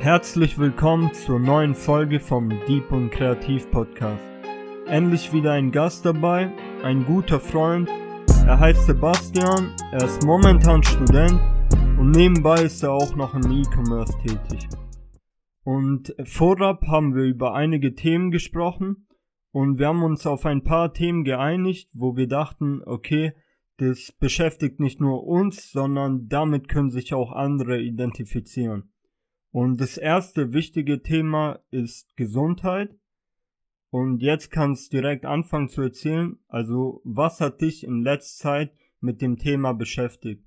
Herzlich 0.00 0.56
willkommen 0.56 1.12
zur 1.12 1.38
neuen 1.38 1.74
Folge 1.74 2.20
vom 2.20 2.48
Deep 2.66 2.90
und 2.90 3.10
Kreativ 3.10 3.70
Podcast. 3.70 4.24
Endlich 4.86 5.30
wieder 5.34 5.52
ein 5.52 5.72
Gast 5.72 6.06
dabei, 6.06 6.50
ein 6.82 7.04
guter 7.04 7.38
Freund. 7.38 7.86
Er 8.46 8.58
heißt 8.58 8.86
Sebastian, 8.86 9.76
er 9.92 10.02
ist 10.02 10.24
momentan 10.24 10.82
Student 10.82 11.38
und 11.98 12.12
nebenbei 12.12 12.62
ist 12.62 12.82
er 12.82 12.92
auch 12.92 13.14
noch 13.14 13.34
im 13.34 13.42
E-Commerce 13.52 14.16
tätig. 14.22 14.70
Und 15.64 16.14
vorab 16.24 16.86
haben 16.86 17.14
wir 17.14 17.24
über 17.24 17.52
einige 17.52 17.94
Themen 17.94 18.30
gesprochen 18.30 19.06
und 19.52 19.78
wir 19.78 19.88
haben 19.88 20.02
uns 20.02 20.26
auf 20.26 20.46
ein 20.46 20.64
paar 20.64 20.94
Themen 20.94 21.24
geeinigt, 21.24 21.90
wo 21.92 22.16
wir 22.16 22.26
dachten, 22.26 22.80
okay, 22.86 23.34
das 23.76 24.12
beschäftigt 24.18 24.80
nicht 24.80 24.98
nur 24.98 25.26
uns, 25.26 25.70
sondern 25.70 26.26
damit 26.28 26.68
können 26.68 26.90
sich 26.90 27.12
auch 27.12 27.32
andere 27.32 27.82
identifizieren. 27.82 28.89
Und 29.52 29.80
das 29.80 29.96
erste 29.96 30.52
wichtige 30.52 31.02
Thema 31.02 31.60
ist 31.70 32.16
Gesundheit. 32.16 32.94
Und 33.90 34.22
jetzt 34.22 34.50
kannst 34.50 34.92
du 34.92 34.98
direkt 34.98 35.24
anfangen 35.24 35.68
zu 35.68 35.82
erzählen. 35.82 36.38
Also, 36.46 37.00
was 37.04 37.40
hat 37.40 37.60
dich 37.60 37.82
in 37.82 38.02
letzter 38.02 38.42
Zeit 38.42 38.72
mit 39.00 39.20
dem 39.20 39.36
Thema 39.36 39.72
beschäftigt? 39.72 40.44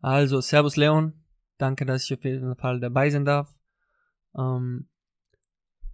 Also, 0.00 0.40
Servus 0.40 0.76
Leon. 0.76 1.12
Danke, 1.58 1.84
dass 1.84 2.04
ich 2.04 2.14
auf 2.14 2.24
jeden 2.24 2.56
Fall 2.56 2.80
dabei 2.80 3.10
sein 3.10 3.26
darf. 3.26 3.58
Ähm, 4.36 4.88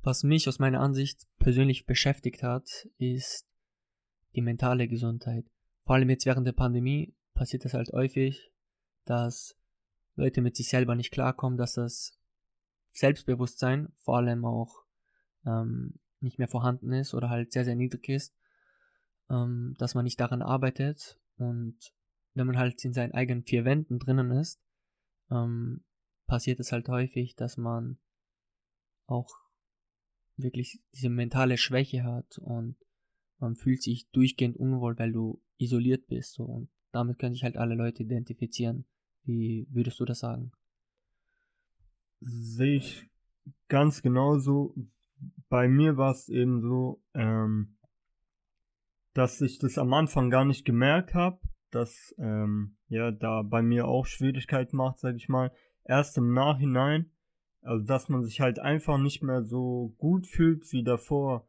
was 0.02 0.22
mich 0.22 0.48
aus 0.48 0.58
meiner 0.58 0.80
Ansicht 0.80 1.26
persönlich 1.38 1.86
beschäftigt 1.86 2.42
hat, 2.42 2.88
ist 2.98 3.46
die 4.34 4.42
mentale 4.42 4.88
Gesundheit. 4.88 5.44
Vor 5.84 5.96
allem 5.96 6.08
jetzt 6.08 6.24
während 6.26 6.46
der 6.46 6.52
Pandemie 6.52 7.14
passiert 7.34 7.64
das 7.64 7.74
halt 7.74 7.90
häufig, 7.92 8.52
dass 9.04 9.56
Leute 10.20 10.42
mit 10.42 10.56
sich 10.56 10.68
selber 10.68 10.94
nicht 10.94 11.10
klarkommen, 11.10 11.58
dass 11.58 11.74
das 11.74 12.18
Selbstbewusstsein 12.92 13.88
vor 13.96 14.18
allem 14.18 14.44
auch 14.44 14.84
ähm, 15.46 15.98
nicht 16.20 16.38
mehr 16.38 16.48
vorhanden 16.48 16.92
ist 16.92 17.14
oder 17.14 17.30
halt 17.30 17.52
sehr, 17.52 17.64
sehr 17.64 17.74
niedrig 17.74 18.08
ist, 18.08 18.34
ähm, 19.30 19.74
dass 19.78 19.94
man 19.94 20.04
nicht 20.04 20.20
daran 20.20 20.42
arbeitet 20.42 21.18
und 21.36 21.78
wenn 22.34 22.46
man 22.46 22.58
halt 22.58 22.84
in 22.84 22.92
seinen 22.92 23.12
eigenen 23.12 23.44
vier 23.44 23.64
Wänden 23.64 23.98
drinnen 23.98 24.30
ist, 24.30 24.60
ähm, 25.30 25.84
passiert 26.26 26.60
es 26.60 26.70
halt 26.70 26.88
häufig, 26.88 27.34
dass 27.34 27.56
man 27.56 27.98
auch 29.06 29.34
wirklich 30.36 30.80
diese 30.94 31.08
mentale 31.08 31.58
Schwäche 31.58 32.04
hat 32.04 32.38
und 32.38 32.76
man 33.38 33.56
fühlt 33.56 33.82
sich 33.82 34.08
durchgehend 34.10 34.56
unwohl, 34.56 34.98
weil 34.98 35.12
du 35.12 35.42
isoliert 35.56 36.06
bist 36.06 36.34
so 36.34 36.44
und 36.44 36.68
damit 36.92 37.18
können 37.18 37.34
sich 37.34 37.44
halt 37.44 37.56
alle 37.56 37.74
Leute 37.74 38.02
identifizieren. 38.02 38.84
Wie 39.38 39.66
würdest 39.70 40.00
du 40.00 40.04
das 40.04 40.20
sagen? 40.20 40.52
Sehe 42.20 42.76
ich 42.76 43.08
ganz 43.68 44.02
genauso. 44.02 44.74
Bei 45.48 45.68
mir 45.68 45.96
war 45.96 46.12
es 46.12 46.28
eben 46.28 46.60
so, 46.60 47.00
ähm, 47.14 47.76
dass 49.14 49.40
ich 49.40 49.58
das 49.58 49.78
am 49.78 49.92
Anfang 49.92 50.30
gar 50.30 50.44
nicht 50.44 50.64
gemerkt 50.64 51.14
habe, 51.14 51.38
dass 51.70 52.14
ähm, 52.18 52.76
ja 52.88 53.10
da 53.10 53.42
bei 53.42 53.62
mir 53.62 53.86
auch 53.86 54.06
Schwierigkeiten 54.06 54.76
macht, 54.76 54.98
sag 54.98 55.16
ich 55.16 55.28
mal. 55.28 55.52
Erst 55.84 56.18
im 56.18 56.32
Nachhinein, 56.34 57.10
also 57.62 57.84
dass 57.84 58.08
man 58.08 58.24
sich 58.24 58.40
halt 58.40 58.58
einfach 58.58 58.98
nicht 58.98 59.22
mehr 59.22 59.42
so 59.42 59.94
gut 59.98 60.26
fühlt 60.26 60.70
wie 60.72 60.82
davor, 60.82 61.46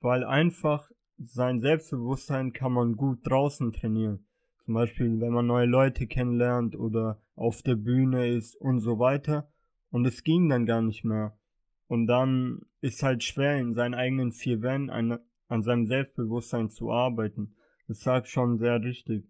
weil 0.00 0.24
einfach 0.24 0.90
sein 1.18 1.60
Selbstbewusstsein 1.60 2.52
kann 2.52 2.72
man 2.72 2.96
gut 2.96 3.20
draußen 3.24 3.72
trainieren. 3.72 4.27
Zum 4.68 4.74
Beispiel, 4.74 5.18
wenn 5.18 5.32
man 5.32 5.46
neue 5.46 5.64
Leute 5.64 6.06
kennenlernt 6.06 6.76
oder 6.76 7.22
auf 7.36 7.62
der 7.62 7.74
Bühne 7.74 8.28
ist 8.28 8.54
und 8.54 8.80
so 8.80 8.98
weiter. 8.98 9.50
Und 9.90 10.06
es 10.06 10.24
ging 10.24 10.50
dann 10.50 10.66
gar 10.66 10.82
nicht 10.82 11.04
mehr. 11.04 11.38
Und 11.86 12.06
dann 12.06 12.66
ist 12.82 13.02
halt 13.02 13.24
schwer, 13.24 13.58
in 13.58 13.72
seinen 13.72 13.94
eigenen 13.94 14.30
vier 14.30 14.60
Wänden 14.60 14.90
an, 14.90 15.20
an 15.48 15.62
seinem 15.62 15.86
Selbstbewusstsein 15.86 16.68
zu 16.68 16.90
arbeiten. 16.90 17.54
Das 17.86 18.00
sagt 18.00 18.28
schon 18.28 18.58
sehr 18.58 18.82
richtig. 18.82 19.24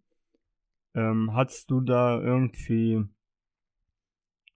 Ähm, 0.97 1.33
hast 1.33 1.71
du 1.71 1.83
da 1.83 2.21
irgendwie 2.21 3.05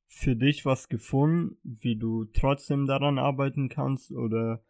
für 0.08 0.34
dich 0.34 0.66
was 0.66 0.88
gefunden, 0.88 1.58
wie 1.62 1.94
du 1.94 2.24
trotzdem 2.24 2.86
daran 2.86 3.20
arbeiten 3.20 3.68
kannst 3.68 4.10
oder 4.10 4.64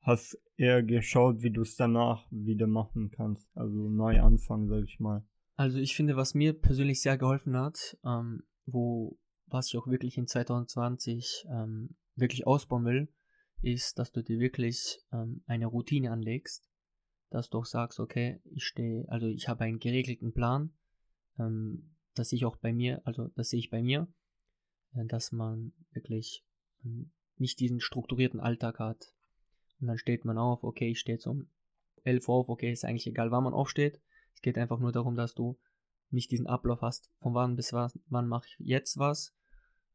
hast 0.00 0.42
eher 0.56 0.82
geschaut, 0.82 1.40
wie 1.44 1.52
du 1.52 1.62
es 1.62 1.76
danach 1.76 2.26
wieder 2.32 2.66
machen 2.66 3.12
kannst? 3.12 3.48
Also 3.56 3.88
neu 3.88 4.20
anfangen, 4.20 4.66
sag 4.66 4.82
ich 4.82 4.98
mal. 4.98 5.22
Also 5.62 5.78
ich 5.78 5.94
finde, 5.94 6.16
was 6.16 6.34
mir 6.34 6.54
persönlich 6.54 7.00
sehr 7.02 7.16
geholfen 7.16 7.56
hat, 7.56 7.96
ähm, 8.04 8.42
wo 8.66 9.16
was 9.46 9.68
ich 9.68 9.78
auch 9.78 9.86
wirklich 9.86 10.18
in 10.18 10.26
2020 10.26 11.46
ähm, 11.48 11.94
wirklich 12.16 12.48
ausbauen 12.48 12.84
will, 12.84 13.14
ist, 13.60 13.96
dass 14.00 14.10
du 14.10 14.24
dir 14.24 14.40
wirklich 14.40 14.98
ähm, 15.12 15.44
eine 15.46 15.66
Routine 15.66 16.10
anlegst, 16.10 16.68
dass 17.30 17.48
du 17.48 17.58
auch 17.58 17.64
sagst, 17.64 18.00
okay, 18.00 18.40
ich 18.44 18.64
stehe, 18.64 19.08
also 19.08 19.28
ich 19.28 19.46
habe 19.46 19.62
einen 19.62 19.78
geregelten 19.78 20.32
Plan, 20.32 20.72
ähm, 21.38 21.94
dass 22.14 22.32
ich 22.32 22.44
auch 22.44 22.56
bei 22.56 22.72
mir, 22.72 23.00
also 23.04 23.28
das 23.36 23.50
sehe 23.50 23.60
ich 23.60 23.70
bei 23.70 23.84
mir, 23.84 24.08
äh, 24.96 25.06
dass 25.06 25.30
man 25.30 25.74
wirklich 25.92 26.44
ähm, 26.84 27.12
nicht 27.36 27.60
diesen 27.60 27.78
strukturierten 27.78 28.40
Alltag 28.40 28.80
hat. 28.80 29.14
Und 29.80 29.86
dann 29.86 29.98
steht 29.98 30.24
man 30.24 30.38
auf, 30.38 30.64
okay, 30.64 30.90
ich 30.90 30.98
stehe 30.98 31.18
jetzt 31.18 31.28
um 31.28 31.46
11 32.02 32.28
Uhr 32.28 32.34
auf, 32.34 32.48
okay, 32.48 32.72
ist 32.72 32.84
eigentlich 32.84 33.06
egal, 33.06 33.30
wann 33.30 33.44
man 33.44 33.54
aufsteht. 33.54 34.00
Es 34.34 34.42
geht 34.42 34.58
einfach 34.58 34.78
nur 34.78 34.92
darum, 34.92 35.14
dass 35.14 35.34
du 35.34 35.58
nicht 36.10 36.30
diesen 36.30 36.46
Ablauf 36.46 36.82
hast, 36.82 37.10
von 37.20 37.34
wann 37.34 37.56
bis 37.56 37.72
wann, 37.72 37.90
wann 38.06 38.28
mache 38.28 38.46
ich 38.46 38.56
jetzt 38.58 38.98
was 38.98 39.34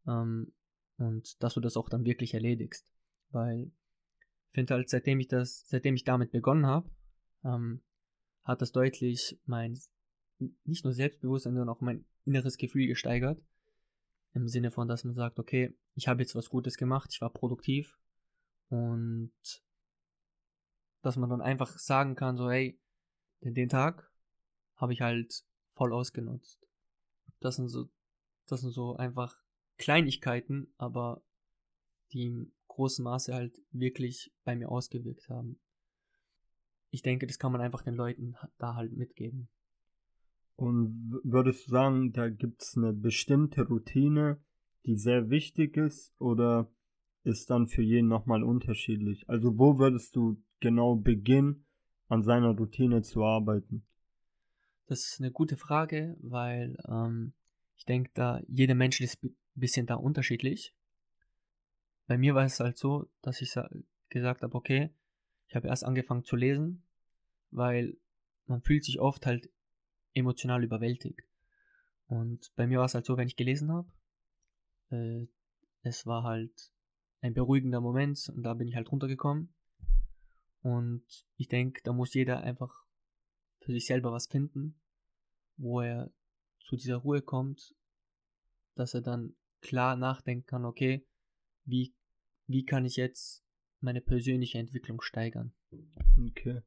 ähm, 0.08 0.54
und 0.98 1.42
dass 1.44 1.54
du 1.54 1.60
das 1.60 1.78
auch 1.78 1.90
dann 1.90 2.06
wirklich 2.06 2.34
erledigst. 2.34 2.92
Weil 3.30 3.72
ich 4.48 4.54
finde 4.54 4.74
halt, 4.74 4.90
seitdem 4.90 5.20
ich 5.20 5.28
das, 5.28 5.68
seitdem 5.68 5.96
ich 5.96 6.04
damit 6.04 6.32
begonnen 6.32 6.66
habe, 6.66 6.90
ähm, 7.44 7.82
hat 8.44 8.62
das 8.62 8.72
deutlich 8.72 9.40
mein, 9.46 9.80
nicht 10.64 10.84
nur 10.84 10.94
Selbstbewusstsein, 10.94 11.54
sondern 11.54 11.70
auch 11.70 11.82
mein 11.82 12.06
inneres 12.26 12.58
Gefühl 12.58 12.88
gesteigert. 12.88 13.42
Im 14.34 14.48
Sinne 14.48 14.72
von, 14.72 14.88
dass 14.88 15.04
man 15.04 15.16
sagt, 15.16 15.40
okay, 15.40 15.76
ich 15.96 16.08
habe 16.08 16.22
jetzt 16.22 16.36
was 16.36 16.50
Gutes 16.50 16.78
gemacht, 16.78 17.10
ich 17.12 17.22
war 17.22 17.32
produktiv 17.32 17.98
und 18.70 19.32
dass 21.02 21.16
man 21.16 21.30
dann 21.30 21.42
einfach 21.42 21.78
sagen 21.78 22.16
kann, 22.16 22.38
so, 22.38 22.50
hey, 22.50 22.80
den 23.42 23.70
Tag 23.70 24.12
habe 24.78 24.94
ich 24.94 25.02
halt 25.02 25.44
voll 25.74 25.94
ausgenutzt. 25.94 26.60
Das 27.40 27.56
sind 27.58 27.68
so, 27.70 27.90
das 28.48 28.62
sind 28.62 28.72
so 28.72 28.96
einfach 28.96 29.36
Kleinigkeiten, 29.78 30.74
aber 30.78 31.22
die 32.12 32.26
im 32.26 32.52
großen 32.68 33.04
Maße 33.04 33.34
halt 33.34 33.60
wirklich 33.72 34.32
bei 34.44 34.56
mir 34.56 34.70
ausgewirkt 34.70 35.30
haben. 35.30 35.60
Ich 36.90 37.02
denke, 37.02 37.28
das 37.28 37.38
kann 37.38 37.52
man 37.52 37.62
einfach 37.62 37.84
den 37.84 37.96
Leuten 37.96 38.36
da 38.58 38.76
halt 38.76 38.94
mitgeben. 38.94 39.50
Und 40.56 41.20
würdest 41.24 41.68
du 41.68 41.72
sagen, 41.72 42.14
da 42.14 42.30
gibt 42.30 42.64
es 42.64 42.76
eine 42.76 42.94
bestimmte 42.94 43.68
Routine, 43.68 44.42
die 44.86 44.96
sehr 44.96 45.30
wichtig 45.30 45.78
ist, 45.78 46.14
oder 46.20 46.72
ist 47.24 47.50
dann 47.50 47.68
für 47.68 47.84
jeden 47.84 48.08
nochmal 48.08 48.44
unterschiedlich? 48.44 49.30
Also 49.30 49.60
wo 49.60 49.78
würdest 49.78 50.16
du 50.16 50.42
genau 50.60 50.96
beginnen, 50.96 51.66
an 52.08 52.24
seiner 52.24 52.56
Routine 52.58 53.02
zu 53.02 53.24
arbeiten? 53.24 53.86
Das 54.88 55.06
ist 55.06 55.20
eine 55.20 55.32
gute 55.32 55.58
Frage, 55.58 56.18
weil 56.22 56.78
ähm, 56.88 57.34
ich 57.76 57.86
denke, 57.86 58.10
da 58.14 58.42
jeder 58.48 58.76
Mensch 58.76 59.02
ist 59.02 59.22
ein 59.24 59.36
bisschen 59.54 59.86
da 59.86 59.96
unterschiedlich. 59.96 60.74
Bei 62.08 62.18
mir 62.18 62.36
war 62.36 62.46
es 62.46 62.60
halt 62.60 62.78
so, 62.78 63.10
dass 63.22 63.42
ich 63.42 63.54
gesagt 64.10 64.44
habe, 64.44 64.56
okay, 64.56 64.90
ich 65.48 65.56
habe 65.56 65.68
erst 65.68 65.84
angefangen 65.84 66.24
zu 66.24 66.38
lesen, 66.38 66.84
weil 67.52 67.98
man 68.46 68.62
fühlt 68.62 68.86
sich 68.86 69.00
oft 69.00 69.26
halt 69.26 69.50
emotional 70.14 70.64
überwältigt. 70.64 71.22
Und 72.08 72.56
bei 72.56 72.66
mir 72.66 72.80
war 72.80 72.86
es 72.86 72.94
halt 72.94 73.06
so, 73.06 73.18
wenn 73.18 73.28
ich 73.28 73.36
gelesen 73.36 73.72
habe, 73.72 73.92
äh, 74.90 75.28
es 75.82 76.06
war 76.06 76.24
halt 76.24 76.72
ein 77.22 77.34
beruhigender 77.34 77.82
Moment 77.82 78.32
und 78.34 78.44
da 78.44 78.54
bin 78.54 78.68
ich 78.68 78.76
halt 78.76 78.90
runtergekommen. 78.92 79.54
Und 80.62 81.04
ich 81.36 81.50
denke, 81.50 81.82
da 81.84 81.92
muss 81.92 82.14
jeder 82.14 82.42
einfach 82.42 82.86
für 83.60 83.74
sich 83.74 83.86
selber 83.86 84.12
was 84.12 84.28
finden, 84.28 84.80
wo 85.58 85.82
er 85.82 86.12
zu 86.60 86.76
dieser 86.76 86.98
Ruhe 86.98 87.22
kommt, 87.22 87.76
dass 88.76 88.94
er 88.94 89.02
dann 89.02 89.36
klar 89.62 89.96
nachdenken 89.96 90.46
kann, 90.46 90.66
okay, 90.66 91.06
wie, 91.66 91.94
wie 92.46 92.64
kann 92.64 92.86
ich 92.86 92.96
jetzt 92.96 93.44
meine 93.80 94.02
persönliche 94.02 94.58
Entwicklung 94.58 95.02
steigern. 95.02 95.54
Okay. 96.20 96.62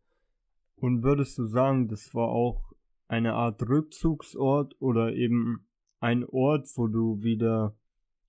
Und 0.76 1.02
würdest 1.02 1.38
du 1.38 1.46
sagen, 1.46 1.88
das 1.88 2.14
war 2.14 2.28
auch 2.28 2.72
eine 3.08 3.34
Art 3.34 3.62
Rückzugsort 3.62 4.80
oder 4.80 5.12
eben 5.12 5.68
ein 5.98 6.24
Ort, 6.24 6.68
wo 6.76 6.86
du 6.86 7.22
wieder 7.22 7.76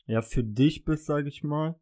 ja 0.05 0.21
für 0.21 0.43
dich 0.43 0.83
bist, 0.83 1.05
sag 1.05 1.27
ich 1.27 1.43
mal, 1.43 1.79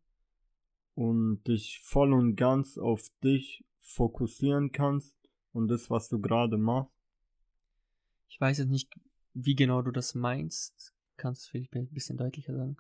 und 0.96 1.44
dich 1.48 1.80
voll 1.84 2.14
und 2.14 2.36
ganz 2.36 2.78
auf 2.78 3.08
dich 3.24 3.66
fokussieren 3.80 4.72
kannst 4.72 5.16
und 5.52 5.70
das, 5.70 5.90
was 5.90 6.10
du 6.10 6.20
gerade 6.20 6.58
machst? 6.58 6.99
Ich 8.30 8.40
weiß 8.40 8.60
jetzt 8.60 8.70
nicht, 8.70 8.90
wie 9.34 9.56
genau 9.56 9.82
du 9.82 9.92
das 9.92 10.16
meinst. 10.16 10.94
Kannst 11.18 11.46
du 11.46 11.50
vielleicht 11.52 11.76
ein 11.76 11.90
bisschen 11.90 12.18
deutlicher 12.18 12.56
sagen? 12.56 12.78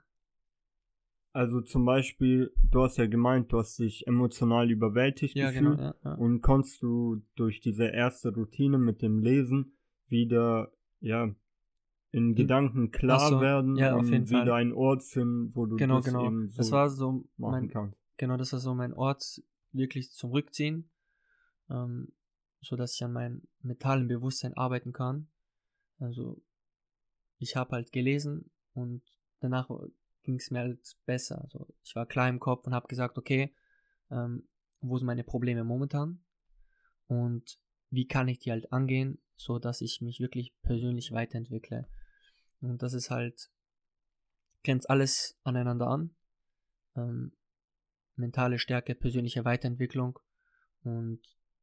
also 1.31 1.61
zum 1.61 1.85
Beispiel, 1.85 2.51
du 2.71 2.83
hast 2.83 2.97
ja 2.97 3.05
gemeint, 3.05 3.51
du 3.51 3.59
hast 3.59 3.77
dich 3.79 4.07
emotional 4.07 4.71
überwältigt 4.71 5.35
Ja, 5.35 5.51
gefühlt 5.51 5.77
genau, 5.77 5.81
ja, 5.89 5.95
ja. 6.03 6.13
und 6.15 6.41
konntest 6.41 6.81
du 6.81 7.21
durch 7.35 7.61
diese 7.61 7.85
erste 7.85 8.33
Routine 8.33 8.77
mit 8.77 9.01
dem 9.01 9.19
Lesen 9.19 9.77
wieder, 10.07 10.71
ja, 10.99 11.33
in 12.11 12.33
Gedanken 12.33 12.91
klar 12.91 13.29
so, 13.29 13.39
werden 13.39 13.75
ja, 13.75 13.93
auf 13.95 14.01
und 14.01 14.29
wieder 14.29 14.39
Fall. 14.45 14.51
einen 14.53 14.73
Ort 14.73 15.03
finden, 15.03 15.55
wo 15.55 15.67
du 15.67 15.75
Genau, 15.75 15.97
das 15.97 16.05
genau. 16.05 16.25
eben 16.25 16.49
so 16.49 16.57
Das 16.57 16.71
war 16.71 16.89
so 16.89 17.11
machen 17.37 17.51
mein, 17.51 17.69
kannst. 17.69 17.97
genau, 18.17 18.35
das 18.35 18.51
war 18.51 18.59
so 18.59 18.73
mein 18.73 18.93
Ort 18.93 19.43
wirklich 19.71 20.11
zum 20.11 20.31
Rückziehen, 20.31 20.89
ähm, 21.69 22.11
so 22.61 22.75
dass 22.75 22.95
ich 22.95 23.03
an 23.03 23.13
meinem 23.13 23.43
mentalen 23.61 24.07
Bewusstsein 24.07 24.55
arbeiten 24.55 24.91
kann. 24.91 25.27
Also 25.99 26.41
ich 27.37 27.55
habe 27.55 27.75
halt 27.75 27.91
gelesen 27.91 28.51
und 28.73 29.01
danach 29.39 29.69
ging 30.23 30.35
es 30.35 30.51
mir 30.51 30.59
halt 30.59 30.97
besser. 31.05 31.41
Also 31.41 31.67
ich 31.83 31.95
war 31.95 32.05
klar 32.05 32.29
im 32.29 32.39
Kopf 32.39 32.65
und 32.67 32.73
habe 32.73 32.87
gesagt, 32.87 33.17
okay, 33.17 33.53
ähm, 34.11 34.47
wo 34.81 34.97
sind 34.97 35.07
meine 35.07 35.23
Probleme 35.23 35.63
momentan 35.63 36.23
und 37.07 37.59
wie 37.89 38.07
kann 38.07 38.27
ich 38.27 38.39
die 38.39 38.51
halt 38.51 38.71
angehen, 38.71 39.19
so 39.35 39.59
dass 39.59 39.81
ich 39.81 40.01
mich 40.01 40.19
wirklich 40.19 40.53
persönlich 40.61 41.11
weiterentwickle. 41.11 41.87
Und 42.61 42.81
das 42.83 42.93
ist 42.93 43.09
halt, 43.09 43.49
grenzt 44.63 44.89
alles 44.89 45.37
aneinander 45.43 45.87
an. 45.87 46.15
Ähm, 46.95 47.31
mentale 48.15 48.59
Stärke, 48.59 48.95
persönliche 48.95 49.45
Weiterentwicklung. 49.45 50.19
Und 50.83 51.21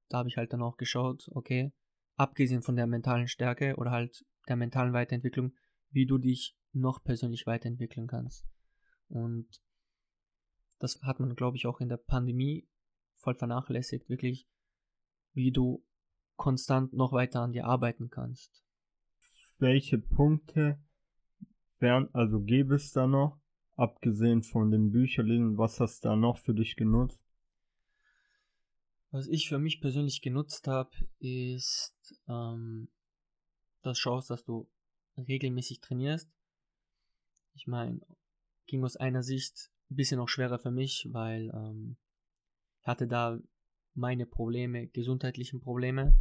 da 0.09 0.19
habe 0.19 0.29
ich 0.29 0.37
halt 0.37 0.53
dann 0.53 0.62
auch 0.62 0.77
geschaut, 0.77 1.29
okay, 1.33 1.73
abgesehen 2.16 2.62
von 2.62 2.76
der 2.76 2.86
mentalen 2.86 3.28
Stärke 3.28 3.76
oder 3.76 3.90
halt 3.90 4.24
der 4.48 4.56
mentalen 4.56 4.92
Weiterentwicklung, 4.92 5.52
wie 5.90 6.06
du 6.06 6.18
dich 6.18 6.56
noch 6.72 7.02
persönlich 7.02 7.46
weiterentwickeln 7.46 8.06
kannst. 8.06 8.46
Und 9.08 9.60
das 10.78 11.00
hat 11.02 11.20
man, 11.20 11.34
glaube 11.34 11.56
ich, 11.56 11.66
auch 11.66 11.80
in 11.80 11.88
der 11.88 11.96
Pandemie 11.96 12.68
voll 13.16 13.34
vernachlässigt, 13.34 14.08
wirklich, 14.08 14.48
wie 15.32 15.52
du 15.52 15.84
konstant 16.36 16.92
noch 16.92 17.12
weiter 17.12 17.40
an 17.40 17.52
dir 17.52 17.66
arbeiten 17.66 18.10
kannst. 18.10 18.62
Welche 19.58 19.98
Punkte 19.98 20.78
wären, 21.78 22.14
also 22.14 22.40
gäbe 22.40 22.74
es 22.74 22.92
da 22.92 23.06
noch, 23.06 23.40
abgesehen 23.74 24.42
von 24.42 24.70
den 24.70 24.90
Bücherlesen, 24.90 25.56
was 25.56 25.80
hast 25.80 26.04
du 26.04 26.10
da 26.10 26.16
noch 26.16 26.38
für 26.38 26.54
dich 26.54 26.76
genutzt? 26.76 27.20
Was 29.11 29.26
ich 29.29 29.49
für 29.49 29.58
mich 29.58 29.81
persönlich 29.81 30.20
genutzt 30.20 30.67
habe, 30.69 30.91
ist, 31.19 32.14
ähm, 32.29 32.88
dass 33.82 33.99
schaust, 33.99 34.31
dass 34.31 34.44
du 34.44 34.69
regelmäßig 35.17 35.81
trainierst. 35.81 36.29
Ich 37.55 37.67
meine, 37.67 38.00
ging 38.67 38.85
aus 38.85 38.97
einer 38.97 39.23
Sicht 39.23 39.70
ein 39.91 39.97
bisschen 39.97 40.20
auch 40.20 40.29
schwerer 40.29 40.58
für 40.58 40.70
mich, 40.70 41.08
weil 41.12 41.50
ähm, 41.55 41.97
ich 42.81 42.87
hatte 42.87 43.06
da 43.06 43.38
meine 43.94 44.26
Probleme, 44.26 44.88
gesundheitlichen 44.88 45.61
Probleme, 45.61 46.14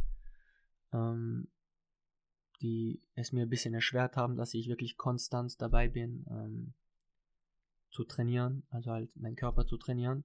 ähm, 0.92 1.48
die 2.62 3.02
es 3.14 3.32
mir 3.32 3.42
ein 3.42 3.50
bisschen 3.50 3.74
erschwert 3.74 4.16
haben, 4.16 4.36
dass 4.36 4.54
ich 4.54 4.68
wirklich 4.68 4.96
konstant 4.96 5.60
dabei 5.60 5.88
bin, 5.88 6.24
ähm, 6.30 6.74
zu 7.90 8.04
trainieren, 8.04 8.62
also 8.70 8.92
halt 8.92 9.14
meinen 9.16 9.36
Körper 9.36 9.66
zu 9.66 9.76
trainieren. 9.76 10.24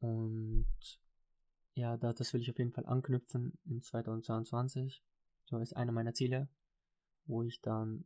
Und 0.00 0.66
ja, 1.74 1.96
da, 1.96 2.12
das 2.12 2.32
will 2.32 2.40
ich 2.40 2.50
auf 2.50 2.58
jeden 2.58 2.72
Fall 2.72 2.86
anknüpfen 2.86 3.58
in 3.64 3.82
2022. 3.82 5.02
So 5.44 5.58
ist 5.58 5.76
einer 5.76 5.92
meiner 5.92 6.14
Ziele, 6.14 6.48
wo 7.26 7.42
ich 7.42 7.60
dann 7.60 8.04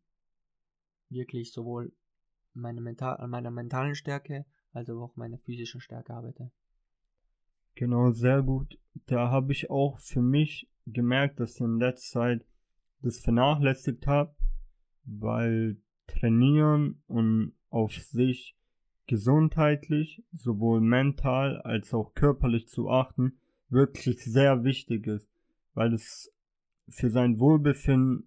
wirklich 1.08 1.52
sowohl 1.52 1.92
meine 2.54 2.80
mental, 2.80 3.16
an 3.18 3.30
meiner 3.30 3.50
mentalen 3.50 3.94
Stärke 3.94 4.46
als 4.72 4.90
auch 4.90 5.16
meiner 5.16 5.38
physischen 5.38 5.80
Stärke 5.80 6.14
arbeite. 6.14 6.50
Genau, 7.74 8.10
sehr 8.12 8.42
gut. 8.42 8.78
Da 9.06 9.30
habe 9.30 9.52
ich 9.52 9.70
auch 9.70 9.98
für 9.98 10.22
mich 10.22 10.68
gemerkt, 10.86 11.40
dass 11.40 11.56
ich 11.56 11.60
in 11.60 11.78
letzter 11.78 12.20
Zeit 12.20 12.46
das 13.02 13.18
vernachlässigt 13.18 14.06
habe, 14.06 14.34
weil 15.04 15.76
trainieren 16.06 17.02
und 17.06 17.54
auf 17.68 17.92
sich 17.92 18.56
gesundheitlich, 19.06 20.24
sowohl 20.32 20.80
mental 20.80 21.60
als 21.62 21.92
auch 21.92 22.14
körperlich 22.14 22.68
zu 22.68 22.90
achten, 22.90 23.38
wirklich 23.68 24.22
sehr 24.24 24.64
wichtig 24.64 25.06
ist, 25.06 25.28
weil 25.74 25.92
es 25.92 26.32
für 26.88 27.10
sein 27.10 27.38
Wohlbefinden 27.38 28.26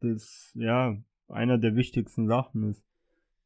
das, 0.00 0.52
ja, 0.54 0.96
einer 1.28 1.58
der 1.58 1.76
wichtigsten 1.76 2.26
Sachen 2.26 2.70
ist. 2.70 2.82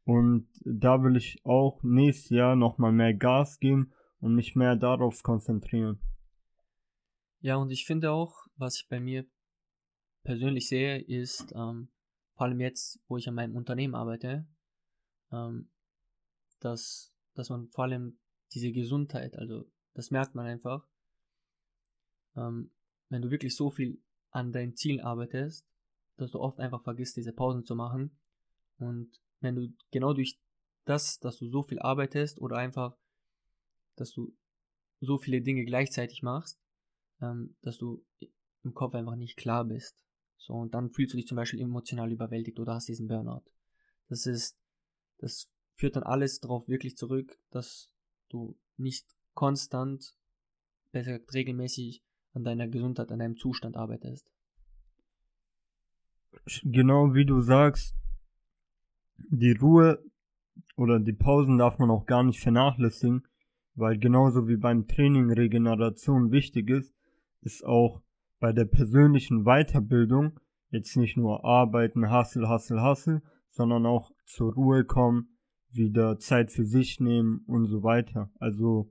Und 0.05 0.49
da 0.65 1.03
will 1.03 1.17
ich 1.17 1.45
auch 1.45 1.83
nächstes 1.83 2.31
Jahr 2.31 2.57
nochmal 2.57 2.93
mehr 2.93 3.15
Gas 3.15 3.61
geben 3.61 3.93
und 4.21 4.35
mich 4.35 4.57
mehr 4.57 4.77
darauf 4.77 5.23
konzentrieren. 5.23 5.99
Ja, 7.41 7.57
und 7.57 7.71
ich 7.71 7.87
finde 7.87 8.13
auch, 8.13 8.47
was 8.57 8.77
ich 8.77 8.89
bei 8.89 9.01
mir 9.01 9.27
persönlich 10.23 10.69
sehe, 10.69 11.01
ist, 11.01 11.53
ähm, 11.55 11.89
vor 12.35 12.47
allem 12.47 12.61
jetzt, 12.61 13.01
wo 13.09 13.17
ich 13.17 13.29
an 13.29 13.35
meinem 13.35 13.57
Unternehmen 13.57 13.95
arbeite, 13.95 14.47
ähm, 15.33 15.71
dass, 16.61 17.15
dass 17.35 17.51
man 17.51 17.69
vor 17.69 17.85
allem 17.85 18.19
diese 18.53 18.73
Gesundheit, 18.73 19.37
also 19.37 19.67
das 19.95 20.11
merkt 20.11 20.35
man 20.35 20.47
einfach, 20.47 20.87
ähm, 22.37 22.71
wenn 23.09 23.23
du 23.23 23.31
wirklich 23.31 23.57
so 23.57 23.71
viel 23.71 24.01
an 24.31 24.53
deinen 24.53 24.77
Zielen 24.77 25.01
arbeitest, 25.01 25.67
dass 26.17 26.31
du 26.31 26.41
oft 26.41 26.61
einfach 26.61 26.83
vergisst, 26.83 27.17
diese 27.17 27.33
Pausen 27.33 27.65
zu 27.65 27.75
machen. 27.75 28.17
Und 28.79 29.21
wenn 29.41 29.55
du 29.55 29.73
genau 29.91 30.15
durch 30.15 30.39
das, 30.85 31.21
dass 31.21 31.39
du 31.39 31.49
so 31.49 31.63
viel 31.63 31.79
arbeitest 31.79 32.41
oder 32.41 32.57
einfach, 32.57 32.97
dass 33.97 34.13
du 34.13 34.35
so 35.01 35.19
viele 35.19 35.43
Dinge 35.43 35.65
gleichzeitig 35.65 36.23
machst, 36.23 36.59
ähm, 37.21 37.57
dass 37.63 37.79
du 37.79 38.05
im 38.63 38.75
Kopf 38.75 38.95
einfach 38.95 39.17
nicht 39.17 39.37
klar 39.37 39.65
bist. 39.65 39.97
So, 40.39 40.55
und 40.55 40.75
dann 40.75 40.91
fühlst 40.91 41.13
du 41.13 41.17
dich 41.17 41.27
zum 41.27 41.37
Beispiel 41.37 41.61
emotional 41.61 42.11
überwältigt 42.11 42.59
oder 42.59 42.75
hast 42.75 42.89
diesen 42.89 43.09
Burnout. 43.09 43.45
Das 44.09 44.27
ist, 44.27 44.59
das 45.19 45.53
führt 45.77 45.97
dann 45.97 46.03
alles 46.03 46.41
darauf 46.41 46.69
wirklich 46.69 46.97
zurück, 46.97 47.39
dass 47.51 47.93
du 48.29 48.57
nicht 48.77 49.07
konstant, 49.35 50.15
besser 50.93 51.13
gesagt 51.13 51.35
regelmäßig 51.35 52.03
an 52.35 52.45
deiner 52.45 52.69
Gesundheit, 52.69 53.11
an 53.11 53.19
deinem 53.19 53.37
Zustand 53.37 53.77
arbeitest. 53.77 54.31
Genau 56.63 57.15
wie 57.15 57.27
du 57.27 57.41
sagst, 57.41 57.95
die 59.29 59.53
Ruhe 59.53 60.03
oder 60.77 60.99
die 60.99 61.13
Pausen 61.13 61.59
darf 61.59 61.79
man 61.79 61.91
auch 61.91 62.07
gar 62.07 62.23
nicht 62.23 62.41
vernachlässigen, 62.41 63.27
weil 63.75 63.99
genauso 63.99 64.49
wie 64.49 64.57
beim 64.57 64.87
Training 64.87 65.31
Regeneration 65.31 66.33
wichtig 66.33 66.71
ist, 66.71 66.95
ist 67.43 67.65
auch 67.65 68.03
bei 68.41 68.53
der 68.53 68.65
persönlichen 68.65 69.45
Weiterbildung 69.45 70.41
jetzt 70.71 70.97
nicht 70.97 71.17
nur 71.17 71.45
arbeiten, 71.45 72.11
Hassel, 72.11 72.49
Hassel, 72.49 72.81
Hassel, 72.81 73.23
sondern 73.51 73.87
auch 73.87 74.11
zur 74.25 74.55
Ruhe 74.55 74.85
kommen, 74.85 75.37
wieder 75.71 76.19
Zeit 76.19 76.51
für 76.51 76.65
sich 76.65 77.01
nehmen 77.01 77.45
und 77.47 77.67
so 77.67 77.83
weiter. 77.83 78.31
Also 78.39 78.91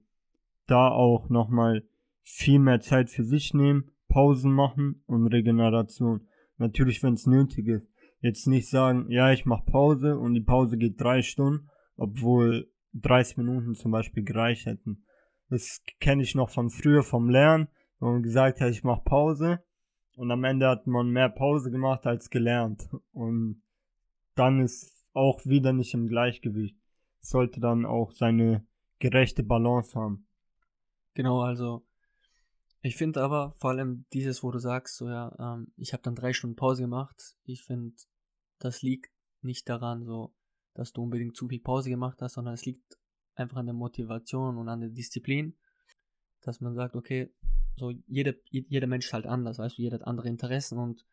da 0.71 0.89
auch 0.89 1.29
nochmal 1.29 1.83
viel 2.23 2.59
mehr 2.59 2.79
Zeit 2.79 3.09
für 3.09 3.23
sich 3.23 3.53
nehmen, 3.53 3.91
Pausen 4.07 4.51
machen 4.53 5.03
und 5.05 5.27
Regeneration. 5.27 6.27
Natürlich, 6.57 7.03
wenn 7.03 7.13
es 7.13 7.27
nötig 7.27 7.67
ist. 7.67 7.91
Jetzt 8.21 8.47
nicht 8.47 8.69
sagen, 8.69 9.09
ja, 9.09 9.31
ich 9.31 9.45
mache 9.45 9.65
Pause 9.65 10.17
und 10.17 10.33
die 10.33 10.41
Pause 10.41 10.77
geht 10.77 11.01
drei 11.01 11.21
Stunden, 11.21 11.69
obwohl 11.97 12.69
30 12.93 13.37
Minuten 13.37 13.75
zum 13.75 13.91
Beispiel 13.91 14.23
gereicht 14.23 14.65
hätten. 14.65 15.03
Das 15.49 15.81
kenne 15.99 16.23
ich 16.23 16.35
noch 16.35 16.49
von 16.49 16.69
früher 16.69 17.03
vom 17.03 17.29
Lernen, 17.29 17.67
wo 17.99 18.07
man 18.07 18.23
gesagt 18.23 18.61
hat, 18.61 18.69
ich 18.69 18.83
mache 18.83 19.01
Pause 19.03 19.63
und 20.15 20.31
am 20.31 20.43
Ende 20.43 20.67
hat 20.67 20.87
man 20.87 21.09
mehr 21.09 21.29
Pause 21.29 21.71
gemacht 21.71 22.05
als 22.05 22.29
gelernt. 22.29 22.89
Und 23.11 23.63
dann 24.35 24.61
ist 24.61 25.03
auch 25.13 25.45
wieder 25.45 25.73
nicht 25.73 25.93
im 25.93 26.07
Gleichgewicht. 26.07 26.77
Sollte 27.19 27.59
dann 27.59 27.85
auch 27.85 28.11
seine 28.11 28.65
gerechte 28.99 29.43
Balance 29.43 29.99
haben. 29.99 30.27
Genau, 31.13 31.41
also 31.41 31.85
ich 32.81 32.95
finde 32.95 33.21
aber 33.21 33.51
vor 33.51 33.71
allem 33.71 34.05
dieses, 34.11 34.41
wo 34.43 34.51
du 34.51 34.59
sagst, 34.59 34.97
so 34.97 35.07
ja, 35.07 35.35
ähm, 35.39 35.71
ich 35.77 35.93
habe 35.93 36.03
dann 36.03 36.15
drei 36.15 36.33
Stunden 36.33 36.55
Pause 36.55 36.83
gemacht. 36.83 37.35
Ich 37.43 37.63
finde, 37.63 37.95
das 38.59 38.81
liegt 38.81 39.11
nicht 39.41 39.69
daran, 39.69 40.03
so, 40.03 40.33
dass 40.73 40.91
du 40.93 41.03
unbedingt 41.03 41.35
zu 41.35 41.47
viel 41.47 41.59
Pause 41.59 41.89
gemacht 41.89 42.21
hast, 42.21 42.33
sondern 42.33 42.53
es 42.53 42.65
liegt 42.65 42.97
einfach 43.35 43.57
an 43.57 43.67
der 43.67 43.75
Motivation 43.75 44.57
und 44.57 44.67
an 44.69 44.81
der 44.81 44.89
Disziplin, 44.89 45.57
dass 46.41 46.59
man 46.59 46.73
sagt, 46.73 46.95
okay, 46.95 47.31
so 47.75 47.91
jeder, 48.07 48.33
jeder 48.49 48.87
Mensch 48.87 49.07
ist 49.07 49.13
halt 49.13 49.25
anders, 49.25 49.59
weißt 49.59 49.77
du, 49.77 49.81
jeder 49.81 49.99
hat 49.99 50.07
andere 50.07 50.29
Interessen 50.29 50.77
und 50.77 51.05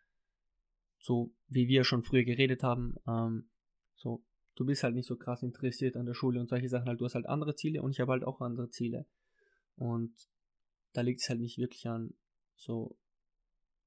so 0.99 1.33
wie 1.49 1.69
wir 1.69 1.85
schon 1.85 2.03
früher 2.03 2.25
geredet 2.25 2.63
haben, 2.63 2.97
ähm, 3.07 3.49
so, 3.95 4.25
du 4.57 4.65
bist 4.65 4.83
halt 4.83 4.95
nicht 4.95 5.07
so 5.07 5.17
krass 5.17 5.43
interessiert 5.43 5.97
an 5.97 6.07
der 6.07 6.15
Schule 6.15 6.41
und 6.41 6.49
solche 6.49 6.69
Sachen, 6.69 6.89
halt, 6.89 7.01
du 7.01 7.05
hast 7.05 7.15
halt 7.15 7.27
andere 7.27 7.55
Ziele 7.55 7.83
und 7.83 7.93
ich 7.93 8.01
habe 8.01 8.13
halt 8.13 8.25
auch 8.25 8.41
andere 8.41 8.71
Ziele. 8.71 9.07
Und 9.79 10.13
da 10.93 11.03
liegt 11.03 11.21
es 11.21 11.29
halt 11.29 11.41
nicht 11.41 11.57
wirklich 11.59 11.87
an 11.87 12.15
so, 12.57 12.99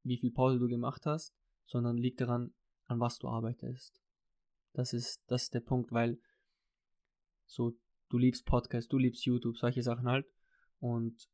wie 0.03 0.17
viel 0.17 0.31
Pause 0.31 0.57
du 0.57 0.67
gemacht 0.67 1.05
hast, 1.05 1.35
sondern 1.65 1.97
liegt 1.97 2.21
daran, 2.21 2.53
an 2.85 2.99
was 2.99 3.19
du 3.19 3.27
arbeitest. 3.27 4.01
Das 4.73 4.93
ist, 4.93 5.21
das 5.27 5.43
ist 5.43 5.53
der 5.53 5.59
Punkt, 5.59 5.91
weil 5.91 6.17
So, 7.45 7.75
du 8.07 8.17
liebst 8.17 8.45
Podcast, 8.45 8.93
du 8.93 8.97
liebst 8.97 9.25
YouTube, 9.25 9.57
solche 9.57 9.83
Sachen 9.83 10.07
halt. 10.07 10.25
Und 10.79 11.29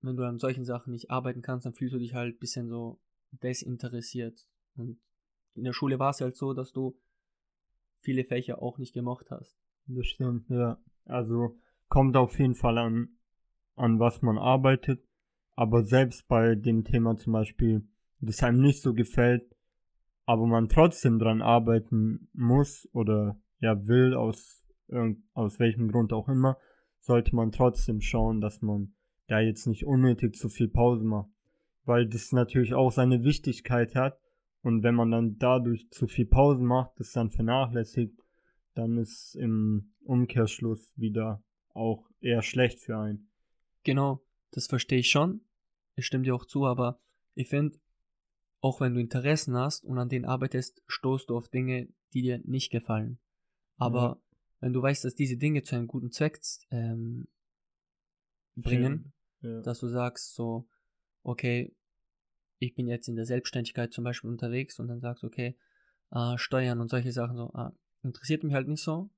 wenn 0.00 0.16
du 0.16 0.26
an 0.26 0.38
solchen 0.38 0.64
Sachen 0.64 0.92
nicht 0.92 1.10
arbeiten 1.10 1.42
kannst, 1.42 1.66
dann 1.66 1.74
fühlst 1.74 1.94
du 1.94 1.98
dich 1.98 2.14
halt 2.14 2.36
ein 2.36 2.38
bisschen 2.38 2.68
so 2.68 2.98
desinteressiert. 3.30 4.48
Und 4.76 4.98
in 5.54 5.64
der 5.64 5.74
Schule 5.74 5.98
war 5.98 6.10
es 6.10 6.22
halt 6.22 6.36
so, 6.36 6.54
dass 6.54 6.72
du 6.72 6.98
viele 8.00 8.24
Fächer 8.24 8.62
auch 8.62 8.78
nicht 8.78 8.94
gemocht 8.94 9.30
hast. 9.30 9.58
Das 9.86 10.06
stimmt, 10.06 10.48
ja. 10.48 10.82
Also 11.04 11.58
kommt 11.88 12.16
auf 12.16 12.38
jeden 12.38 12.54
Fall 12.54 12.78
an, 12.78 13.19
an 13.80 13.98
was 13.98 14.22
man 14.22 14.38
arbeitet. 14.38 15.02
Aber 15.56 15.84
selbst 15.84 16.28
bei 16.28 16.54
dem 16.54 16.84
Thema 16.84 17.16
zum 17.16 17.32
Beispiel, 17.32 17.86
das 18.20 18.42
einem 18.42 18.60
nicht 18.60 18.82
so 18.82 18.94
gefällt, 18.94 19.44
aber 20.26 20.46
man 20.46 20.68
trotzdem 20.68 21.18
dran 21.18 21.42
arbeiten 21.42 22.28
muss 22.32 22.88
oder 22.92 23.40
ja 23.58 23.86
will, 23.86 24.14
aus, 24.14 24.64
aus 25.34 25.58
welchem 25.58 25.90
Grund 25.90 26.12
auch 26.12 26.28
immer, 26.28 26.56
sollte 27.00 27.34
man 27.34 27.52
trotzdem 27.52 28.00
schauen, 28.00 28.40
dass 28.40 28.62
man 28.62 28.94
da 29.26 29.40
jetzt 29.40 29.66
nicht 29.66 29.84
unnötig 29.84 30.34
zu 30.34 30.48
viel 30.48 30.68
Pause 30.68 31.04
macht. 31.04 31.30
Weil 31.84 32.06
das 32.06 32.32
natürlich 32.32 32.74
auch 32.74 32.92
seine 32.92 33.24
Wichtigkeit 33.24 33.94
hat. 33.94 34.18
Und 34.62 34.82
wenn 34.82 34.94
man 34.94 35.10
dann 35.10 35.38
dadurch 35.38 35.88
zu 35.90 36.06
viel 36.06 36.26
Pause 36.26 36.62
macht, 36.62 36.92
das 36.98 37.12
dann 37.12 37.30
vernachlässigt, 37.30 38.20
dann 38.74 38.98
ist 38.98 39.34
im 39.34 39.92
Umkehrschluss 40.04 40.92
wieder 40.96 41.42
auch 41.72 42.08
eher 42.20 42.42
schlecht 42.42 42.80
für 42.80 42.98
einen. 42.98 43.29
Genau, 43.84 44.22
das 44.50 44.66
verstehe 44.66 44.98
ich 44.98 45.10
schon. 45.10 45.42
Ich 45.96 46.06
stimme 46.06 46.24
dir 46.24 46.34
auch 46.34 46.44
zu, 46.44 46.66
aber 46.66 47.00
ich 47.34 47.48
finde, 47.48 47.78
auch 48.60 48.80
wenn 48.80 48.94
du 48.94 49.00
Interessen 49.00 49.56
hast 49.56 49.84
und 49.84 49.98
an 49.98 50.08
denen 50.08 50.24
arbeitest, 50.24 50.82
stoßt 50.86 51.30
du 51.30 51.36
auf 51.36 51.48
Dinge, 51.48 51.88
die 52.12 52.22
dir 52.22 52.40
nicht 52.44 52.70
gefallen. 52.70 53.18
Aber 53.76 54.00
ja. 54.00 54.22
wenn 54.60 54.72
du 54.72 54.82
weißt, 54.82 55.04
dass 55.04 55.14
diese 55.14 55.36
Dinge 55.36 55.62
zu 55.62 55.76
einem 55.76 55.86
guten 55.86 56.10
Zweck 56.10 56.40
ähm, 56.70 57.26
bringen, 58.56 59.12
ja. 59.40 59.60
dass 59.62 59.80
du 59.80 59.88
sagst 59.88 60.34
so, 60.34 60.68
okay, 61.22 61.74
ich 62.58 62.74
bin 62.74 62.86
jetzt 62.86 63.08
in 63.08 63.16
der 63.16 63.24
Selbstständigkeit 63.24 63.92
zum 63.92 64.04
Beispiel 64.04 64.28
unterwegs 64.28 64.78
und 64.78 64.88
dann 64.88 65.00
sagst, 65.00 65.24
okay, 65.24 65.56
äh, 66.10 66.36
Steuern 66.36 66.80
und 66.80 66.90
solche 66.90 67.12
Sachen 67.12 67.36
so, 67.36 67.50
ah, 67.54 67.72
interessiert 68.02 68.44
mich 68.44 68.52
halt 68.52 68.68
nicht 68.68 68.82
so, 68.82 69.10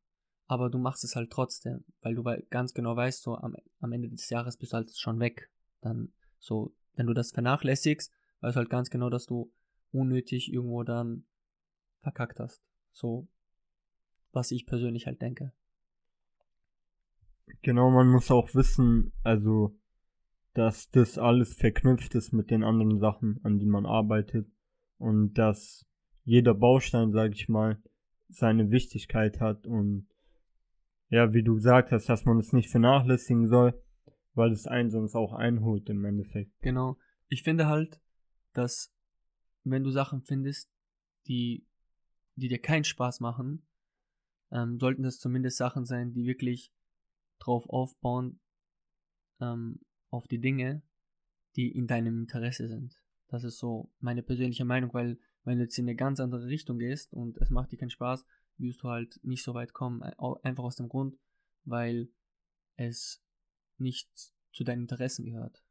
aber 0.53 0.69
du 0.69 0.77
machst 0.77 1.03
es 1.03 1.17
halt 1.17 1.31
trotzdem, 1.31 1.83
weil 2.03 2.15
du 2.15 2.23
ganz 2.51 2.75
genau 2.75 2.95
weißt, 2.95 3.23
so 3.23 3.37
am, 3.37 3.57
am 3.81 3.93
Ende 3.93 4.11
des 4.11 4.29
Jahres 4.29 4.59
bist 4.59 4.75
du 4.75 4.77
halt 4.77 4.95
schon 4.95 5.19
weg. 5.19 5.49
Dann 5.81 6.13
so, 6.39 6.75
wenn 6.95 7.07
du 7.07 7.15
das 7.15 7.33
vernachlässigst, 7.33 8.13
weißt 8.43 8.57
du 8.57 8.59
halt 8.59 8.69
ganz 8.69 8.91
genau, 8.91 9.09
dass 9.09 9.25
du 9.25 9.51
unnötig 9.93 10.53
irgendwo 10.53 10.83
dann 10.83 11.25
verkackt 12.03 12.39
hast. 12.39 12.63
So, 12.91 13.29
was 14.33 14.51
ich 14.51 14.67
persönlich 14.67 15.07
halt 15.07 15.23
denke. 15.23 15.53
Genau, 17.63 17.91
man 17.91 18.09
muss 18.09 18.31
auch 18.31 18.55
wissen, 18.55 19.13
also, 19.23 19.75
dass 20.53 20.91
das 20.91 21.17
alles 21.17 21.55
verknüpft 21.55 22.15
ist 22.15 22.33
mit 22.33 22.51
den 22.51 22.63
anderen 22.63 22.99
Sachen, 22.99 23.41
an 23.43 23.59
die 23.59 23.67
man 23.67 23.87
arbeitet. 23.87 24.47
Und 24.99 25.33
dass 25.35 25.87
jeder 26.25 26.53
Baustein, 26.53 27.13
sag 27.13 27.33
ich 27.33 27.49
mal, 27.49 27.83
seine 28.29 28.71
Wichtigkeit 28.71 29.41
hat 29.41 29.67
und 29.67 30.12
ja, 31.13 31.35
wie 31.35 31.43
du 31.43 31.57
gesagt 31.57 31.93
hast, 31.93 32.09
dass 32.09 32.25
man 32.25 32.39
es 32.39 32.55
nicht 32.55 32.71
vernachlässigen 32.71 33.47
soll, 33.47 33.79
weil 34.33 34.51
es 34.51 34.67
einen 34.67 34.91
sonst 34.91 35.15
auch 35.15 35.35
einholt 35.35 35.91
im 35.91 36.05
Endeffekt. 36.07 36.51
Genau. 36.63 36.97
Ich 37.29 37.43
finde 37.43 37.67
halt, 37.67 38.01
dass 38.55 38.95
wenn 39.63 39.85
du 39.85 39.91
Sachen 39.91 40.23
findest, 40.23 40.71
die, 41.29 41.67
die 42.37 42.49
dir 42.49 42.61
keinen 42.61 42.85
Spaß 42.85 43.21
machen, 43.21 43.63
ähm, 44.51 44.81
sollten 44.81 45.03
das 45.03 45.19
zumindest 45.19 45.59
Sachen 45.59 45.85
sein, 45.85 46.15
die 46.15 46.25
wirklich 46.25 46.73
drauf 47.41 47.69
aufbauen, 47.69 48.41
ähm, 49.39 49.81
auf 50.09 50.27
die 50.29 50.41
Dinge, 50.41 50.83
die 51.57 51.71
in 51.71 51.87
deinem 51.87 52.23
Interesse 52.23 52.69
sind. 52.69 52.99
Das 53.29 53.45
ist 53.45 53.59
so 53.59 53.93
meine 54.01 54.23
persönliche 54.23 54.65
Meinung, 54.65 54.95
weil 54.95 55.19
wenn 55.45 55.59
du 55.59 55.65
jetzt 55.65 55.79
in 55.79 55.85
eine 55.85 55.95
ganz 55.95 56.21
andere 56.21 56.47
Richtung 56.47 56.79
gehst 56.79 57.13
und 57.13 57.37
es 57.37 57.51
macht 57.51 57.71
dir 57.71 57.77
keinen 57.77 57.91
Spaß, 57.91 58.25
wirst 58.59 58.83
du 58.83 58.89
halt 58.89 59.21
nicht 59.23 59.43
so 59.43 59.55
weit 59.55 59.73
kommen. 59.73 60.03
Einfach 60.03 60.65
aus 60.65 60.77
dem 60.77 60.89
Grund, 60.89 61.19
weil 61.65 62.09
es 62.77 63.23
nicht 63.79 64.11
zu 64.53 64.65
deinen 64.65 64.83
Interessen 64.83 65.25
gehört. 65.25 65.63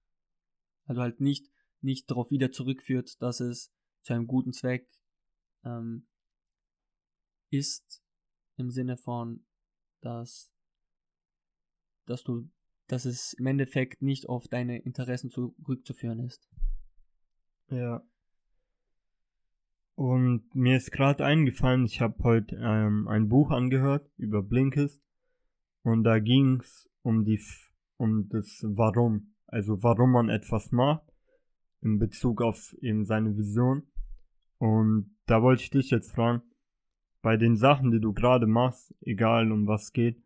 Also 0.85 1.01
halt 1.01 1.21
nicht 1.21 1.51
nicht 1.81 2.09
darauf 2.09 2.31
wieder 2.31 2.51
zurückführt, 2.51 3.21
dass 3.21 3.39
es 3.39 3.71
zu 4.03 4.13
einem 4.13 4.27
guten 4.27 4.53
Zweck 4.53 4.87
ähm, 5.63 6.07
ist, 7.49 8.01
im 8.57 8.71
Sinne 8.71 8.97
von, 8.97 9.45
dass, 10.01 10.53
dass 12.05 12.23
du, 12.23 12.49
dass 12.87 13.05
es 13.05 13.33
im 13.33 13.47
Endeffekt 13.47 14.01
nicht 14.01 14.29
auf 14.29 14.47
deine 14.47 14.79
Interessen 14.79 15.31
zurückzuführen 15.31 16.19
ist. 16.19 16.47
Ja. 17.69 18.05
Und 19.95 20.55
mir 20.55 20.77
ist 20.77 20.91
gerade 20.91 21.25
eingefallen, 21.25 21.85
ich 21.85 22.01
habe 22.01 22.23
heute 22.23 22.55
ähm, 22.55 23.07
ein 23.07 23.27
Buch 23.27 23.51
angehört 23.51 24.09
über 24.17 24.41
Blinkist 24.41 25.03
und 25.83 26.03
da 26.03 26.19
ging 26.19 26.59
es 26.61 26.89
um 27.01 27.23
die 27.23 27.39
um 27.97 28.29
das 28.29 28.65
Warum, 28.67 29.33
also 29.47 29.83
warum 29.83 30.11
man 30.11 30.29
etwas 30.29 30.71
macht 30.71 31.03
in 31.81 31.99
Bezug 31.99 32.41
auf 32.41 32.73
eben 32.81 33.05
seine 33.05 33.37
Vision. 33.37 33.83
Und 34.57 35.15
da 35.27 35.41
wollte 35.41 35.63
ich 35.63 35.69
dich 35.69 35.91
jetzt 35.91 36.11
fragen, 36.11 36.41
bei 37.21 37.37
den 37.37 37.55
Sachen, 37.55 37.91
die 37.91 37.99
du 37.99 38.13
gerade 38.13 38.47
machst, 38.47 38.95
egal 39.01 39.51
um 39.51 39.67
was 39.67 39.93
geht, 39.93 40.21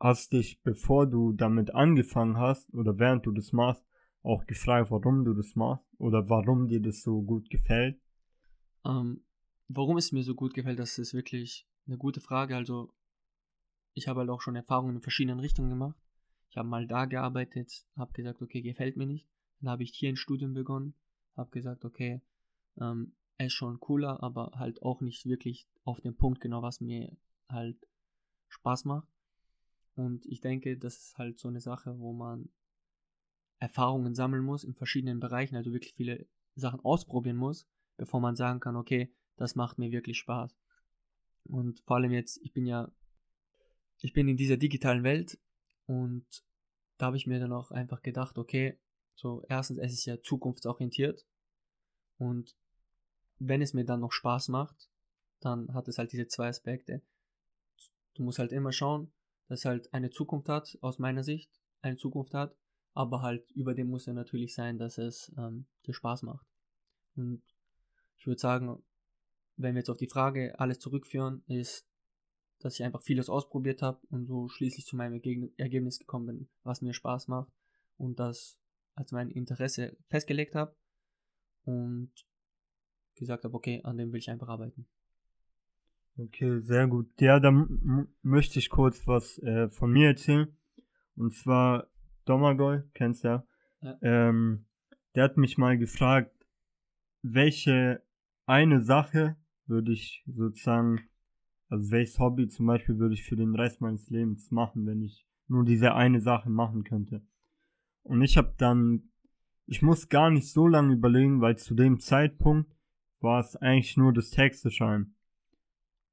hast 0.00 0.32
dich, 0.32 0.60
bevor 0.62 1.06
du 1.06 1.32
damit 1.32 1.74
angefangen 1.74 2.38
hast 2.38 2.72
oder 2.74 2.98
während 2.98 3.24
du 3.26 3.32
das 3.32 3.52
machst, 3.52 3.84
auch 4.22 4.44
gefragt, 4.46 4.90
warum 4.90 5.24
du 5.24 5.34
das 5.34 5.54
machst 5.54 5.84
oder 5.98 6.28
warum 6.28 6.66
dir 6.66 6.80
das 6.80 7.02
so 7.02 7.22
gut 7.22 7.48
gefällt? 7.50 8.00
Ähm, 8.86 9.24
warum 9.68 9.96
es 9.96 10.12
mir 10.12 10.22
so 10.22 10.34
gut 10.34 10.54
gefällt, 10.54 10.78
das 10.78 10.98
ist 10.98 11.12
wirklich 11.12 11.66
eine 11.86 11.98
gute 11.98 12.20
Frage. 12.20 12.56
Also, 12.56 12.92
ich 13.94 14.08
habe 14.08 14.20
halt 14.20 14.30
auch 14.30 14.40
schon 14.40 14.56
Erfahrungen 14.56 14.96
in 14.96 15.02
verschiedenen 15.02 15.40
Richtungen 15.40 15.70
gemacht. 15.70 15.96
Ich 16.50 16.56
habe 16.56 16.68
mal 16.68 16.86
da 16.86 17.06
gearbeitet, 17.06 17.84
habe 17.96 18.12
gesagt, 18.12 18.42
okay, 18.42 18.62
gefällt 18.62 18.96
mir 18.96 19.06
nicht. 19.06 19.26
Dann 19.60 19.70
habe 19.70 19.82
ich 19.82 19.92
hier 19.92 20.08
ein 20.08 20.16
Studium 20.16 20.54
begonnen, 20.54 20.94
habe 21.36 21.50
gesagt, 21.50 21.84
okay, 21.84 22.20
ähm, 22.80 23.12
ist 23.38 23.52
schon 23.52 23.80
cooler, 23.80 24.22
aber 24.22 24.52
halt 24.54 24.82
auch 24.82 25.00
nicht 25.00 25.26
wirklich 25.26 25.66
auf 25.84 26.00
den 26.00 26.16
Punkt 26.16 26.40
genau, 26.40 26.62
was 26.62 26.80
mir 26.80 27.16
halt 27.48 27.76
Spaß 28.48 28.84
macht. 28.84 29.08
Und 29.94 30.24
ich 30.26 30.40
denke, 30.40 30.78
das 30.78 30.96
ist 30.96 31.18
halt 31.18 31.38
so 31.38 31.48
eine 31.48 31.60
Sache, 31.60 31.98
wo 31.98 32.12
man 32.12 32.48
Erfahrungen 33.58 34.14
sammeln 34.14 34.44
muss 34.44 34.64
in 34.64 34.74
verschiedenen 34.74 35.20
Bereichen, 35.20 35.56
also 35.56 35.72
wirklich 35.72 35.94
viele 35.94 36.26
Sachen 36.54 36.80
ausprobieren 36.80 37.36
muss, 37.36 37.66
bevor 37.96 38.20
man 38.20 38.36
sagen 38.36 38.60
kann, 38.60 38.76
okay, 38.76 39.12
das 39.36 39.54
macht 39.54 39.78
mir 39.78 39.90
wirklich 39.90 40.18
Spaß. 40.18 40.56
Und 41.44 41.80
vor 41.80 41.96
allem 41.96 42.12
jetzt, 42.12 42.38
ich 42.42 42.52
bin 42.52 42.66
ja, 42.66 42.90
ich 43.98 44.12
bin 44.12 44.28
in 44.28 44.36
dieser 44.36 44.56
digitalen 44.56 45.04
Welt 45.04 45.38
und 45.86 46.26
da 46.98 47.06
habe 47.06 47.16
ich 47.16 47.26
mir 47.26 47.38
dann 47.38 47.52
auch 47.52 47.70
einfach 47.70 48.02
gedacht, 48.02 48.38
okay, 48.38 48.78
so, 49.14 49.42
erstens, 49.48 49.78
es 49.78 49.92
ist 49.92 50.04
ja 50.04 50.20
zukunftsorientiert. 50.20 51.24
Und 52.18 52.54
wenn 53.38 53.62
es 53.62 53.74
mir 53.74 53.84
dann 53.84 54.00
noch 54.00 54.12
Spaß 54.12 54.48
macht, 54.48 54.90
dann 55.40 55.72
hat 55.74 55.88
es 55.88 55.98
halt 55.98 56.12
diese 56.12 56.28
zwei 56.28 56.48
Aspekte. 56.48 57.02
Du 58.14 58.22
musst 58.22 58.38
halt 58.38 58.52
immer 58.52 58.72
schauen, 58.72 59.12
dass 59.48 59.64
halt 59.64 59.92
eine 59.92 60.10
Zukunft 60.10 60.48
hat, 60.48 60.78
aus 60.80 60.98
meiner 60.98 61.22
Sicht, 61.22 61.50
eine 61.82 61.96
Zukunft 61.96 62.34
hat, 62.34 62.56
aber 62.94 63.22
halt 63.22 63.50
über 63.52 63.74
dem 63.74 63.88
muss 63.88 64.06
ja 64.06 64.12
natürlich 64.12 64.54
sein, 64.54 64.78
dass 64.78 64.98
es 64.98 65.32
ähm, 65.36 65.66
dir 65.86 65.94
Spaß 65.94 66.22
macht. 66.22 66.46
Und 67.14 67.42
ich 68.26 68.28
würde 68.28 68.40
sagen, 68.40 68.82
wenn 69.56 69.74
wir 69.76 69.78
jetzt 69.78 69.88
auf 69.88 69.98
die 69.98 70.08
Frage 70.08 70.58
alles 70.58 70.80
zurückführen, 70.80 71.44
ist, 71.46 71.86
dass 72.58 72.74
ich 72.74 72.82
einfach 72.82 73.00
vieles 73.00 73.28
ausprobiert 73.28 73.82
habe 73.82 74.04
und 74.10 74.26
so 74.26 74.48
schließlich 74.48 74.84
zu 74.84 74.96
meinem 74.96 75.20
Ergebnis 75.56 76.00
gekommen 76.00 76.26
bin, 76.26 76.48
was 76.64 76.82
mir 76.82 76.92
Spaß 76.92 77.28
macht 77.28 77.52
und 77.98 78.18
das 78.18 78.58
als 78.96 79.12
mein 79.12 79.30
Interesse 79.30 79.96
festgelegt 80.08 80.56
habe 80.56 80.74
und 81.66 82.10
gesagt 83.14 83.44
habe, 83.44 83.54
okay, 83.54 83.80
an 83.84 83.96
dem 83.96 84.10
will 84.10 84.18
ich 84.18 84.28
einfach 84.28 84.48
arbeiten. 84.48 84.88
Okay, 86.18 86.62
sehr 86.62 86.88
gut. 86.88 87.08
Ja, 87.20 87.38
dann 87.38 88.08
möchte 88.22 88.58
ich 88.58 88.70
kurz 88.70 89.06
was 89.06 89.38
äh, 89.38 89.68
von 89.68 89.92
mir 89.92 90.08
erzählen. 90.08 90.48
Und 91.14 91.32
zwar 91.32 91.86
Domagoj, 92.24 92.82
kennst 92.92 93.22
du 93.22 93.28
ja. 93.28 93.46
ja. 93.82 93.98
Ähm, 94.02 94.66
der 95.14 95.22
hat 95.22 95.36
mich 95.36 95.58
mal 95.58 95.78
gefragt, 95.78 96.32
welche 97.22 98.02
eine 98.46 98.82
Sache 98.82 99.36
würde 99.66 99.92
ich 99.92 100.24
sozusagen, 100.26 101.00
also 101.68 101.90
welches 101.90 102.18
Hobby 102.18 102.48
zum 102.48 102.66
Beispiel 102.66 102.98
würde 102.98 103.14
ich 103.14 103.24
für 103.24 103.36
den 103.36 103.54
Rest 103.54 103.80
meines 103.80 104.08
Lebens 104.08 104.50
machen, 104.50 104.86
wenn 104.86 105.02
ich 105.02 105.26
nur 105.48 105.64
diese 105.64 105.94
eine 105.94 106.20
Sache 106.20 106.48
machen 106.48 106.84
könnte. 106.84 107.22
Und 108.02 108.22
ich 108.22 108.36
habe 108.36 108.54
dann, 108.56 109.10
ich 109.66 109.82
muss 109.82 110.08
gar 110.08 110.30
nicht 110.30 110.52
so 110.52 110.66
lange 110.66 110.94
überlegen, 110.94 111.40
weil 111.40 111.58
zu 111.58 111.74
dem 111.74 111.98
Zeitpunkt 111.98 112.72
war 113.20 113.40
es 113.40 113.56
eigentlich 113.56 113.96
nur 113.96 114.12
das 114.12 114.30
Texte 114.30 114.70
schreiben. 114.70 115.16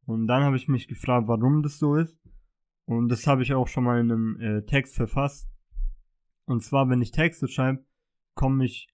Und 0.06 0.28
dann 0.28 0.44
habe 0.44 0.58
ich 0.58 0.68
mich 0.68 0.88
gefragt, 0.88 1.28
warum 1.28 1.62
das 1.64 1.80
so 1.80 1.96
ist. 1.96 2.18
Und 2.86 3.10
das 3.10 3.28
habe 3.28 3.44
ich 3.44 3.54
auch 3.54 3.68
schon 3.68 3.86
mal 3.86 4.00
in 4.00 4.12
einem 4.12 4.40
äh, 4.40 4.62
Text 4.66 4.96
verfasst. 4.96 5.50
Und 6.46 6.64
zwar, 6.64 6.90
wenn 6.90 7.02
ich 7.02 7.12
Texte 7.12 7.48
schreibe, 7.48 7.86
komme 8.34 8.66
ich 8.66 8.93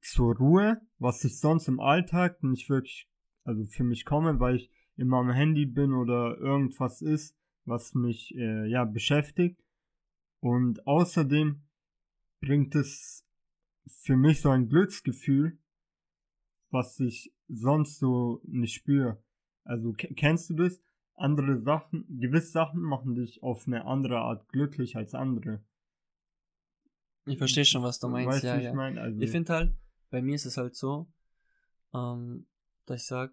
zur 0.00 0.36
Ruhe, 0.36 0.80
was 0.98 1.24
ich 1.24 1.38
sonst 1.38 1.68
im 1.68 1.80
Alltag 1.80 2.42
nicht 2.42 2.68
wirklich, 2.68 3.08
also 3.44 3.64
für 3.66 3.84
mich 3.84 4.04
komme, 4.04 4.40
weil 4.40 4.56
ich 4.56 4.70
immer 4.96 5.18
am 5.18 5.30
Handy 5.30 5.66
bin 5.66 5.92
oder 5.92 6.36
irgendwas 6.38 7.02
ist, 7.02 7.36
was 7.64 7.94
mich 7.94 8.34
äh, 8.36 8.66
ja 8.66 8.84
beschäftigt. 8.84 9.62
Und 10.40 10.86
außerdem 10.86 11.62
bringt 12.40 12.74
es 12.74 13.26
für 13.86 14.16
mich 14.16 14.40
so 14.40 14.50
ein 14.50 14.68
Glücksgefühl, 14.68 15.58
was 16.70 16.98
ich 17.00 17.32
sonst 17.48 17.98
so 17.98 18.40
nicht 18.44 18.74
spüre. 18.74 19.22
Also 19.64 19.92
kennst 19.92 20.50
du 20.50 20.54
das? 20.54 20.80
Andere 21.14 21.60
Sachen, 21.60 22.06
gewisse 22.18 22.50
Sachen 22.50 22.80
machen 22.80 23.14
dich 23.14 23.42
auf 23.42 23.66
eine 23.66 23.84
andere 23.84 24.20
Art 24.20 24.48
glücklich 24.48 24.96
als 24.96 25.14
andere. 25.14 25.62
Ich 27.26 27.36
verstehe 27.36 27.66
schon, 27.66 27.82
was 27.82 27.98
du 27.98 28.08
meinst. 28.08 28.28
Weißt, 28.28 28.44
ja, 28.44 28.58
ja. 28.58 28.70
Ich, 28.70 28.74
mein? 28.74 28.96
also 28.96 29.20
ich 29.20 29.30
finde 29.30 29.52
halt, 29.52 29.74
bei 30.10 30.22
mir 30.22 30.34
ist 30.34 30.46
es 30.46 30.56
halt 30.56 30.76
so, 30.76 31.08
ähm, 31.94 32.46
dass 32.86 33.02
ich 33.02 33.06
sag, 33.06 33.32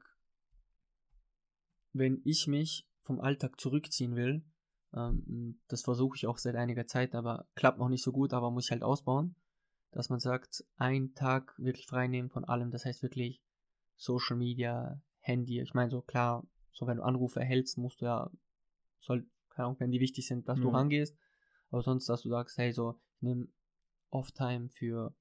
wenn 1.93 2.21
ich 2.23 2.47
mich 2.47 2.87
vom 3.01 3.19
Alltag 3.19 3.59
zurückziehen 3.59 4.15
will, 4.15 4.43
ähm, 4.93 5.59
das 5.67 5.81
versuche 5.81 6.15
ich 6.15 6.27
auch 6.27 6.37
seit 6.37 6.55
einiger 6.55 6.87
Zeit, 6.87 7.15
aber 7.15 7.47
klappt 7.55 7.79
noch 7.79 7.89
nicht 7.89 8.03
so 8.03 8.11
gut, 8.11 8.33
aber 8.33 8.51
muss 8.51 8.65
ich 8.65 8.71
halt 8.71 8.83
ausbauen, 8.83 9.35
dass 9.91 10.09
man 10.09 10.19
sagt, 10.19 10.63
einen 10.77 11.13
Tag 11.13 11.55
wirklich 11.57 11.87
frei 11.87 12.07
nehmen 12.07 12.29
von 12.29 12.45
allem, 12.45 12.71
das 12.71 12.85
heißt 12.85 13.01
wirklich 13.03 13.41
Social 13.95 14.37
Media, 14.37 15.01
Handy, 15.19 15.59
ich 15.59 15.73
meine 15.73 15.89
so 15.89 16.01
klar, 16.01 16.47
so 16.71 16.85
wenn 16.87 16.97
du 16.97 17.03
Anrufe 17.03 17.39
erhältst, 17.39 17.77
musst 17.77 18.01
du 18.01 18.05
ja, 18.05 18.29
soll, 18.99 19.27
keine 19.49 19.67
Ahnung, 19.67 19.79
wenn 19.79 19.91
die 19.91 19.99
wichtig 19.99 20.27
sind, 20.27 20.47
dass 20.47 20.59
ja. 20.59 20.63
du 20.63 20.69
rangehst, 20.69 21.17
aber 21.71 21.81
sonst, 21.81 22.07
dass 22.07 22.21
du 22.21 22.29
sagst, 22.29 22.57
hey, 22.57 22.71
so, 22.71 22.99
ich 23.15 23.21
nehme 23.23 23.47
Off-Time 24.09 24.69
für, 24.69 25.15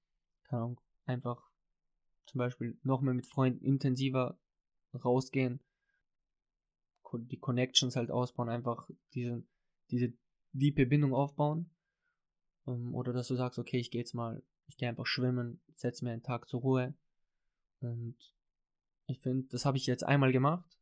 keine 0.45 0.63
Ahnung, 0.63 0.81
einfach 1.07 1.46
zum 2.27 2.39
Beispiel 2.39 2.79
noch 2.83 3.01
mehr 3.01 3.15
mit 3.15 3.27
Freunden 3.27 3.65
intensiver 3.65 4.39
rausgehen, 4.95 5.61
die 7.13 7.39
Connections 7.39 7.97
halt 7.97 8.11
ausbauen, 8.11 8.49
einfach 8.49 8.89
diese, 9.15 9.43
diese 9.91 10.13
diepe 10.53 10.87
Bindung 10.87 11.15
aufbauen. 11.15 11.71
Ähm, 12.67 12.95
oder 12.95 13.13
dass 13.13 13.29
du 13.29 13.37
sagst, 13.37 13.59
okay, 13.59 13.79
ich 13.79 13.91
gehe 13.91 14.01
jetzt 14.01 14.15
mal, 14.15 14.43
ich 14.67 14.77
gehe 14.77 14.89
einfach 14.89 15.07
schwimmen, 15.07 15.61
setze 15.73 16.05
mir 16.05 16.13
einen 16.13 16.23
Tag 16.23 16.49
zur 16.49 16.61
Ruhe. 16.61 16.95
Und 17.81 18.17
ich 19.07 19.21
finde, 19.21 19.47
das 19.49 19.65
habe 19.65 19.77
ich 19.77 19.87
jetzt 19.87 20.05
einmal 20.05 20.33
gemacht. 20.33 20.79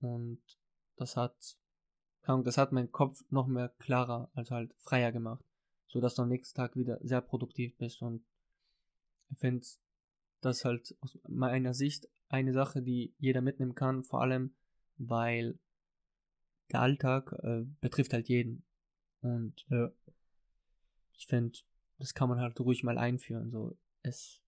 Und 0.00 0.40
das 0.96 1.16
hat, 1.16 1.58
das 2.22 2.58
hat 2.58 2.72
meinen 2.72 2.92
Kopf 2.92 3.24
noch 3.30 3.46
mehr 3.46 3.70
klarer, 3.78 4.30
also 4.34 4.54
halt 4.54 4.74
freier 4.78 5.12
gemacht. 5.12 5.44
So 5.86 6.00
dass 6.00 6.14
du 6.14 6.22
am 6.22 6.28
nächsten 6.28 6.56
Tag 6.56 6.76
wieder 6.76 6.98
sehr 7.02 7.22
produktiv 7.22 7.76
bist. 7.78 8.02
Und 8.02 8.22
finde, 9.36 9.66
das 10.40 10.64
halt 10.64 10.96
aus 11.00 11.18
meiner 11.28 11.74
Sicht 11.74 12.08
eine 12.28 12.52
Sache, 12.52 12.82
die 12.82 13.14
jeder 13.18 13.40
mitnehmen 13.40 13.74
kann, 13.74 14.04
vor 14.04 14.22
allem, 14.22 14.54
weil 14.96 15.58
der 16.70 16.80
Alltag 16.80 17.32
äh, 17.42 17.64
betrifft 17.80 18.12
halt 18.12 18.28
jeden. 18.28 18.64
Und 19.20 19.66
ja. 19.68 19.90
ich 21.12 21.26
finde, 21.26 21.58
das 21.98 22.14
kann 22.14 22.28
man 22.28 22.40
halt 22.40 22.58
ruhig 22.60 22.84
mal 22.84 22.98
einführen. 22.98 23.50
So, 23.50 23.76
es, 24.02 24.42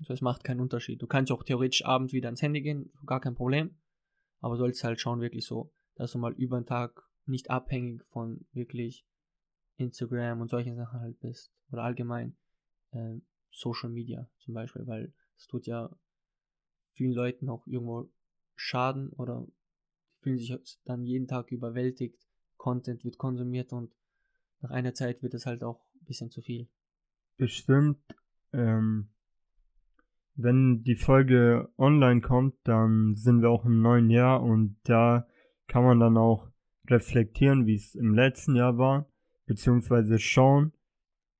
so, 0.00 0.12
es 0.12 0.20
macht 0.20 0.44
keinen 0.44 0.60
Unterschied. 0.60 1.00
Du 1.00 1.06
kannst 1.06 1.32
auch 1.32 1.42
theoretisch 1.42 1.84
abends 1.84 2.12
wieder 2.12 2.28
ans 2.28 2.42
Handy 2.42 2.60
gehen, 2.60 2.92
gar 3.06 3.20
kein 3.20 3.34
Problem. 3.34 3.76
Aber 4.40 4.56
sollst 4.56 4.84
halt 4.84 5.00
schauen, 5.00 5.20
wirklich 5.20 5.46
so, 5.46 5.72
dass 5.94 6.12
du 6.12 6.18
mal 6.18 6.32
über 6.34 6.60
den 6.60 6.66
Tag 6.66 7.08
nicht 7.26 7.50
abhängig 7.50 8.04
von 8.04 8.46
wirklich 8.52 9.04
Instagram 9.76 10.40
und 10.40 10.48
solchen 10.48 10.76
Sachen 10.76 11.00
halt 11.00 11.18
bist. 11.20 11.52
Oder 11.70 11.84
allgemein 11.84 12.36
äh, 12.92 13.16
Social 13.50 13.90
Media 13.90 14.28
zum 14.38 14.54
Beispiel, 14.54 14.86
weil 14.86 15.12
es 15.36 15.46
tut 15.46 15.66
ja 15.66 15.90
vielen 16.92 17.12
Leuten 17.12 17.48
auch 17.48 17.66
irgendwo 17.66 18.10
Schaden 18.56 19.10
oder 19.10 19.46
fühlen 20.18 20.38
sich 20.38 20.54
dann 20.84 21.04
jeden 21.04 21.28
Tag 21.28 21.52
überwältigt. 21.52 22.26
Content 22.56 23.04
wird 23.04 23.18
konsumiert 23.18 23.72
und 23.72 23.92
nach 24.60 24.70
einer 24.70 24.94
Zeit 24.94 25.22
wird 25.22 25.34
es 25.34 25.46
halt 25.46 25.62
auch 25.62 25.80
ein 25.94 26.06
bisschen 26.06 26.30
zu 26.30 26.42
viel. 26.42 26.68
Bestimmt, 27.36 28.00
ähm, 28.52 29.08
wenn 30.34 30.82
die 30.82 30.96
Folge 30.96 31.68
online 31.78 32.20
kommt, 32.20 32.54
dann 32.64 33.14
sind 33.16 33.42
wir 33.42 33.50
auch 33.50 33.64
im 33.64 33.80
neuen 33.80 34.10
Jahr 34.10 34.42
und 34.42 34.76
da 34.84 35.28
kann 35.68 35.84
man 35.84 36.00
dann 36.00 36.16
auch 36.16 36.50
reflektieren, 36.88 37.66
wie 37.66 37.74
es 37.74 37.94
im 37.94 38.14
letzten 38.14 38.56
Jahr 38.56 38.78
war, 38.78 39.08
beziehungsweise 39.46 40.18
schauen, 40.18 40.72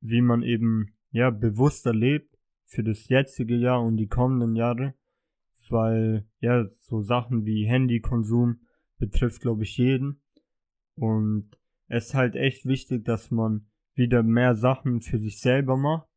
wie 0.00 0.20
man 0.20 0.42
eben 0.42 0.94
ja 1.10 1.30
bewusster 1.30 1.94
lebt 1.94 2.36
für 2.64 2.82
das 2.82 3.08
jetzige 3.08 3.56
Jahr 3.56 3.82
und 3.82 3.96
die 3.96 4.08
kommenden 4.08 4.56
Jahre 4.56 4.94
weil 5.70 6.26
ja, 6.40 6.66
so 6.68 7.02
Sachen 7.02 7.44
wie 7.44 7.66
Handykonsum 7.66 8.60
betrifft, 8.98 9.40
glaube 9.40 9.64
ich, 9.64 9.76
jeden. 9.76 10.22
Und 10.94 11.50
es 11.86 12.06
ist 12.06 12.14
halt 12.14 12.36
echt 12.36 12.66
wichtig, 12.66 13.04
dass 13.04 13.30
man 13.30 13.66
wieder 13.94 14.22
mehr 14.22 14.54
Sachen 14.54 15.00
für 15.00 15.18
sich 15.18 15.40
selber 15.40 15.76
macht. 15.76 16.08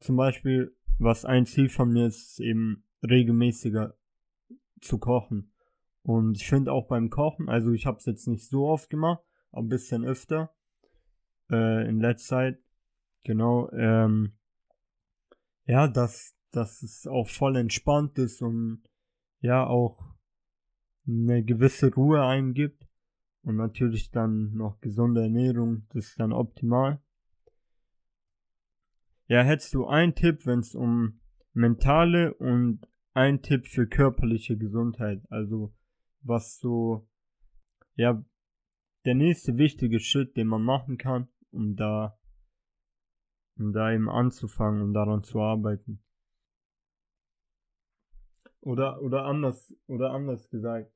Zum 0.00 0.16
Beispiel, 0.16 0.76
was 0.98 1.24
ein 1.24 1.46
Ziel 1.46 1.68
von 1.68 1.92
mir 1.92 2.06
ist, 2.06 2.32
ist 2.32 2.40
eben 2.40 2.84
regelmäßiger 3.02 3.96
zu 4.80 4.98
kochen. 4.98 5.52
Und 6.02 6.36
ich 6.36 6.46
finde 6.46 6.72
auch 6.72 6.88
beim 6.88 7.10
Kochen, 7.10 7.48
also 7.48 7.72
ich 7.72 7.86
habe 7.86 7.98
es 7.98 8.06
jetzt 8.06 8.26
nicht 8.26 8.48
so 8.48 8.66
oft 8.66 8.90
gemacht, 8.90 9.22
aber 9.50 9.62
ein 9.62 9.68
bisschen 9.68 10.04
öfter 10.04 10.52
äh, 11.50 11.88
in 11.88 12.00
letzter 12.00 12.36
Zeit. 12.36 12.61
Genau, 13.24 13.70
ähm, 13.72 14.32
ja, 15.66 15.88
dass 15.88 16.34
dass 16.52 16.82
es 16.82 17.06
auch 17.06 17.28
voll 17.28 17.56
entspannt 17.56 18.18
ist 18.18 18.42
und 18.42 18.82
ja 19.40 19.66
auch 19.66 20.14
eine 21.06 21.42
gewisse 21.42 21.92
Ruhe 21.92 22.22
eingibt 22.24 22.86
und 23.42 23.56
natürlich 23.56 24.10
dann 24.10 24.52
noch 24.54 24.80
gesunde 24.80 25.22
Ernährung, 25.22 25.86
das 25.88 26.08
ist 26.08 26.20
dann 26.20 26.32
optimal. 26.32 27.02
Ja, 29.26 29.42
hättest 29.42 29.74
du 29.74 29.86
einen 29.86 30.14
Tipp, 30.14 30.46
wenn 30.46 30.60
es 30.60 30.74
um 30.74 31.20
mentale 31.54 32.34
und 32.34 32.86
ein 33.14 33.42
Tipp 33.42 33.66
für 33.66 33.86
körperliche 33.86 34.56
Gesundheit, 34.56 35.22
also 35.30 35.74
was 36.20 36.58
so 36.58 37.08
ja 37.94 38.24
der 39.04 39.14
nächste 39.14 39.58
wichtige 39.58 40.00
Schritt, 40.00 40.36
den 40.36 40.46
man 40.46 40.62
machen 40.62 40.98
kann, 40.98 41.28
um 41.50 41.76
da 41.76 42.16
um 43.58 43.72
da 43.72 43.92
eben 43.92 44.08
anzufangen 44.08 44.82
und 44.82 44.94
daran 44.94 45.22
zu 45.22 45.40
arbeiten. 45.40 46.02
Oder, 48.60 49.02
oder 49.02 49.24
anders, 49.24 49.74
oder 49.86 50.10
anders 50.12 50.48
gesagt. 50.50 50.92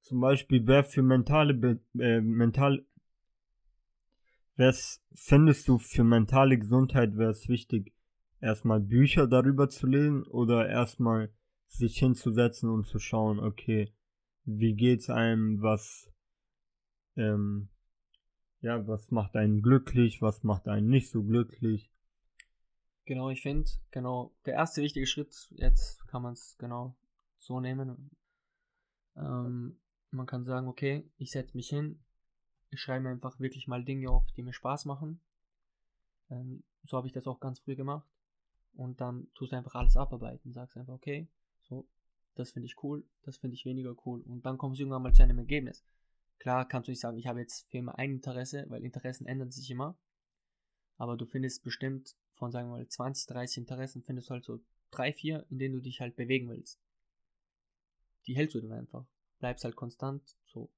Zum 0.00 0.20
Beispiel, 0.20 0.66
wer 0.66 0.82
für 0.82 1.02
mentale, 1.02 1.80
äh, 1.98 2.20
mental, 2.20 2.86
was 4.56 5.02
findest 5.14 5.68
du 5.68 5.78
für 5.78 6.04
mentale 6.04 6.58
Gesundheit 6.58 7.16
wäre 7.16 7.30
es 7.30 7.48
wichtig, 7.48 7.92
erstmal 8.40 8.80
Bücher 8.80 9.26
darüber 9.26 9.68
zu 9.68 9.86
lesen 9.86 10.22
oder 10.24 10.68
erstmal 10.68 11.30
sich 11.68 11.98
hinzusetzen 11.98 12.68
und 12.70 12.86
zu 12.86 12.98
schauen, 12.98 13.38
okay, 13.38 13.92
wie 14.44 14.74
geht's 14.74 15.10
einem, 15.10 15.62
was, 15.62 16.10
ähm, 17.16 17.68
ja, 18.60 18.86
was 18.86 19.10
macht 19.10 19.36
einen 19.36 19.62
glücklich, 19.62 20.20
was 20.20 20.42
macht 20.42 20.68
einen 20.68 20.88
nicht 20.88 21.10
so 21.10 21.22
glücklich. 21.22 21.90
Genau, 23.04 23.30
ich 23.30 23.42
finde, 23.42 23.70
genau, 23.90 24.32
der 24.44 24.54
erste 24.54 24.82
wichtige 24.82 25.06
Schritt, 25.06 25.34
jetzt 25.56 26.06
kann 26.08 26.22
man 26.22 26.34
es 26.34 26.56
genau 26.58 26.94
so 27.38 27.58
nehmen. 27.60 28.10
Ähm, 29.16 29.80
man 30.10 30.26
kann 30.26 30.44
sagen, 30.44 30.68
okay, 30.68 31.10
ich 31.16 31.30
setze 31.30 31.56
mich 31.56 31.68
hin, 31.68 32.00
ich 32.70 32.80
schreibe 32.80 33.04
mir 33.04 33.10
einfach 33.10 33.40
wirklich 33.40 33.66
mal 33.66 33.84
Dinge 33.84 34.10
auf, 34.10 34.30
die 34.36 34.42
mir 34.42 34.52
Spaß 34.52 34.84
machen. 34.84 35.20
Ähm, 36.30 36.62
so 36.84 36.96
habe 36.96 37.06
ich 37.06 37.12
das 37.12 37.26
auch 37.26 37.40
ganz 37.40 37.58
früh 37.60 37.74
gemacht. 37.74 38.06
Und 38.74 39.00
dann 39.00 39.26
tust 39.34 39.52
du 39.52 39.56
einfach 39.56 39.74
alles 39.74 39.96
abarbeiten. 39.96 40.52
Sagst 40.52 40.76
einfach, 40.76 40.94
okay, 40.94 41.28
so, 41.62 41.86
das 42.36 42.52
finde 42.52 42.66
ich 42.66 42.82
cool, 42.82 43.04
das 43.22 43.36
finde 43.36 43.54
ich 43.54 43.64
weniger 43.64 43.94
cool. 44.06 44.20
Und 44.22 44.46
dann 44.46 44.58
kommst 44.58 44.78
du 44.78 44.82
irgendwann 44.82 45.02
mal 45.02 45.12
zu 45.12 45.22
einem 45.22 45.38
Ergebnis. 45.38 45.84
Klar 46.40 46.66
kannst 46.66 46.88
du 46.88 46.92
nicht 46.92 47.00
sagen, 47.00 47.18
ich 47.18 47.26
habe 47.26 47.40
jetzt 47.40 47.70
für 47.70 47.78
immer 47.78 47.98
ein 47.98 48.12
Interesse, 48.12 48.64
weil 48.68 48.82
Interessen 48.82 49.26
ändern 49.26 49.50
sich 49.50 49.70
immer. 49.70 49.96
Aber 50.96 51.16
du 51.16 51.26
findest 51.26 51.62
bestimmt 51.62 52.16
von, 52.32 52.50
sagen 52.50 52.68
wir 52.68 52.78
mal, 52.78 52.88
20, 52.88 53.26
30 53.26 53.58
Interessen 53.58 54.02
findest 54.02 54.30
du 54.30 54.34
halt 54.34 54.44
so 54.44 54.58
drei, 54.90 55.12
vier, 55.12 55.46
in 55.50 55.58
denen 55.58 55.74
du 55.74 55.80
dich 55.80 56.00
halt 56.00 56.16
bewegen 56.16 56.48
willst. 56.48 56.80
Die 58.26 58.34
hältst 58.34 58.54
du 58.54 58.60
dann 58.62 58.72
einfach. 58.72 59.04
Bleibst 59.38 59.64
halt 59.64 59.76
konstant, 59.76 60.22
so, 60.46 60.70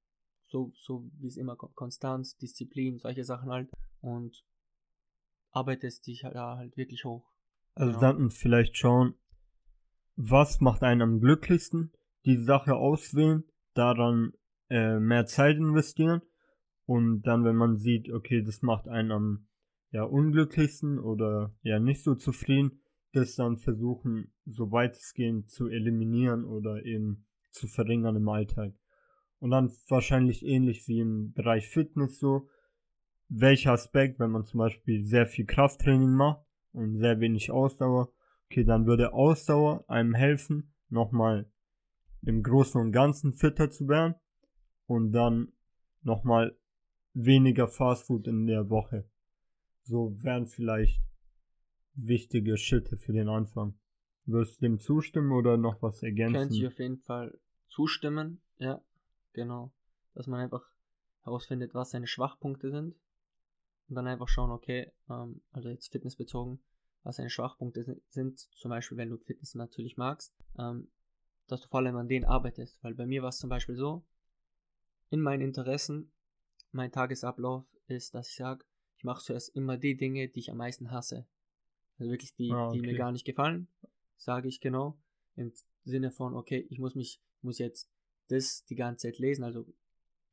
so, 0.49 0.73
so 0.77 1.09
wie 1.19 1.29
es 1.29 1.37
immer 1.37 1.57
konstant, 1.57 2.41
Disziplin, 2.43 2.99
solche 2.99 3.25
Sachen 3.25 3.51
halt. 3.51 3.71
Und 4.01 4.45
arbeitest 5.53 6.09
dich 6.09 6.25
halt, 6.25 6.35
halt 6.35 6.77
wirklich 6.77 7.05
hoch. 7.05 7.33
Also 7.75 7.93
genau. 7.93 8.01
dann 8.01 8.31
vielleicht 8.31 8.77
schauen, 8.77 9.15
was 10.17 10.61
macht 10.61 10.83
einen 10.83 11.03
am 11.03 11.21
glücklichsten, 11.21 11.93
die 12.25 12.37
Sache 12.37 12.75
auswählen, 12.75 13.45
daran 13.75 14.33
äh, 14.73 14.99
mehr 14.99 15.27
Zeit 15.27 15.59
investieren. 15.59 16.23
Und 16.87 17.23
dann, 17.23 17.45
wenn 17.45 17.57
man 17.57 17.77
sieht, 17.77 18.11
okay, 18.11 18.43
das 18.43 18.63
macht 18.63 18.89
einen 18.89 19.13
am 19.13 19.47
ja, 19.91 20.03
unglücklichsten 20.03 20.99
oder 20.99 21.53
ja 21.63 21.79
nicht 21.79 22.03
so 22.03 22.15
zufrieden, 22.15 22.81
das 23.13 23.37
dann 23.37 23.59
versuchen, 23.59 24.33
so 24.47 24.73
weitestgehend 24.73 25.51
zu 25.51 25.69
eliminieren 25.69 26.47
oder 26.47 26.87
eben 26.87 27.27
zu 27.51 27.69
verringern 27.69 28.17
im 28.17 28.29
Alltag. 28.31 28.73
Und 29.39 29.51
dann 29.51 29.71
wahrscheinlich 29.89 30.43
ähnlich 30.47 30.89
wie 30.89 31.01
im 31.01 31.35
Bereich 31.35 31.69
Fitness 31.69 32.19
so, 32.19 32.49
welcher 33.29 33.73
Aspekt, 33.73 34.19
wenn 34.19 34.31
man 34.31 34.47
zum 34.47 34.59
Beispiel 34.59 35.05
sehr 35.05 35.27
viel 35.27 35.45
Krafttraining 35.45 36.15
macht 36.15 36.47
und 36.73 36.99
sehr 36.99 37.21
wenig 37.21 37.51
Ausdauer, 37.51 38.11
okay, 38.47 38.65
dann 38.65 38.87
würde 38.87 39.13
Ausdauer 39.13 39.85
einem 39.89 40.15
helfen, 40.15 40.73
nochmal 40.89 41.51
im 42.23 42.43
Großen 42.43 42.81
und 42.81 42.93
Ganzen 42.93 43.35
fitter 43.35 43.71
zu 43.71 43.89
werden 43.89 44.15
und 44.93 45.13
dann 45.13 45.53
nochmal 46.03 46.57
weniger 47.15 47.69
Fastfood 47.69 48.27
in 48.27 48.47
der 48.47 48.71
Woche. 48.71 49.09
So 49.85 50.17
wären 50.23 50.47
vielleicht 50.47 51.01
wichtige 51.95 52.57
Schritte 52.57 52.97
für 52.97 53.13
den 53.13 53.29
Anfang. 53.29 53.75
Würdest 54.25 54.59
du 54.59 54.67
dem 54.67 54.79
zustimmen 54.79 55.33
oder 55.33 55.57
noch 55.57 55.83
was 55.83 56.03
ergänzen? 56.03 56.49
Kann 56.49 56.53
ich 56.53 56.67
auf 56.67 56.79
jeden 56.79 56.99
Fall 56.99 57.39
zustimmen, 57.69 58.41
ja, 58.59 58.81
genau. 59.33 59.73
Dass 60.15 60.27
man 60.27 60.41
einfach 60.41 60.65
herausfindet, 61.23 61.75
was 61.75 61.91
seine 61.91 62.07
Schwachpunkte 62.07 62.71
sind. 62.71 62.95
Und 63.89 63.97
dann 63.97 64.07
einfach 64.07 64.29
schauen, 64.29 64.51
okay, 64.51 64.93
ähm, 65.11 65.43
also 65.51 65.69
jetzt 65.69 65.91
fitnessbezogen, 65.91 66.61
was 67.03 67.17
seine 67.17 67.31
Schwachpunkte 67.31 68.01
sind. 68.09 68.39
Zum 68.39 68.69
Beispiel, 68.69 68.97
wenn 68.97 69.11
du 69.11 69.19
Fitness 69.19 69.55
natürlich 69.55 69.97
magst, 69.97 70.35
ähm, 70.59 70.89
dass 71.49 71.63
du 71.63 71.69
vor 71.69 71.81
allem 71.81 71.97
an 71.97 72.09
denen 72.09 72.25
arbeitest. 72.25 72.83
Weil 72.85 72.95
bei 72.95 73.07
mir 73.07 73.23
war 73.23 73.31
es 73.31 73.39
zum 73.39 73.51
Beispiel 73.51 73.75
so, 73.75 74.05
in 75.13 75.21
meinen 75.21 75.43
Interessen, 75.43 76.11
mein 76.73 76.91
Tagesablauf 76.91 77.65
ist, 77.87 78.15
dass 78.15 78.31
ich 78.31 78.37
sage, 78.37 78.65
ich 78.97 79.05
mache 79.05 79.23
zuerst 79.23 79.55
immer 79.55 79.77
die 79.77 79.97
Dinge, 79.97 80.29
die 80.29 80.41
ich 80.41 80.51
am 80.51 80.57
meisten 80.57 80.91
hasse. 80.91 81.27
Also 81.99 82.11
wirklich 82.11 82.35
die, 82.35 82.51
ah, 82.51 82.69
okay. 82.69 82.81
die 82.81 82.87
mir 82.87 82.97
gar 82.97 83.13
nicht 83.13 83.27
gefallen, 83.27 83.69
sage 84.17 84.49
ich 84.49 84.61
genau. 84.61 84.99
Im 85.37 85.53
Sinne 85.85 86.11
von, 86.11 86.35
okay, 86.35 86.67
ich 86.71 86.79
muss 86.79 86.95
mich, 86.95 87.21
muss 87.43 87.59
jetzt 87.59 87.91
das 88.29 88.65
die 88.65 88.75
ganze 88.75 89.09
Zeit 89.09 89.19
lesen. 89.19 89.45
Also 89.45 89.67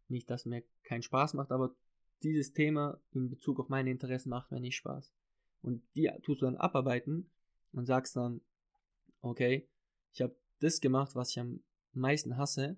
nicht, 0.08 0.30
dass 0.30 0.46
mir 0.46 0.64
keinen 0.84 1.04
Spaß 1.04 1.34
macht, 1.34 1.52
aber 1.52 1.76
dieses 2.24 2.54
Thema 2.54 3.02
in 3.12 3.30
Bezug 3.30 3.60
auf 3.60 3.68
meine 3.68 3.92
Interessen 3.92 4.30
macht 4.30 4.50
mir 4.52 4.62
nicht 4.62 4.78
Spaß. 4.78 5.14
Und 5.62 5.84
die 5.96 6.10
tust 6.24 6.42
du 6.42 6.46
dann 6.46 6.56
abarbeiten 6.56 7.30
und 7.74 7.86
sagst 7.86 8.16
dann, 8.16 8.40
okay, 9.22 9.68
ich 10.14 10.22
habe 10.22 10.36
das 10.60 10.80
gemacht, 10.80 11.16
was 11.16 11.32
ich 11.32 11.40
am 11.40 11.62
meisten 11.92 12.38
hasse. 12.38 12.78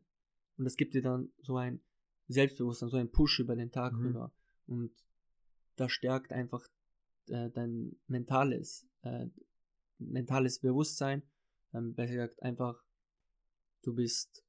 Und 0.58 0.66
das 0.66 0.78
gibt 0.78 0.96
dir 0.96 1.04
dann 1.04 1.32
so 1.42 1.58
ein 1.58 1.80
Selbstbewusstsein, 2.32 2.90
so 2.90 2.98
ein 2.98 3.12
Push 3.12 3.40
über 3.40 3.56
den 3.56 3.72
Tag 3.72 3.94
mhm. 3.94 4.06
rüber. 4.06 4.32
Und 4.68 4.92
das 5.76 5.92
stärkt 5.92 6.32
einfach 6.32 6.68
äh, 7.28 7.50
dein 7.50 7.96
mentales, 8.08 8.88
äh, 9.04 9.28
mentales 10.00 10.60
Bewusstsein. 10.60 11.24
Ähm, 11.74 11.94
besser 11.94 12.14
gesagt, 12.14 12.44
einfach, 12.44 12.84
du 13.84 13.96
bist 13.96 14.44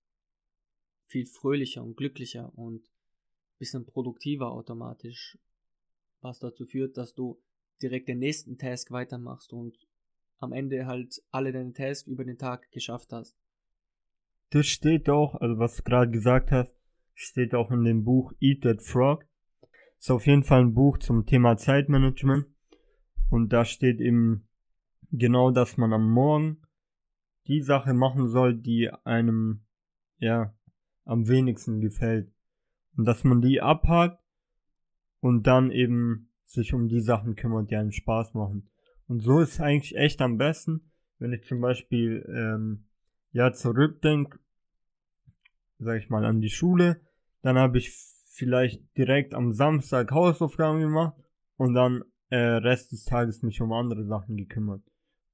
viel 1.06 1.26
fröhlicher 1.26 1.82
und 1.82 1.96
glücklicher 1.96 2.56
und 2.56 2.90
bisschen 3.58 3.86
produktiver 3.86 4.50
automatisch, 4.50 5.38
was 6.20 6.40
dazu 6.40 6.66
führt, 6.66 6.96
dass 6.96 7.14
du 7.14 7.40
direkt 7.80 8.08
den 8.08 8.18
nächsten 8.18 8.58
Task 8.58 8.90
weitermachst 8.90 9.52
und 9.52 9.78
am 10.38 10.52
Ende 10.52 10.86
halt 10.86 11.22
alle 11.30 11.52
deine 11.52 11.72
Tasks 11.72 12.08
über 12.08 12.24
den 12.24 12.38
Tag 12.38 12.70
geschafft 12.72 13.12
hast. 13.12 13.36
Das 14.50 14.66
steht 14.66 15.08
auch, 15.08 15.36
also 15.36 15.58
was 15.58 15.76
du 15.76 15.82
gerade 15.84 16.10
gesagt 16.10 16.50
hast, 16.50 16.76
steht 17.14 17.54
auch 17.54 17.70
in 17.70 17.84
dem 17.84 18.04
Buch 18.04 18.32
Eat 18.40 18.62
That 18.62 18.82
Frog. 18.82 19.26
Ist 19.98 20.10
auf 20.10 20.26
jeden 20.26 20.42
Fall 20.42 20.60
ein 20.60 20.74
Buch 20.74 20.98
zum 20.98 21.26
Thema 21.26 21.56
Zeitmanagement. 21.56 22.46
Und 23.30 23.52
da 23.52 23.64
steht 23.64 24.00
eben 24.00 24.48
genau, 25.10 25.50
dass 25.50 25.76
man 25.76 25.92
am 25.92 26.10
Morgen 26.10 26.62
die 27.46 27.62
Sache 27.62 27.94
machen 27.94 28.28
soll, 28.28 28.54
die 28.54 28.90
einem, 29.04 29.64
ja, 30.18 30.54
am 31.04 31.28
wenigsten 31.28 31.80
gefällt. 31.80 32.32
Und 32.96 33.06
dass 33.06 33.24
man 33.24 33.40
die 33.40 33.60
abhakt 33.60 34.22
und 35.20 35.46
dann 35.46 35.70
eben 35.70 36.30
sich 36.44 36.74
um 36.74 36.88
die 36.88 37.00
Sachen 37.00 37.34
kümmert, 37.34 37.70
die 37.70 37.76
einem 37.76 37.92
Spaß 37.92 38.34
machen. 38.34 38.68
Und 39.06 39.20
so 39.20 39.40
ist 39.40 39.54
es 39.54 39.60
eigentlich 39.60 39.96
echt 39.96 40.20
am 40.20 40.36
besten, 40.36 40.90
wenn 41.18 41.32
ich 41.32 41.44
zum 41.44 41.60
Beispiel, 41.60 42.24
ähm, 42.28 42.84
ja, 43.32 43.52
zurückdenke, 43.52 44.38
sag 45.82 45.98
ich 45.98 46.10
mal, 46.10 46.24
an 46.24 46.40
die 46.40 46.50
Schule, 46.50 47.00
dann 47.42 47.58
habe 47.58 47.78
ich 47.78 47.90
vielleicht 48.32 48.96
direkt 48.96 49.34
am 49.34 49.52
Samstag 49.52 50.10
Hausaufgaben 50.10 50.80
gemacht 50.80 51.14
und 51.56 51.74
dann 51.74 52.04
äh, 52.30 52.36
Rest 52.36 52.92
des 52.92 53.04
Tages 53.04 53.42
mich 53.42 53.60
um 53.60 53.72
andere 53.72 54.04
Sachen 54.04 54.36
gekümmert. 54.36 54.82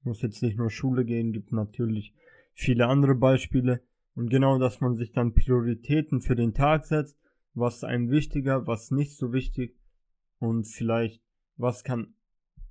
Muss 0.02 0.22
jetzt 0.22 0.42
nicht 0.42 0.58
nur 0.58 0.70
Schule 0.70 1.04
gehen, 1.04 1.32
gibt 1.32 1.52
natürlich 1.52 2.14
viele 2.54 2.86
andere 2.86 3.14
Beispiele. 3.14 3.82
Und 4.14 4.30
genau, 4.30 4.58
dass 4.58 4.80
man 4.80 4.96
sich 4.96 5.12
dann 5.12 5.32
Prioritäten 5.32 6.20
für 6.20 6.34
den 6.34 6.54
Tag 6.54 6.86
setzt, 6.86 7.16
was 7.54 7.84
einem 7.84 8.10
wichtiger, 8.10 8.66
was 8.66 8.90
nicht 8.90 9.16
so 9.16 9.32
wichtig 9.32 9.76
und 10.38 10.66
vielleicht 10.66 11.22
was 11.56 11.84
kann, 11.84 12.14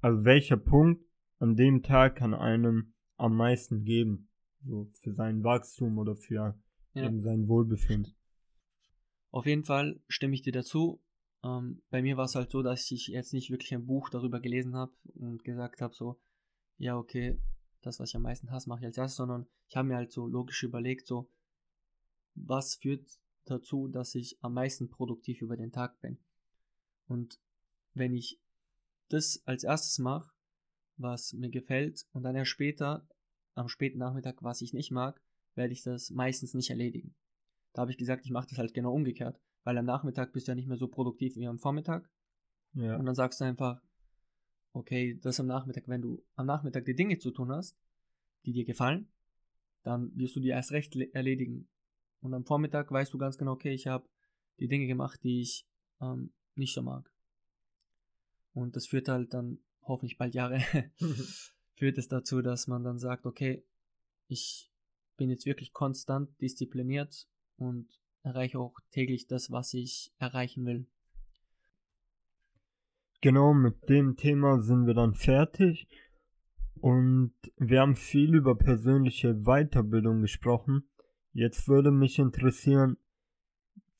also 0.02 0.26
welcher 0.26 0.58
Punkt 0.58 1.04
an 1.40 1.56
dem 1.56 1.84
Tag 1.84 2.18
kann 2.18 2.34
einem 2.34 2.94
am 3.18 3.36
meisten 3.36 3.84
geben, 3.84 4.30
so 4.66 4.90
für 4.94 5.13
sein 5.13 5.44
Wachstum 5.44 5.98
oder 5.98 6.16
für 6.16 6.58
ja. 6.98 7.06
eben 7.06 7.22
sein 7.22 7.48
Wohlbefinden. 7.48 8.14
Auf 9.32 9.46
jeden 9.46 9.64
Fall 9.64 10.00
stimme 10.08 10.36
ich 10.36 10.42
dir 10.42 10.54
dazu. 10.54 11.02
Ähm, 11.44 11.82
bei 11.90 12.02
mir 12.02 12.18
war 12.18 12.26
es 12.26 12.36
halt 12.36 12.52
so, 12.52 12.64
dass 12.64 12.90
ich 12.92 13.08
jetzt 13.08 13.34
nicht 13.34 13.52
wirklich 13.52 13.74
ein 13.74 13.86
Buch 13.86 14.10
darüber 14.10 14.40
gelesen 14.40 14.76
habe 14.76 14.94
und 15.16 15.44
gesagt 15.44 15.82
habe, 15.82 15.94
so, 15.94 16.20
ja, 16.78 16.98
okay, 16.98 17.40
das, 17.82 18.00
was 18.00 18.10
ich 18.10 18.16
am 18.16 18.24
meisten 18.24 18.52
hasse, 18.52 18.70
mache 18.70 18.80
ich 18.82 18.86
als 18.86 18.98
erstes, 18.98 19.18
sondern 19.18 19.48
ich 19.68 19.76
habe 19.76 19.88
mir 19.88 19.96
halt 19.96 20.12
so 20.12 20.28
logisch 20.28 20.64
überlegt, 20.64 21.08
so, 21.08 21.30
was 22.36 22.76
führt 22.76 23.08
dazu, 23.46 23.88
dass 23.88 24.16
ich 24.16 24.38
am 24.42 24.54
meisten 24.54 24.90
produktiv 24.90 25.42
über 25.42 25.58
den 25.58 25.72
Tag 25.72 26.00
bin. 26.02 26.18
Und 27.08 27.40
wenn 27.94 28.14
ich 28.14 28.40
das 29.10 29.42
als 29.46 29.64
erstes 29.64 30.00
mache, 30.00 30.32
was 30.98 31.34
mir 31.34 31.50
gefällt, 31.50 32.06
und 32.12 32.24
dann 32.24 32.36
erst 32.36 32.52
später, 32.52 33.08
am 33.56 33.70
späten 33.70 34.00
Nachmittag, 34.00 34.44
was 34.44 34.62
ich 34.62 34.74
nicht 34.74 34.92
mag, 34.92 35.22
werde 35.58 35.74
ich 35.74 35.84
das 35.84 36.10
meistens 36.12 36.54
nicht 36.54 36.70
erledigen. 36.70 37.15
Da 37.74 37.82
habe 37.82 37.91
ich 37.91 37.98
gesagt, 37.98 38.26
ich 38.26 38.32
mache 38.32 38.48
das 38.50 38.58
halt 38.58 38.74
genau 38.74 38.93
umgekehrt 38.93 39.39
weil 39.67 39.78
am 39.78 39.86
Nachmittag 39.86 40.32
bist 40.32 40.48
du 40.48 40.52
ja 40.54 40.56
nicht 40.56 40.70
mehr 40.70 40.78
so 40.78 40.88
produktiv 40.88 41.36
wie 41.36 41.46
am 41.46 41.60
Vormittag. 41.60 42.10
Ja. 42.72 42.96
Und 42.96 43.06
dann 43.06 43.15
sagst 43.15 43.41
du 43.41 43.43
einfach, 43.43 43.82
okay, 44.72 45.20
das 45.22 45.41
am 45.41 45.48
Nachmittag, 45.48 45.89
wenn 45.89 46.02
du 46.02 46.24
am 46.36 46.46
Nachmittag 46.46 46.86
die 46.86 46.96
Dinge 46.96 47.17
zu 47.17 47.32
tun 47.32 47.52
hast, 47.52 47.78
die 48.46 48.54
dir 48.54 48.63
gefallen, 48.63 49.12
dann 49.84 50.15
wirst 50.15 50.38
du 50.38 50.39
die 50.39 50.48
erst 50.48 50.72
recht 50.72 50.96
erledigen. 50.96 51.67
Und 52.22 52.34
am 52.34 52.46
Vormittag 52.46 52.89
weißt 52.89 53.13
du 53.13 53.17
ganz 53.17 53.38
genau, 53.38 53.52
okay, 53.52 53.74
ich 53.74 53.88
habe 53.88 54.08
die 54.58 54.70
Dinge 54.70 54.88
gemacht, 54.88 55.22
die 55.22 55.41
ich 55.41 55.67
ähm, 56.00 56.32
nicht 56.56 56.74
so 56.74 56.82
mag. 56.82 57.12
Und 58.54 58.78
das 58.78 58.88
führt 58.88 59.10
halt 59.10 59.34
dann 59.34 59.60
hoffentlich 59.82 60.17
bald 60.17 60.34
Jahre, 60.34 60.62
führt 61.76 61.98
es 61.98 62.08
dazu, 62.08 62.41
dass 62.41 62.67
man 62.67 62.86
dann 62.86 63.00
sagt, 63.00 63.26
okay, 63.26 63.65
ich 64.30 64.72
bin 65.17 65.30
jetzt 65.30 65.45
wirklich 65.45 65.73
konstant 65.73 66.30
diszipliniert 66.41 67.27
und 67.58 67.88
erreiche 68.23 68.60
auch 68.60 68.80
täglich 68.91 69.27
das, 69.27 69.51
was 69.51 69.73
ich 69.73 70.13
erreichen 70.19 70.65
will. 70.65 70.88
Genau, 73.21 73.53
mit 73.53 73.89
dem 73.89 74.15
Thema 74.15 74.62
sind 74.62 74.86
wir 74.86 74.93
dann 74.93 75.15
fertig. 75.15 75.88
Und 76.80 77.34
wir 77.58 77.82
haben 77.82 77.95
viel 77.95 78.36
über 78.36 78.56
persönliche 78.56 79.34
Weiterbildung 79.34 80.21
gesprochen. 80.21 80.88
Jetzt 81.34 81.67
würde 81.67 81.91
mich 81.91 82.19
interessieren, 82.19 82.97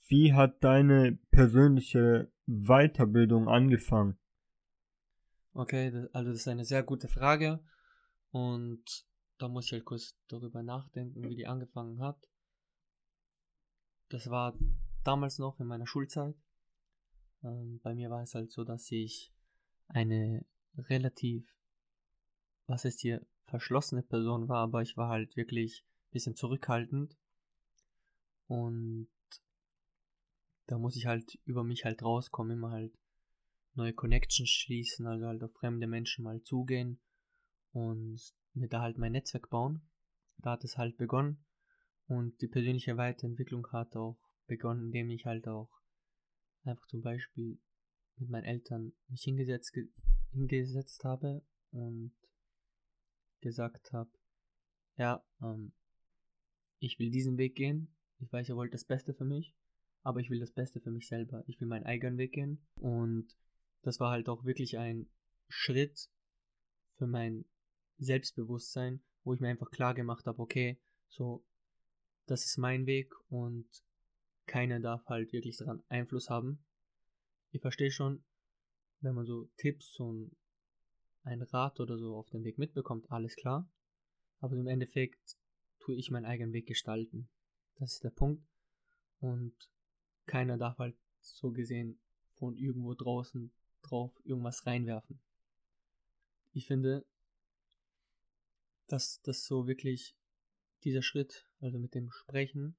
wie 0.08 0.34
hat 0.34 0.64
deine 0.64 1.18
persönliche 1.32 2.32
Weiterbildung 2.46 3.50
angefangen? 3.50 4.18
Okay, 5.54 6.08
also 6.14 6.30
das 6.30 6.42
ist 6.42 6.48
eine 6.48 6.66
sehr 6.66 6.84
gute 6.84 7.08
Frage 7.08 7.60
und 8.30 9.07
da 9.38 9.48
muss 9.48 9.66
ich 9.66 9.74
halt 9.74 9.86
kurz 9.86 10.16
darüber 10.28 10.64
nachdenken, 10.64 11.30
wie 11.30 11.36
die 11.36 11.48
angefangen 11.48 12.00
hat. 12.02 12.28
Das 14.10 14.30
war 14.30 14.58
damals 15.04 15.38
noch 15.38 15.60
in 15.60 15.68
meiner 15.68 15.88
Schulzeit. 15.88 16.36
Ähm, 17.44 17.80
bei 17.84 17.94
mir 17.94 18.10
war 18.10 18.24
es 18.24 18.34
halt 18.34 18.52
so, 18.52 18.64
dass 18.64 18.92
ich 18.92 19.32
eine 19.88 20.46
relativ, 20.78 21.48
was 22.66 22.86
ist 22.86 23.02
hier, 23.02 23.26
verschlossene 23.46 24.04
Person 24.04 24.50
war, 24.50 24.64
aber 24.64 24.82
ich 24.82 24.98
war 24.98 25.10
halt 25.10 25.36
wirklich 25.38 25.84
ein 25.84 26.12
bisschen 26.12 26.36
zurückhaltend. 26.36 27.18
Und 28.48 29.08
da 30.68 30.78
muss 30.78 30.96
ich 30.96 31.06
halt 31.06 31.40
über 31.46 31.64
mich 31.64 31.86
halt 31.86 32.04
rauskommen, 32.04 32.58
immer 32.58 32.72
halt 32.72 32.94
neue 33.76 33.94
Connections 33.94 34.50
schließen, 34.50 35.06
also 35.06 35.28
halt 35.28 35.44
auf 35.44 35.54
fremde 35.54 35.88
Menschen 35.88 36.24
mal 36.24 36.42
zugehen 36.42 37.00
und 37.72 38.20
mir 38.58 38.68
da 38.68 38.82
halt 38.82 38.98
mein 38.98 39.12
Netzwerk 39.12 39.50
bauen. 39.50 39.82
Da 40.40 40.52
hat 40.52 40.64
es 40.64 40.78
halt 40.78 40.98
begonnen. 40.98 41.44
Und 42.08 42.42
die 42.42 42.48
persönliche 42.48 42.98
Weiterentwicklung 42.98 43.68
hat 43.72 43.96
auch 43.96 44.18
begonnen, 44.48 44.86
indem 44.86 45.10
ich 45.10 45.26
halt 45.26 45.48
auch 45.48 45.70
einfach 46.64 46.86
zum 46.88 47.02
Beispiel 47.02 47.60
mit 48.18 48.30
meinen 48.30 48.46
Eltern 48.46 48.94
mich 49.10 49.24
hingesetzt, 49.24 49.78
hingesetzt 50.32 51.04
habe 51.04 51.44
und 51.72 52.14
gesagt 53.42 53.92
habe, 53.94 54.10
ja, 54.98 55.24
ähm, 55.42 55.74
ich 56.80 56.98
will 57.00 57.12
diesen 57.12 57.38
Weg 57.38 57.56
gehen. 57.56 57.96
Ich 58.20 58.32
weiß, 58.32 58.50
ihr 58.50 58.56
wollt 58.56 58.74
das 58.74 58.86
Beste 58.86 59.14
für 59.14 59.26
mich, 59.26 59.56
aber 60.02 60.20
ich 60.20 60.30
will 60.30 60.40
das 60.40 60.52
Beste 60.52 60.80
für 60.80 60.92
mich 60.92 61.08
selber. 61.08 61.44
Ich 61.48 61.60
will 61.60 61.68
meinen 61.68 61.86
eigenen 61.86 62.18
Weg 62.18 62.34
gehen. 62.34 62.66
Und 62.76 63.36
das 63.84 64.00
war 64.00 64.12
halt 64.12 64.30
auch 64.30 64.44
wirklich 64.44 64.78
ein 64.78 65.08
Schritt 65.50 66.10
für 66.98 67.08
mein 67.08 67.46
Selbstbewusstsein, 68.00 69.02
wo 69.24 69.34
ich 69.34 69.40
mir 69.40 69.50
einfach 69.50 69.72
klar 69.72 69.94
gemacht 69.94 70.26
habe, 70.28 70.42
okay, 70.42 70.78
so, 71.10 71.44
das 72.26 72.46
ist 72.46 72.58
mein 72.58 72.86
Weg 72.86 73.14
und 73.30 73.68
keiner 74.46 74.80
darf 74.80 75.06
halt 75.08 75.34
wirklich 75.34 75.58
daran 75.58 75.84
Einfluss 75.90 76.30
haben. 76.30 76.60
Ich 77.52 77.62
verstehe 77.62 77.92
schon, 77.92 78.24
wenn 79.02 79.16
man 79.16 79.26
so 79.26 79.50
Tipps 79.58 80.00
und 80.00 80.36
ein 81.24 81.42
Rat 81.42 81.80
oder 81.80 81.98
so 81.98 82.16
auf 82.16 82.30
dem 82.30 82.44
Weg 82.44 82.58
mitbekommt, 82.58 83.12
alles 83.12 83.36
klar. 83.36 83.70
Aber 84.40 84.56
im 84.56 84.68
Endeffekt 84.68 85.38
tue 85.80 85.96
ich 85.96 86.12
meinen 86.12 86.26
eigenen 86.26 86.54
Weg 86.54 86.68
gestalten. 86.68 87.28
Das 87.80 87.94
ist 87.94 88.04
der 88.04 88.10
Punkt. 88.10 88.44
Und 89.20 89.54
keiner 90.26 90.58
darf 90.58 90.78
halt 90.78 90.96
so 91.22 91.52
gesehen 91.52 92.00
von 92.36 92.56
irgendwo 92.56 92.94
draußen 92.94 93.52
drauf 93.82 94.12
irgendwas 94.24 94.66
reinwerfen. 94.66 95.20
Ich 96.54 96.68
finde, 96.68 97.06
dass 98.88 99.22
das 99.22 99.46
so 99.46 99.68
wirklich 99.68 100.16
dieser 100.84 101.02
Schritt, 101.02 101.46
also 101.60 101.80
mit 101.80 101.94
dem 101.94 102.12
Sprechen 102.12 102.76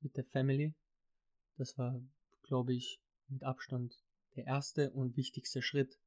mit 0.00 0.16
der 0.16 0.24
Family, 0.24 0.74
das 1.56 1.76
war, 1.76 2.00
glaube 2.42 2.74
ich, 2.74 3.00
mit 3.28 3.42
Abstand 3.42 4.02
der 4.36 4.46
erste 4.46 4.90
und 4.92 5.16
wichtigste 5.16 5.62
Schritt, 5.62 5.98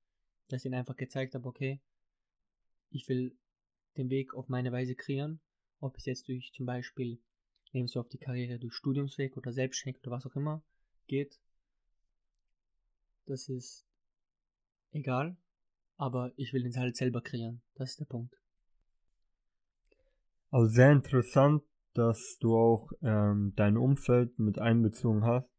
dass 0.47 0.61
ich 0.61 0.65
ihnen 0.65 0.75
einfach 0.75 0.95
gezeigt 0.95 1.35
habe, 1.35 1.47
okay, 1.47 1.79
ich 2.89 3.07
will 3.09 3.35
den 3.97 4.09
Weg 4.09 4.33
auf 4.33 4.47
meine 4.47 4.71
Weise 4.71 4.95
kreieren, 4.95 5.39
ob 5.79 5.97
es 5.97 6.05
jetzt 6.05 6.27
durch 6.27 6.53
zum 6.53 6.65
Beispiel, 6.65 7.19
nehmen 7.73 7.89
du 7.91 7.99
auf 7.99 8.09
die 8.09 8.17
Karriere 8.17 8.59
durch 8.59 8.73
Studiumsweg 8.73 9.35
oder 9.37 9.51
Selbstständig 9.51 10.01
oder 10.01 10.11
was 10.11 10.25
auch 10.25 10.35
immer 10.35 10.63
geht, 11.07 11.39
das 13.25 13.49
ist 13.49 13.85
egal, 14.91 15.37
aber 15.97 16.33
ich 16.37 16.53
will 16.53 16.63
den 16.63 16.75
halt 16.75 16.95
selber 16.95 17.21
kreieren, 17.21 17.61
das 17.75 17.91
ist 17.91 17.99
der 17.99 18.05
Punkt. 18.05 18.40
Also 20.51 20.67
sehr 20.67 20.91
interessant, 20.91 21.63
dass 21.93 22.37
du 22.39 22.55
auch 22.55 22.91
ähm, 23.01 23.53
dein 23.55 23.77
Umfeld 23.77 24.37
mit 24.37 24.59
einbezogen 24.59 25.25
hast, 25.25 25.49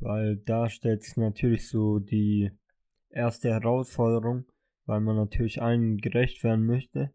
weil 0.00 0.36
da 0.36 0.68
stellt 0.68 1.02
sich 1.02 1.16
natürlich 1.16 1.68
so 1.68 1.98
die 1.98 2.52
erste 3.10 3.50
Herausforderung, 3.50 4.44
weil 4.86 5.00
man 5.00 5.16
natürlich 5.16 5.60
allen 5.60 5.98
gerecht 5.98 6.42
werden 6.44 6.64
möchte. 6.64 7.12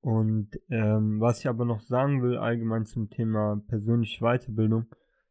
Und 0.00 0.50
ähm, 0.70 1.20
was 1.20 1.40
ich 1.40 1.48
aber 1.48 1.64
noch 1.64 1.80
sagen 1.80 2.22
will, 2.22 2.36
allgemein 2.36 2.86
zum 2.86 3.10
Thema 3.10 3.62
persönliche 3.68 4.22
Weiterbildung, 4.24 4.86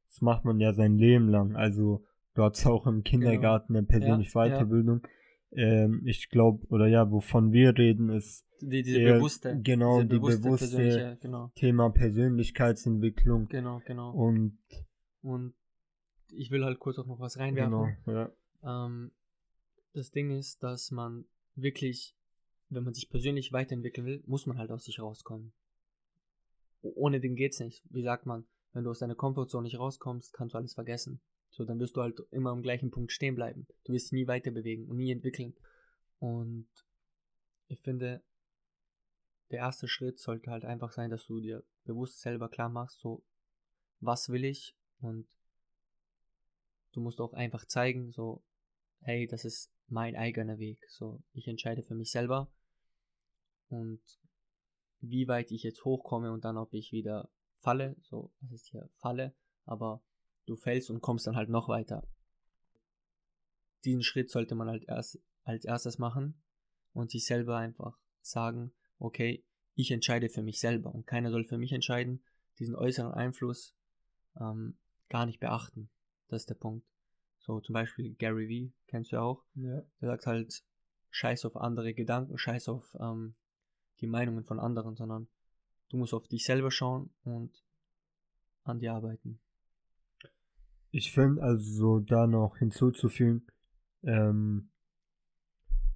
das 0.08 0.22
macht 0.22 0.46
man 0.46 0.60
ja 0.60 0.74
sein 0.74 0.98
Leben 0.98 1.30
lang. 1.30 1.56
Also 1.56 2.04
du 2.34 2.43
hast 2.43 2.65
auch 2.65 2.88
im 2.88 3.04
Kindergarten 3.04 3.74
genau. 3.74 3.80
eine 3.80 3.88
persönliche 3.88 4.32
ja, 4.38 4.46
Weiterbildung. 4.46 5.02
Ja 5.04 5.10
ähm, 5.56 6.02
ich 6.06 6.30
glaube, 6.30 6.66
oder 6.68 6.88
ja, 6.88 7.12
wovon 7.12 7.52
wir 7.52 7.78
reden, 7.78 8.10
ist 8.10 8.46
die, 8.62 8.82
diese 8.84 9.00
eher, 9.00 9.16
bewusste, 9.16 9.60
genau, 9.62 9.98
diese 9.98 10.08
die 10.08 10.16
bewusste, 10.16 10.42
bewusste 10.42 11.18
genau. 11.22 11.52
Thema 11.56 11.89
Persönlichkeitsentwicklung. 11.89 13.48
Genau, 13.48 13.82
genau. 13.86 14.12
Und, 14.12 14.58
und 15.22 15.54
ich 16.32 16.52
will 16.52 16.63
halt 16.63 16.80
kurz 16.80 16.98
auch 17.00 17.06
noch 17.06 17.20
was 17.20 17.38
reinwerfen. 17.38 17.98
Genau, 18.06 18.32
ja. 18.63 18.86
Ähm, 18.86 19.12
das 19.94 20.12
Ding 20.12 20.32
ist, 20.32 20.63
dass 20.63 20.92
man 20.92 21.26
wirklich, 21.56 22.16
wenn 22.70 22.84
man 22.84 22.94
sich 22.94 23.10
persönlich 23.10 23.52
weiterentwickeln 23.54 24.08
will, 24.08 24.24
muss 24.26 24.46
man 24.46 24.58
halt 24.58 24.72
aus 24.72 24.86
sich 24.86 25.00
rauskommen. 25.00 25.54
Ohne 26.82 27.20
den 27.20 27.36
geht's 27.36 27.60
nicht. 27.60 27.84
Wie 27.89 28.02
sagt 28.02 28.26
man, 28.26 28.46
wenn 28.74 28.84
du 28.84 28.89
aus 28.89 29.00
deiner 29.00 29.16
Komfortzone 29.16 29.63
nicht 29.63 29.80
rauskommst, 29.80 30.34
kannst 30.34 30.56
du 30.56 30.58
alles 30.58 30.74
vergessen. 30.74 31.22
So, 31.54 31.66
dann 31.66 31.80
wirst 31.80 31.96
du 31.96 32.02
halt 32.02 32.20
immer 32.32 32.50
am 32.50 32.63
gleichen 32.63 32.89
Punkt 32.89 33.12
stehen 33.12 33.36
bleiben. 33.36 33.68
Du 33.84 33.94
wirst 33.94 34.12
nie 34.12 34.28
weiter 34.28 34.50
bewegen 34.50 34.88
und 34.88 34.98
nie 34.98 35.12
entwickeln. 35.12 35.56
Und 36.18 36.68
ich 37.68 37.80
finde, 37.80 38.24
der 39.52 39.60
erste 39.60 39.88
Schritt 39.88 40.20
sollte 40.20 40.50
halt 40.50 40.66
einfach 40.66 40.92
sein, 40.92 41.12
dass 41.12 41.26
du 41.26 41.39
dir 41.39 41.63
bewusst 41.86 42.22
selber 42.22 42.50
klar 42.50 42.70
machst, 42.70 43.00
so, 43.00 43.24
was 44.00 44.30
will 44.30 44.46
ich? 44.46 44.76
Und 45.00 45.28
du 46.94 47.02
musst 47.02 47.22
auch 47.22 47.34
einfach 47.34 47.66
zeigen, 47.66 48.12
so, 48.12 48.44
hey, 49.02 49.28
das 49.28 49.46
ist 49.46 49.72
mein 49.88 50.16
eigener 50.16 50.58
Weg. 50.58 50.84
So, 50.89 51.22
ich 51.34 51.48
entscheide 51.48 51.84
für 51.84 51.94
mich 51.94 52.10
selber. 52.10 52.52
Und 53.70 54.02
wie 55.02 55.28
weit 55.28 55.52
ich 55.52 55.62
jetzt 55.62 55.86
hochkomme 55.86 56.32
und 56.32 56.46
dann, 56.46 56.58
ob 56.58 56.74
ich 56.74 56.92
wieder 56.92 57.30
falle, 57.60 57.96
so, 58.02 58.32
was 58.42 58.54
ist 58.54 58.68
hier 58.68 58.89
falle, 58.98 59.36
aber 59.66 60.02
du 60.46 60.56
fällst 60.56 60.90
und 60.90 61.02
kommst 61.02 61.28
dann 61.28 61.36
halt 61.36 61.50
noch 61.50 61.70
weiter. 61.70 62.08
Diesen 63.86 64.04
Schritt 64.04 64.30
sollte 64.30 64.56
man 64.56 64.68
halt 64.70 64.86
erst 64.88 65.20
als 65.44 65.66
erstes 65.66 65.98
machen 65.98 66.42
und 66.94 67.12
sich 67.12 67.26
selber 67.26 67.58
einfach 67.58 67.98
sagen, 68.22 68.74
okay, 68.98 69.44
ich 69.76 69.92
entscheide 69.92 70.30
für 70.30 70.42
mich 70.42 70.60
selber 70.60 70.94
und 70.94 71.08
keiner 71.08 71.32
soll 71.32 71.44
für 71.44 71.58
mich 71.58 71.72
entscheiden, 71.72 72.24
diesen 72.60 72.76
äußeren 72.76 73.12
Einfluss 73.12 73.76
ähm, 74.40 74.78
gar 75.10 75.26
nicht 75.26 75.40
beachten. 75.40 75.90
Das 76.28 76.44
ist 76.44 76.50
der 76.50 76.56
Punkt. 76.56 76.88
So 77.40 77.60
zum 77.60 77.74
Beispiel 77.74 78.14
Gary 78.16 78.48
Vee, 78.48 78.72
kennst 78.88 79.12
du 79.12 79.18
ja 79.18 79.22
auch. 79.22 79.44
Ja. 79.56 79.82
Der 80.00 80.10
sagt 80.10 80.28
halt, 80.28 80.64
scheiß 81.10 81.46
auf 81.46 81.58
andere 81.58 81.94
Gedanken, 81.94 82.38
scheiß 82.38 82.70
auf 82.70 82.96
ähm, 83.00 83.36
die 84.00 84.08
Meinungen 84.08 84.46
von 84.46 84.60
anderen, 84.60 84.96
sondern 84.96 85.28
du 85.90 85.98
musst 85.98 86.14
auf 86.14 86.28
dich 86.28 86.46
selber 86.46 86.72
schauen 86.72 87.14
und 87.24 87.64
an 88.64 88.80
dir 88.80 88.94
arbeiten. 88.94 89.40
Ich 90.96 91.12
finde 91.12 91.42
also 91.42 92.00
da 92.00 92.28
noch 92.28 92.58
hinzuzufügen, 92.60 93.48
ähm, 94.04 94.70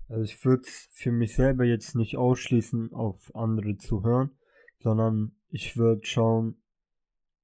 also 0.10 0.24
ich 0.24 0.44
würde 0.44 0.64
es 0.64 0.90
für 0.92 1.12
mich 1.12 1.36
selber 1.36 1.66
jetzt 1.66 1.96
nicht 1.96 2.18
ausschließen, 2.18 2.94
auf 2.94 3.36
andere 3.36 3.78
zu 3.78 4.04
hören, 4.04 4.32
sondern 4.80 5.36
ich 5.50 5.78
würde 5.78 6.04
schauen, 6.04 6.60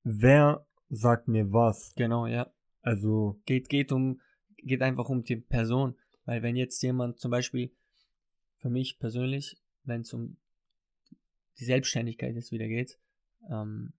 wer 0.04 0.66
sagt 0.90 1.28
mir 1.28 1.54
was. 1.54 1.94
Genau, 1.96 2.26
ja. 2.26 2.52
Also 2.82 3.40
geht 3.46 3.70
geht 3.70 3.92
um 3.92 4.20
geht 4.58 4.82
einfach 4.82 5.10
um 5.10 5.24
die 5.24 5.36
Person, 5.36 5.96
weil 6.26 6.42
wenn 6.42 6.56
jetzt 6.56 6.82
jemand 6.82 7.20
zum 7.20 7.30
Beispiel 7.30 7.72
für 8.58 8.72
mich 8.72 8.98
persönlich, 8.98 9.62
wenn 9.84 10.02
es 10.02 10.12
um 10.12 10.38
die 11.60 11.66
Selbstständigkeit 11.66 12.34
jetzt 12.34 12.52
wieder 12.52 12.68
geht, 12.68 12.98
ähm, 13.52 13.94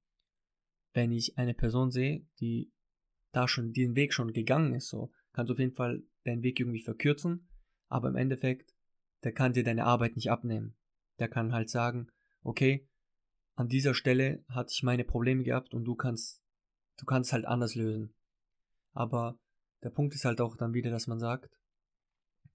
wenn 0.93 1.13
ich 1.13 1.39
eine 1.39 1.55
Person 1.55 1.93
sehe, 1.93 2.27
die 2.41 2.74
da 3.37 3.49
schon 3.49 3.73
den 3.73 3.97
Weg 3.97 4.13
schon 4.13 4.33
gegangen 4.33 4.75
ist, 4.75 4.89
so, 4.89 5.11
kannst 5.33 5.51
du 5.51 5.55
auf 5.55 5.59
jeden 5.59 5.75
Fall 5.75 6.03
deinen 6.25 6.43
Weg 6.43 6.61
irgendwie 6.61 6.83
verkürzen, 6.83 7.49
aber 7.89 8.09
im 8.09 8.17
Endeffekt, 8.17 8.75
der 9.23 9.33
kann 9.33 9.53
dir 9.53 9.65
deine 9.65 9.85
Arbeit 9.85 10.17
nicht 10.17 10.31
abnehmen. 10.31 10.75
Der 11.19 11.29
kann 11.29 11.53
halt 11.53 11.71
sagen, 11.71 12.09
okay, 12.43 12.87
an 13.55 13.69
dieser 13.69 13.95
Stelle 13.95 14.45
hatte 14.49 14.73
ich 14.73 14.83
meine 14.83 15.05
Probleme 15.05 15.45
gehabt 15.45 15.75
und 15.75 15.85
du 15.85 15.95
kannst, 15.95 16.43
du 16.99 17.07
kannst 17.07 17.33
halt 17.33 17.45
anders 17.45 17.75
lösen. 17.75 18.15
Aber 18.93 19.39
der 19.83 19.91
Punkt 19.91 20.15
ist 20.15 20.25
halt 20.25 20.41
auch 20.41 20.57
dann 20.57 20.75
wieder, 20.75 20.91
dass 20.91 21.07
man 21.07 21.21
sagt, 21.21 21.57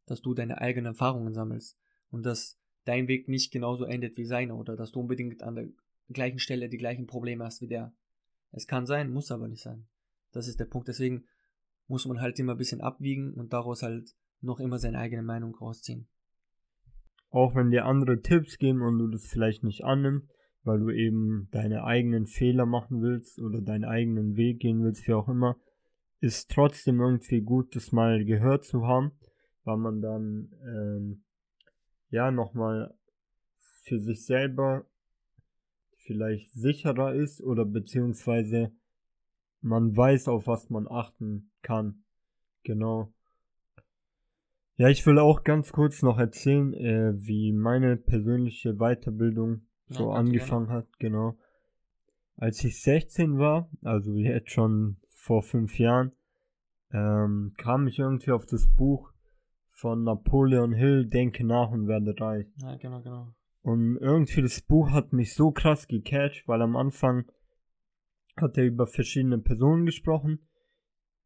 dass 0.06 0.22
du 0.22 0.34
deine 0.34 0.60
eigenen 0.60 0.94
Erfahrungen 0.94 1.34
sammelst 1.34 1.78
und 2.10 2.24
dass 2.24 2.60
dein 2.86 3.08
Weg 3.08 3.28
nicht 3.28 3.52
genauso 3.52 3.86
endet 3.86 4.18
wie 4.18 4.26
seiner 4.26 4.58
oder 4.58 4.76
dass 4.76 4.92
du 4.92 5.00
unbedingt 5.00 5.44
an 5.44 5.56
der 5.56 5.68
gleichen 6.10 6.39
Stelle 6.39 6.70
die 6.70 6.78
gleichen 6.78 7.08
Probleme 7.08 7.46
hast 7.46 7.62
wie 7.62 7.68
der. 7.68 7.94
Es 8.52 8.68
kann 8.68 8.86
sein, 8.86 9.12
muss 9.12 9.32
aber 9.32 9.48
nicht 9.48 9.62
sein. 9.62 9.88
Das 10.32 10.48
ist 10.48 10.60
der 10.60 10.65
Punkt. 10.65 10.88
Deswegen 10.88 11.26
muss 11.88 12.06
man 12.06 12.22
halt 12.22 12.39
immer 12.39 12.54
ein 12.54 12.58
bisschen 12.58 12.82
abwiegen 12.82 13.34
und 13.34 13.54
daraus 13.54 13.84
halt 13.84 14.12
noch 14.42 14.60
immer 14.60 14.80
seine 14.80 15.00
eigene 15.00 15.24
Meinung 15.24 15.56
rausziehen. 15.56 16.08
Auch 17.32 17.56
wenn 17.56 17.72
dir 17.72 17.86
andere 17.86 18.22
Tipps 18.22 18.58
geben 18.58 18.82
und 18.82 18.98
du 18.98 19.08
das 19.08 19.28
vielleicht 19.28 19.63
nicht 19.63 19.84
annimmst, 19.84 20.28
weil 20.63 20.80
du 20.80 20.89
eben 20.89 21.48
deine 21.52 21.84
eigenen 21.84 22.26
Fehler 22.26 22.65
machen 22.65 23.02
willst 23.02 23.39
oder 23.39 23.62
deinen 23.62 23.86
eigenen 23.86 24.36
Weg 24.36 24.60
gehen 24.60 24.84
willst, 24.84 25.08
wie 25.08 25.13
auch 25.13 25.28
immer, 25.30 25.58
ist 26.20 26.52
trotzdem 26.52 27.00
irgendwie 27.00 27.42
gut, 27.42 27.76
das 27.76 27.92
mal 27.92 28.26
gehört 28.26 28.65
zu 28.65 28.86
haben, 28.86 29.12
weil 29.63 29.78
man 29.78 30.02
dann 30.02 30.52
ähm, 30.63 31.24
ja 32.10 32.32
nochmal 32.32 32.94
für 33.84 34.00
sich 34.00 34.26
selber 34.26 34.86
vielleicht 35.98 36.52
sicherer 36.54 37.13
ist 37.13 37.42
oder 37.42 37.65
beziehungsweise 37.65 38.72
man 39.62 39.95
weiß, 39.95 40.28
auf 40.28 40.48
was 40.48 40.69
man 40.69 40.88
achten 40.88 41.52
kann. 41.62 42.04
Genau. 42.63 43.12
Ja, 44.78 44.88
ich 44.88 45.06
will 45.06 45.19
auch 45.19 45.43
ganz 45.43 45.74
kurz 45.74 46.02
noch 46.02 46.17
erzählen, 46.17 46.74
äh, 46.74 47.13
wie 47.15 47.52
meine 47.52 47.98
persönliche 47.98 48.76
Weiterbildung 48.76 49.62
so 49.89 50.12
ja, 50.12 50.15
angefangen 50.15 50.69
hat. 50.69 50.88
Genau. 51.00 51.38
Als 52.38 52.63
ich 52.63 52.82
16 52.82 53.38
war, 53.38 53.69
also 53.84 54.13
jetzt 54.13 54.52
schon 54.52 54.98
vor 55.10 55.43
fünf 55.43 55.78
Jahren, 55.78 56.13
ähm, 56.91 57.54
kam 57.58 57.88
ich 57.88 58.00
irgendwie 58.00 58.32
auf 58.32 58.45
das 58.45 58.67
Buch 58.67 59.12
von 59.69 60.04
Napoleon 60.04 60.74
Hill, 60.74 61.06
Denke 61.06 61.45
nach 61.45 61.72
und 61.72 61.88
werde 61.88 62.15
reich. 62.19 62.48
Ja, 62.58 62.76
genau, 62.78 63.02
genau. 63.02 63.34
Und 63.62 63.98
irgendwie 63.98 64.41
das 64.41 64.62
Buch 64.62 64.91
hat 64.91 65.12
mich 65.12 65.34
so 65.34 65.52
krass 65.52 65.88
gecatcht, 65.88 66.48
weil 66.48 66.62
am 66.62 66.76
Anfang 66.76 67.26
hat 68.41 68.58
er 68.58 68.65
über 68.65 68.88
verschiedene 68.88 69.38
Personen 69.39 69.86
gesprochen, 69.86 70.39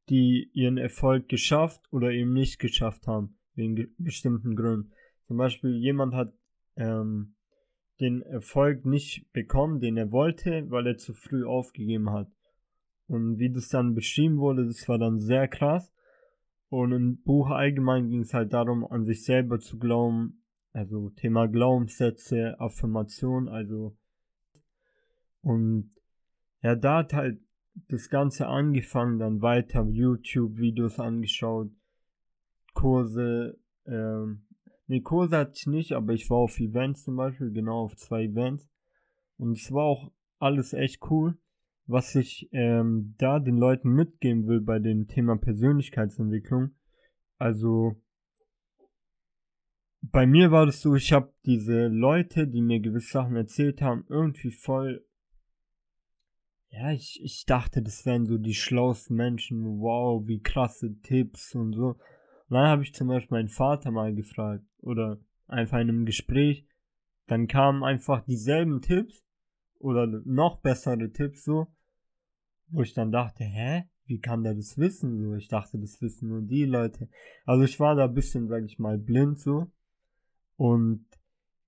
die 0.10 0.50
ihren 0.54 0.78
Erfolg 0.78 1.30
geschafft 1.30 1.82
oder 1.92 2.12
eben 2.12 2.34
nicht 2.34 2.60
geschafft 2.60 3.08
haben, 3.08 3.38
wegen 3.56 3.94
bestimmten 3.98 4.56
Gründen. 4.56 4.92
Zum 5.28 5.38
Beispiel 5.38 5.76
jemand 5.78 6.14
hat 6.14 6.34
ähm, 6.76 7.36
den 8.00 8.22
Erfolg 8.22 8.86
nicht 8.86 9.32
bekommen, 9.32 9.80
den 9.80 9.98
er 9.98 10.12
wollte, 10.12 10.70
weil 10.70 10.88
er 10.88 10.98
zu 10.98 11.14
früh 11.14 11.46
aufgegeben 11.46 12.10
hat. 12.10 12.30
Und 13.08 13.38
wie 13.38 13.52
das 13.52 13.70
dann 13.70 13.96
beschrieben 13.96 14.38
wurde, 14.38 14.66
das 14.66 14.88
war 14.90 14.98
dann 14.98 15.20
sehr 15.20 15.48
krass. 15.48 15.92
Und 16.70 16.92
im 16.92 17.22
Buch 17.22 17.50
allgemein 17.52 18.10
ging 18.10 18.22
es 18.22 18.34
halt 18.34 18.52
darum, 18.52 18.86
an 18.86 19.06
sich 19.06 19.24
selber 19.24 19.60
zu 19.60 19.78
glauben, 19.78 20.44
also 20.72 21.12
Thema 21.12 21.48
Glaubenssätze, 21.48 22.60
Affirmation, 22.60 23.48
also 23.48 23.96
und 25.42 25.92
ja, 26.64 26.76
da 26.76 27.00
hat 27.00 27.14
halt 27.14 27.40
das 27.90 28.10
Ganze 28.10 28.48
angefangen, 28.48 29.20
dann 29.20 29.42
weiter 29.42 29.86
YouTube-Videos 29.86 31.00
angeschaut, 31.00 31.72
Kurse, 32.74 33.60
ähm, 33.86 34.46
ne, 34.88 35.02
Kurse 35.02 35.38
hatte 35.38 35.54
ich 35.56 35.68
nicht, 35.68 35.94
aber 35.94 36.14
ich 36.14 36.30
war 36.30 36.38
auf 36.38 36.60
Events 36.60 37.04
zum 37.04 37.18
Beispiel, 37.18 37.52
genau 37.52 37.84
auf 37.84 37.96
zwei 37.98 38.24
Events. 38.24 38.70
Und 39.38 39.58
es 39.58 39.72
war 39.72 39.84
auch 39.84 40.12
alles 40.40 40.74
echt 40.74 41.00
cool. 41.10 41.38
Was 41.86 42.16
ich 42.16 42.48
ähm, 42.54 43.14
da 43.18 43.40
den 43.40 43.58
Leuten 43.58 43.90
mitgeben 43.90 44.48
will 44.48 44.62
bei 44.62 44.80
dem 44.80 45.08
Thema 45.08 45.36
Persönlichkeitsentwicklung. 45.36 46.72
Also 47.38 48.02
bei 50.02 50.26
mir 50.26 50.52
war 50.52 50.66
das 50.66 50.82
so, 50.82 50.96
ich 50.96 51.12
habe 51.12 51.34
diese 51.46 51.88
Leute, 51.88 52.48
die 52.48 52.62
mir 52.62 52.80
gewisse 52.80 53.12
Sachen 53.12 53.36
erzählt 53.36 53.82
haben, 53.82 54.06
irgendwie 54.08 54.52
voll 54.52 55.06
ja, 56.74 56.92
ich, 56.92 57.22
ich 57.24 57.46
dachte, 57.46 57.84
das 57.84 58.04
wären 58.06 58.26
so 58.26 58.40
die 58.40 58.56
schlauesten 58.56 59.16
Menschen. 59.16 59.80
Wow, 59.80 60.28
wie 60.28 60.42
krasse 60.42 61.00
Tipps 61.02 61.54
und 61.54 61.74
so. 61.74 61.90
Und 61.90 62.00
dann 62.50 62.68
habe 62.68 62.82
ich 62.82 62.96
zum 62.96 63.10
Beispiel 63.10 63.38
meinen 63.38 63.50
Vater 63.50 63.92
mal 63.92 64.14
gefragt. 64.16 64.66
Oder 64.82 65.20
einfach 65.48 65.78
in 65.78 65.90
einem 65.90 66.06
Gespräch. 66.06 66.66
Dann 67.28 67.48
kamen 67.48 67.84
einfach 67.84 68.26
dieselben 68.26 68.82
Tipps. 68.82 69.24
Oder 69.78 70.08
noch 70.26 70.62
bessere 70.62 71.12
Tipps 71.12 71.44
so. 71.44 71.68
Wo 72.70 72.82
ich 72.82 72.96
dann 72.96 73.12
dachte, 73.12 73.44
hä? 73.44 73.84
Wie 74.06 74.20
kann 74.20 74.44
der 74.44 74.56
das 74.56 74.78
wissen? 74.80 75.22
So, 75.22 75.36
ich 75.36 75.50
dachte, 75.50 75.78
das 75.78 76.02
wissen 76.02 76.30
nur 76.30 76.42
die 76.42 76.66
Leute. 76.66 77.08
Also 77.46 77.64
ich 77.64 77.80
war 77.80 77.96
da 77.96 78.06
ein 78.06 78.14
bisschen, 78.16 78.48
sag 78.48 78.66
ich 78.66 78.80
mal, 78.80 78.98
blind 78.98 79.40
so. 79.40 79.72
Und 80.58 81.06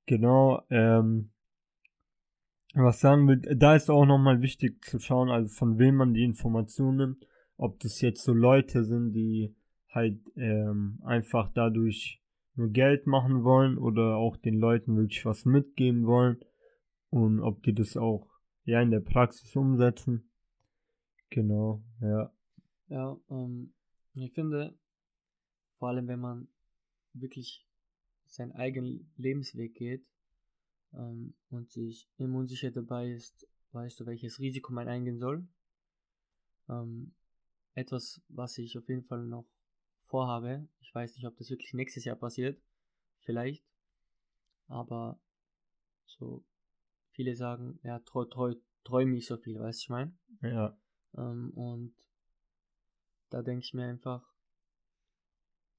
genau, 0.07 0.63
ähm, 0.71 1.29
was 2.83 2.99
sagen 2.99 3.27
will, 3.27 3.37
da 3.37 3.75
ist 3.75 3.89
auch 3.89 4.05
nochmal 4.05 4.41
wichtig 4.41 4.83
zu 4.83 4.99
schauen, 4.99 5.29
also 5.29 5.53
von 5.53 5.79
wem 5.79 5.95
man 5.95 6.13
die 6.13 6.23
Informationen 6.23 6.97
nimmt, 6.97 7.27
ob 7.57 7.79
das 7.79 8.01
jetzt 8.01 8.23
so 8.23 8.33
Leute 8.33 8.83
sind, 8.83 9.13
die 9.13 9.55
halt 9.89 10.19
ähm, 10.35 10.99
einfach 11.03 11.51
dadurch 11.53 12.21
nur 12.55 12.69
Geld 12.69 13.07
machen 13.07 13.43
wollen 13.43 13.77
oder 13.77 14.17
auch 14.17 14.37
den 14.37 14.55
Leuten 14.55 14.97
wirklich 14.97 15.25
was 15.25 15.45
mitgeben 15.45 16.05
wollen 16.05 16.37
und 17.09 17.39
ob 17.39 17.63
die 17.63 17.73
das 17.73 17.95
auch 17.95 18.29
ja 18.65 18.81
in 18.81 18.91
der 18.91 18.99
Praxis 18.99 19.55
umsetzen. 19.55 20.29
Genau, 21.29 21.81
ja. 22.01 22.31
Ja, 22.87 23.17
ähm, 23.29 23.73
ich 24.13 24.33
finde, 24.33 24.77
vor 25.79 25.89
allem 25.89 26.07
wenn 26.07 26.19
man 26.19 26.47
wirklich 27.13 27.65
seinen 28.25 28.51
eigenen 28.51 29.11
Lebensweg 29.17 29.75
geht, 29.75 30.05
ähm, 30.93 31.33
und 31.49 31.71
sich 31.71 32.09
immer 32.17 32.39
unsicher 32.39 32.71
dabei 32.71 33.11
ist, 33.11 33.47
weißt 33.71 33.99
du, 33.99 34.05
welches 34.05 34.39
Risiko 34.39 34.73
man 34.73 34.87
eingehen 34.87 35.19
soll. 35.19 35.47
Ähm, 36.69 37.13
etwas, 37.73 38.21
was 38.29 38.57
ich 38.57 38.77
auf 38.77 38.87
jeden 38.87 39.03
Fall 39.03 39.25
noch 39.25 39.45
vorhabe. 40.05 40.67
Ich 40.79 40.93
weiß 40.93 41.15
nicht, 41.15 41.25
ob 41.25 41.35
das 41.37 41.49
wirklich 41.49 41.73
nächstes 41.73 42.05
Jahr 42.05 42.15
passiert. 42.15 42.59
Vielleicht. 43.21 43.63
Aber 44.67 45.19
so 46.05 46.43
viele 47.11 47.35
sagen, 47.35 47.79
ja, 47.83 47.99
treu, 47.99 48.25
treu, 48.25 48.55
träume 48.83 49.11
nicht 49.11 49.27
so 49.27 49.37
viel, 49.37 49.59
weißt 49.59 49.81
du, 49.81 49.83
ich 49.83 49.89
meine? 49.89 50.17
Ja. 50.41 50.77
Ähm, 51.17 51.51
und 51.51 51.93
da 53.29 53.41
denke 53.41 53.65
ich 53.65 53.73
mir 53.73 53.85
einfach, 53.85 54.23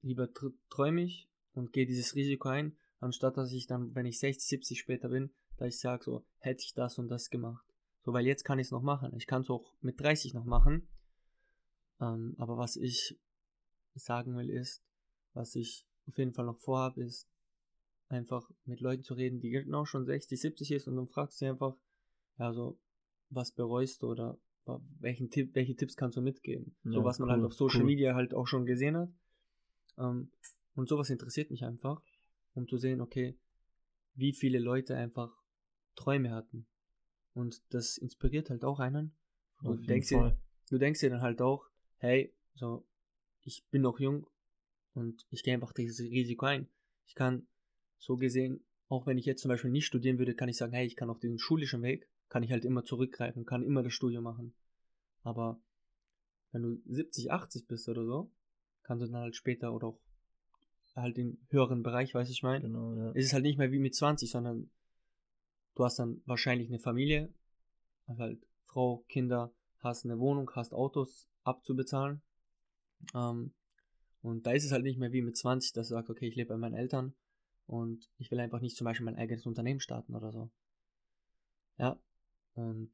lieber 0.01 0.29
träume 0.69 1.01
ich 1.01 1.27
und 1.53 1.73
gehe 1.73 1.85
dieses 1.85 2.15
Risiko 2.15 2.49
ein, 2.49 2.77
anstatt 2.99 3.37
dass 3.37 3.51
ich 3.51 3.67
dann, 3.67 3.93
wenn 3.95 4.05
ich 4.05 4.19
60, 4.19 4.47
70 4.47 4.79
später 4.79 5.09
bin, 5.09 5.31
da 5.57 5.65
ich 5.65 5.79
sage 5.79 6.03
so, 6.03 6.25
hätte 6.39 6.63
ich 6.63 6.73
das 6.73 6.97
und 6.99 7.09
das 7.09 7.29
gemacht. 7.29 7.65
So, 8.03 8.13
weil 8.13 8.25
jetzt 8.25 8.43
kann 8.43 8.59
ich 8.59 8.67
es 8.67 8.71
noch 8.71 8.81
machen. 8.81 9.13
Ich 9.17 9.27
kann 9.27 9.41
es 9.41 9.49
auch 9.49 9.73
mit 9.81 9.99
30 9.99 10.33
noch 10.33 10.45
machen. 10.45 10.87
Ähm, 11.99 12.35
aber 12.37 12.57
was 12.57 12.75
ich 12.75 13.19
sagen 13.95 14.35
will 14.35 14.49
ist, 14.49 14.83
was 15.33 15.55
ich 15.55 15.85
auf 16.07 16.17
jeden 16.17 16.33
Fall 16.33 16.45
noch 16.45 16.59
vorhabe, 16.59 17.01
ist 17.01 17.27
einfach 18.07 18.49
mit 18.65 18.79
Leuten 18.79 19.03
zu 19.03 19.13
reden, 19.13 19.39
die 19.39 19.49
genau 19.49 19.85
schon 19.85 20.05
60, 20.05 20.39
70 20.39 20.71
ist 20.71 20.87
und 20.87 20.95
dann 20.95 21.07
fragst 21.07 21.41
du 21.41 21.45
sie 21.45 21.49
einfach, 21.49 21.75
ja, 22.37 22.53
so, 22.53 22.79
was 23.29 23.51
bereust 23.51 24.01
du 24.03 24.11
oder 24.11 24.39
welchen 24.99 25.29
Tipp, 25.29 25.55
welche 25.55 25.75
Tipps 25.75 25.95
kannst 25.95 26.17
du 26.17 26.21
mitgeben? 26.21 26.75
Ja, 26.83 26.91
so 26.91 27.03
was 27.03 27.19
man 27.19 27.29
halt 27.29 27.43
auf 27.43 27.53
Social 27.53 27.81
cool. 27.81 27.87
Media 27.87 28.15
halt 28.15 28.33
auch 28.33 28.47
schon 28.47 28.65
gesehen 28.65 28.97
hat. 28.97 29.09
Ähm, 29.97 30.31
und 30.75 30.87
sowas 30.87 31.09
interessiert 31.09 31.51
mich 31.51 31.63
einfach 31.63 32.01
um 32.57 32.67
zu 32.67 32.77
sehen, 32.77 33.01
okay, 33.01 33.37
wie 34.15 34.33
viele 34.33 34.59
Leute 34.59 34.97
einfach 34.97 35.31
Träume 35.95 36.31
hatten. 36.31 36.65
Und 37.33 37.61
das 37.69 37.97
inspiriert 37.97 38.49
halt 38.49 38.65
auch 38.65 38.79
einen. 38.79 39.15
Du 39.61 39.75
denkst, 39.75 40.09
dir, 40.09 40.37
du 40.69 40.77
denkst 40.79 40.99
dir 40.99 41.11
dann 41.11 41.21
halt 41.21 41.41
auch, 41.41 41.69
hey, 41.97 42.33
so, 42.55 42.85
ich 43.43 43.63
bin 43.69 43.83
noch 43.83 43.99
jung 43.99 44.27
und 44.93 45.25
ich 45.29 45.43
gehe 45.43 45.53
einfach 45.53 45.71
dieses 45.71 45.99
Risiko 45.99 46.47
ein. 46.47 46.67
Ich 47.05 47.13
kann 47.13 47.47
so 47.99 48.17
gesehen, 48.17 48.65
auch 48.89 49.05
wenn 49.05 49.19
ich 49.19 49.25
jetzt 49.25 49.41
zum 49.41 49.49
Beispiel 49.49 49.71
nicht 49.71 49.85
studieren 49.85 50.17
würde, 50.17 50.33
kann 50.33 50.49
ich 50.49 50.57
sagen, 50.57 50.73
hey, 50.73 50.85
ich 50.85 50.95
kann 50.95 51.11
auf 51.11 51.19
den 51.19 51.37
schulischen 51.37 51.83
Weg, 51.83 52.09
kann 52.27 52.41
ich 52.41 52.51
halt 52.51 52.65
immer 52.65 52.83
zurückgreifen, 52.83 53.45
kann 53.45 53.63
immer 53.63 53.83
das 53.83 53.93
Studium 53.93 54.23
machen. 54.23 54.55
Aber 55.21 55.61
wenn 56.51 56.63
du 56.63 56.81
70, 56.87 57.31
80 57.31 57.67
bist 57.67 57.87
oder 57.87 58.03
so, 58.03 58.31
kannst 58.81 59.03
du 59.03 59.11
dann 59.11 59.21
halt 59.21 59.35
später 59.35 59.73
oder 59.73 59.87
auch 59.87 59.99
halt 60.97 61.17
im 61.17 61.37
höheren 61.49 61.83
Bereich, 61.83 62.13
weiß 62.13 62.29
ich 62.29 62.43
mein. 62.43 62.61
Genau, 62.61 62.93
ja. 62.93 63.11
Es 63.11 63.25
ist 63.25 63.33
halt 63.33 63.43
nicht 63.43 63.57
mehr 63.57 63.71
wie 63.71 63.79
mit 63.79 63.95
20, 63.95 64.29
sondern 64.29 64.69
du 65.75 65.85
hast 65.85 65.99
dann 65.99 66.21
wahrscheinlich 66.25 66.69
eine 66.69 66.79
Familie, 66.79 67.33
also 68.07 68.23
halt 68.23 68.45
Frau, 68.65 69.05
Kinder, 69.07 69.53
hast 69.79 70.05
eine 70.05 70.19
Wohnung, 70.19 70.49
hast 70.55 70.73
Autos 70.73 71.27
abzubezahlen. 71.43 72.21
Ähm, 73.13 73.53
und 74.21 74.45
da 74.45 74.51
ist 74.51 74.65
es 74.65 74.71
halt 74.71 74.83
nicht 74.83 74.97
mehr 74.99 75.11
wie 75.11 75.21
mit 75.21 75.37
20, 75.37 75.73
dass 75.73 75.89
du 75.89 75.93
sagst, 75.93 76.09
okay, 76.09 76.27
ich 76.27 76.35
lebe 76.35 76.49
bei 76.49 76.57
meinen 76.57 76.73
Eltern 76.73 77.13
und 77.67 78.09
ich 78.17 78.31
will 78.31 78.39
einfach 78.39 78.59
nicht 78.59 78.75
zum 78.75 78.85
Beispiel 78.85 79.05
mein 79.05 79.15
eigenes 79.15 79.45
Unternehmen 79.45 79.79
starten 79.79 80.15
oder 80.15 80.31
so. 80.31 80.49
Ja, 81.77 81.99
und 82.55 82.91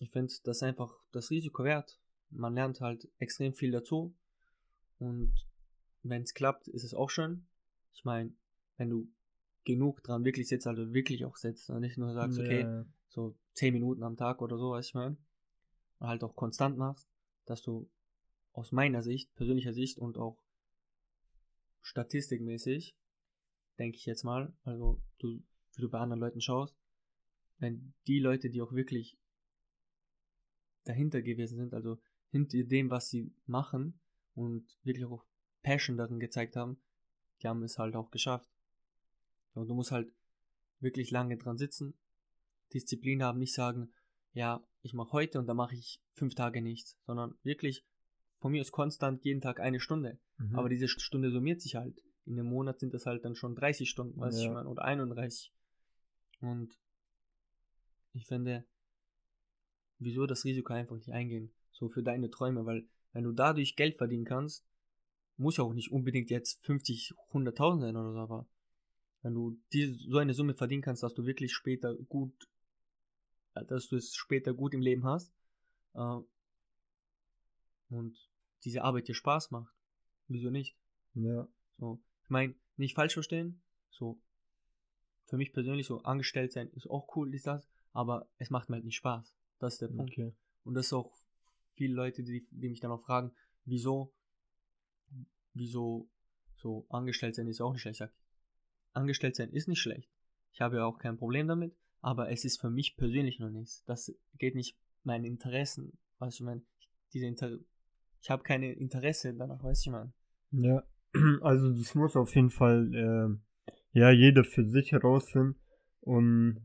ich 0.00 0.10
finde 0.10 0.34
das 0.44 0.62
einfach 0.62 0.98
das 1.12 1.30
Risiko 1.30 1.62
wert. 1.62 1.98
Man 2.30 2.54
lernt 2.54 2.80
halt 2.80 3.08
extrem 3.18 3.54
viel 3.54 3.70
dazu 3.70 4.14
und 4.98 5.32
wenn 6.08 6.22
es 6.22 6.34
klappt, 6.34 6.68
ist 6.68 6.84
es 6.84 6.94
auch 6.94 7.10
schön. 7.10 7.46
Ich 7.92 8.04
meine, 8.04 8.32
wenn 8.76 8.90
du 8.90 9.08
genug 9.64 10.02
dran 10.02 10.24
wirklich 10.24 10.48
sitzt, 10.48 10.66
also 10.66 10.94
wirklich 10.94 11.24
auch 11.24 11.36
sitzt 11.36 11.70
und 11.70 11.80
nicht 11.80 11.98
nur 11.98 12.12
sagst, 12.12 12.38
okay, 12.38 12.60
ja. 12.62 12.86
so 13.08 13.36
10 13.54 13.74
Minuten 13.74 14.02
am 14.02 14.16
Tag 14.16 14.40
oder 14.42 14.58
so, 14.58 14.70
weiß 14.70 14.86
ich 14.86 14.94
mal, 14.94 15.16
und 15.98 16.06
halt 16.06 16.22
auch 16.22 16.36
konstant 16.36 16.78
machst, 16.78 17.08
dass 17.46 17.62
du 17.62 17.88
aus 18.52 18.72
meiner 18.72 19.02
Sicht, 19.02 19.34
persönlicher 19.34 19.72
Sicht 19.72 19.98
und 19.98 20.18
auch 20.18 20.38
statistikmäßig, 21.82 22.96
denke 23.78 23.96
ich 23.96 24.06
jetzt 24.06 24.24
mal, 24.24 24.52
also 24.64 25.00
du, 25.18 25.42
wie 25.74 25.82
du 25.82 25.88
bei 25.88 25.98
anderen 25.98 26.20
Leuten 26.20 26.40
schaust, 26.40 26.76
wenn 27.58 27.92
die 28.06 28.18
Leute, 28.18 28.50
die 28.50 28.62
auch 28.62 28.72
wirklich 28.72 29.18
dahinter 30.84 31.22
gewesen 31.22 31.58
sind, 31.58 31.74
also 31.74 31.98
hinter 32.30 32.62
dem, 32.64 32.90
was 32.90 33.10
sie 33.10 33.32
machen 33.46 33.98
und 34.34 34.64
wirklich 34.82 35.06
auch 35.06 35.24
Passion 35.66 35.96
darin 35.96 36.20
gezeigt 36.20 36.54
haben, 36.54 36.78
die 37.42 37.48
haben 37.48 37.64
es 37.64 37.76
halt 37.76 37.96
auch 37.96 38.12
geschafft. 38.12 38.48
Und 39.54 39.66
du 39.66 39.74
musst 39.74 39.90
halt 39.90 40.12
wirklich 40.78 41.10
lange 41.10 41.36
dran 41.36 41.58
sitzen, 41.58 41.94
Disziplin 42.72 43.22
haben, 43.22 43.40
nicht 43.40 43.52
sagen, 43.52 43.92
ja, 44.32 44.62
ich 44.82 44.94
mache 44.94 45.12
heute 45.12 45.40
und 45.40 45.46
dann 45.46 45.56
mache 45.56 45.74
ich 45.74 46.00
fünf 46.12 46.36
Tage 46.36 46.62
nichts, 46.62 46.96
sondern 47.04 47.34
wirklich 47.42 47.84
von 48.38 48.52
mir 48.52 48.60
ist 48.60 48.70
konstant 48.70 49.24
jeden 49.24 49.40
Tag 49.40 49.58
eine 49.58 49.80
Stunde. 49.80 50.18
Mhm. 50.38 50.56
Aber 50.56 50.68
diese 50.68 50.86
Stunde 50.86 51.32
summiert 51.32 51.60
sich 51.60 51.74
halt. 51.74 52.00
In 52.26 52.38
einem 52.38 52.48
Monat 52.48 52.78
sind 52.78 52.94
das 52.94 53.06
halt 53.06 53.24
dann 53.24 53.34
schon 53.34 53.56
30 53.56 53.90
Stunden, 53.90 54.20
weiß 54.20 54.38
ja. 54.38 54.44
ich 54.44 54.50
meine, 54.50 54.68
oder 54.68 54.84
31. 54.84 55.52
Und 56.42 56.78
ich 58.12 58.26
finde, 58.26 58.64
wieso 59.98 60.26
das 60.26 60.44
Risiko 60.44 60.74
einfach 60.74 60.96
nicht 60.96 61.10
eingehen? 61.10 61.50
So 61.72 61.88
für 61.88 62.04
deine 62.04 62.30
Träume, 62.30 62.66
weil 62.66 62.86
wenn 63.12 63.24
du 63.24 63.32
dadurch 63.32 63.74
Geld 63.74 63.96
verdienen 63.96 64.24
kannst, 64.24 64.64
muss 65.36 65.56
ja 65.56 65.64
auch 65.64 65.74
nicht 65.74 65.92
unbedingt 65.92 66.30
jetzt 66.30 66.64
50, 66.64 67.14
100.000 67.32 67.80
sein 67.80 67.96
oder 67.96 68.12
so, 68.12 68.18
aber 68.18 68.48
wenn 69.22 69.34
du 69.34 69.58
die, 69.72 69.86
so 69.86 70.18
eine 70.18 70.34
Summe 70.34 70.54
verdienen 70.54 70.82
kannst, 70.82 71.02
dass 71.02 71.14
du 71.14 71.26
wirklich 71.26 71.52
später 71.52 71.94
gut, 71.94 72.48
dass 73.54 73.88
du 73.88 73.96
es 73.96 74.14
später 74.14 74.54
gut 74.54 74.74
im 74.74 74.80
Leben 74.80 75.04
hast 75.04 75.34
äh, 75.94 76.18
und 77.88 78.16
diese 78.64 78.82
Arbeit 78.82 79.08
dir 79.08 79.14
Spaß 79.14 79.50
macht, 79.50 79.74
wieso 80.28 80.50
nicht? 80.50 80.76
Ja. 81.14 81.48
So, 81.78 82.02
ich 82.22 82.30
meine, 82.30 82.54
nicht 82.76 82.94
falsch 82.94 83.14
verstehen, 83.14 83.62
so 83.90 84.20
für 85.26 85.36
mich 85.36 85.52
persönlich 85.52 85.86
so 85.86 86.02
angestellt 86.02 86.52
sein 86.52 86.70
ist 86.70 86.88
auch 86.88 87.14
cool, 87.16 87.34
ist 87.34 87.46
das, 87.46 87.68
aber 87.92 88.28
es 88.38 88.50
macht 88.50 88.68
mir 88.68 88.76
halt 88.76 88.84
nicht 88.84 88.96
Spaß. 88.96 89.34
Das 89.58 89.74
ist 89.74 89.82
der 89.82 89.88
Punkt. 89.88 90.12
Okay. 90.12 90.32
Und 90.64 90.74
das 90.74 90.86
ist 90.86 90.92
auch 90.92 91.12
viele 91.74 91.94
Leute, 91.94 92.22
die, 92.22 92.46
die 92.50 92.68
mich 92.68 92.80
dann 92.80 92.90
auch 92.90 93.02
fragen, 93.02 93.32
wieso, 93.64 94.12
wieso 95.56 96.08
so 96.56 96.86
angestellt 96.88 97.34
sein 97.34 97.48
ist 97.48 97.60
auch 97.60 97.72
nicht 97.72 97.82
schlecht. 97.82 97.94
Ich 97.94 97.98
sag, 97.98 98.12
angestellt 98.92 99.36
sein 99.36 99.50
ist 99.50 99.68
nicht 99.68 99.80
schlecht. 99.80 100.10
Ich 100.52 100.60
habe 100.60 100.76
ja 100.76 100.84
auch 100.84 100.98
kein 100.98 101.16
Problem 101.16 101.48
damit, 101.48 101.74
aber 102.00 102.30
es 102.30 102.44
ist 102.44 102.60
für 102.60 102.70
mich 102.70 102.96
persönlich 102.96 103.38
noch 103.38 103.50
nichts. 103.50 103.84
Das 103.84 104.14
geht 104.38 104.54
nicht 104.54 104.78
meinen 105.02 105.24
Interessen, 105.24 105.98
weißt 106.18 106.40
du, 106.40 106.44
mein, 106.44 106.62
diese 107.12 107.26
Inter 107.26 107.58
ich 108.26 108.30
habe 108.30 108.42
keine 108.42 108.72
Interesse 108.72 109.34
danach, 109.34 109.62
weißt 109.62 109.86
du, 109.86 109.90
man. 109.92 110.12
Ja, 110.50 110.82
also 111.42 111.72
das 111.72 111.94
muss 111.94 112.16
auf 112.16 112.34
jeden 112.34 112.50
Fall, 112.50 112.92
äh, 112.92 113.72
ja, 113.92 114.10
jeder 114.10 114.42
für 114.42 114.64
sich 114.64 114.90
herausfinden 114.90 115.54
und 116.00 116.60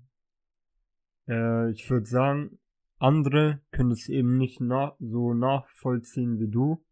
äh, 1.27 1.69
ich 1.69 1.87
würde 1.87 2.07
sagen, 2.07 2.57
andere 2.97 3.61
können 3.69 3.91
es 3.91 4.09
eben 4.09 4.39
nicht 4.39 4.59
nach, 4.59 4.95
so 4.99 5.35
nachvollziehen 5.35 6.39
wie 6.39 6.49
du, 6.49 6.83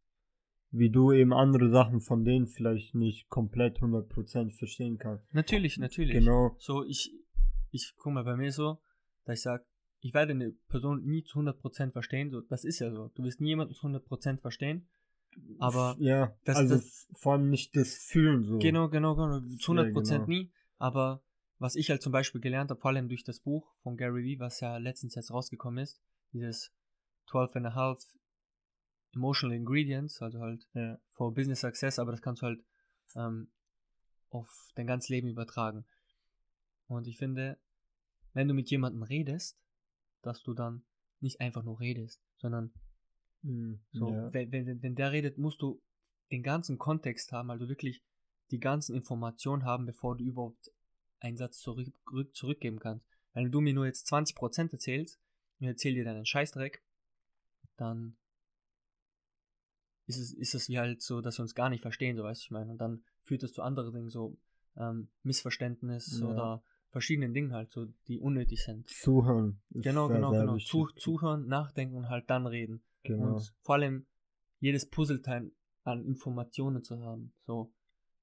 wie 0.71 0.89
du 0.89 1.11
eben 1.11 1.33
andere 1.33 1.69
Sachen 1.69 2.01
von 2.01 2.23
denen 2.23 2.47
vielleicht 2.47 2.95
nicht 2.95 3.29
komplett 3.29 3.79
100% 3.79 4.51
verstehen 4.51 4.97
kannst. 4.97 5.33
Natürlich, 5.33 5.77
natürlich. 5.77 6.13
Genau. 6.13 6.55
So, 6.59 6.83
ich, 6.83 7.13
ich 7.71 7.93
guck 7.97 8.13
mal 8.13 8.23
bei 8.23 8.35
mir 8.35 8.51
so, 8.51 8.79
dass 9.25 9.39
ich 9.39 9.43
sag, 9.43 9.65
ich 10.01 10.13
werde 10.13 10.31
eine 10.31 10.51
Person 10.69 11.03
nie 11.03 11.23
zu 11.23 11.39
100% 11.39 11.91
verstehen, 11.91 12.29
so, 12.29 12.41
das 12.41 12.63
ist 12.63 12.79
ja 12.79 12.91
so. 12.91 13.09
Du 13.15 13.23
wirst 13.23 13.41
nie 13.41 13.49
jemanden 13.49 13.73
zu 13.73 13.87
100% 13.87 14.39
verstehen, 14.39 14.87
aber 15.57 15.95
ja, 15.99 16.35
das, 16.45 16.57
also 16.57 16.75
das, 16.75 17.07
vor 17.13 17.33
allem 17.33 17.49
nicht 17.49 17.75
das 17.75 17.95
Fühlen 17.95 18.43
so. 18.43 18.59
Genau, 18.59 18.89
genau, 18.89 19.15
genau. 19.15 19.39
Zu 19.57 19.73
100% 19.73 20.11
Ja, 20.11 20.17
genau. 20.17 20.27
nie. 20.27 20.51
Aber 20.77 21.23
was 21.57 21.75
ich 21.75 21.89
halt 21.89 22.01
zum 22.01 22.11
Beispiel 22.11 22.41
gelernt 22.41 22.69
habe, 22.69 22.79
vor 22.79 22.91
allem 22.91 23.09
durch 23.09 23.23
das 23.23 23.39
Buch 23.39 23.67
von 23.81 23.97
Gary 23.97 24.23
Vee, 24.23 24.39
was 24.39 24.61
ja 24.61 24.77
letztens 24.77 25.15
jetzt 25.15 25.31
rausgekommen 25.31 25.83
ist, 25.83 25.99
dieses 26.31 26.71
12 27.27 27.57
and 27.57 27.65
a 27.67 27.73
half 27.75 27.99
Emotional 29.13 29.55
Ingredients, 29.55 30.21
also 30.21 30.39
halt 30.39 30.67
Ja. 30.73 30.99
for 31.11 31.33
Business 31.33 31.61
Success, 31.61 31.99
aber 31.99 32.11
das 32.11 32.21
kannst 32.21 32.41
du 32.41 32.47
halt 32.47 32.63
ähm, 33.15 33.49
auf 34.29 34.71
dein 34.75 34.87
ganzes 34.87 35.09
Leben 35.09 35.27
übertragen. 35.27 35.85
Und 36.87 37.07
ich 37.07 37.17
finde, 37.17 37.57
wenn 38.33 38.47
du 38.47 38.53
mit 38.53 38.69
jemandem 38.69 39.03
redest, 39.03 39.57
dass 40.21 40.43
du 40.43 40.53
dann 40.53 40.83
nicht 41.19 41.41
einfach 41.41 41.63
nur 41.63 41.79
redest, 41.79 42.21
sondern 42.37 42.71
Mhm. 43.41 43.79
so, 43.91 44.11
ja. 44.13 44.33
wenn, 44.33 44.51
wenn, 44.51 44.81
wenn 44.83 44.95
der 44.95 45.11
redet, 45.13 45.37
musst 45.37 45.61
du 45.61 45.81
den 46.29 46.43
ganzen 46.43 46.77
Kontext 46.77 47.31
haben, 47.31 47.49
also 47.49 47.69
wirklich 47.69 48.03
die 48.51 48.59
ganzen 48.59 48.95
Informationen 48.95 49.63
haben, 49.63 49.85
bevor 49.85 50.17
du 50.17 50.25
überhaupt 50.25 50.71
einen 51.19 51.37
Satz 51.37 51.59
zurück, 51.59 51.87
rück- 52.07 52.33
zurückgeben 52.33 52.79
kannst. 52.79 53.05
Wenn 53.33 53.49
du 53.51 53.61
mir 53.61 53.73
nur 53.73 53.85
jetzt 53.85 54.07
20% 54.11 54.73
erzählst 54.73 55.19
und 55.59 55.65
ich 55.65 55.69
erzähl 55.69 55.93
dir 55.93 56.03
deinen 56.03 56.25
Scheißdreck, 56.25 56.83
dann 57.77 58.17
ist 60.09 60.17
es, 60.17 60.33
ist 60.33 60.55
es 60.55 60.69
wie 60.69 60.79
halt 60.79 61.01
so, 61.03 61.21
dass 61.21 61.37
wir 61.37 61.43
uns 61.43 61.53
gar 61.53 61.69
nicht 61.69 61.81
verstehen, 61.81 62.17
so 62.17 62.23
weißt 62.23 62.41
du, 62.41 62.45
ich 62.45 62.51
meine. 62.51 62.71
Und 62.71 62.79
dann 62.79 63.03
führt 63.21 63.43
es 63.43 63.53
zu 63.53 63.61
anderen 63.61 63.93
Dingen, 63.93 64.09
so 64.09 64.35
ähm, 64.75 65.09
Missverständnis 65.21 66.19
Ja. 66.19 66.27
oder 66.27 66.63
verschiedenen 66.89 67.31
Dingen 67.31 67.53
halt, 67.53 67.71
so, 67.71 67.85
die 68.07 68.19
unnötig 68.19 68.63
sind. 68.63 68.89
Zuhören. 68.89 69.61
Genau, 69.69 70.07
genau, 70.07 70.31
genau. 70.31 70.57
Zu, 70.57 70.87
zuhören, 70.97 71.45
nachdenken 71.47 71.95
und 71.95 72.09
halt 72.09 72.27
dann 72.27 72.47
reden. 72.47 72.81
Genau. 73.03 73.35
Und 73.35 73.53
vor 73.61 73.75
allem 73.75 74.07
jedes 74.59 74.89
Puzzleteil 74.89 75.51
an 75.83 76.03
Informationen 76.03 76.83
zu 76.83 76.99
haben. 77.03 77.31
So, 77.45 77.71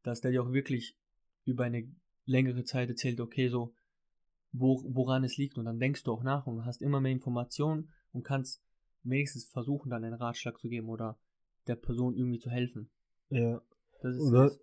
dass 0.02 0.20
der 0.20 0.32
dir 0.32 0.42
auch 0.42 0.52
wirklich 0.52 0.98
über 1.44 1.64
eine 1.64 1.88
längere 2.24 2.64
Zeit 2.64 2.88
erzählt, 2.88 3.20
okay, 3.20 3.48
so, 3.48 3.72
wo, 4.50 4.82
woran 4.88 5.22
es 5.22 5.36
liegt. 5.36 5.56
Und 5.56 5.66
dann 5.66 5.78
denkst 5.78 6.02
du 6.02 6.12
auch 6.12 6.24
nach 6.24 6.48
und 6.48 6.64
hast 6.64 6.82
immer 6.82 7.00
mehr 7.00 7.12
Informationen 7.12 7.92
und 8.12 8.24
kannst 8.24 8.60
wenigstens 9.04 9.44
versuchen, 9.44 9.90
dann 9.90 10.02
einen 10.02 10.14
Ratschlag 10.14 10.58
zu 10.58 10.68
geben 10.68 10.88
oder 10.88 11.16
der 11.68 11.76
Person 11.76 12.14
irgendwie 12.14 12.38
zu 12.38 12.50
helfen. 12.50 12.90
Ja. 13.30 13.60
Das 14.02 14.14
ist 14.16 14.22
Oder 14.22 14.44
das. 14.44 14.58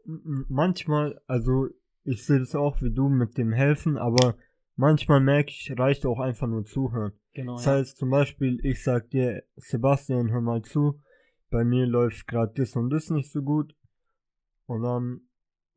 manchmal, 0.48 1.20
also 1.28 1.68
ich 2.04 2.26
sehe 2.26 2.40
das 2.40 2.56
auch 2.56 2.82
wie 2.82 2.92
du 2.94 3.10
mit 3.10 3.38
dem 3.38 3.52
Helfen, 3.52 3.98
aber 3.98 4.36
manchmal 4.76 5.20
merke 5.22 5.50
ich, 5.50 5.74
reicht 5.78 6.06
auch 6.06 6.20
einfach 6.20 6.48
nur 6.48 6.66
zuhören. 6.66 7.14
Genau, 7.34 7.56
Das 7.56 7.66
ja. 7.66 7.72
heißt 7.74 7.98
zum 7.98 8.10
Beispiel, 8.10 8.60
ich 8.64 8.84
sag 8.84 9.10
dir, 9.10 9.44
Sebastian, 9.56 10.32
hör 10.32 10.42
mal 10.42 10.62
zu, 10.62 11.02
bei 11.50 11.64
mir 11.64 11.86
läuft 11.88 12.28
gerade 12.28 12.54
das 12.56 12.76
und 12.76 12.90
das 12.92 13.10
nicht 13.10 13.32
so 13.32 13.42
gut. 13.42 13.76
Und 14.66 14.84
dann 14.84 15.22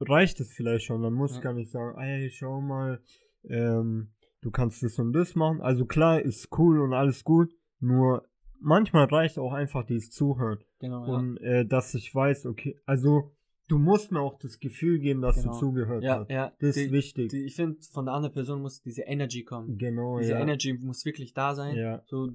reicht 0.01 0.39
es 0.41 0.53
vielleicht 0.53 0.85
schon. 0.87 1.03
Dann 1.03 1.14
muss 1.14 1.33
Ja. 1.33 1.37
ich 1.39 1.43
gar 1.43 1.53
nicht 1.55 1.70
sagen, 1.70 1.99
ey, 1.99 2.31
schau 2.31 2.61
mal, 2.61 3.01
ähm, 3.45 4.11
du 4.43 4.51
kannst 4.51 4.83
das 4.83 4.99
und 4.99 5.12
das 5.12 5.35
machen. 5.35 5.61
Also 5.61 5.87
klar, 5.87 6.20
ist 6.20 6.49
cool 6.59 6.81
und 6.81 6.93
alles 6.93 7.24
gut, 7.24 7.53
nur 7.81 8.29
manchmal 8.61 9.04
reicht 9.07 9.38
auch 9.38 9.52
einfach 9.52 9.84
dieses 9.84 10.11
Zuhören. 10.11 10.59
genau, 10.78 11.07
ja. 11.07 11.12
Und 11.14 11.36
äh, 11.38 11.64
dass 11.66 11.94
ich 11.94 12.14
weiß, 12.14 12.46
okay, 12.46 12.78
also 12.86 13.32
du 13.68 13.78
musst 13.78 14.12
mir 14.12 14.20
auch 14.20 14.38
das 14.38 14.61
Gefühl 14.61 14.98
geben, 14.98 15.22
dass 15.22 15.36
Genau. 15.36 15.52
du 15.52 15.59
zugehört 15.59 16.02
ja, 16.04 16.20
hast. 16.20 16.30
ja. 16.30 16.52
Das 16.61 16.76
ist 16.76 16.88
die, 16.88 16.92
wichtig. 16.92 17.30
die, 17.30 17.44
ich 17.44 17.57
finde, 17.57 17.78
von 17.92 18.04
der 18.07 18.14
anderen 18.14 18.32
Person 18.34 18.62
muss 18.62 18.80
diese 18.82 19.02
Energy 19.02 19.42
kommen. 19.44 19.76
genau, 19.78 20.18
Diese 20.18 20.32
ja. 20.32 20.40
Energy 20.40 20.74
muss 20.74 21.04
wirklich 21.04 21.34
da 21.34 21.54
sein. 21.54 21.74
Ja, 21.76 22.02
So, 22.07 22.30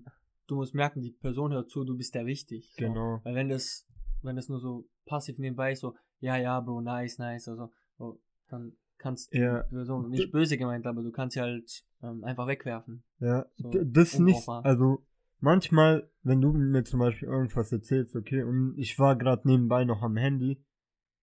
du 0.48 0.56
musst 0.56 0.74
merken, 0.76 1.02
die 1.02 1.12
Person 1.12 1.54
hört 1.54 1.70
zu, 1.70 1.84
du 1.86 1.96
bist 1.96 2.16
der 2.16 2.26
wichtig. 2.26 2.74
So. 2.78 2.86
genau. 2.86 3.20
Weil 3.24 3.36
wenn 3.36 3.50
das, 3.50 3.88
wenn 4.22 4.36
das 4.36 4.50
nur 4.50 4.60
so 4.60 4.88
passiv 5.06 5.38
nebenbei 5.38 5.72
ist, 5.72 5.80
so, 5.82 5.96
ja, 6.20 6.38
ja, 6.38 6.60
Bro, 6.60 6.82
nice, 6.82 7.18
nice, 7.18 7.48
also, 7.48 7.72
so, 7.98 8.20
dann 8.50 8.74
kannst 8.98 9.34
du 9.34 9.40
Ja. 9.40 9.64
die 9.64 9.70
Person 9.76 10.10
nicht 10.10 10.32
böse 10.32 10.58
gemeint, 10.58 10.86
aber 10.86 11.02
du 11.02 11.12
kannst 11.12 11.34
sie 11.36 11.42
halt 11.42 11.84
ähm, 12.04 12.24
einfach 12.24 12.46
wegwerfen. 12.48 13.04
Ja, 13.20 13.46
So, 13.58 13.72
das 13.84 14.20
nicht, 14.20 14.48
also 14.48 15.02
manchmal, 15.42 16.10
wenn 16.24 16.42
du 16.42 16.54
mir 16.54 16.84
zum 16.84 17.00
Beispiel 17.00 17.28
irgendwas 17.28 17.72
erzählst, 17.72 18.16
okay, 18.16 18.44
und 18.44 18.76
ich 18.78 18.98
war 19.00 19.16
gerade 19.16 19.48
nebenbei 19.48 19.84
noch 19.86 20.02
am 20.02 20.18
Handy, 20.18 20.64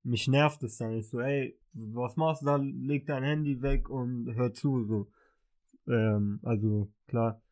mich 0.03 0.29
nervt 0.29 0.63
es 0.63 0.77
dann. 0.79 0.93
Ich 0.93 1.09
so, 1.09 1.21
ey, 1.21 1.59
was 1.73 2.17
machst 2.17 2.43
du 2.43 2.47
da? 2.47 2.57
Leg 2.57 3.07
dein 3.07 3.23
Handy 3.23 3.61
weg 3.63 3.89
und 3.89 4.35
hör 4.35 4.53
zu, 4.53 4.85
so. 4.85 5.09
Ähm, 5.87 6.41
also, 6.43 6.89
klar. 7.07 7.43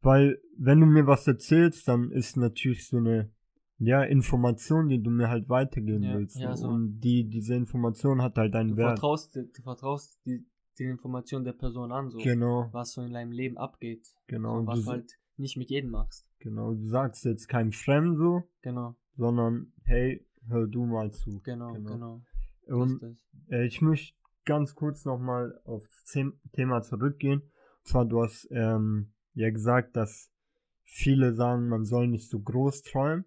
Weil, 0.00 0.40
wenn 0.58 0.80
du 0.80 0.86
mir 0.86 1.06
was 1.06 1.26
erzählst, 1.26 1.86
dann 1.88 2.10
ist 2.10 2.36
natürlich 2.36 2.86
so 2.88 2.96
eine, 2.98 3.30
ja, 3.78 4.02
Information, 4.02 4.88
die 4.88 5.02
du 5.02 5.10
mir 5.10 5.28
halt 5.28 5.48
weitergeben 5.48 6.02
Ja, 6.04 6.14
willst. 6.18 6.36
ja, 6.36 6.56
so. 6.56 6.68
Und 6.68 7.00
die, 7.00 7.28
diese 7.28 7.54
Information 7.54 8.20
hat 8.22 8.36
halt 8.36 8.54
einen 8.54 8.70
Du 8.70 8.76
Wert. 8.76 8.98
vertraust, 8.98 9.36
du 9.36 9.62
vertraust 9.62 10.18
die, 10.26 10.44
die 10.78 10.84
Information 10.84 11.44
der 11.44 11.52
Person 11.52 11.92
an, 11.92 12.10
so, 12.10 12.18
Genau, 12.18 12.68
was 12.72 12.92
so 12.92 13.02
in 13.02 13.12
deinem 13.12 13.32
Leben 13.32 13.58
abgeht. 13.58 14.06
genau. 14.26 14.60
so, 14.60 14.66
was 14.66 14.84
du 14.84 14.90
halt 14.90 15.12
nicht 15.36 15.56
mit 15.56 15.70
jedem 15.70 15.90
machst. 15.90 16.26
genau, 16.38 16.74
du 16.74 16.86
sagst 16.88 17.24
jetzt 17.24 17.48
keinem 17.48 17.72
Fremd 17.72 18.16
so, 18.18 18.42
Genau, 18.62 18.96
sondern 19.16 19.72
hey, 19.84 20.26
hör 20.48 20.66
du 20.66 20.84
mal 20.86 21.10
zu. 21.12 21.40
genau, 21.42 21.72
Genau. 21.74 21.90
genau. 21.92 22.22
Und 22.66 23.02
äh, 23.50 23.66
ich 23.66 23.80
möchte 23.80 24.16
ganz 24.44 24.74
kurz 24.74 25.04
nochmal 25.04 25.60
aufs 25.64 26.04
Them- 26.04 26.38
Thema 26.52 26.82
zurückgehen. 26.82 27.40
Und 27.40 27.86
zwar, 27.88 28.04
du 28.04 28.22
hast 28.22 28.48
ähm, 28.50 29.12
ja 29.34 29.50
gesagt, 29.50 29.96
dass 29.96 30.30
viele 30.84 31.34
sagen, 31.34 31.68
man 31.68 31.84
soll 31.84 32.06
nicht 32.08 32.28
so 32.28 32.40
groß 32.40 32.82
träumen. 32.82 33.24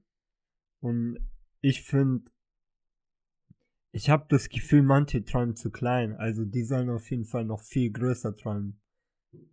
Und 0.80 1.18
ich 1.62 1.82
finde, 1.84 2.32
ich 3.91 4.10
habe 4.10 4.26
das 4.30 4.49
Gefühl, 4.49 4.84
manche 4.84 5.24
träumen 5.24 5.56
zu 5.56 5.72
klein. 5.72 6.14
Also 6.16 6.45
die 6.45 6.64
sollen 6.64 6.89
auf 6.89 7.10
jeden 7.10 7.26
Fall 7.26 7.45
noch 7.45 7.62
viel 7.62 7.91
größer 7.91 8.36
träumen. 8.36 8.80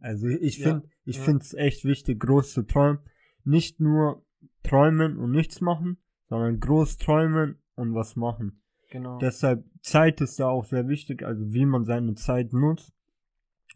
Also 0.01 0.29
ich 0.29 0.59
Ja, 0.59 0.71
finde, 0.71 0.89
ich 1.05 1.17
ja. 1.17 1.23
finde 1.23 1.43
es 1.43 1.55
echt 1.55 1.85
wichtig, 1.85 2.21
groß 2.21 2.53
zu 2.53 2.63
träumen. 2.63 3.01
Nicht 3.45 3.81
nur 3.81 4.25
träumen 4.63 5.17
und 5.17 5.33
nichts 5.33 5.61
machen, 5.61 5.99
sondern 6.29 6.61
groß 6.61 6.99
träumen 6.99 7.59
und 7.75 7.95
was 7.95 8.17
machen. 8.17 8.63
Genau. 8.91 9.19
Deshalb 9.19 9.65
Zeit 9.81 10.21
ist 10.21 10.39
da 10.39 10.49
auch 10.49 10.65
sehr 10.65 10.89
wichtig, 10.89 11.23
also 11.23 11.53
wie 11.53 11.67
man 11.67 11.85
seine 11.85 12.15
Zeit 12.15 12.53
nutzt, 12.53 12.93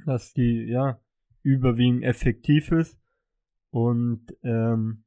dass 0.05 0.33
die 0.35 0.67
ja 0.67 1.01
überwiegend 1.43 2.03
effektiv 2.05 2.71
ist 2.71 2.99
und 3.71 4.37
ähm, 4.43 5.05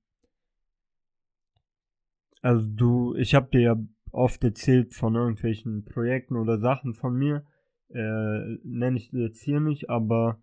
also 2.42 2.68
du, 2.70 3.16
ich 3.16 3.36
habe 3.36 3.50
dir 3.52 3.62
ja 3.62 3.76
oft 4.12 4.44
erzählt 4.44 4.94
von 4.94 5.16
irgendwelchen 5.16 5.86
Projekten 5.86 6.36
oder 6.36 6.58
Sachen 6.58 6.94
von 6.94 7.16
mir, 7.16 7.46
äh, 7.90 8.58
nenne 8.64 8.98
ich 8.98 9.12
jetzt 9.12 9.42
hier 9.42 9.60
nicht, 9.60 9.90
aber 9.90 10.42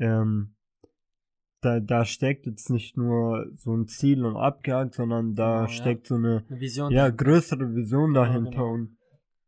ähm, 0.00 0.56
da, 1.60 1.78
da 1.78 2.04
steckt 2.04 2.46
jetzt 2.46 2.70
nicht 2.70 2.96
nur 2.96 3.46
so 3.54 3.74
ein 3.76 3.86
Ziel 3.86 4.24
und 4.24 4.36
abgehakt, 4.36 4.94
sondern 4.94 5.34
da 5.34 5.58
Genau, 5.58 5.60
ja. 5.62 5.68
steckt 5.68 6.06
so 6.06 6.14
eine, 6.16 6.44
Eine 6.48 6.60
Vision. 6.60 6.90
ja, 6.92 7.10
größere 7.10 7.74
Vision 7.74 8.14
Genau, 8.14 8.24
dahinter 8.24 8.50
genau. 8.50 8.72
und 8.72 8.96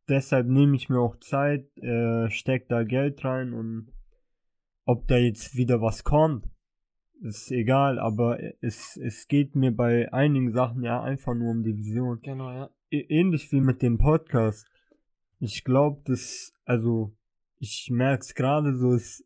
deshalb 0.08 0.46
nehme 0.46 0.76
ich 0.76 0.88
mir 0.90 1.00
auch 1.00 1.16
Zeit, 1.20 1.66
äh, 1.78 2.28
steck 2.30 2.68
da 2.68 2.84
Geld 2.84 3.24
rein 3.24 3.54
und 3.54 3.88
ob 4.84 5.06
da 5.08 5.16
jetzt 5.16 5.56
wieder 5.56 5.80
was 5.80 6.04
kommt, 6.04 6.44
ist 7.22 7.50
egal, 7.52 7.98
aber 7.98 8.38
es, 8.60 8.96
es 8.96 9.28
geht 9.28 9.54
mir 9.54 9.70
bei 9.74 10.12
einigen 10.12 10.52
Sachen 10.52 10.82
ja 10.82 11.00
einfach 11.02 11.34
nur 11.34 11.52
um 11.52 11.62
die 11.62 11.76
Vision. 11.76 12.20
Genau, 12.20 12.50
ja. 12.50 12.68
Ä- 12.92 13.06
ähnlich 13.08 13.50
wie 13.52 13.60
mit 13.60 13.80
dem 13.80 13.96
Podcast. 13.96 14.66
Ich 15.38 15.62
glaube, 15.64 16.02
das, 16.04 16.52
also, 16.64 17.16
ich 17.58 17.88
merke 17.92 18.22
es 18.22 18.34
gerade 18.34 18.74
so, 18.76 18.92
es 18.92 19.24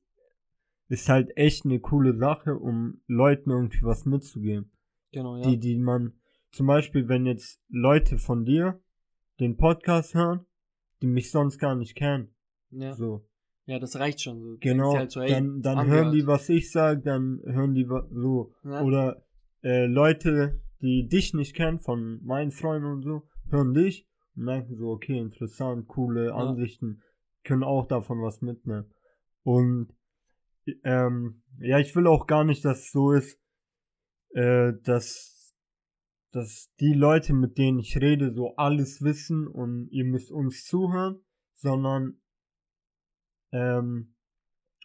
ist 0.88 1.08
halt 1.08 1.36
echt 1.36 1.64
eine 1.64 1.80
coole 1.80 2.16
Sache, 2.16 2.56
um 2.56 3.00
Leuten 3.06 3.50
irgendwie 3.50 3.82
was 3.82 4.04
mitzugeben. 4.04 4.70
Genau, 5.12 5.36
ja. 5.36 5.42
Die, 5.42 5.58
die 5.58 5.78
man, 5.78 6.14
zum 6.52 6.66
Beispiel, 6.66 7.08
wenn 7.08 7.26
jetzt 7.26 7.60
Leute 7.68 8.18
von 8.18 8.44
dir 8.44 8.80
den 9.40 9.56
Podcast 9.56 10.14
hören, 10.14 10.46
die 11.02 11.06
mich 11.06 11.30
sonst 11.30 11.58
gar 11.58 11.74
nicht 11.74 11.94
kennen. 11.96 12.34
ja. 12.70 12.94
So, 12.94 13.26
ja, 13.66 13.80
das 13.80 13.98
reicht 13.98 14.22
schon. 14.22 14.40
So. 14.40 14.56
genau. 14.60 14.94
Halt 14.94 15.10
so, 15.10 15.20
dann 15.20 15.60
dann 15.60 15.78
angehört. 15.78 16.04
hören 16.04 16.14
die, 16.14 16.26
was 16.26 16.48
ich 16.48 16.70
sage, 16.70 17.02
dann 17.02 17.40
hören 17.44 17.74
die 17.74 17.84
so. 17.84 18.52
Ja. 18.64 18.82
Oder 18.82 19.24
äh, 19.62 19.86
Leute, 19.86 20.60
die 20.80 21.08
dich 21.08 21.34
nicht 21.34 21.54
kennen, 21.54 21.80
von 21.80 22.24
meinen 22.24 22.52
Freunden 22.52 22.86
und 22.86 23.02
so, 23.02 23.22
hören 23.50 23.74
dich 23.74 24.06
und 24.36 24.44
merken 24.44 24.76
so, 24.76 24.90
okay, 24.90 25.18
interessant, 25.18 25.88
coole 25.88 26.32
Ansichten, 26.32 27.02
können 27.42 27.64
auch 27.64 27.86
davon 27.86 28.22
was 28.22 28.40
mitnehmen. 28.40 28.86
Und 29.42 29.92
ähm, 30.84 31.42
ja, 31.58 31.78
ich 31.78 31.94
will 31.96 32.06
auch 32.06 32.26
gar 32.26 32.44
nicht, 32.44 32.64
dass 32.64 32.80
es 32.80 32.92
so 32.92 33.12
ist, 33.12 33.38
äh, 34.30 34.72
dass, 34.82 35.54
dass 36.32 36.72
die 36.80 36.92
Leute, 36.92 37.32
mit 37.32 37.58
denen 37.58 37.78
ich 37.78 37.96
rede, 37.98 38.32
so 38.34 38.56
alles 38.56 39.02
wissen 39.02 39.46
und 39.46 39.88
ihr 39.90 40.04
müsst 40.04 40.30
uns 40.30 40.64
zuhören, 40.64 41.20
sondern 41.54 42.20
ähm, 43.52 44.14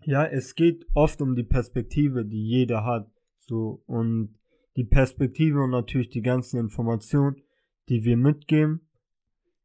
ja, 0.04 0.26
es 0.26 0.56
geht 0.56 0.86
oft 0.94 1.22
um 1.22 1.36
die 1.36 1.44
Perspektive, 1.44 2.26
die 2.26 2.48
jeder 2.48 2.86
hat. 2.86 3.12
So, 3.40 3.84
und 3.86 4.38
die 4.76 4.84
Perspektive 4.84 5.62
und 5.62 5.72
natürlich 5.72 6.10
die 6.10 6.22
ganzen 6.22 6.60
Informationen, 6.60 7.42
die 7.90 8.04
wir 8.04 8.18
mitgeben, 8.18 8.88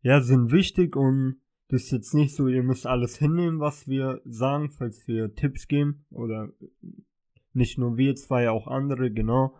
ja, 0.02 0.20
sind 0.20 0.50
wichtig 0.50 0.96
und 0.96 1.40
das 1.68 1.84
ist 1.84 1.90
jetzt 1.90 2.14
nicht 2.14 2.34
so, 2.34 2.48
ihr 2.48 2.62
müsst 2.62 2.86
alles 2.86 3.16
hinnehmen, 3.16 3.58
was 3.60 3.88
wir 3.88 4.20
sagen, 4.24 4.70
falls 4.70 5.06
wir 5.08 5.34
Tipps 5.34 5.66
geben 5.68 6.06
oder 6.10 6.50
nicht 7.52 7.78
nur 7.78 7.96
wir 7.96 8.14
zwei, 8.14 8.50
auch 8.50 8.68
andere, 8.68 9.10
genau, 9.10 9.56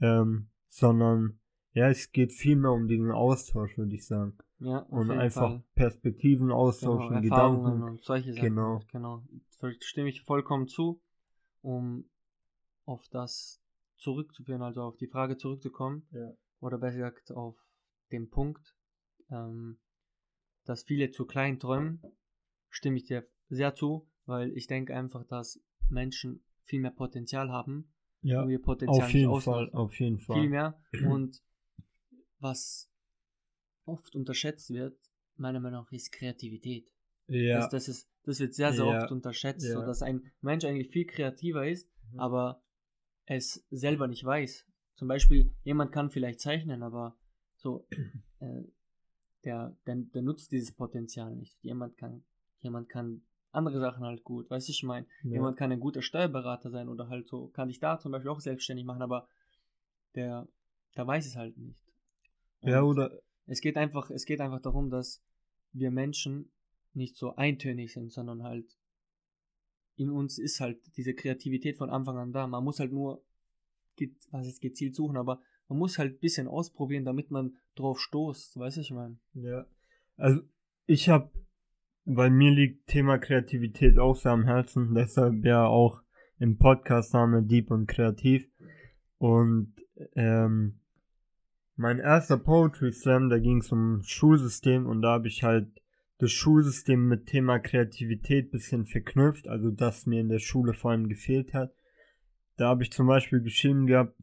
ähm, 0.00 0.48
sondern 0.68 1.38
ja, 1.72 1.88
es 1.88 2.10
geht 2.10 2.32
vielmehr 2.32 2.72
um 2.72 2.88
diesen 2.88 3.10
Austausch, 3.10 3.76
würde 3.76 3.94
ich 3.94 4.06
sagen. 4.06 4.36
ja, 4.58 4.78
Und 4.78 5.10
einfach 5.10 5.50
Fall. 5.50 5.64
Perspektiven 5.74 6.48
genau, 6.48 6.58
austauschen, 6.60 7.22
Erfahrungen 7.22 7.64
Gedanken. 7.64 7.82
und 7.82 8.00
solche 8.02 8.32
Sachen. 8.32 8.48
Genau. 8.48 8.80
genau. 8.90 9.22
Stimme 9.80 10.08
ich 10.08 10.22
vollkommen 10.22 10.68
zu, 10.68 11.02
um 11.60 12.08
auf 12.86 13.08
das 13.10 13.60
zurückzuführen, 13.98 14.62
also 14.62 14.82
auf 14.82 14.96
die 14.96 15.06
Frage 15.08 15.36
zurückzukommen, 15.36 16.06
Ja. 16.12 16.32
oder 16.60 16.78
besser 16.78 16.96
gesagt 16.98 17.32
auf 17.32 17.56
den 18.10 18.30
Punkt, 18.30 18.74
ähm, 19.30 19.78
dass 20.66 20.82
viele 20.82 21.10
zu 21.10 21.24
klein 21.26 21.58
träumen, 21.58 22.02
stimme 22.68 22.96
ich 22.98 23.04
dir 23.04 23.26
sehr 23.48 23.74
zu, 23.74 24.08
weil 24.26 24.56
ich 24.56 24.66
denke 24.66 24.94
einfach, 24.94 25.24
dass 25.24 25.60
Menschen 25.88 26.44
viel 26.62 26.80
mehr 26.80 26.90
Potenzial 26.90 27.50
haben, 27.50 27.92
Ja, 28.22 28.44
ihr 28.46 28.60
Potenzial 28.60 29.06
auf 29.06 29.14
jeden. 29.14 29.40
Fall, 29.40 29.70
auf 29.72 30.00
jeden 30.00 30.18
Fall. 30.18 30.40
viel 30.40 30.50
mehr. 30.50 30.80
Und 31.06 31.42
was 32.38 32.90
oft 33.84 34.14
unterschätzt 34.16 34.70
wird, 34.70 34.98
meiner 35.36 35.60
Meinung 35.60 35.82
nach, 35.84 35.92
ist 35.92 36.12
Kreativität. 36.12 36.90
Ja, 37.28 37.58
Das, 37.58 37.68
das, 37.70 37.88
ist, 37.88 38.10
das 38.24 38.40
wird 38.40 38.54
sehr, 38.54 38.72
sehr 38.72 38.84
Ja. 38.84 39.02
oft 39.02 39.12
unterschätzt, 39.12 39.66
so 39.66 39.80
Ja. 39.80 39.86
dass 39.86 40.02
ein 40.02 40.30
Mensch 40.40 40.64
eigentlich 40.64 40.90
viel 40.90 41.06
kreativer 41.06 41.68
ist, 41.68 41.88
Mhm. 42.12 42.20
aber 42.20 42.62
es 43.26 43.64
selber 43.70 44.06
nicht 44.08 44.24
weiß. 44.24 44.66
Zum 44.96 45.08
Beispiel, 45.08 45.52
jemand 45.62 45.92
kann 45.92 46.10
vielleicht 46.10 46.40
zeichnen, 46.40 46.82
aber 46.82 47.16
so, 47.56 47.86
äh, 48.40 48.62
der, 49.46 49.76
der, 49.86 49.94
der 49.96 50.22
nutzt 50.22 50.52
dieses 50.52 50.72
Potenzial 50.72 51.34
nicht. 51.34 51.56
Jemand 51.62 51.96
kann, 51.96 52.24
jemand 52.60 52.88
kann 52.88 53.22
andere 53.52 53.80
Sachen 53.80 54.04
halt 54.04 54.22
gut, 54.22 54.50
weißt 54.50 54.68
du, 54.68 54.72
ich 54.72 54.82
meine, 54.82 55.06
ja. 55.22 55.34
jemand 55.34 55.56
kann 55.56 55.72
ein 55.72 55.80
guter 55.80 56.02
Steuerberater 56.02 56.70
sein 56.70 56.88
oder 56.88 57.08
halt 57.08 57.26
so, 57.26 57.48
kann 57.48 57.68
dich 57.68 57.80
da 57.80 57.98
zum 57.98 58.12
Beispiel 58.12 58.30
auch 58.30 58.40
selbstständig 58.40 58.84
machen, 58.84 59.00
aber 59.00 59.28
der, 60.14 60.46
der 60.94 61.06
weiß 61.06 61.26
es 61.26 61.36
halt 61.36 61.56
nicht. 61.56 61.82
ja, 62.62 62.82
Und 62.82 62.88
oder 62.88 63.22
es 63.46 63.60
geht 63.60 63.76
einfach, 63.78 64.10
es 64.10 64.26
geht 64.26 64.40
einfach 64.40 64.60
darum, 64.60 64.90
dass 64.90 65.22
wir 65.72 65.90
Menschen 65.90 66.50
nicht 66.92 67.16
so 67.16 67.36
eintönig 67.36 67.92
sind, 67.92 68.12
sondern 68.12 68.42
halt 68.42 68.76
in 69.96 70.10
uns 70.10 70.38
ist 70.38 70.60
halt 70.60 70.78
diese 70.96 71.14
Kreativität 71.14 71.76
von 71.76 71.88
Anfang 71.88 72.18
an 72.18 72.32
da. 72.32 72.46
Man 72.46 72.64
muss 72.64 72.80
halt 72.80 72.92
nur, 72.92 73.22
was 74.30 74.46
ist 74.46 74.60
gezielt 74.60 74.94
suchen, 74.94 75.16
aber 75.16 75.40
man 75.68 75.78
muss 75.78 75.98
halt 75.98 76.14
ein 76.14 76.20
bisschen 76.20 76.48
ausprobieren, 76.48 77.04
damit 77.04 77.30
man 77.30 77.56
drauf 77.74 78.00
stoßt, 78.00 78.58
weißt 78.58 78.76
du, 78.76 78.80
ich 78.80 78.92
meine. 78.92 79.18
Ja. 79.34 79.66
Also 80.16 80.42
ich 80.86 81.08
habe, 81.08 81.30
weil 82.04 82.30
mir 82.30 82.50
liegt 82.50 82.86
Thema 82.86 83.18
Kreativität 83.18 83.98
auch 83.98 84.16
sehr 84.16 84.32
am 84.32 84.44
Herzen, 84.44 84.94
deshalb 84.94 85.44
ja 85.44 85.66
auch 85.66 86.02
im 86.38 86.58
Podcast 86.58 87.14
Name 87.14 87.42
Deep 87.42 87.70
und 87.70 87.86
Kreativ. 87.86 88.48
Und 89.18 89.74
ähm, 90.14 90.80
mein 91.76 91.98
erster 91.98 92.38
Poetry 92.38 92.92
Slam, 92.92 93.28
da 93.28 93.38
ging 93.38 93.58
es 93.58 93.72
um 93.72 94.02
Schulsystem 94.02 94.86
und 94.86 95.02
da 95.02 95.12
habe 95.12 95.28
ich 95.28 95.42
halt 95.42 95.68
das 96.18 96.32
Schulsystem 96.32 97.06
mit 97.08 97.26
Thema 97.26 97.58
Kreativität 97.58 98.50
bisschen 98.50 98.86
verknüpft, 98.86 99.48
also 99.48 99.70
das 99.70 100.06
mir 100.06 100.20
in 100.20 100.30
der 100.30 100.38
Schule 100.38 100.72
vor 100.72 100.92
allem 100.92 101.08
gefehlt 101.08 101.52
hat. 101.52 101.74
Da 102.56 102.68
habe 102.68 102.82
ich 102.82 102.90
zum 102.90 103.06
Beispiel 103.06 103.42
geschrieben 103.42 103.86
gehabt, 103.86 104.14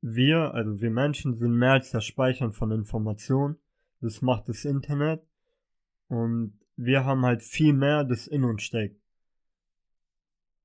wir, 0.00 0.54
also 0.54 0.80
wir 0.80 0.90
Menschen 0.90 1.34
sind 1.34 1.52
mehr 1.54 1.72
als 1.72 1.90
das 1.90 2.04
Speichern 2.04 2.52
von 2.52 2.70
Informationen. 2.70 3.56
Das 4.00 4.22
macht 4.22 4.48
das 4.48 4.64
Internet. 4.64 5.22
Und 6.08 6.58
wir 6.76 7.04
haben 7.04 7.24
halt 7.24 7.42
viel 7.42 7.72
mehr, 7.72 8.04
das 8.04 8.26
in 8.26 8.44
uns 8.44 8.62
steckt. 8.62 9.00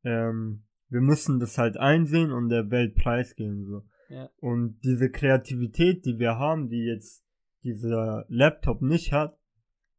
Ähm, 0.04 0.64
wir 0.90 1.02
müssen 1.02 1.40
das 1.40 1.58
halt 1.58 1.78
einsehen 1.78 2.32
und 2.32 2.50
der 2.50 2.70
Welt 2.70 2.96
preisgeben, 2.96 3.66
so. 3.66 3.84
Ja. 4.10 4.30
Und 4.38 4.80
diese 4.84 5.10
Kreativität, 5.10 6.06
die 6.06 6.20
wir 6.20 6.38
haben, 6.38 6.70
die 6.70 6.84
jetzt 6.86 7.24
dieser 7.64 8.26
Laptop 8.28 8.82
nicht 8.82 9.12
hat, 9.12 9.38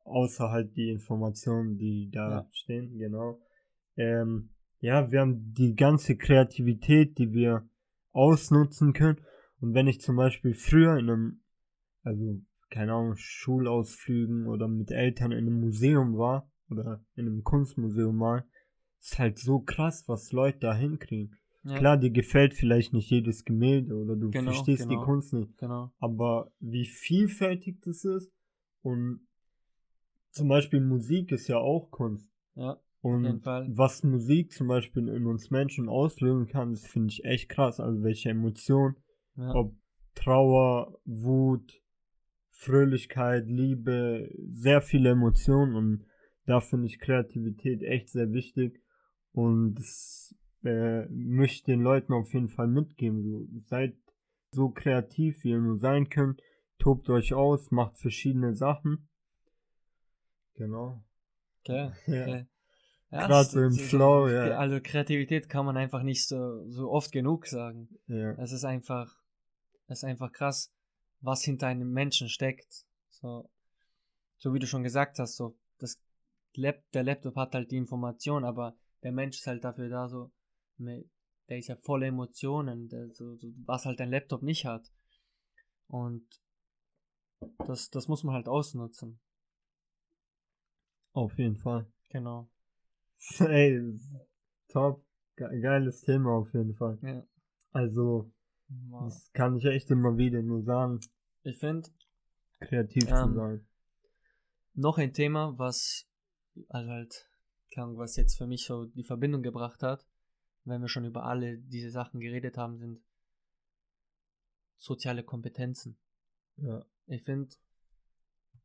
außer 0.04 0.50
halt 0.50 0.76
die 0.76 0.90
Informationen, 0.90 1.78
die 1.78 2.10
da 2.12 2.30
Ja. 2.30 2.48
stehen, 2.52 2.96
genau. 2.98 3.40
Ähm, 3.96 4.50
ja, 4.80 5.10
wir 5.10 5.20
haben 5.20 5.52
die 5.54 5.74
ganze 5.74 6.16
Kreativität, 6.16 7.18
die 7.18 7.32
wir 7.32 7.66
ausnutzen 8.14 8.92
können. 8.94 9.20
Und 9.60 9.74
wenn 9.74 9.86
ich 9.86 10.00
zum 10.00 10.16
Beispiel 10.16 10.54
früher 10.54 10.96
in 10.98 11.10
einem, 11.10 11.40
also 12.02 12.40
keine 12.70 12.94
Ahnung, 12.94 13.14
Schulausflügen 13.16 14.46
oder 14.46 14.68
mit 14.68 14.90
Eltern 14.90 15.32
in 15.32 15.38
einem 15.46 15.60
Museum 15.60 16.16
war 16.16 16.50
oder 16.70 17.04
in 17.14 17.26
einem 17.26 17.44
Kunstmuseum 17.44 18.18
war, 18.20 18.46
ist 19.00 19.18
halt 19.18 19.38
so 19.38 19.60
krass, 19.60 20.04
was 20.06 20.32
Leute 20.32 20.58
da 20.60 20.74
hinkriegen. 20.74 21.36
Ja, 21.62 21.78
Klar, 21.78 21.96
dir 21.96 22.10
gefällt 22.10 22.54
vielleicht 22.54 22.92
nicht 22.92 23.10
jedes 23.10 23.44
Gemälde 23.44 23.94
oder 23.94 24.16
du 24.16 24.30
Genau, 24.30 24.52
verstehst 24.52 24.88
genau. 24.88 25.00
die 25.00 25.04
Kunst 25.04 25.32
nicht, 25.32 25.56
Genau. 25.58 25.92
aber 25.98 26.50
wie 26.60 26.84
vielfältig 26.86 27.80
das 27.82 28.04
ist 28.04 28.30
und 28.82 29.26
zum 30.30 30.48
Beispiel 30.48 30.80
Musik 30.80 31.32
ist 31.32 31.48
ja 31.48 31.58
auch 31.58 31.90
Kunst. 31.90 32.30
Ja, 32.54 32.78
Und 33.04 33.44
was 33.44 34.02
Musik 34.02 34.50
zum 34.52 34.66
Beispiel 34.66 35.08
in 35.08 35.26
uns 35.26 35.50
Menschen 35.50 35.90
auslösen 35.90 36.46
kann, 36.46 36.72
das 36.72 36.86
finde 36.86 37.08
ich 37.10 37.22
echt 37.26 37.50
krass. 37.50 37.78
Also 37.78 38.02
welche 38.02 38.30
Emotionen, 38.30 38.96
Ja. 39.36 39.54
ob 39.54 39.74
Trauer, 40.14 40.98
Wut, 41.04 41.82
Fröhlichkeit, 42.50 43.46
Liebe, 43.46 44.30
sehr 44.50 44.80
viele 44.80 45.10
Emotionen 45.10 45.74
und 45.74 46.06
da 46.46 46.60
finde 46.60 46.86
ich 46.86 46.98
Kreativität 46.98 47.82
echt 47.82 48.08
sehr 48.08 48.32
wichtig 48.32 48.80
und 49.32 49.74
das 49.74 50.34
äh, 50.62 51.04
möchte 51.10 51.56
ich 51.56 51.64
den 51.64 51.82
Leuten 51.82 52.14
auf 52.14 52.32
jeden 52.32 52.48
Fall 52.48 52.68
mitgeben. 52.68 53.22
So, 53.22 53.46
seid 53.66 53.96
so 54.50 54.70
kreativ, 54.70 55.44
wie 55.44 55.50
ihr 55.50 55.60
nur 55.60 55.76
sein 55.76 56.08
könnt, 56.08 56.40
tobt 56.78 57.10
euch 57.10 57.34
aus, 57.34 57.70
macht 57.70 57.98
verschiedene 57.98 58.54
Sachen. 58.54 59.08
Genau. 60.54 61.04
Okay. 61.60 62.46
Ja. 63.14 63.28
Grad 63.28 63.46
so 63.46 63.62
im 63.62 63.72
Flow, 63.72 64.28
ja. 64.28 64.58
Also 64.58 64.80
Kreativität 64.82 65.48
kann 65.48 65.64
man 65.64 65.76
einfach 65.76 66.02
nicht 66.02 66.26
so, 66.26 66.68
so 66.68 66.90
oft 66.90 67.12
genug 67.12 67.46
sagen. 67.46 67.88
Ja. 68.08 68.32
Es 68.32 68.50
ist 68.50 68.64
einfach, 68.64 69.22
es 69.86 69.98
ist 69.98 70.04
einfach 70.04 70.32
krass, 70.32 70.74
was 71.20 71.44
hinter 71.44 71.68
einem 71.68 71.92
Menschen 71.92 72.28
steckt. 72.28 72.84
So, 73.10 73.48
so 74.36 74.52
wie 74.52 74.58
du 74.58 74.66
schon 74.66 74.82
gesagt 74.82 75.20
hast, 75.20 75.36
so, 75.36 75.54
das 75.78 76.02
Lab, 76.54 76.82
der 76.92 77.04
Laptop 77.04 77.36
hat 77.36 77.54
halt 77.54 77.70
die 77.70 77.76
Information, 77.76 78.44
aber 78.44 78.76
der 79.04 79.12
Mensch 79.12 79.38
ist 79.38 79.46
halt 79.46 79.62
dafür 79.62 79.88
da, 79.88 80.08
so, 80.08 80.32
der 80.78 81.58
ist 81.58 81.68
ja 81.68 81.76
voller 81.76 82.08
Emotionen, 82.08 82.88
der, 82.88 83.12
so, 83.12 83.36
was 83.64 83.84
halt 83.84 84.00
dein 84.00 84.10
Laptop 84.10 84.42
nicht 84.42 84.64
hat. 84.64 84.90
Und 85.86 86.26
das, 87.58 87.90
das 87.90 88.08
muss 88.08 88.24
man 88.24 88.34
halt 88.34 88.48
ausnutzen. 88.48 89.20
Auf 91.12 91.38
jeden 91.38 91.56
Fall. 91.56 91.86
Genau. 92.08 92.48
Ey, 93.40 93.98
top. 94.68 95.04
Ge 95.36 95.60
geiles 95.60 96.00
Thema 96.02 96.30
auf 96.32 96.52
jeden 96.54 96.74
Fall. 96.74 96.98
Ja. 97.02 97.26
Also, 97.72 98.30
Wow. 98.88 99.04
das 99.04 99.30
kann 99.32 99.56
ich 99.58 99.64
echt 99.66 99.90
immer 99.90 100.16
wieder 100.16 100.40
nur 100.42 100.62
sagen, 100.62 101.00
Ich 101.42 101.58
finde, 101.58 101.88
kreativ 102.60 103.08
Ähm, 103.10 103.28
zu 103.28 103.34
sein. 103.34 103.66
noch 104.74 104.96
ein 104.98 105.12
Thema, 105.12 105.58
was, 105.58 106.06
also 106.68 106.90
halt, 106.90 107.30
was 107.76 108.16
jetzt 108.16 108.36
für 108.38 108.46
mich 108.46 108.64
so 108.64 108.86
die 108.86 109.04
Verbindung 109.04 109.42
gebracht 109.42 109.82
hat, 109.82 110.06
wenn 110.64 110.80
wir 110.80 110.88
schon 110.88 111.04
über 111.04 111.24
alle 111.24 111.58
diese 111.58 111.90
Sachen 111.90 112.20
geredet 112.20 112.56
haben, 112.56 112.78
sind 112.78 113.02
soziale 114.78 115.22
Kompetenzen. 115.22 115.98
Ja. 116.56 116.84
Ich 117.06 117.22
finde, 117.22 117.54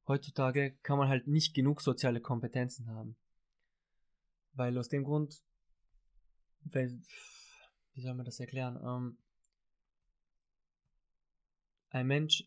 heutzutage 0.07 0.77
kann 0.81 0.97
man 0.97 1.09
halt 1.09 1.27
nicht 1.27 1.53
genug 1.53 1.81
soziale 1.81 2.21
Kompetenzen 2.21 2.87
haben. 2.89 3.17
Weil 4.59 4.77
aus 4.77 4.89
dem 4.89 5.05
Grund, 5.05 5.41
weil, 6.65 6.99
wie 7.93 8.01
soll 8.01 8.13
man 8.13 8.25
das 8.25 8.41
erklären? 8.41 8.77
Ähm, 8.83 9.17
ein 11.91 12.05
Mensch 12.05 12.43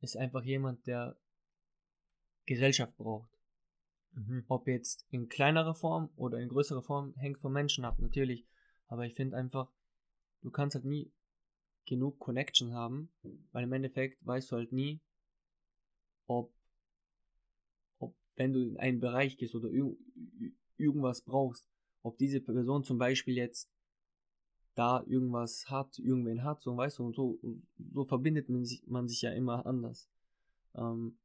ist 0.00 0.16
einfach 0.16 0.44
jemand, 0.44 0.86
der 0.86 1.16
Gesellschaft 2.46 2.96
braucht. 2.96 3.36
Mhm. 4.12 4.44
Ob 4.46 4.68
jetzt 4.68 5.08
in 5.10 5.28
kleinerer 5.28 5.74
Form 5.74 6.08
oder 6.14 6.38
in 6.38 6.50
größerer 6.50 6.82
Form, 6.82 7.14
hängt 7.16 7.40
vom 7.40 7.52
Menschen 7.52 7.84
ab, 7.84 7.98
natürlich. 7.98 8.46
Aber 8.86 9.04
ich 9.04 9.14
finde 9.14 9.36
einfach, 9.36 9.72
du 10.42 10.52
kannst 10.52 10.76
halt 10.76 10.84
nie 10.84 11.10
genug 11.84 12.20
Connection 12.20 12.74
haben, 12.74 13.10
weil 13.50 13.64
im 13.64 13.72
Endeffekt 13.72 14.24
weißt 14.24 14.52
du 14.52 14.56
halt 14.56 14.70
nie, 14.70 15.00
ob, 16.28 16.54
ob 17.98 18.14
wenn 18.36 18.52
du 18.52 18.60
in 18.60 18.76
einen 18.76 19.00
Bereich 19.00 19.36
gehst 19.36 19.56
oder 19.56 19.68
irgendwas 20.78 21.22
brauchst, 21.22 21.66
ob 22.02 22.18
diese 22.18 22.40
Person 22.40 22.84
zum 22.84 22.98
Beispiel 22.98 23.36
jetzt 23.36 23.70
da 24.74 25.02
irgendwas 25.06 25.68
hat, 25.68 25.98
irgendwen 25.98 26.44
hat, 26.44 26.62
so 26.62 26.76
weißt 26.76 27.00
du, 27.00 27.06
und 27.06 27.16
so, 27.16 27.38
so 27.92 28.04
verbindet 28.04 28.48
man 28.48 28.64
sich, 28.64 28.86
man 28.86 29.08
sich 29.08 29.22
ja 29.22 29.32
immer 29.32 29.66
anders. 29.66 30.08
Ähm, 30.74 31.18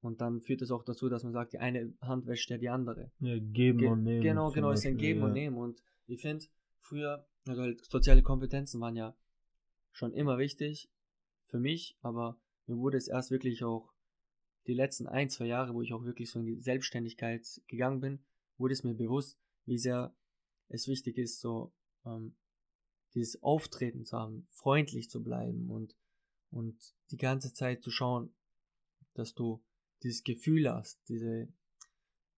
und 0.00 0.20
dann 0.20 0.40
führt 0.40 0.62
es 0.62 0.70
auch 0.70 0.82
dazu, 0.82 1.08
dass 1.08 1.22
man 1.22 1.32
sagt, 1.32 1.52
die 1.52 1.58
eine 1.58 1.92
Hand 2.00 2.26
wäscht 2.26 2.50
ja 2.50 2.58
die 2.58 2.68
andere. 2.68 3.12
Ja, 3.20 3.38
geben 3.38 3.78
Ge 3.78 3.88
und 3.88 4.02
nehmen. 4.02 4.22
Genau, 4.22 4.50
genau, 4.50 4.70
ist 4.70 4.86
ein 4.86 4.96
Geben 4.96 5.20
ja. 5.20 5.26
und 5.26 5.32
Nehmen. 5.32 5.56
Und 5.56 5.82
ich 6.06 6.20
finde, 6.20 6.46
früher, 6.80 7.24
also 7.46 7.62
halt 7.62 7.84
soziale 7.84 8.22
Kompetenzen 8.22 8.80
waren 8.80 8.96
ja 8.96 9.14
schon 9.92 10.12
immer 10.12 10.38
wichtig 10.38 10.90
für 11.44 11.60
mich, 11.60 11.96
aber 12.00 12.36
mir 12.66 12.78
wurde 12.78 12.96
es 12.96 13.08
erst 13.08 13.30
wirklich 13.30 13.62
auch 13.62 13.91
die 14.66 14.74
letzten 14.74 15.06
ein, 15.06 15.28
zwei 15.30 15.46
Jahre, 15.46 15.74
wo 15.74 15.82
ich 15.82 15.92
auch 15.92 16.04
wirklich 16.04 16.30
so 16.30 16.40
in 16.40 16.46
die 16.46 16.60
Selbstständigkeit 16.60 17.46
gegangen 17.66 18.00
bin, 18.00 18.24
wurde 18.58 18.74
es 18.74 18.84
mir 18.84 18.94
bewusst, 18.94 19.38
wie 19.66 19.78
sehr 19.78 20.14
es 20.68 20.88
wichtig 20.88 21.18
ist, 21.18 21.40
so 21.40 21.72
ähm, 22.06 22.34
dieses 23.14 23.42
Auftreten 23.42 24.04
zu 24.04 24.16
haben, 24.16 24.46
freundlich 24.48 25.10
zu 25.10 25.22
bleiben 25.22 25.70
und, 25.70 25.96
und 26.50 26.76
die 27.10 27.16
ganze 27.16 27.52
Zeit 27.52 27.82
zu 27.82 27.90
schauen, 27.90 28.32
dass 29.14 29.34
du 29.34 29.62
dieses 30.02 30.22
Gefühl 30.24 30.70
hast, 30.70 31.00
diese, 31.08 31.48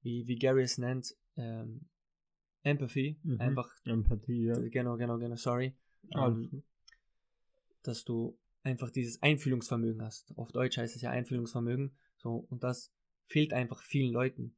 wie, 0.02 0.28
wie 0.28 0.36
Gary 0.36 0.64
es 0.64 0.78
nennt, 0.78 1.16
ähm, 1.36 1.82
Empathy, 2.64 3.18
Mhm. 3.24 3.42
einfach, 3.42 3.76
Empathie, 3.84 4.46
ja. 4.46 4.58
genau, 4.70 4.96
genau, 4.96 5.18
genau, 5.18 5.36
sorry, 5.36 5.74
ähm, 6.16 6.64
dass 7.84 8.06
du 8.06 8.38
einfach 8.64 8.90
dieses 8.90 9.22
Einfühlungsvermögen 9.22 10.02
hast. 10.02 10.36
Auf 10.38 10.54
Deutsch 10.54 10.78
heißt 10.78 10.96
es 10.96 11.02
ja 11.02 11.12
Einfühlungsvermögen, 11.12 11.92
so, 12.24 12.48
und 12.50 12.64
das 12.64 12.92
fehlt 13.28 13.54
einfach 13.54 13.82
vielen 13.84 14.12
Leuten. 14.12 14.56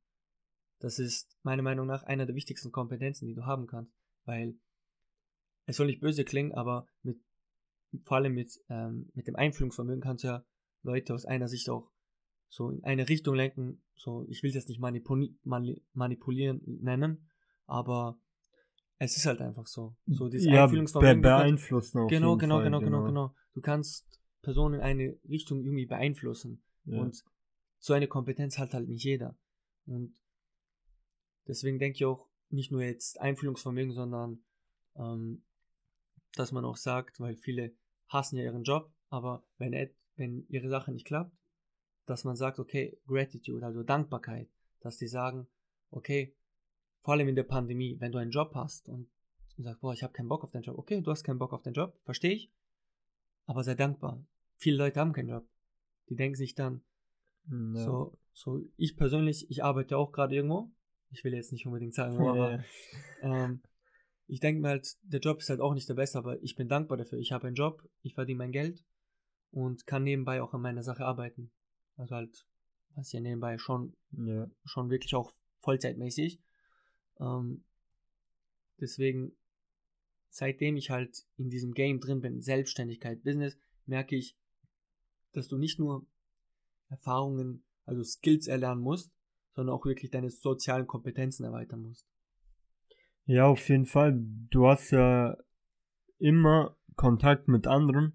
Das 0.79 0.99
ist 0.99 1.35
meiner 1.43 1.63
Meinung 1.63 1.87
nach 1.87 2.03
einer 2.03 2.25
der 2.25 2.35
wichtigsten 2.35 2.71
Kompetenzen, 2.71 3.27
die 3.27 3.33
du 3.33 3.45
haben 3.45 3.65
kannst, 3.67 3.91
weil 4.25 4.55
es 5.65 5.77
soll 5.77 5.87
nicht 5.87 5.99
böse 6.01 6.23
klingen, 6.25 6.53
aber 6.53 6.87
mit, 7.01 7.19
vor 8.03 8.17
allem 8.17 8.33
mit, 8.33 8.51
ähm, 8.69 9.09
mit 9.13 9.27
dem 9.27 9.35
Einfühlungsvermögen 9.35 10.01
kannst 10.01 10.23
du 10.23 10.27
ja 10.27 10.45
Leute 10.83 11.13
aus 11.13 11.25
einer 11.25 11.47
Sicht 11.47 11.69
auch 11.69 11.91
so 12.49 12.69
in 12.69 12.83
eine 12.83 13.09
Richtung 13.09 13.35
lenken, 13.35 13.81
so, 13.95 14.25
ich 14.29 14.43
will 14.43 14.49
es 14.49 14.55
jetzt 14.55 14.69
nicht 14.69 14.79
manipuli 14.79 15.35
mani 15.43 15.81
manipulieren 15.93 16.61
nennen, 16.65 17.29
aber 17.65 18.19
es 18.99 19.17
ist 19.17 19.25
halt 19.25 19.41
einfach 19.41 19.65
so. 19.67 19.95
So 20.05 20.29
dieses 20.29 20.45
ja, 20.45 20.51
be 20.53 20.61
Einfühlungsvermögen. 20.63 21.21
kannst- 21.23 21.41
beeinflussen 21.43 21.99
auf 21.99 22.09
Genau, 22.09 22.29
jeden 22.31 22.39
genau, 22.39 22.55
Fall, 22.57 22.63
genau, 22.65 22.79
genau, 22.79 23.03
genau. 23.03 23.35
Du 23.53 23.61
kannst 23.61 24.21
Personen 24.41 24.75
in 24.75 24.81
eine 24.81 25.19
Richtung 25.27 25.63
irgendwie 25.63 25.85
beeinflussen. 25.87 26.63
Ja. 26.85 27.01
Und 27.01 27.23
so 27.79 27.93
eine 27.93 28.07
Kompetenz 28.07 28.57
hat 28.57 28.73
halt 28.73 28.89
nicht 28.89 29.03
jeder. 29.03 29.37
Und 29.85 30.15
deswegen 31.47 31.79
denke 31.79 31.97
ich 31.97 32.05
auch 32.05 32.27
nicht 32.49 32.71
nur 32.71 32.81
jetzt 32.81 33.19
Einfühlungsvermögen, 33.19 33.93
sondern 33.93 34.43
ähm, 34.95 35.43
dass 36.33 36.51
man 36.51 36.65
auch 36.65 36.77
sagt, 36.77 37.19
weil 37.19 37.35
viele 37.35 37.75
hassen 38.07 38.37
ja 38.37 38.43
ihren 38.43 38.63
Job, 38.63 38.91
aber 39.09 39.43
wenn, 39.57 39.89
wenn 40.15 40.45
ihre 40.47 40.69
Sache 40.69 40.91
nicht 40.91 41.05
klappt, 41.05 41.35
dass 42.05 42.23
man 42.23 42.35
sagt, 42.35 42.59
okay, 42.59 42.99
Gratitude, 43.07 43.65
also 43.65 43.83
Dankbarkeit, 43.83 44.49
dass 44.79 44.97
die 44.97 45.07
sagen, 45.07 45.47
okay, 45.91 46.35
vor 47.01 47.13
allem 47.13 47.27
in 47.27 47.35
der 47.35 47.43
Pandemie, 47.43 47.97
wenn 47.99 48.11
du 48.11 48.17
einen 48.17 48.31
Job 48.31 48.53
hast 48.55 48.89
und 48.89 49.09
und 49.57 49.63
sagst, 49.63 49.81
boah, 49.81 49.93
ich 49.93 50.03
habe 50.03 50.13
keinen 50.13 50.27
Bock 50.27 50.43
auf 50.43 50.51
den 50.51 50.63
Job. 50.63 50.77
Okay, 50.77 51.01
du 51.01 51.11
hast 51.11 51.23
keinen 51.23 51.39
Bock 51.39 51.53
auf 51.53 51.61
den 51.61 51.73
Job, 51.73 51.97
verstehe 52.03 52.33
ich, 52.33 52.51
aber 53.45 53.63
sei 53.63 53.75
dankbar. 53.75 54.23
Viele 54.57 54.77
Leute 54.77 54.99
haben 54.99 55.13
keinen 55.13 55.29
Job. 55.29 55.47
Die 56.09 56.15
denken 56.15 56.35
sich 56.35 56.55
dann, 56.55 56.83
Ja. 57.51 57.83
so, 57.83 58.17
so, 58.33 58.61
ich 58.77 58.97
persönlich, 58.97 59.49
ich 59.49 59.63
arbeite 59.63 59.97
auch 59.97 60.11
gerade 60.11 60.35
irgendwo. 60.35 60.71
Ich 61.11 61.23
will 61.23 61.33
jetzt 61.33 61.51
nicht 61.51 61.65
unbedingt 61.65 61.93
sagen, 61.93 62.17
wo, 62.17 62.29
aber 62.29 62.63
ähm, 63.21 63.61
ich 64.27 64.39
denke 64.39 64.61
mir 64.61 64.69
halt, 64.69 64.97
der 65.03 65.19
Job 65.19 65.39
ist 65.39 65.49
halt 65.49 65.61
auch 65.61 65.73
nicht 65.73 65.87
der 65.87 65.93
beste, 65.93 66.17
aber 66.17 66.41
ich 66.41 66.55
bin 66.55 66.67
dankbar 66.67 66.97
dafür. 66.97 67.19
Ich 67.19 67.31
habe 67.31 67.47
einen 67.47 67.55
Job, 67.55 67.87
ich 68.01 68.15
verdiene 68.15 68.39
mein 68.39 68.51
Geld 68.51 68.83
und 69.51 69.85
kann 69.85 70.03
nebenbei 70.03 70.41
auch 70.41 70.53
an 70.53 70.61
meiner 70.61 70.83
Sache 70.83 71.05
arbeiten. 71.05 71.51
Also 71.95 72.15
halt, 72.15 72.45
was 72.95 73.11
ja 73.11 73.19
nebenbei 73.19 73.57
schon, 73.57 73.95
ja. 74.11 74.49
schon 74.65 74.89
wirklich 74.89 75.15
auch 75.15 75.31
vollzeitmäßig. 75.59 76.41
Ähm, 77.19 77.63
deswegen, 78.79 79.31
seitdem 80.29 80.75
ich 80.75 80.89
halt 80.89 81.25
in 81.37 81.49
diesem 81.49 81.73
Game 81.73 81.99
drin 81.99 82.21
bin, 82.21 82.41
Selbstständigkeit, 82.41 83.23
Business, 83.23 83.57
merke 83.85 84.15
ich, 84.15 84.37
dass 85.31 85.47
du 85.47 85.57
nicht 85.57 85.79
nur 85.79 86.05
Erfahrungen, 86.95 87.63
also 87.85 88.03
Skills 88.03 88.47
erlernen 88.47 88.81
musst, 88.81 89.11
sondern 89.53 89.75
auch 89.75 89.85
wirklich 89.85 90.11
deine 90.11 90.29
sozialen 90.29 90.87
Kompetenzen 90.87 91.43
erweitern 91.43 91.81
musst. 91.81 92.07
Ja, 93.25 93.47
auf 93.47 93.67
jeden 93.69 93.85
Fall. 93.85 94.19
Du 94.49 94.67
hast 94.67 94.91
ja 94.91 95.37
immer 96.19 96.77
Kontakt 96.95 97.47
mit 97.47 97.67
anderen. 97.67 98.13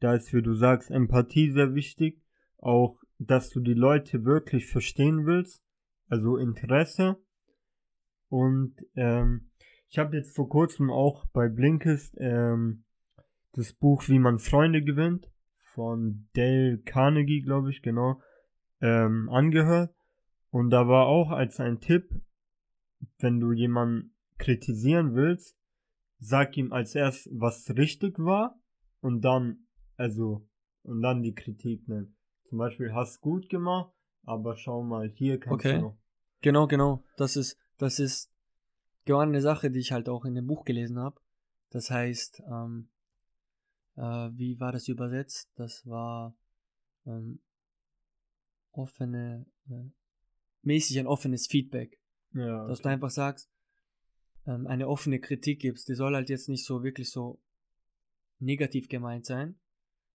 Da 0.00 0.14
ist, 0.14 0.32
wie 0.32 0.42
du 0.42 0.54
sagst, 0.54 0.90
Empathie 0.90 1.50
sehr 1.50 1.74
wichtig. 1.74 2.22
Auch, 2.58 2.96
dass 3.18 3.50
du 3.50 3.60
die 3.60 3.74
Leute 3.74 4.24
wirklich 4.24 4.66
verstehen 4.66 5.26
willst. 5.26 5.62
Also 6.08 6.36
Interesse. 6.36 7.16
Und 8.28 8.74
ähm, 8.94 9.50
ich 9.88 9.98
habe 9.98 10.16
jetzt 10.16 10.34
vor 10.34 10.48
kurzem 10.48 10.90
auch 10.90 11.26
bei 11.26 11.48
Blinkist 11.48 12.16
ähm, 12.18 12.84
das 13.52 13.72
Buch 13.72 14.08
Wie 14.08 14.18
man 14.18 14.38
Freunde 14.38 14.82
gewinnt 14.82 15.30
von 15.76 16.26
Dale 16.32 16.78
Carnegie, 16.78 17.42
glaube 17.42 17.70
ich, 17.70 17.82
genau, 17.82 18.20
ähm, 18.80 19.28
angehört. 19.28 19.94
Und 20.50 20.70
da 20.70 20.88
war 20.88 21.06
auch 21.06 21.30
als 21.30 21.60
ein 21.60 21.80
Tipp, 21.80 22.08
wenn 23.18 23.40
du 23.40 23.52
jemanden 23.52 24.14
kritisieren 24.38 25.14
willst, 25.14 25.56
sag 26.18 26.56
ihm 26.56 26.72
als 26.72 26.94
erst, 26.94 27.28
was 27.30 27.70
richtig 27.76 28.18
war 28.18 28.58
und 29.00 29.20
dann, 29.20 29.66
also, 29.96 30.48
und 30.82 31.02
dann 31.02 31.22
die 31.22 31.34
Kritik 31.34 31.86
nennen. 31.88 32.16
Zum 32.48 32.58
Beispiel, 32.58 32.94
hast 32.94 33.20
gut 33.20 33.50
gemacht, 33.50 33.92
aber 34.24 34.56
schau 34.56 34.82
mal, 34.82 35.10
hier 35.10 35.38
kannst 35.38 35.66
Okay. 35.66 35.76
du 35.76 35.82
noch. 35.82 35.98
Genau, 36.40 36.66
genau. 36.66 37.04
Das 37.18 37.36
ist, 37.36 37.58
das 37.76 37.98
ist 37.98 38.32
genau 39.04 39.18
eine 39.18 39.42
Sache, 39.42 39.70
die 39.70 39.80
ich 39.80 39.92
halt 39.92 40.08
auch 40.08 40.24
in 40.24 40.34
dem 40.34 40.46
Buch 40.46 40.64
gelesen 40.64 40.98
habe. 40.98 41.20
Das 41.70 41.90
heißt, 41.90 42.42
ähm, 42.50 42.88
äh, 43.96 44.30
wie 44.32 44.58
war 44.60 44.72
das 44.72 44.88
übersetzt? 44.88 45.50
Das 45.56 45.86
war 45.86 46.34
ähm, 47.06 47.40
offene, 48.72 49.46
äh, 49.68 49.90
mäßig 50.62 50.98
ein 50.98 51.06
offenes 51.06 51.46
Feedback. 51.46 51.98
Ja, 52.32 52.66
Dass 52.66 52.82
du 52.82 52.88
einfach 52.88 53.10
sagst, 53.10 53.50
ähm, 54.46 54.66
eine 54.66 54.88
offene 54.88 55.20
Kritik 55.20 55.60
gibst, 55.60 55.88
die 55.88 55.94
soll 55.94 56.14
halt 56.14 56.28
jetzt 56.28 56.48
nicht 56.48 56.64
so 56.64 56.82
wirklich 56.82 57.10
so 57.10 57.40
negativ 58.38 58.88
gemeint 58.88 59.24
sein, 59.24 59.58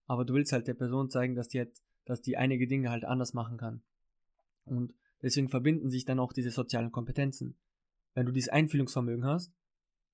aber 0.06 0.24
du 0.24 0.34
willst 0.34 0.52
halt 0.52 0.68
der 0.68 0.74
Person 0.74 1.10
zeigen, 1.10 1.34
dass 1.34 1.48
die 1.48 1.58
halt, 1.58 1.82
dass 2.04 2.20
die 2.20 2.36
einige 2.36 2.68
Dinge 2.68 2.90
halt 2.90 3.04
anders 3.04 3.34
machen 3.34 3.56
kann. 3.56 3.82
Und 4.64 4.94
deswegen 5.22 5.48
verbinden 5.48 5.90
sich 5.90 6.04
dann 6.04 6.20
auch 6.20 6.32
diese 6.32 6.50
sozialen 6.50 6.92
Kompetenzen. 6.92 7.56
Wenn 8.14 8.26
du 8.26 8.32
dieses 8.32 8.50
Einfühlungsvermögen 8.50 9.24
hast, 9.24 9.52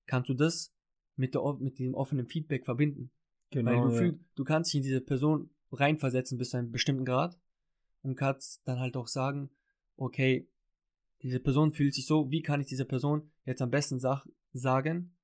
kannst 0.07 0.29
du 0.29 0.33
das 0.33 0.73
mit, 1.15 1.35
der, 1.35 1.41
mit 1.59 1.77
dem 1.79 1.93
offenen 1.93 2.27
Feedback 2.27 2.65
verbinden. 2.65 3.11
Genau. 3.51 3.71
Weil 3.71 3.81
du, 3.81 3.93
ja. 3.93 3.97
fühl, 3.99 4.19
du 4.35 4.43
kannst 4.43 4.71
dich 4.71 4.77
in 4.77 4.83
diese 4.83 5.01
Person 5.01 5.49
reinversetzen 5.71 6.37
bis 6.37 6.51
zu 6.51 6.57
einem 6.57 6.71
bestimmten 6.71 7.05
Grad 7.05 7.37
und 8.01 8.15
kannst 8.15 8.61
dann 8.65 8.79
halt 8.79 8.95
auch 8.95 9.07
sagen, 9.07 9.49
okay, 9.97 10.47
diese 11.21 11.39
Person 11.39 11.71
fühlt 11.71 11.93
sich 11.93 12.05
so, 12.05 12.31
wie 12.31 12.41
kann 12.41 12.61
ich 12.61 12.67
dieser 12.67 12.85
Person 12.85 13.31
jetzt 13.45 13.61
am 13.61 13.71
besten 13.71 13.99
sag, 13.99 14.25
sagen, 14.53 15.15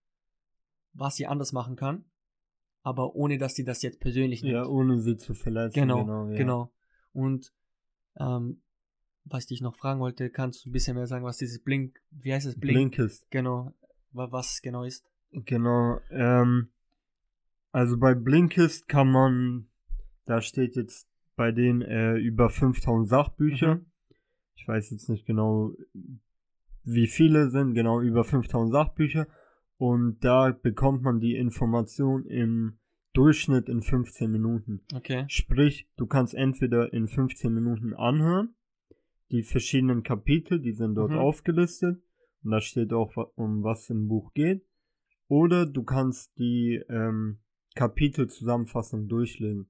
was 0.94 1.16
sie 1.16 1.28
anders 1.28 1.52
machen 1.54 1.76
kann, 1.76 2.06
aber 2.84 3.16
ohne 3.16 3.38
dass 3.38 3.56
sie 3.56 3.64
das 3.64 3.82
jetzt 3.82 4.00
persönlich 4.00 4.44
nimmt. 4.44 4.54
ja, 4.54 4.66
ohne 4.66 5.00
sie 5.00 5.18
zu 5.18 5.34
verletzen. 5.34 5.74
Genau, 5.80 6.04
genau. 6.06 6.26
genau. 6.36 6.64
Ja. 6.64 6.72
Und 7.22 7.54
ähm, 8.18 8.62
was 9.24 9.44
ich 9.44 9.48
dich 9.48 9.62
noch 9.62 9.76
fragen 9.76 10.00
wollte, 10.00 10.30
kannst 10.30 10.66
du 10.66 10.70
ein 10.70 10.74
bisschen 10.74 10.96
mehr 10.96 11.08
sagen, 11.08 11.26
was 11.26 11.38
dieses 11.38 11.60
Blink, 11.64 12.02
wie 12.12 12.34
heißt 12.34 12.46
es? 12.46 12.60
Blink? 12.60 12.76
Blinkist. 12.96 13.30
Genau, 13.32 13.74
wa- 14.12 14.32
was 14.32 14.62
genau 14.62 14.84
ist. 14.84 15.10
Genau. 15.32 16.00
Ähm, 16.12 16.70
also 17.76 17.98
bei 17.98 18.14
Blinkist 18.16 18.88
kann 18.88 19.12
man, 19.12 19.68
da 20.26 20.42
steht 20.42 20.78
jetzt 20.78 21.10
bei 21.36 21.52
denen 21.52 21.82
äh, 21.82 22.16
über 22.16 22.50
5000 22.50 23.10
Sachbücher. 23.10 23.76
Mhm. 23.76 23.86
Ich 24.56 24.66
weiß 24.66 24.92
jetzt 24.92 25.10
nicht 25.10 25.26
genau, 25.26 25.74
wie 26.86 27.08
viele 27.08 27.50
sind, 27.50 27.74
genau 27.74 28.00
über 28.00 28.24
5000 28.24 28.72
Sachbücher. 28.72 29.28
Und 29.78 30.24
da 30.24 30.52
bekommt 30.52 31.02
man 31.02 31.20
die 31.20 31.36
Information 31.36 32.26
im 32.28 32.78
Durchschnitt 33.12 33.68
in 33.68 33.82
15 33.82 34.32
Minuten. 34.32 34.80
Okay. 34.96 35.26
Sprich, 35.28 35.90
du 35.98 36.06
kannst 36.06 36.34
entweder 36.34 36.94
in 36.94 37.10
15 37.10 37.54
Minuten 37.54 37.94
anhören, 37.94 38.56
die 39.32 39.44
verschiedenen 39.44 40.04
Kapitel, 40.04 40.62
die 40.62 40.72
sind 40.74 40.96
dort 40.96 41.12
Mhm. 41.12 41.18
aufgelistet, 41.18 42.02
und 42.42 42.52
da 42.52 42.62
steht 42.62 42.94
auch, 42.94 43.12
um 43.36 43.64
was 43.64 43.90
im 43.90 44.08
Buch 44.08 44.34
geht, 44.34 44.66
oder 45.28 45.66
du 45.66 45.84
kannst 45.84 46.38
die 46.40 46.82
ähm, 46.88 47.40
Kapitelzusammenfassung 47.76 49.08
durchlesen. 49.08 49.70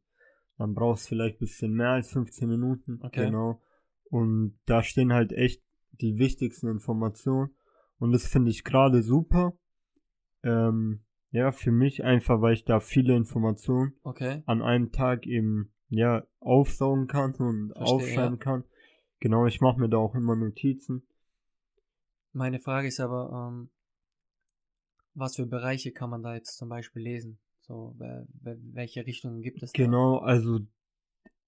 Dann 0.57 0.73
brauchst 0.73 1.05
du 1.05 1.09
vielleicht 1.09 1.35
ein 1.35 1.39
bisschen 1.39 1.73
mehr 1.73 1.89
als 1.89 2.11
15 2.11 2.47
Minuten. 2.47 2.99
Okay. 3.03 3.25
Genau. 3.25 3.61
Und 4.09 4.57
da 4.65 4.83
stehen 4.83 5.11
halt 5.11 5.33
echt 5.33 5.61
die 5.91 6.17
wichtigsten 6.17 6.67
Informationen. 6.67 7.55
Und 7.97 8.11
das 8.11 8.27
finde 8.27 8.51
ich 8.51 8.63
gerade 8.63 9.01
super. 9.01 9.57
Ähm, 10.43 11.03
ja, 11.31 11.51
für 11.51 11.71
mich 11.71 12.03
einfach, 12.03 12.41
weil 12.41 12.53
ich 12.53 12.63
da 12.63 12.79
viele 12.79 13.15
Informationen 13.15 13.97
Okay. 14.03 14.43
an 14.45 14.61
einem 14.61 14.91
Tag 14.91 15.25
eben 15.25 15.73
ja 15.89 16.25
aufsaugen 16.39 17.07
kann 17.07 17.35
und 17.35 17.73
Verstehe, 17.73 17.95
aufschreiben 17.95 18.39
kann. 18.39 18.63
Genau, 19.19 19.45
ich 19.45 19.59
mache 19.59 19.79
mir 19.79 19.89
da 19.89 19.97
auch 19.97 20.15
immer 20.15 20.35
Notizen. 20.35 21.05
Meine 22.31 22.59
Frage 22.59 22.87
ist 22.87 22.99
aber, 22.99 23.49
ähm, 23.49 23.69
was 25.13 25.35
für 25.35 25.45
Bereiche 25.45 25.91
kann 25.91 26.09
man 26.09 26.21
da 26.21 26.35
jetzt 26.35 26.57
zum 26.57 26.69
Beispiel 26.69 27.01
lesen? 27.01 27.39
So, 27.67 27.95
wel- 27.97 28.27
wel- 28.43 28.59
welche 28.73 29.05
Richtungen 29.07 29.41
gibt 29.41 29.63
es 29.63 29.71
da? 29.71 29.83
Genau, 29.83 30.17
also 30.17 30.59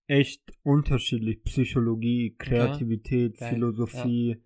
echt 0.07 0.41
unterschiedlich. 0.63 1.43
Psychologie, 1.43 2.35
Kreativität, 2.39 3.37
Geil, 3.37 3.49
Philosophie, 3.49 4.41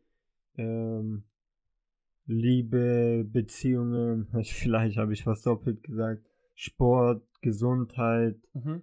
ähm, 0.58 1.24
Liebe, 2.26 3.26
Beziehungen, 3.26 4.28
vielleicht 4.44 4.98
habe 4.98 5.14
ich 5.14 5.26
was 5.26 5.44
doppelt 5.44 5.82
gesagt, 5.84 6.26
Sport, 6.56 7.24
Gesundheit, 7.42 8.36
Mhm. 8.54 8.82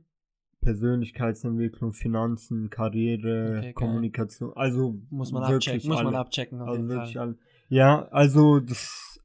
Persönlichkeitsentwicklung, 0.60 1.92
Finanzen, 1.92 2.68
Karriere, 2.70 3.58
Okay, 3.58 3.60
geil. 3.60 3.72
Kommunikation. 3.74 4.52
Also 4.56 4.98
Muss 5.10 5.30
man 5.30 5.44
abchecken, 5.44 5.88
muss 5.88 6.02
man 6.02 6.14
abchecken 6.14 6.60
Also 6.62 6.88
wirklich 6.88 7.14
Fall. 7.14 7.22
alle. 7.28 7.38
Ja, 7.68 8.08
also 8.08 8.60
das, 8.60 9.20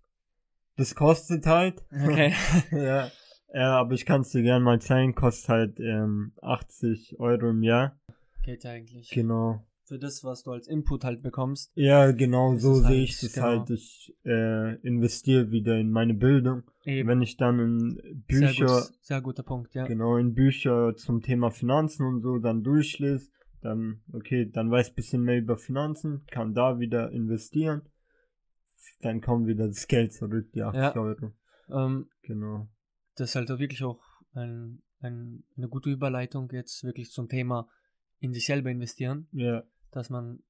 das 0.76 0.94
kostet 0.96 1.46
halt. 1.46 1.84
Okay. 1.92 2.34
ja. 2.72 3.10
Ja, 3.54 3.78
aber 3.80 3.94
ich 3.94 4.06
kann 4.06 4.22
es 4.22 4.32
dir 4.32 4.42
gerne 4.42 4.64
mal 4.64 4.82
zeigen. 4.82 5.16
Kostet 5.16 5.50
halt 5.50 5.80
ähm, 5.80 6.34
80 6.42 7.20
Euro 7.20 7.50
im 7.50 7.64
Jahr. 7.64 7.98
Geht 8.44 8.64
ja 8.64 8.72
eigentlich. 8.72 9.10
Genau. 9.10 9.66
Für 9.86 10.00
das, 10.00 10.24
was 10.24 10.44
du 10.44 10.52
als 10.52 10.68
Input 10.68 11.04
halt 11.04 11.22
bekommst. 11.24 11.72
Ja, 11.76 12.12
genau, 12.12 12.54
Das 12.54 12.62
so 12.62 12.76
sehe 12.76 12.86
halt, 12.86 12.98
ich 13.00 13.24
es 13.24 13.34
genau. 13.34 13.48
halt. 13.48 13.70
Ich 13.70 14.16
äh, 14.26 14.76
investiere 14.78 15.52
wieder 15.52 15.78
in 15.78 15.92
meine 15.92 16.14
Bildung. 16.14 16.64
Eben. 16.86 17.08
Wenn 17.10 17.22
ich 17.22 17.36
dann 17.38 17.60
in 17.60 17.90
Sehr, 18.30 18.48
Bücher, 18.48 18.66
gut, 18.66 18.92
sehr 19.02 19.22
guter 19.22 19.44
Punkt, 19.44 19.74
ja. 19.76 19.86
genau, 19.86 20.18
in 20.18 20.34
Bücher 20.34 20.96
zum 20.96 21.22
Thema 21.22 21.52
Finanzen 21.52 22.06
und 22.06 22.22
so 22.22 22.40
dann 22.40 22.64
durchlese, 22.64 23.30
dann, 23.62 24.02
okay, 24.14 24.50
dann 24.50 24.72
weiß 24.72 24.90
ein 24.90 24.96
bisschen 24.96 25.22
mehr 25.24 25.38
über 25.38 25.58
Finanzen, 25.58 26.26
kann 26.32 26.54
da 26.54 26.80
wieder 26.80 27.12
investieren. 27.12 27.82
Dann 29.02 29.22
kommt 29.22 29.48
wieder 29.48 29.68
das 29.68 29.88
Geld 29.88 30.14
zurück, 30.14 30.50
die 30.54 30.64
80 30.64 30.82
Ja. 30.82 30.96
Euro. 30.96 31.32
Ähm, 31.70 32.08
Genau. 32.24 32.70
Das 33.16 33.30
ist 33.30 33.36
halt 33.36 33.52
auch 33.52 33.60
wirklich 33.60 33.84
auch 33.84 34.02
ein, 34.34 34.82
ein, 35.00 35.44
eine 35.58 35.68
gute 35.70 35.90
Überleitung 35.90 36.50
jetzt 36.52 36.84
wirklich 36.84 37.12
zum 37.12 37.30
Thema 37.30 37.70
in 38.20 38.34
sich 38.34 38.46
selber 38.46 38.70
investieren. 38.70 39.28
Ja, 39.32 39.64
dass 39.92 40.10
man, 40.10 40.44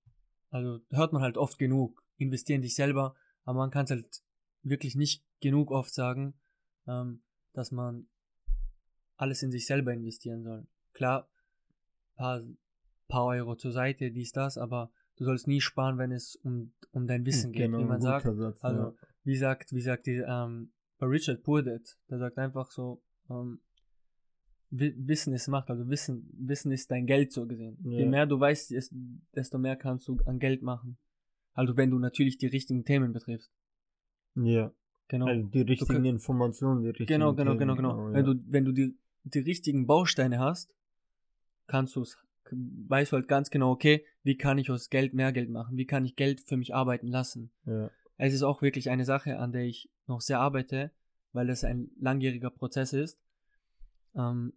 also 0.49 0.79
hört 0.91 1.13
man 1.13 1.21
halt 1.21 1.37
oft 1.37 1.57
genug, 1.57 2.03
investieren 2.17 2.61
dich 2.61 2.75
selber, 2.75 3.15
aber 3.43 3.59
man 3.59 3.71
kann 3.71 3.85
es 3.85 3.91
halt 3.91 4.21
wirklich 4.61 4.95
nicht 4.95 5.25
genug 5.41 5.71
oft 5.71 5.93
sagen, 5.93 6.35
ähm, 6.87 7.21
dass 7.53 7.71
man 7.71 8.07
alles 9.17 9.43
in 9.43 9.51
sich 9.51 9.65
selber 9.65 9.93
investieren 9.93 10.43
soll. 10.43 10.67
Klar, 10.93 11.29
paar, 12.15 12.41
paar 13.07 13.25
Euro 13.25 13.55
zur 13.55 13.71
Seite, 13.71 14.11
dies, 14.11 14.31
das, 14.31 14.57
aber 14.57 14.91
du 15.17 15.25
sollst 15.25 15.47
nie 15.47 15.61
sparen, 15.61 15.97
wenn 15.97 16.11
es 16.11 16.35
um, 16.37 16.73
um 16.91 17.07
dein 17.07 17.25
Wissen 17.25 17.51
geht, 17.51 17.63
genau, 17.63 17.79
wie 17.79 17.85
man 17.85 18.01
sagt. 18.01 18.25
Satz, 18.25 18.63
Also, 18.63 18.81
ja. 18.81 18.93
wie 19.23 19.35
sagt, 19.35 19.73
wie 19.73 19.81
sagt 19.81 20.05
die, 20.05 20.23
ähm, 20.25 20.71
bei 20.99 21.07
Richard 21.07 21.43
Purdet, 21.43 21.97
der 22.09 22.19
sagt 22.19 22.37
einfach 22.37 22.71
so, 22.71 23.01
ähm, 23.29 23.59
Wi- 24.69 24.95
Wissen 24.97 25.33
ist 25.33 25.47
Macht, 25.49 25.69
also 25.69 25.87
Wissen, 25.89 26.29
Wissen 26.33 26.71
ist 26.71 26.89
dein 26.89 27.05
Geld 27.05 27.31
so 27.31 27.45
gesehen. 27.45 27.77
Je 27.83 28.03
Ja. 28.03 28.09
mehr 28.09 28.25
du 28.25 28.39
weißt, 28.39 28.71
des- 28.71 28.93
desto 29.35 29.57
mehr 29.59 29.75
kannst 29.75 30.07
du 30.07 30.17
an 30.25 30.39
Geld 30.39 30.63
machen. 30.63 30.97
Also 31.53 31.77
wenn 31.77 31.91
du 31.91 31.99
natürlich 31.99 32.37
die 32.39 32.47
richtigen 32.47 32.83
Themen 32.83 33.13
betriffst. 33.13 33.51
Ja, 34.35 34.73
Genau. 35.09 35.27
also 35.27 35.43
die 35.47 35.61
richtigen 35.61 35.93
kann- 35.93 36.05
Informationen, 36.05 36.81
die 36.81 36.87
richtigen 36.87 37.07
genau, 37.07 37.35
genau, 37.35 37.51
Themen, 37.55 37.75
genau, 37.75 37.95
genau. 37.95 38.07
ja. 38.07 38.13
Wenn 38.15 38.25
du, 38.25 38.43
wenn 38.47 38.65
du 38.65 38.71
die, 38.71 38.97
die 39.25 39.39
richtigen 39.39 39.85
Bausteine 39.85 40.39
hast, 40.39 40.73
kannst 41.67 41.95
du 41.95 42.01
es, 42.01 42.17
weißt 42.51 43.11
du 43.11 43.17
halt 43.17 43.27
ganz 43.27 43.51
genau, 43.51 43.71
okay, 43.71 44.03
wie 44.23 44.37
kann 44.37 44.57
ich 44.57 44.71
aus 44.71 44.89
Geld 44.89 45.13
mehr 45.13 45.31
Geld 45.31 45.49
machen? 45.51 45.77
Wie 45.77 45.85
kann 45.85 46.03
ich 46.05 46.15
Geld 46.15 46.41
für 46.41 46.57
mich 46.57 46.73
arbeiten 46.73 47.07
lassen? 47.07 47.51
ja. 47.65 47.91
Es 48.17 48.33
ist 48.33 48.43
auch 48.43 48.61
wirklich 48.61 48.89
eine 48.91 49.05
Sache, 49.05 49.39
an 49.39 49.51
der 49.51 49.63
ich 49.65 49.89
noch 50.07 50.21
sehr 50.21 50.39
arbeite, 50.39 50.91
weil 51.31 51.47
das 51.47 51.63
ein 51.63 51.91
langjähriger 51.99 52.49
Prozess 52.49 52.93
ist. 52.93 53.19
Ähm, 54.15 54.53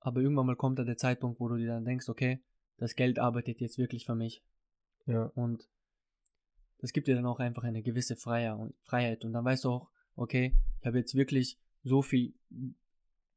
aber 0.00 0.20
irgendwann 0.20 0.46
mal 0.46 0.56
kommt 0.56 0.78
da 0.78 0.84
der 0.84 0.96
Zeitpunkt, 0.96 1.40
wo 1.40 1.48
du 1.48 1.56
dir 1.56 1.68
dann 1.68 1.84
denkst, 1.84 2.08
okay, 2.08 2.42
das 2.76 2.94
Geld 2.94 3.18
arbeitet 3.18 3.60
jetzt 3.60 3.78
wirklich 3.78 4.06
für 4.06 4.14
mich. 4.14 4.42
ja. 5.06 5.24
Und 5.34 5.68
das 6.78 6.92
gibt 6.92 7.08
dir 7.08 7.16
dann 7.16 7.26
auch 7.26 7.40
einfach 7.40 7.64
eine 7.64 7.82
gewisse 7.82 8.16
Freiheit. 8.16 8.72
Freiheit. 8.84 9.24
Und 9.24 9.32
dann 9.32 9.44
weißt 9.44 9.64
du 9.64 9.70
auch, 9.70 9.90
okay, 10.14 10.56
ich 10.80 10.86
habe 10.86 10.98
jetzt 10.98 11.14
wirklich 11.14 11.58
so 11.82 12.02
viel 12.02 12.34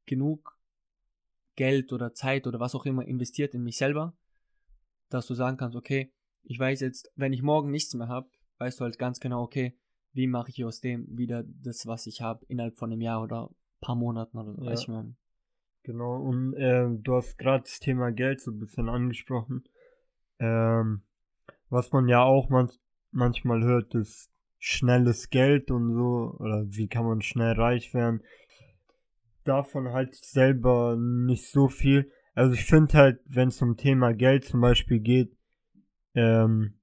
genug 0.06 0.56
Geld 1.56 1.92
oder 1.92 2.14
Zeit 2.14 2.46
oder 2.46 2.60
was 2.60 2.74
auch 2.74 2.86
immer 2.86 3.04
investiert 3.06 3.54
in 3.54 3.62
mich 3.62 3.76
selber, 3.76 4.16
dass 5.08 5.26
du 5.26 5.34
sagen 5.34 5.56
kannst, 5.56 5.76
okay, 5.76 6.12
ich 6.44 6.58
weiß 6.58 6.80
jetzt, 6.80 7.12
wenn 7.16 7.32
ich 7.32 7.42
morgen 7.42 7.70
nichts 7.70 7.94
mehr 7.94 8.08
habe, 8.08 8.30
weißt 8.58 8.80
du 8.80 8.84
halt 8.84 8.98
ganz 8.98 9.20
genau, 9.20 9.42
okay, 9.42 9.76
wie 10.12 10.26
mache 10.26 10.50
ich 10.50 10.64
aus 10.64 10.80
dem 10.80 11.06
wieder 11.16 11.44
das, 11.62 11.86
was 11.86 12.06
ich 12.06 12.20
habe, 12.20 12.44
innerhalb 12.48 12.78
von 12.78 12.92
einem 12.92 13.00
Jahr 13.00 13.22
oder 13.22 13.50
paar 13.80 13.96
Monaten 13.96 14.38
oder 14.38 14.54
so, 14.54 14.64
Ja. 14.64 14.72
ich 14.72 14.88
mal. 14.88 15.14
Genau, 15.84 16.16
und 16.22 16.54
ähm, 16.58 17.02
du 17.02 17.16
hast 17.16 17.38
gerade 17.38 17.64
das 17.64 17.80
Thema 17.80 18.12
Geld 18.12 18.40
so 18.40 18.52
ein 18.52 18.60
bisschen 18.60 18.88
angesprochen. 18.88 19.64
Ähm, 20.38 21.02
was 21.70 21.90
man 21.92 22.06
ja 22.08 22.22
auch 22.22 22.50
man 22.50 22.70
manchmal 23.10 23.64
hört, 23.64 23.94
ist 23.94 24.30
schnelles 24.58 25.30
Geld 25.30 25.70
und 25.72 25.92
so, 25.94 26.36
oder 26.38 26.64
wie 26.68 26.86
kann 26.86 27.04
man 27.04 27.20
schnell 27.20 27.52
reich 27.54 27.92
werden. 27.94 28.22
Davon 29.44 29.88
halt 29.88 30.14
selber 30.14 30.96
nicht 30.96 31.48
so 31.50 31.66
viel. 31.66 32.12
Also 32.34 32.54
ich 32.54 32.64
finde 32.64 32.94
halt, 32.94 33.20
wenn 33.24 33.48
es 33.48 33.60
um 33.60 33.76
Thema 33.76 34.12
Geld 34.14 34.44
zum 34.44 34.60
Beispiel 34.60 35.00
geht, 35.00 35.36
ähm, 36.14 36.74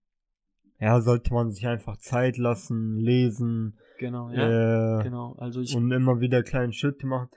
ja, 0.79 1.01
sollte 1.01 1.33
man 1.33 1.51
sich 1.51 1.67
einfach 1.67 1.97
Zeit 1.97 2.37
lassen, 2.37 2.97
lesen, 2.97 3.77
Genau, 3.99 4.29
ja, 4.31 4.99
äh, 4.99 5.03
genau. 5.03 5.33
Also 5.33 5.59
ich, 5.59 5.75
und 5.75 5.91
immer 5.91 6.21
wieder 6.21 6.41
kleine 6.41 6.71
Schritte 6.71 7.05
machen. 7.05 7.29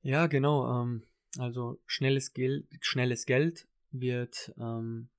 Ja, 0.00 0.26
genau. 0.26 0.82
Ähm, 0.82 1.02
also 1.38 1.78
schnelles 1.86 2.32
Geld, 2.32 2.66
schnelles 2.80 3.26
Geld 3.26 3.68
wird, 3.90 4.52
ähm, 4.58 5.10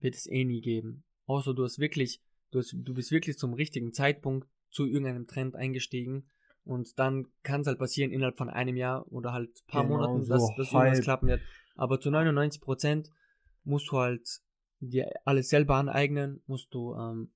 wird 0.00 0.14
es 0.14 0.26
eh 0.26 0.44
nie 0.44 0.62
geben. 0.62 1.04
Außer 1.26 1.54
du 1.54 1.62
hast 1.62 1.78
wirklich, 1.78 2.22
du, 2.50 2.58
hast, 2.58 2.74
du 2.74 2.94
bist 2.94 3.12
wirklich 3.12 3.36
zum 3.36 3.52
richtigen 3.52 3.92
Zeitpunkt 3.92 4.48
zu 4.70 4.86
irgendeinem 4.86 5.26
Trend 5.26 5.56
eingestiegen 5.56 6.26
und 6.64 6.98
dann 6.98 7.26
kann 7.42 7.60
es 7.60 7.66
halt 7.66 7.78
passieren 7.78 8.12
innerhalb 8.12 8.38
von 8.38 8.48
einem 8.48 8.76
Jahr 8.76 9.06
oder 9.12 9.32
halt 9.32 9.50
ein 9.50 9.66
paar 9.66 9.82
Genau, 9.84 9.96
Monaten, 9.98 10.24
so 10.24 10.32
dass, 10.32 10.42
dass 10.56 10.72
irgendwas 10.72 10.96
Hype. 10.98 11.04
klappen 11.04 11.28
wird. 11.28 11.42
Aber 11.74 12.00
zu 12.00 12.08
99% 12.08 13.10
musst 13.64 13.90
du 13.90 13.98
halt 13.98 14.26
dir 14.80 15.12
alles 15.24 15.48
selber 15.48 15.76
aneignen, 15.76 16.42
musst 16.46 16.72
du 16.74 16.94
ähm, 16.94 17.30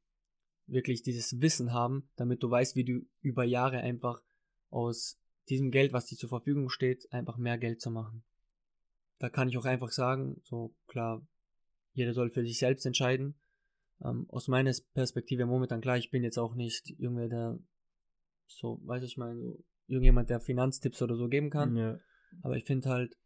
wirklich 0.66 1.02
dieses 1.02 1.40
Wissen 1.40 1.72
haben, 1.72 2.08
damit 2.16 2.42
du 2.42 2.50
weißt, 2.50 2.74
wie 2.76 2.84
du 2.84 3.06
über 3.20 3.44
Jahre 3.44 3.78
einfach 3.78 4.22
aus 4.70 5.18
diesem 5.48 5.70
Geld, 5.70 5.92
was 5.92 6.06
dir 6.06 6.16
zur 6.16 6.30
Verfügung 6.30 6.70
steht, 6.70 7.12
einfach 7.12 7.36
mehr 7.36 7.58
Geld 7.58 7.80
zu 7.80 7.90
machen. 7.90 8.24
Da 9.18 9.28
kann 9.28 9.48
ich 9.48 9.58
auch 9.58 9.66
einfach 9.66 9.90
sagen, 9.90 10.40
so 10.44 10.74
klar, 10.86 11.26
jeder 11.92 12.14
soll 12.14 12.30
für 12.30 12.44
sich 12.44 12.58
selbst 12.58 12.86
entscheiden. 12.86 13.34
Ähm, 14.02 14.26
aus 14.28 14.48
meiner 14.48 14.72
Perspektive 14.94 15.46
momentan 15.46 15.80
klar, 15.80 15.98
ich 15.98 16.10
bin 16.10 16.24
jetzt 16.24 16.38
auch 16.38 16.54
nicht 16.54 16.90
irgendwer, 16.98 17.28
der 17.28 17.58
so, 18.46 18.80
weiß 18.84 19.04
ich 19.04 19.16
mal, 19.16 19.36
so, 19.36 19.62
irgendjemand, 19.86 20.30
der 20.30 20.40
Finanztipps 20.40 21.02
oder 21.02 21.16
so 21.16 21.28
geben 21.28 21.50
kann. 21.50 21.76
Ja. 21.76 21.98
Aber 22.42 22.56
ich 22.56 22.64
finde 22.64 22.88
halt 22.88 23.16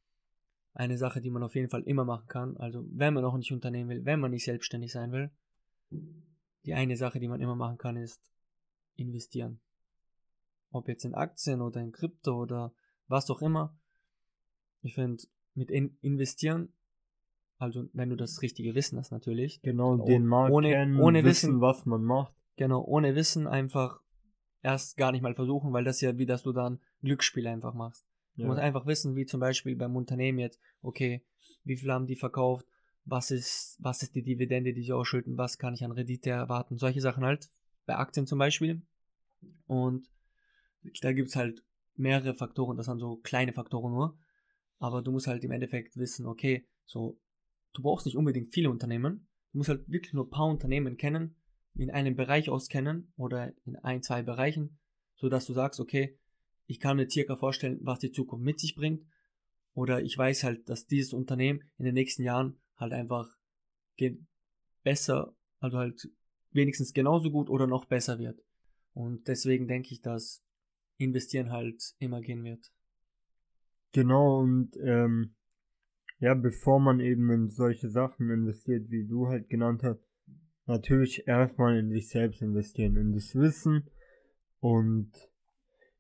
eine 0.79 0.97
Sache, 0.97 1.21
die 1.21 1.31
man 1.31 1.43
auf 1.43 1.57
jeden 1.57 1.69
Fall 1.69 1.83
immer 1.83 2.05
machen 2.05 2.29
kann. 2.29 2.57
Also 2.57 2.87
wenn 2.91 3.13
man 3.13 3.25
noch 3.25 3.37
nicht 3.37 3.53
unternehmen 3.53 3.91
will, 3.91 4.05
wenn 4.05 4.21
man 4.21 4.31
nicht 4.31 4.45
selbstständig 4.45 4.93
sein 4.93 5.11
will, 5.11 5.31
die 6.65 6.75
eine 6.75 6.97
Sache, 6.97 7.19
die 7.19 7.29
man 7.29 7.41
immer 7.41 7.57
machen 7.57 7.79
kann, 7.79 7.97
ist 7.97 8.23
investieren. 8.95 9.61
Ob 10.71 10.87
jetzt 10.89 11.05
in 11.05 11.15
Aktien 11.15 11.63
oder 11.63 11.81
in 11.81 11.91
Krypto 11.93 12.41
oder 12.41 12.73
was 13.09 13.29
auch 13.29 13.43
immer. 13.43 13.77
Ich 14.83 14.95
finde, 14.95 15.25
mit 15.55 15.71
in 15.71 15.99
investieren, 16.01 16.73
also 17.59 17.89
wenn 17.93 18.11
du 18.11 18.17
das 18.17 18.41
richtige 18.43 18.77
Wissen 18.77 18.99
hast 18.99 19.11
natürlich. 19.11 19.61
Genau, 19.63 19.97
den 19.97 20.27
Markt 20.27 20.53
ohne- 20.53 20.71
kennen, 20.71 21.01
ohne 21.01 21.25
wissen, 21.25 21.49
Wissen. 21.49 21.61
was 21.61 21.87
man 21.87 22.05
macht. 22.05 22.33
Genau, 22.57 22.85
ohne 22.85 23.17
Wissen 23.17 23.49
einfach 23.49 24.01
erst 24.63 24.97
gar 24.97 25.11
nicht 25.11 25.23
mal 25.23 25.35
versuchen, 25.35 25.73
weil 25.73 25.83
das 25.83 25.97
ist 25.97 26.03
ja 26.03 26.19
wie, 26.19 26.27
dass 26.27 26.45
du 26.45 26.53
dann 26.53 26.81
Glücksspiel 27.03 27.49
einfach 27.49 27.75
machst. 27.75 28.08
Du 28.39 28.47
musst 28.47 28.59
Ja. 28.59 28.65
einfach 28.65 28.87
wissen, 28.87 29.17
wie 29.17 29.27
zum 29.27 29.41
Beispiel 29.41 29.75
beim 29.75 29.97
Unternehmen 29.97 30.39
jetzt, 30.39 30.61
okay, 30.81 31.23
wie 31.65 31.77
viel 31.77 31.91
haben 31.91 32.07
die 32.07 32.17
verkauft, 32.17 32.67
was 33.05 33.31
ist, 33.31 33.77
was 33.81 34.03
ist 34.03 34.15
die 34.15 34.23
Dividende, 34.23 34.73
die 34.73 34.83
sie 34.83 34.93
ausschütten, 34.93 35.37
was 35.37 35.59
kann 35.59 35.75
ich 35.75 35.85
an 35.85 35.91
Rendite 35.91 36.31
erwarten, 36.31 36.79
solche 36.79 37.01
Sachen 37.01 37.25
halt, 37.25 37.49
bei 37.85 37.97
Aktien 37.97 38.27
zum 38.27 38.39
Beispiel. 38.39 38.83
Und 39.67 40.09
da 41.03 41.13
gibt 41.13 41.31
es 41.31 41.37
halt 41.37 41.65
mehrere 41.97 42.35
Faktoren, 42.35 42.77
das 42.77 42.87
sind 42.87 43.01
so 43.01 43.17
kleine 43.17 43.53
Faktoren 43.53 43.93
nur, 43.93 44.17
aber 44.79 45.03
du 45.03 45.11
musst 45.11 45.27
halt 45.27 45.43
im 45.43 45.51
Endeffekt 45.51 45.97
wissen, 45.97 46.27
okay, 46.27 46.65
so, 46.87 47.19
du 47.73 47.83
brauchst 47.83 48.07
nicht 48.07 48.17
unbedingt 48.17 48.53
viele 48.53 48.71
Unternehmen, 48.71 49.27
du 49.53 49.59
musst 49.59 49.69
halt 49.69 49.89
wirklich 49.89 50.13
nur 50.13 50.27
ein 50.27 50.31
paar 50.31 50.47
Unternehmen 50.47 50.97
kennen, 50.97 51.35
in 51.75 51.91
einem 51.91 52.15
Bereich 52.15 52.51
auskennen 52.51 53.13
oder 53.17 53.53
in 53.65 53.77
ein, 53.77 54.03
zwei 54.03 54.23
Bereichen, 54.23 54.79
so 55.17 55.29
dass 55.29 55.47
du 55.47 55.55
sagst, 55.55 55.81
okay, 55.81 56.17
ich 56.69 56.79
kann 56.81 56.99
mir 56.99 57.09
circa 57.09 57.35
vorstellen, 57.35 57.79
was 57.81 57.99
die 57.99 58.13
Zukunft 58.13 58.45
mit 58.45 58.61
sich 58.61 58.77
bringt. 58.77 59.05
Oder 59.73 60.03
ich 60.03 60.17
weiß 60.17 60.45
halt, 60.45 60.69
dass 60.69 60.87
dieses 60.87 61.13
Unternehmen 61.15 61.65
in 61.79 61.87
den 61.87 61.95
nächsten 61.95 62.23
Jahren 62.23 62.61
halt 62.77 62.93
einfach 62.93 63.27
besser, 64.83 65.35
also 65.61 65.79
halt 65.79 66.09
wenigstens 66.51 66.93
genauso 66.93 67.31
gut 67.31 67.49
oder 67.49 67.67
noch 67.67 67.87
besser 67.87 68.19
wird. 68.19 68.41
Und 68.93 69.29
deswegen 69.29 69.67
denke 69.67 69.93
ich, 69.93 70.03
dass 70.03 70.45
investieren 70.99 71.51
halt 71.51 71.83
immer 71.99 72.21
gehen 72.21 72.45
wird. 72.45 72.71
Genau, 73.93 74.41
und 74.41 74.77
ähm, 74.83 75.35
ja, 76.19 76.35
bevor 76.35 76.81
man 76.81 77.01
eben 77.01 77.31
in 77.31 77.49
solche 77.49 77.89
Sachen 77.89 78.31
investiert, 78.31 78.91
wie 78.91 79.07
du 79.07 79.29
halt 79.29 79.49
genannt 79.49 79.83
hast, 79.85 80.05
natürlich 80.67 81.27
erstmal 81.27 81.79
in 81.79 81.91
sich 81.91 82.11
selbst 82.11 82.43
investieren, 82.43 82.97
in 82.97 83.13
das 83.13 83.35
Wissen 83.35 83.89
und 84.61 85.28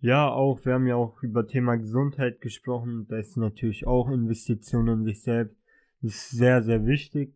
ja, 0.00 0.30
auch, 0.30 0.64
wir 0.64 0.74
haben 0.74 0.86
ja 0.86 0.96
auch 0.96 1.22
über 1.22 1.46
Thema 1.46 1.76
Gesundheit 1.76 2.40
gesprochen, 2.40 3.06
da 3.08 3.18
ist 3.18 3.36
natürlich 3.36 3.86
auch 3.86 4.08
Investition 4.08 4.88
in 4.88 5.04
sich 5.04 5.22
selbst, 5.22 5.56
das 6.00 6.12
ist 6.12 6.30
sehr, 6.30 6.62
sehr 6.62 6.86
wichtig. 6.86 7.34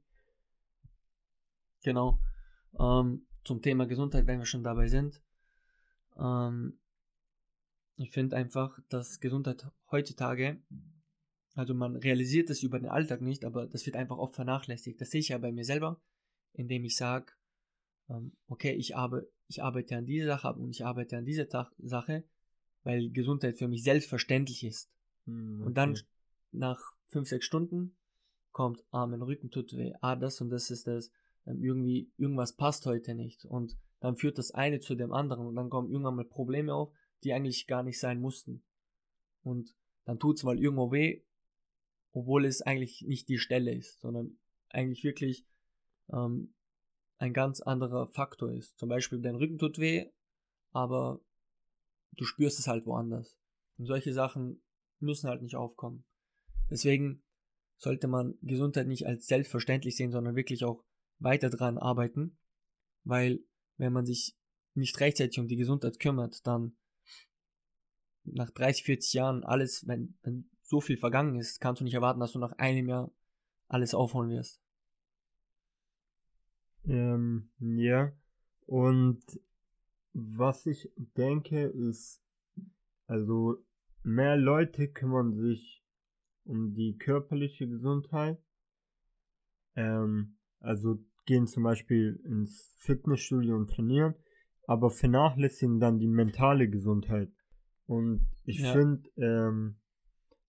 Genau. 1.83 2.21
Ähm, 2.79 3.27
zum 3.45 3.61
Thema 3.61 3.87
Gesundheit, 3.87 4.27
wenn 4.27 4.39
wir 4.39 4.47
schon 4.47 4.63
dabei 4.63 4.87
sind. 4.87 5.21
Ähm, 6.17 6.79
ich 7.97 8.11
finde 8.11 8.37
einfach, 8.37 8.79
dass 8.89 9.21
Gesundheit 9.21 9.67
heutzutage, 9.91 10.63
also 11.55 11.75
man 11.75 11.97
realisiert 11.97 12.51
es 12.51 12.63
über 12.63 12.79
den 12.79 12.89
Alltag 12.89 13.21
nicht, 13.21 13.45
aber 13.45 13.67
das 13.67 13.85
wird 13.85 13.97
einfach 13.97 14.17
oft 14.19 14.35
vernachlässigt. 14.35 15.01
Das 15.01 15.11
sehe 15.11 15.21
ich 15.21 15.29
ja 15.29 15.39
bei 15.39 15.53
mir 15.53 15.65
selber, 15.65 16.01
indem 16.53 16.85
ich 16.85 16.97
sage, 16.97 17.33
ähm, 18.09 18.37
okay, 18.47 18.73
ich, 18.73 18.97
arbe 18.97 19.29
ich 19.49 19.63
arbeite 19.63 19.97
an 19.97 20.07
dieser 20.07 20.27
Sache 20.27 20.55
und 20.55 20.71
ich 20.71 20.85
arbeite 20.85 21.17
an 21.19 21.25
dieser 21.25 21.49
Tag 21.49 21.73
Sache, 21.79 22.25
weil 22.85 23.11
Gesundheit 23.11 23.57
für 23.57 23.69
mich 23.69 23.83
selbstverständlich 23.83 24.65
ist. 24.65 24.91
Hm, 25.27 25.63
Und 25.63 25.75
dann 25.75 25.99
nach 26.53 26.81
5, 27.09 27.29
6 27.29 27.45
Stunden 27.45 27.97
kommt, 28.53 28.85
ah, 28.91 29.07
mein 29.07 29.23
Rücken 29.23 29.51
tut 29.51 29.77
weh, 29.77 29.93
ah, 30.01 30.17
das 30.17 30.41
und 30.41 30.51
das 30.51 30.71
ist 30.71 30.87
das, 30.87 31.11
ähm, 31.47 31.63
irgendwie, 31.63 32.11
irgendwas 32.17 32.55
passt 32.55 32.87
heute 32.87 33.15
nicht. 33.15 33.45
Und 33.45 33.77
dann 34.01 34.17
führt 34.17 34.39
das 34.39 34.51
eine 34.51 34.81
zu 34.81 34.95
dem 34.95 35.13
anderen 35.13 35.47
und 35.47 35.55
dann 35.55 35.71
kommen 35.71 35.91
irgendwann 35.91 36.17
mal 36.17 36.25
Probleme 36.25 36.75
auf, 36.75 36.93
die 37.25 37.33
eigentlich 37.33 37.67
gar 37.67 37.83
nicht 37.83 37.99
sein 37.99 38.21
mussten. 38.21 38.63
Und 39.43 39.75
dann 40.05 40.19
tut's 40.19 40.43
mal 40.43 40.59
irgendwo 40.59 40.93
weh, 40.93 41.23
obwohl 42.13 42.45
es 42.45 42.63
eigentlich 42.63 43.03
nicht 43.03 43.29
die 43.29 43.39
Stelle 43.39 43.73
ist, 43.73 44.01
sondern 44.01 44.37
eigentlich 44.69 45.05
wirklich 45.05 45.47
ähm, 46.13 46.53
ein 47.19 47.33
ganz 47.33 47.61
anderer 47.61 48.07
Faktor 48.09 48.53
ist. 48.53 48.79
Zum 48.79 48.89
Beispiel 48.89 49.21
dein 49.21 49.37
Rücken 49.37 49.59
tut 49.59 49.79
weh, 49.79 50.11
aber 50.73 51.21
du 52.13 52.25
spürst 52.25 52.59
es 52.59 52.69
halt 52.69 52.87
woanders. 52.87 53.37
Und 53.79 53.87
solche 53.87 54.13
Sachen 54.13 54.63
müssen 55.01 55.29
halt 55.29 55.43
nicht 55.43 55.57
aufkommen. 55.57 56.05
Deswegen 56.71 57.23
sollte 57.79 58.07
man 58.07 58.35
Gesundheit 58.43 58.87
nicht 58.87 59.07
als 59.07 59.27
selbstverständlich 59.27 59.97
sehen, 59.97 60.13
sondern 60.13 60.37
wirklich 60.37 60.65
auch 60.65 60.85
weiter 61.19 61.51
dran 61.51 61.79
arbeiten, 61.79 62.37
weil 63.05 63.41
wenn 63.77 63.93
man 63.93 64.07
sich 64.07 64.37
nicht 64.75 64.99
rechtzeitig 65.01 65.39
um 65.39 65.49
die 65.49 65.57
Gesundheit 65.57 65.99
kümmert, 65.99 66.47
dann 66.47 66.77
nach 68.25 68.51
30, 68.51 68.85
40 68.85 69.13
Jahren 69.15 69.45
alles, 69.45 69.87
wenn, 69.87 70.17
wenn 70.23 70.49
so 70.63 70.81
viel 70.81 70.97
vergangen 70.97 71.39
ist, 71.39 71.61
kannst 71.61 71.81
du 71.81 71.85
nicht 71.85 71.95
erwarten, 71.95 72.21
dass 72.21 72.33
du 72.33 72.39
nach 72.39 72.53
einem 72.53 72.89
Jahr 72.89 73.11
alles 73.69 73.95
aufholen 73.95 74.31
wirst. 74.31 74.61
Ähm, 76.87 77.51
ja, 77.59 78.13
und 78.67 79.23
was 80.13 80.67
ich 80.67 80.91
denke 81.17 81.65
ist, 81.65 82.23
also 83.07 83.57
mehr 84.03 84.37
Leute 84.37 84.89
kümmern 84.89 85.33
sich 85.35 85.83
um 86.45 86.75
die 86.75 86.97
körperliche 86.99 87.69
Gesundheit, 87.69 88.39
ähm, 89.77 90.37
also 90.61 90.99
gehen 91.25 91.47
zum 91.47 91.63
Beispiel 91.63 92.21
ins 92.25 92.75
Fitnessstudio 92.79 93.57
und 93.57 93.71
trainieren, 93.71 94.15
aber 94.67 94.91
vernachlässigen 94.91 95.81
dann 95.81 95.99
die 95.99 96.09
mentale 96.09 96.69
Gesundheit. 96.69 97.31
Und 97.87 98.27
ich 98.45 98.61
Ja. 98.61 98.73
finde, 98.73 99.09
ähm, 99.17 99.77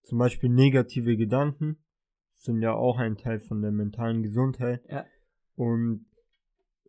zum 0.01 0.18
Beispiel 0.18 0.49
negative 0.49 1.16
Gedanken 1.16 1.78
sind 2.34 2.61
ja 2.61 2.74
auch 2.74 2.97
ein 2.97 3.18
Teil 3.18 3.39
von 3.39 3.61
der 3.61 3.72
mentalen 3.72 4.24
Gesundheit. 4.24 4.84
Ja. 4.89 5.05
Und 5.55 6.05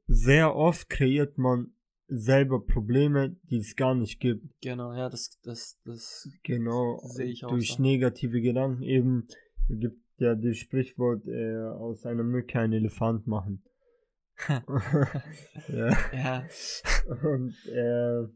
sehr 0.07 0.55
oft 0.57 0.89
kreiert 0.89 1.39
man 1.39 1.75
selber 2.17 2.65
Probleme, 2.65 3.37
die 3.51 3.59
es 3.59 3.77
gar 3.77 3.95
nicht 3.95 4.21
gibt. 4.21 4.47
Genau, 4.63 4.93
ja, 4.93 5.09
das, 5.09 5.39
das, 5.43 5.79
das 5.85 6.29
Genau. 6.43 6.99
Sehe 7.03 7.27
ich 7.27 7.45
auch 7.45 7.51
Durch 7.51 7.75
so. 7.75 7.83
negative 7.83 8.41
Gedanken 8.41 8.83
eben 8.83 9.27
gibt 9.69 10.01
ja 10.19 10.35
das 10.35 10.57
Sprichwort 10.57 11.27
äh, 11.27 11.67
aus 11.67 12.07
einer 12.07 12.23
Mücke 12.23 12.59
einen 12.59 12.75
Elefant 12.75 13.27
machen. 13.27 13.63
ja. 15.69 15.97
ja, 16.13 16.45
Und 17.23 17.55
äh, 17.69 18.27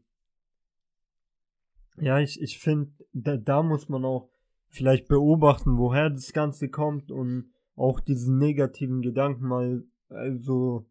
ja, 2.01 2.19
ich, 2.19 2.41
ich 2.41 2.59
finde, 2.59 2.91
da, 3.13 3.37
da 3.37 3.63
muss 3.63 3.89
man 3.89 4.05
auch 4.05 4.29
vielleicht 4.69 5.07
beobachten, 5.07 5.77
woher 5.77 6.09
das 6.09 6.31
Ganze 6.31 6.69
kommt 6.69 7.11
und 7.11 7.51
auch 7.75 7.99
diesen 7.99 8.37
negativen 8.37 9.01
Gedanken 9.01 9.47
mal, 9.47 9.83
also 10.09 10.88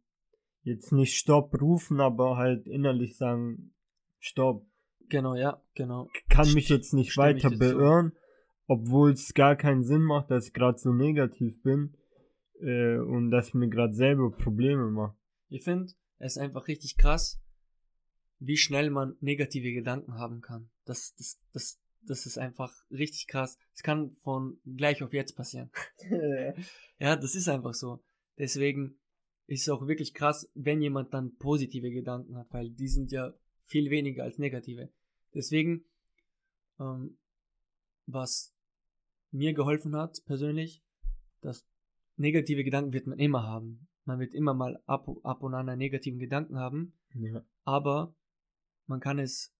jetzt 0.68 0.92
nicht 0.92 1.16
Stopp 1.16 1.60
rufen, 1.60 2.00
aber 2.00 2.36
halt 2.36 2.66
innerlich 2.66 3.16
sagen, 3.16 3.74
Stopp. 4.18 4.66
genau, 5.08 5.34
ja, 5.34 5.62
genau. 5.74 6.08
Kann 6.28 6.52
mich 6.52 6.68
jetzt 6.68 6.94
nicht 6.94 7.12
Stimme 7.12 7.36
ich 7.36 7.44
weiter 7.44 7.50
zu. 7.50 7.58
beirren, 7.58 8.12
obwohl 8.66 9.12
es 9.12 9.34
gar 9.34 9.56
keinen 9.56 9.84
Sinn 9.84 10.02
macht, 10.02 10.30
dass 10.30 10.48
ich 10.48 10.52
gerade 10.52 10.78
so 10.78 10.92
negativ 10.92 11.62
bin 11.62 11.96
äh, 12.60 12.98
und 12.98 13.30
dass 13.30 13.48
ich 13.48 13.54
mir 13.54 13.68
gerade 13.68 13.94
selber 13.94 14.30
Probleme 14.30 14.90
mache. 14.90 15.16
Ich 15.48 15.64
finde, 15.64 15.92
es 16.18 16.36
ist 16.36 16.38
einfach 16.38 16.68
richtig 16.68 16.96
krass, 16.96 17.40
wie 18.38 18.56
schnell 18.56 18.90
man 18.90 19.16
negative 19.20 19.72
Gedanken 19.72 20.14
haben 20.14 20.40
kann. 20.40 20.70
Das, 20.84 21.14
das, 21.16 21.40
das, 21.52 21.80
das 22.02 22.26
ist 22.26 22.38
einfach 22.38 22.72
richtig 22.90 23.26
krass. 23.26 23.58
Es 23.74 23.82
kann 23.82 24.14
von 24.16 24.58
gleich 24.64 25.02
auf 25.02 25.12
jetzt 25.12 25.36
passieren. 25.36 25.70
Ja, 27.00 27.14
das 27.14 27.36
ist 27.36 27.48
einfach 27.48 27.74
so. 27.74 28.02
Deswegen 28.38 28.98
ist 29.48 29.62
es 29.62 29.68
auch 29.70 29.86
wirklich 29.88 30.12
krass, 30.12 30.48
wenn 30.54 30.82
jemand 30.82 31.12
dann 31.14 31.34
positive 31.36 31.90
Gedanken 31.90 32.36
hat, 32.36 32.52
weil 32.52 32.70
die 32.70 32.86
sind 32.88 33.10
ja 33.10 33.32
viel 33.64 33.90
weniger 33.90 34.22
als 34.22 34.38
negative. 34.38 34.90
Deswegen, 35.34 35.86
ähm, 36.78 37.18
was 38.06 38.54
mir 39.30 39.54
geholfen 39.54 39.96
hat 39.96 40.22
persönlich, 40.26 40.82
dass 41.40 41.66
negative 42.16 42.62
Gedanken 42.62 42.92
wird 42.92 43.06
man 43.06 43.18
immer 43.18 43.42
haben. 43.42 43.88
Man 44.04 44.20
wird 44.20 44.34
immer 44.34 44.52
mal 44.52 44.82
ab, 44.86 45.08
ab 45.22 45.42
und 45.42 45.54
an 45.54 45.68
einen 45.68 45.78
negativen 45.78 46.18
Gedanken 46.18 46.58
haben, 46.58 46.98
ja. 47.14 47.42
aber 47.64 48.14
man 48.86 49.00
kann 49.00 49.18
es 49.18 49.54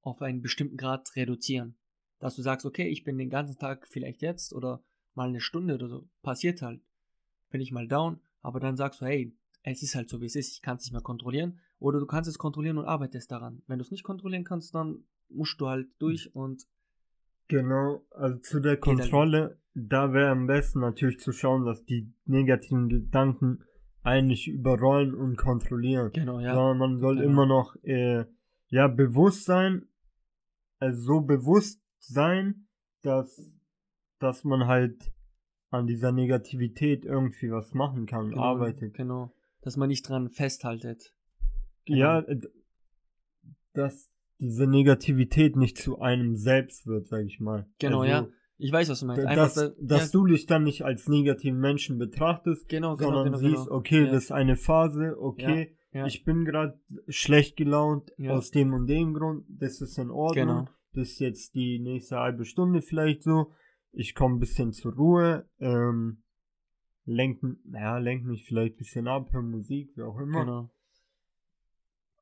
auf 0.00 0.22
einen 0.22 0.40
bestimmten 0.40 0.78
Grad 0.78 1.14
reduzieren. 1.16 1.76
Dass 2.18 2.36
du 2.36 2.42
sagst, 2.42 2.64
okay, 2.64 2.88
ich 2.88 3.04
bin 3.04 3.18
den 3.18 3.30
ganzen 3.30 3.58
Tag 3.58 3.88
vielleicht 3.88 4.22
jetzt 4.22 4.54
oder 4.54 4.82
mal 5.14 5.28
eine 5.28 5.40
Stunde 5.40 5.74
oder 5.74 5.88
so, 5.88 6.08
passiert 6.22 6.62
halt. 6.62 6.80
Bin 7.50 7.60
ich 7.60 7.72
mal 7.72 7.88
down, 7.88 8.20
aber 8.42 8.60
dann 8.60 8.76
sagst 8.76 9.00
du, 9.00 9.06
hey, 9.06 9.34
es 9.62 9.82
ist 9.82 9.94
halt 9.94 10.08
so, 10.08 10.20
wie 10.20 10.26
es 10.26 10.36
ist, 10.36 10.52
ich 10.52 10.62
kann 10.62 10.76
es 10.76 10.84
nicht 10.84 10.92
mehr 10.92 11.02
kontrollieren. 11.02 11.60
Oder 11.78 12.00
du 12.00 12.06
kannst 12.06 12.28
es 12.28 12.38
kontrollieren 12.38 12.78
und 12.78 12.84
arbeitest 12.84 13.30
daran. 13.30 13.62
Wenn 13.66 13.78
du 13.78 13.84
es 13.84 13.90
nicht 13.90 14.04
kontrollieren 14.04 14.44
kannst, 14.44 14.74
dann 14.74 15.04
musst 15.28 15.60
du 15.60 15.68
halt 15.68 15.88
durch 15.98 16.34
und. 16.34 16.66
Genau, 17.48 18.04
also 18.10 18.38
zu 18.38 18.60
der 18.60 18.76
Kontrolle, 18.76 19.40
halt 19.40 19.58
da 19.74 20.12
wäre 20.12 20.30
am 20.30 20.46
besten 20.46 20.80
natürlich 20.80 21.18
zu 21.18 21.32
schauen, 21.32 21.64
dass 21.64 21.84
die 21.84 22.12
negativen 22.24 22.88
Gedanken 22.88 23.64
eigentlich 24.02 24.48
überrollen 24.48 25.14
und 25.14 25.36
kontrollieren. 25.36 26.12
Genau, 26.12 26.40
ja. 26.40 26.54
Sondern 26.54 26.78
man 26.78 26.98
soll 26.98 27.16
genau. 27.16 27.28
immer 27.28 27.46
noch, 27.46 27.76
äh, 27.82 28.24
ja, 28.68 28.88
bewusst 28.88 29.44
sein, 29.44 29.86
also 30.78 31.00
so 31.00 31.20
bewusst 31.20 31.80
sein, 32.00 32.66
dass, 33.02 33.40
dass 34.18 34.44
man 34.44 34.66
halt 34.66 35.12
an 35.72 35.86
dieser 35.86 36.12
Negativität 36.12 37.04
irgendwie 37.04 37.50
was 37.50 37.74
machen 37.74 38.06
kann, 38.06 38.30
genau, 38.30 38.42
arbeitet. 38.42 38.94
Genau. 38.94 39.32
Dass 39.62 39.76
man 39.76 39.88
nicht 39.88 40.08
dran 40.08 40.28
festhaltet. 40.28 41.14
Genau. 41.86 41.98
Ja, 41.98 42.24
dass 43.72 44.10
diese 44.38 44.66
Negativität 44.66 45.56
nicht 45.56 45.78
zu 45.78 46.00
einem 46.00 46.36
selbst 46.36 46.86
wird, 46.86 47.08
sag 47.08 47.24
ich 47.24 47.40
mal. 47.40 47.66
Genau, 47.78 48.00
also, 48.00 48.10
ja. 48.10 48.28
Ich 48.58 48.70
weiß, 48.70 48.90
was 48.90 49.00
du 49.00 49.06
meinst. 49.06 49.24
Einfach, 49.24 49.44
dass, 49.44 49.54
da, 49.54 49.70
dass 49.80 50.12
ja. 50.12 50.20
du 50.20 50.26
dich 50.26 50.46
dann 50.46 50.64
nicht 50.64 50.84
als 50.84 51.08
negativen 51.08 51.58
Menschen 51.58 51.98
betrachtest, 51.98 52.68
genau, 52.68 52.96
genau, 52.96 53.10
sondern 53.10 53.24
genau, 53.32 53.38
siehst, 53.38 53.66
genau. 53.66 53.76
okay, 53.76 54.04
ja. 54.04 54.12
das 54.12 54.24
ist 54.24 54.32
eine 54.32 54.56
Phase, 54.56 55.16
okay, 55.18 55.76
ja, 55.92 56.06
ich 56.06 56.24
bin 56.24 56.44
gerade 56.44 56.78
schlecht 57.08 57.56
gelaunt 57.56 58.12
aus 58.28 58.50
dem 58.50 58.72
und 58.72 58.86
dem 58.86 59.14
Grund, 59.14 59.44
das 59.48 59.80
ist 59.80 59.98
in 59.98 60.10
Ordnung. 60.10 60.46
Genau. 60.46 60.68
Das 60.94 61.08
ist 61.08 61.20
jetzt 61.20 61.54
die 61.54 61.78
nächste 61.78 62.18
halbe 62.18 62.44
Stunde 62.44 62.82
vielleicht 62.82 63.22
so. 63.22 63.50
Ich 63.92 64.14
komme 64.14 64.36
ein 64.36 64.40
bisschen 64.40 64.72
zur 64.72 64.94
Ruhe, 64.94 65.48
ähm, 65.60 66.22
lenk, 67.04 67.42
naja, 67.64 67.98
lenk 67.98 68.24
mich 68.24 68.44
vielleicht 68.44 68.74
ein 68.74 68.78
bisschen 68.78 69.06
ab, 69.06 69.32
hör 69.32 69.42
Musik, 69.42 69.96
wie 69.96 70.02
auch 70.02 70.18
immer. 70.18 70.44
Genau. 70.44 70.70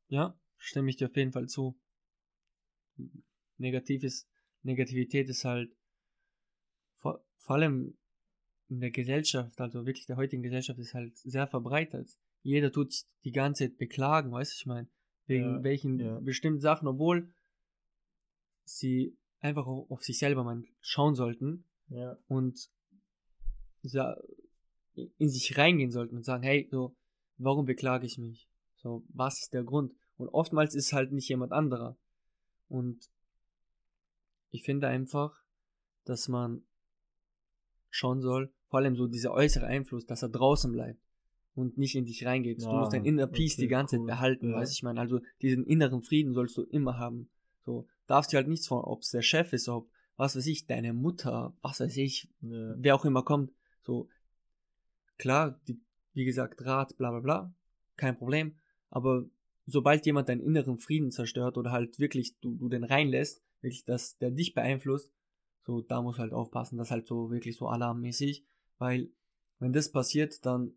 Ja, 0.09 0.37
stimme 0.59 0.91
ich 0.91 0.97
dir 0.97 1.07
auf 1.07 1.17
jeden 1.17 1.33
Fall 1.33 1.49
zu. 1.49 1.79
Negativ 3.59 4.03
ist, 4.03 4.29
Negativität 4.63 5.29
ist 5.29 5.45
halt 5.45 5.71
vor, 6.95 7.25
vor 7.39 7.57
allem 7.57 7.97
in 8.69 8.81
der 8.81 8.91
Gesellschaft, 8.91 9.61
also 9.61 9.87
wirklich 9.87 10.07
der 10.07 10.17
heutigen 10.17 10.43
Gesellschaft, 10.43 10.79
ist 10.79 10.95
halt 10.95 11.17
sehr 11.19 11.47
verbreitet. 11.47 12.17
Jeder 12.43 12.73
tut 12.73 12.93
sich 12.93 13.05
die 13.25 13.33
ganze 13.33 13.65
Zeit 13.65 13.79
beklagen, 13.79 14.33
weißt 14.33 14.53
du, 14.53 14.57
ich 14.59 14.67
meine, 14.67 14.89
wegen 15.27 15.45
Ja, 15.45 15.63
welchen 15.63 15.99
ja. 16.01 16.21
bestimmten 16.21 16.61
Sachen, 16.61 16.89
obwohl 16.89 17.33
sie 18.65 19.17
einfach 19.41 19.67
auch 19.67 19.87
auf 19.91 20.03
sich 20.03 20.19
selber 20.19 20.45
mal 20.45 20.63
schauen 20.81 21.15
sollten 21.15 21.65
Ja, 21.89 22.17
und 22.29 22.69
sa- 23.83 24.17
in 24.95 25.29
sich 25.29 25.57
reingehen 25.57 25.91
sollten 25.91 26.17
und 26.17 26.25
sagen, 26.25 26.43
hey, 26.43 26.69
so, 26.71 26.95
warum 27.39 27.65
beklage 27.65 28.07
ich 28.07 28.19
mich? 28.19 28.49
So, 28.77 29.05
was 29.09 29.41
ist 29.43 29.55
der 29.55 29.65
Grund? 29.65 29.93
Und 30.17 30.29
oftmals 30.29 30.75
ist 30.75 30.93
halt 30.93 31.13
nicht 31.13 31.29
jemand 31.29 31.53
anderer. 31.53 31.97
Und 32.69 33.11
ich 34.51 34.63
finde 34.65 34.89
einfach, 34.89 35.43
dass 36.05 36.29
man 36.29 36.63
schauen 37.89 38.21
soll, 38.21 38.53
vor 38.69 38.81
allem 38.81 38.97
so 38.97 39.07
dieser 39.07 39.33
äußere 39.33 39.67
Einfluss, 39.67 40.07
dass 40.07 40.23
er 40.23 40.29
draußen 40.29 40.71
bleibt 40.73 41.01
und 41.55 41.79
nicht 41.79 41.97
in 41.97 42.05
dich 42.05 42.25
reingeht. 42.25 42.61
du 42.63 42.67
Ja, 42.67 42.73
musst 42.79 42.93
dein 42.93 43.05
Inner 43.05 43.27
Peace 43.27 43.55
okay, 43.55 43.63
die 43.63 43.69
ganze 43.69 43.97
cool, 43.97 44.07
Zeit 44.07 44.17
behalten, 44.17 44.51
ja. 44.51 44.55
weiß 44.57 44.71
ich 44.73 44.83
meine. 44.83 45.01
Also 45.01 45.21
diesen 45.43 45.65
inneren 45.67 46.03
Frieden 46.03 46.33
sollst 46.35 46.57
du 46.57 46.63
immer 46.63 46.99
haben. 46.99 47.29
So, 47.65 47.89
darfst 48.11 48.33
dir 48.33 48.39
halt 48.39 48.49
nichts 48.49 48.67
von, 48.67 48.83
ob 48.83 49.03
es 49.03 49.11
der 49.11 49.23
Chef 49.23 49.53
ist, 49.53 49.69
ob, 49.69 49.89
was 50.17 50.37
weiß 50.37 50.47
ich, 50.47 50.67
deine 50.67 50.93
Mutter, 50.93 51.55
was 51.63 51.81
weiß 51.81 51.97
ich, 51.97 52.29
ja, 52.41 52.75
wer 52.77 52.95
auch 52.95 53.05
immer 53.05 53.23
kommt. 53.23 53.53
So, 53.83 54.09
klar, 55.17 55.61
die, 55.69 55.81
wie 56.13 56.25
gesagt, 56.25 56.65
Rat, 56.65 56.97
bla 56.97 57.11
bla 57.11 57.21
bla, 57.21 57.55
kein 57.97 58.17
Problem. 58.17 58.57
Aber 58.91 59.25
sobald 59.67 60.05
jemand 60.07 60.29
deinen 60.29 60.41
inneren 60.41 60.79
Frieden 60.79 61.11
zerstört 61.13 61.57
oder 61.57 61.71
halt 61.71 61.99
wirklich 62.01 62.39
du, 62.41 62.57
du 62.57 62.69
den 62.69 62.85
reinlässt, 62.85 63.43
wirklich, 63.61 63.85
dass 63.85 64.19
der 64.19 64.31
dich 64.33 64.55
beeinflusst, 64.55 65.13
so, 65.63 65.81
da 65.83 66.03
muss 66.03 66.19
halt 66.19 66.33
aufpassen, 66.33 66.79
das 66.79 66.89
ist 66.89 66.93
halt 66.93 67.07
so 67.07 67.31
wirklich 67.31 67.57
so 67.57 67.69
alarmmäßig, 67.69 68.45
weil 68.79 69.11
wenn 69.61 69.73
das 69.73 69.93
passiert, 69.93 70.45
dann, 70.45 70.73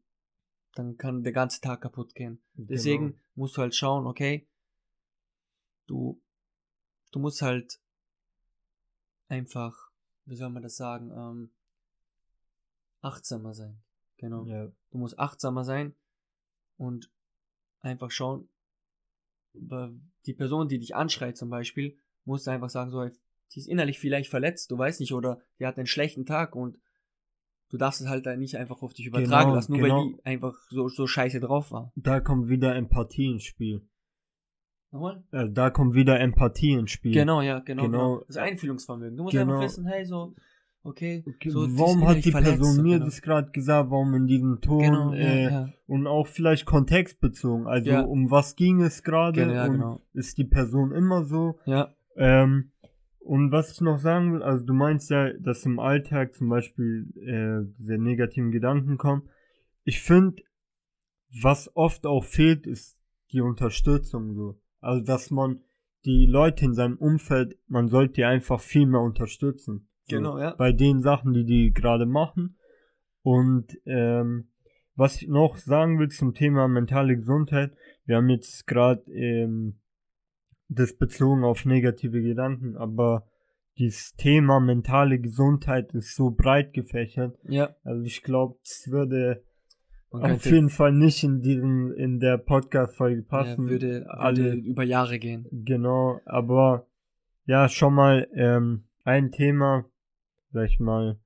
dann 0.75 0.97
kann 0.97 1.23
der 1.23 1.31
ganze 1.31 1.61
Tag 1.61 1.81
kaputt 1.81 2.13
gehen. 2.13 2.41
Deswegen 2.53 3.07
Genau. 3.07 3.19
musst 3.35 3.57
du 3.57 3.61
halt 3.61 3.75
schauen, 3.75 4.05
okay, 4.05 4.45
du, 5.87 6.21
du 7.15 7.19
musst 7.19 7.41
halt 7.41 7.79
einfach, 9.27 9.91
wie 10.25 10.35
soll 10.35 10.49
man 10.49 10.63
das 10.63 10.75
sagen, 10.77 11.11
ähm, 11.11 11.51
achtsamer 13.01 13.53
sein. 13.53 13.81
Genau. 14.17 14.45
ja, 14.45 14.71
Du 14.91 14.97
musst 14.97 15.19
achtsamer 15.19 15.63
sein 15.63 15.95
und 16.77 17.11
einfach 17.81 18.11
schauen, 18.11 18.47
die 19.53 20.33
Person, 20.33 20.67
die 20.67 20.79
dich 20.79 20.95
anschreit 20.95 21.37
zum 21.37 21.49
Beispiel, 21.49 21.97
musst 22.25 22.47
du 22.47 22.51
einfach 22.51 22.69
sagen, 22.69 22.89
so, 22.91 23.05
die 23.05 23.59
ist 23.59 23.67
innerlich 23.67 23.99
vielleicht 23.99 24.29
verletzt, 24.29 24.71
du 24.71 24.77
weißt 24.77 24.99
nicht, 24.99 25.13
oder 25.13 25.41
die 25.59 25.65
hat 25.65 25.77
einen 25.77 25.87
schlechten 25.87 26.25
Tag 26.25 26.55
und 26.55 26.79
du 27.69 27.77
darfst 27.77 28.01
es 28.01 28.07
halt 28.07 28.25
nicht 28.39 28.55
einfach 28.55 28.81
auf 28.81 28.93
dich 28.93 29.05
übertragen 29.07 29.45
Genau, 29.45 29.55
lassen, 29.55 29.73
nur 29.73 29.81
genau. 29.81 29.97
weil 29.97 30.13
die 30.13 30.25
einfach 30.25 30.55
so, 30.69 30.87
so 30.87 31.05
scheiße 31.05 31.39
drauf 31.39 31.71
war. 31.71 31.91
da 31.95 32.19
kommt 32.19 32.47
wieder 32.49 32.75
Empathie 32.75 33.31
ins 33.31 33.43
Spiel. 33.43 33.87
Nochmal? 34.93 35.23
Äh, 35.31 35.49
da 35.49 35.71
kommt 35.71 35.95
wieder 35.95 36.19
Empathie 36.19 36.73
ins 36.73 36.91
Spiel. 36.91 37.13
Genau, 37.13 37.41
ja, 37.41 37.59
genau. 37.59 37.83
Genau. 37.83 37.97
genau. 38.15 38.23
Das 38.27 38.37
Einfühlungsvermögen. 38.37 39.17
Du 39.17 39.23
musst 39.23 39.33
Genau. 39.35 39.53
einfach 39.53 39.63
wissen, 39.65 39.87
hey, 39.87 40.05
so, 40.05 40.35
okay, 40.83 41.23
Okay, 41.27 41.49
so, 41.49 41.61
warum 41.77 42.07
hat 42.07 42.23
die 42.23 42.31
verletzt, 42.31 42.57
Person 42.57 42.75
so, 42.75 42.81
mir 42.83 42.93
genau. 42.95 43.05
das 43.05 43.21
gerade 43.23 43.49
gesagt? 43.51 43.89
Warum 43.89 44.13
in 44.13 44.27
diesem 44.27 44.61
Ton? 44.61 44.79
Genau, 44.83 45.13
ja, 45.13 45.19
äh, 45.19 45.43
ja. 45.45 45.69
Und 45.87 46.05
auch 46.05 46.27
vielleicht 46.27 46.65
kontextbezogen. 46.65 47.65
Also 47.65 47.89
Ja. 47.89 48.01
um 48.01 48.29
was 48.29 48.55
ging 48.55 48.81
es 48.83 49.01
gerade? 49.01 49.41
Genau, 49.41 49.53
ja, 49.53 49.67
genau. 49.67 50.01
Ist 50.13 50.37
die 50.37 50.45
Person 50.45 50.91
immer 50.91 51.23
so? 51.23 51.57
Ja, 51.65 51.93
Ähm, 52.15 52.69
und 53.17 53.51
was 53.51 53.71
ich 53.71 53.81
noch 53.81 53.97
sagen 53.97 54.33
will, 54.33 54.43
also 54.43 54.63
du 54.63 54.73
meinst 54.73 55.09
ja, 55.09 55.33
dass 55.39 55.65
im 55.65 55.79
Alltag 55.79 56.35
zum 56.35 56.49
Beispiel 56.49 57.07
äh, 57.15 57.65
diese 57.79 57.97
negativen 57.97 58.51
Gedanken 58.51 58.97
kommen. 58.97 59.23
Ich 59.85 60.01
finde, 60.01 60.43
was 61.41 61.75
oft 61.75 62.05
auch 62.05 62.23
fehlt, 62.25 62.67
ist 62.67 62.95
die 63.31 63.41
Unterstützung 63.41 64.35
so. 64.35 64.59
Also 64.83 65.03
dass 65.03 65.31
man 65.31 65.61
die 66.05 66.25
Leute 66.25 66.65
in 66.65 66.73
seinem 66.73 66.97
Umfeld, 66.97 67.57
man 67.67 67.87
sollte 67.87 68.15
die 68.15 68.25
einfach 68.25 68.59
viel 68.59 68.85
mehr 68.85 69.01
unterstützen. 69.01 69.87
So, 70.05 70.17
Genau, 70.17 70.37
ja. 70.37 70.53
Bei 70.55 70.71
den 70.73 71.01
Sachen, 71.01 71.33
die 71.33 71.45
die 71.45 71.73
gerade 71.73 72.05
machen. 72.05 72.57
Und 73.21 73.77
ähm, 73.85 74.49
was 74.95 75.21
ich 75.21 75.27
noch 75.27 75.55
sagen 75.57 75.97
will 75.97 76.09
zum 76.09 76.33
Thema 76.33 76.67
mentale 76.67 77.15
Gesundheit, 77.15 77.71
wir 78.05 78.17
haben 78.17 78.29
jetzt 78.29 78.67
gerade 78.67 79.09
ähm, 79.11 79.79
das 80.67 80.97
bezogen 80.97 81.43
auf 81.43 81.65
negative 81.65 82.21
Gedanken, 82.21 82.75
aber 82.75 83.27
dieses 83.77 84.13
Thema 84.15 84.59
mentale 84.59 85.19
Gesundheit 85.19 85.93
ist 85.93 86.15
so 86.15 86.31
breit 86.31 86.73
gefächert. 86.73 87.37
ja. 87.47 87.75
Also 87.83 88.03
ich 88.03 88.21
glaube, 88.21 88.59
es 88.63 88.89
würde 88.91 89.43
auf 90.21 90.45
jeden 90.45 90.69
Fall 90.69 90.91
nicht 90.91 91.23
in 91.23 91.41
diesem, 91.41 91.91
in 91.93 92.19
der 92.19 92.37
Podcast-Folge 92.37 93.21
ja, 93.21 93.27
passen. 93.27 93.69
würde, 93.69 94.05
alle 94.07 94.43
würde 94.43 94.57
über 94.57 94.83
Jahre 94.83 95.17
gehen. 95.17 95.47
Genau, 95.51 96.19
aber 96.25 96.87
ja, 97.45 97.67
schon 97.67 97.95
mal 97.95 98.27
ähm, 98.35 98.85
ein 99.03 99.31
Thema, 99.31 99.85
sag 100.51 100.69
ich 100.69 100.79
mal, 100.79 101.19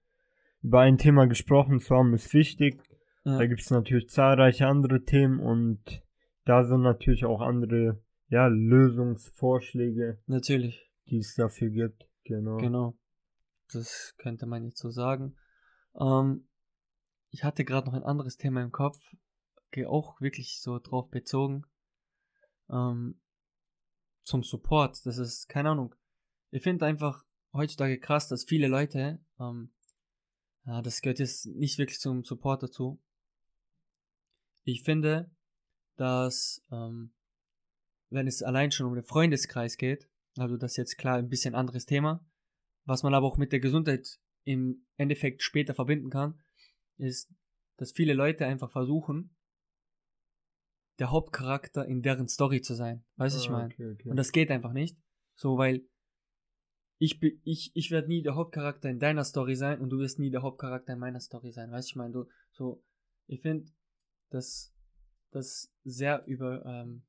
über 0.64 0.82
ein 0.82 0.98
Thema 0.98 1.28
gesprochen 1.28 1.80
zu 1.80 1.96
haben, 1.96 2.14
ist 2.14 2.34
wichtig. 2.34 2.82
Ja. 3.26 3.38
Da 3.38 3.46
gibt 3.46 3.62
es 3.62 3.70
natürlich 3.70 4.10
zahlreiche 4.10 4.68
andere 4.68 5.04
Themen 5.04 5.40
und 5.40 6.02
da 6.46 6.64
sind 6.64 6.82
natürlich 6.82 7.26
auch 7.26 7.42
andere 7.42 8.02
ja, 8.30 8.48
Lösungsvorschläge, 8.48 10.20
Natürlich. 10.28 10.90
die 11.10 11.18
es 11.18 11.36
dafür 11.36 11.70
gibt. 11.70 12.08
Genau. 12.24 12.58
Genau. 12.58 12.98
Das 13.72 14.16
könnte 14.18 14.46
man 14.46 14.64
jetzt 14.64 14.80
so 14.80 14.90
sagen. 14.90 15.36
Ähm, 16.00 16.48
ich 17.38 17.44
hatte 17.44 17.64
gerade 17.64 17.86
noch 17.86 17.94
ein 17.94 18.04
anderes 18.04 18.38
Thema 18.38 18.64
im 18.64 18.72
Kopf, 18.72 19.16
ge- 19.70 19.86
auch 19.86 20.20
wirklich 20.20 20.60
so 20.60 20.80
drauf 20.80 21.12
bezogen. 21.12 21.68
Ähm, 22.68 23.22
zum 24.24 24.42
Support. 24.42 25.06
Das 25.06 25.20
ist, 25.20 25.48
keine 25.48 25.70
Ahnung. 25.70 25.94
Ich 26.50 26.64
finde 26.64 26.88
einfach 26.88 27.24
heutzutage 27.54 28.00
krass, 28.00 28.28
dass 28.28 28.44
viele 28.44 28.68
Leute, 28.68 29.24
ähm, 29.40 29.72
ja, 30.66 30.82
das 30.82 31.02
gehört 31.02 31.20
jetzt 31.20 31.46
nicht 31.46 31.78
wirklich 31.78 32.00
zum 32.00 32.24
Support 32.24 32.64
dazu. 32.64 33.00
Ich 34.64 34.82
finde, 34.82 35.30
dass, 35.96 36.66
ähm, 36.72 37.14
wenn 38.10 38.26
es 38.26 38.42
allein 38.42 38.72
schon 38.72 38.88
um 38.88 38.96
den 38.96 39.04
Freundeskreis 39.04 39.78
geht, 39.78 40.10
also 40.38 40.58
das 40.58 40.72
ist 40.72 40.78
jetzt 40.78 40.98
klar 40.98 41.18
ein 41.18 41.30
bisschen 41.30 41.54
anderes 41.54 41.86
Thema, 41.86 42.26
was 42.86 43.04
man 43.04 43.14
aber 43.14 43.28
auch 43.28 43.38
mit 43.38 43.52
der 43.52 43.60
Gesundheit 43.60 44.20
im 44.44 44.88
Endeffekt 44.98 45.44
später 45.44 45.76
verbinden 45.76 46.10
kann, 46.10 46.42
ist, 46.98 47.32
dass 47.78 47.91
viele 47.91 48.14
Leute 48.14 48.45
einfach 48.45 48.72
versuchen, 48.72 49.36
der 51.00 51.12
Hauptcharakter 51.12 51.86
in 51.86 52.02
deren 52.02 52.28
Story 52.28 52.62
zu 52.62 52.74
sein. 52.74 53.06
Weißt 53.18 53.36
du, 53.36 53.38
was 53.38 53.43
ich 53.43 53.50
Ah, 53.50 53.54
meine? 53.54 53.74
okay, 53.74 53.91
okay. 53.91 54.10
Und 54.10 54.18
das 54.18 54.32
geht 54.32 54.50
einfach 54.50 54.74
nicht. 54.74 54.98
So, 55.36 55.58
weil 55.58 55.88
ich, 57.00 57.22
ich, 57.43 57.72
ich 57.76 57.91
werde 57.91 58.08
nie 58.08 58.24
der 58.24 58.36
Hauptcharakter 58.36 58.89
in 58.89 59.00
deiner 59.00 59.24
Story 59.24 59.56
sein 59.56 59.80
und 59.82 59.91
du 59.91 60.00
wirst 60.00 60.18
nie 60.18 60.32
der 60.32 60.41
Hauptcharakter 60.41 60.93
in 60.93 61.00
meiner 61.00 61.20
Story 61.20 61.52
sein. 61.52 61.72
Weißt 61.72 61.89
du, 61.89 61.91
ich 61.91 61.95
meine, 61.95 62.14
du, 62.14 62.26
so, 62.52 62.84
ich 63.28 63.41
finde, 63.41 63.72
dass 64.30 64.74
das 65.32 65.72
sehr 65.84 66.26
über, 66.26 66.66
ähm, 66.66 67.06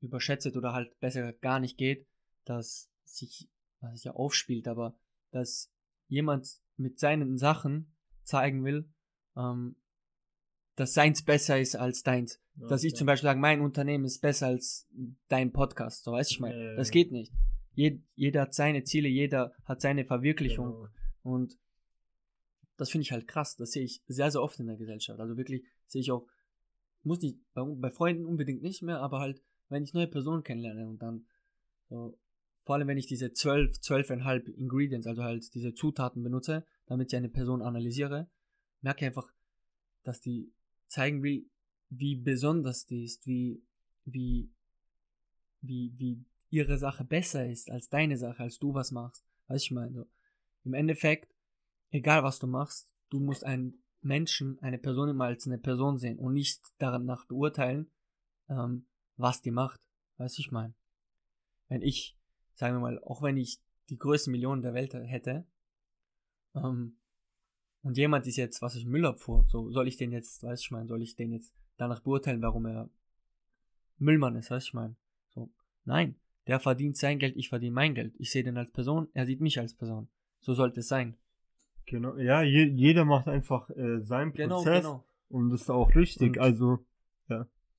überschätzt 0.00 0.56
oder 0.56 0.72
halt 0.72 0.98
besser 1.00 1.32
gar 1.34 1.60
nicht 1.60 1.76
geht, 1.76 2.06
dass 2.44 2.90
sich, 3.04 3.50
was 3.80 3.92
sich 3.92 4.04
ja 4.04 4.12
aufspielt, 4.12 4.66
aber 4.68 4.98
dass 5.30 5.70
jemand 6.06 6.48
mit 6.76 6.98
seinen 6.98 7.36
Sachen 7.36 7.94
zeigen 8.28 8.64
will, 8.64 8.88
ähm, 9.36 9.76
dass 10.76 10.94
seins 10.94 11.24
besser 11.24 11.58
ist 11.58 11.74
als 11.74 12.02
deins. 12.02 12.40
dass 12.54 12.84
ich 12.84 12.94
zum 12.94 13.06
Beispiel 13.06 13.28
sage, 13.28 13.40
mein 13.40 13.60
Unternehmen 13.60 14.04
ist 14.04 14.20
besser 14.20 14.48
als 14.48 14.86
dein 15.28 15.52
Podcast. 15.52 16.04
So 16.04 16.12
weiß 16.12 16.30
ich 16.30 16.40
mal. 16.40 16.52
Ja, 16.52 16.70
ja, 16.70 16.74
Das 16.76 16.88
ja. 16.88 16.92
geht 16.92 17.12
nicht. 17.12 17.32
Jed, 17.74 18.02
jeder 18.16 18.42
hat 18.42 18.54
seine 18.54 18.82
Ziele, 18.84 19.08
jeder 19.08 19.52
hat 19.64 19.80
seine 19.80 20.04
Verwirklichung. 20.04 20.72
Genau. 20.72 20.88
Und 21.22 21.56
das 22.76 22.90
finde 22.90 23.02
ich 23.02 23.12
halt 23.12 23.28
krass. 23.28 23.56
Das 23.56 23.72
sehe 23.72 23.84
ich 23.84 24.02
sehr, 24.08 24.30
sehr 24.30 24.42
oft 24.42 24.58
in 24.58 24.66
der 24.66 24.76
Gesellschaft. 24.76 25.20
Also 25.20 25.36
wirklich 25.36 25.64
sehe 25.86 26.00
ich 26.00 26.10
auch, 26.10 26.26
muss 27.02 27.20
nicht, 27.20 27.38
bei, 27.54 27.62
bei 27.62 27.90
Freunden 27.90 28.24
unbedingt 28.24 28.62
nicht 28.62 28.82
mehr, 28.82 29.00
aber 29.00 29.20
halt, 29.20 29.40
wenn 29.68 29.84
ich 29.84 29.94
neue 29.94 30.08
Personen 30.08 30.42
kennenlerne 30.42 30.86
und 30.88 31.00
dann, 31.00 31.26
so, 31.88 32.18
vor 32.68 32.74
allem 32.74 32.88
wenn 32.88 32.98
ich 32.98 33.06
diese 33.06 33.32
zwölf, 33.32 33.80
zwölfeinhalb 33.80 34.46
Ingredients, 34.46 35.06
also 35.06 35.22
halt 35.22 35.54
diese 35.54 35.72
Zutaten 35.72 36.22
benutze, 36.22 36.66
damit 36.84 37.10
ich 37.10 37.16
eine 37.16 37.30
Person 37.30 37.62
analysiere, 37.62 38.28
merke 38.82 39.00
ich 39.00 39.06
einfach, 39.06 39.32
dass 40.02 40.20
die 40.20 40.52
zeigen, 40.86 41.22
wie, 41.22 41.48
wie 41.88 42.14
besonders 42.14 42.84
die 42.84 43.04
ist, 43.04 43.26
wie, 43.26 43.62
wie, 44.04 44.50
wie, 45.62 45.94
wie 45.96 46.26
ihre 46.50 46.76
Sache 46.76 47.04
besser 47.04 47.48
ist 47.48 47.70
als 47.70 47.88
deine 47.88 48.18
Sache, 48.18 48.42
als 48.42 48.58
du 48.58 48.74
was 48.74 48.92
machst. 48.92 49.24
Weißt 49.46 49.64
ich 49.64 49.70
meine, 49.70 49.94
so. 49.94 50.06
im 50.64 50.74
Endeffekt, 50.74 51.34
egal 51.90 52.22
was 52.22 52.38
du 52.38 52.46
machst, 52.46 52.86
du 53.08 53.18
musst 53.18 53.44
einen 53.44 53.82
Menschen, 54.02 54.58
eine 54.60 54.76
Person 54.76 55.08
immer 55.08 55.24
als 55.24 55.46
eine 55.46 55.56
Person 55.56 55.96
sehen 55.96 56.18
und 56.18 56.34
nicht 56.34 56.60
danach 56.76 57.24
beurteilen, 57.24 57.90
ähm, 58.50 58.84
was 59.16 59.40
die 59.40 59.52
macht. 59.52 59.80
Weißt 60.18 60.38
ich 60.38 60.50
meine. 60.50 60.74
Wenn 61.70 61.80
ich, 61.80 62.17
sagen 62.58 62.74
wir 62.74 62.80
mal, 62.80 62.98
auch 63.04 63.22
wenn 63.22 63.36
ich 63.36 63.58
die 63.88 63.98
größten 63.98 64.30
Millionen 64.32 64.62
der 64.62 64.74
Welt 64.74 64.92
hätte, 64.92 65.46
ähm, 66.54 66.96
und 67.82 67.96
jemand 67.96 68.26
ist 68.26 68.36
jetzt, 68.36 68.60
was 68.60 68.74
ich 68.74 68.84
Müllabfuhr, 68.84 69.44
so 69.46 69.70
soll 69.70 69.86
ich 69.86 69.96
den 69.96 70.10
jetzt, 70.10 70.42
weißt 70.42 70.62
du, 70.62 70.66
ich 70.66 70.70
meine, 70.72 70.88
soll 70.88 71.00
ich 71.00 71.14
den 71.14 71.32
jetzt 71.32 71.54
danach 71.76 72.00
beurteilen, 72.00 72.42
warum 72.42 72.66
er 72.66 72.90
Müllmann 73.98 74.34
ist, 74.36 74.50
weißt 74.50 74.66
du, 74.66 74.68
ich 74.70 74.74
meine. 74.74 74.96
So, 75.32 75.50
nein, 75.84 76.16
der 76.48 76.58
verdient 76.58 76.96
sein 76.96 77.20
Geld, 77.20 77.36
ich 77.36 77.48
verdiene 77.48 77.72
mein 77.74 77.94
Geld. 77.94 78.14
Ich 78.18 78.32
sehe 78.32 78.42
den 78.42 78.56
als 78.56 78.72
Person, 78.72 79.08
er 79.14 79.26
sieht 79.26 79.40
mich 79.40 79.58
als 79.60 79.74
Person. 79.74 80.08
So 80.40 80.54
sollte 80.54 80.80
es 80.80 80.88
sein. 80.88 81.16
Genau, 81.86 82.16
ja, 82.16 82.42
je, 82.42 82.64
jeder 82.64 83.04
macht 83.04 83.28
einfach 83.28 83.70
äh, 83.70 84.00
seinen 84.00 84.32
Genau, 84.32 84.56
Prozess 84.56 84.82
genau. 84.84 85.04
und 85.28 85.50
das 85.50 85.62
ist 85.62 85.70
auch 85.70 85.94
richtig. 85.94 86.30
Und- 86.36 86.38
also, 86.38 86.84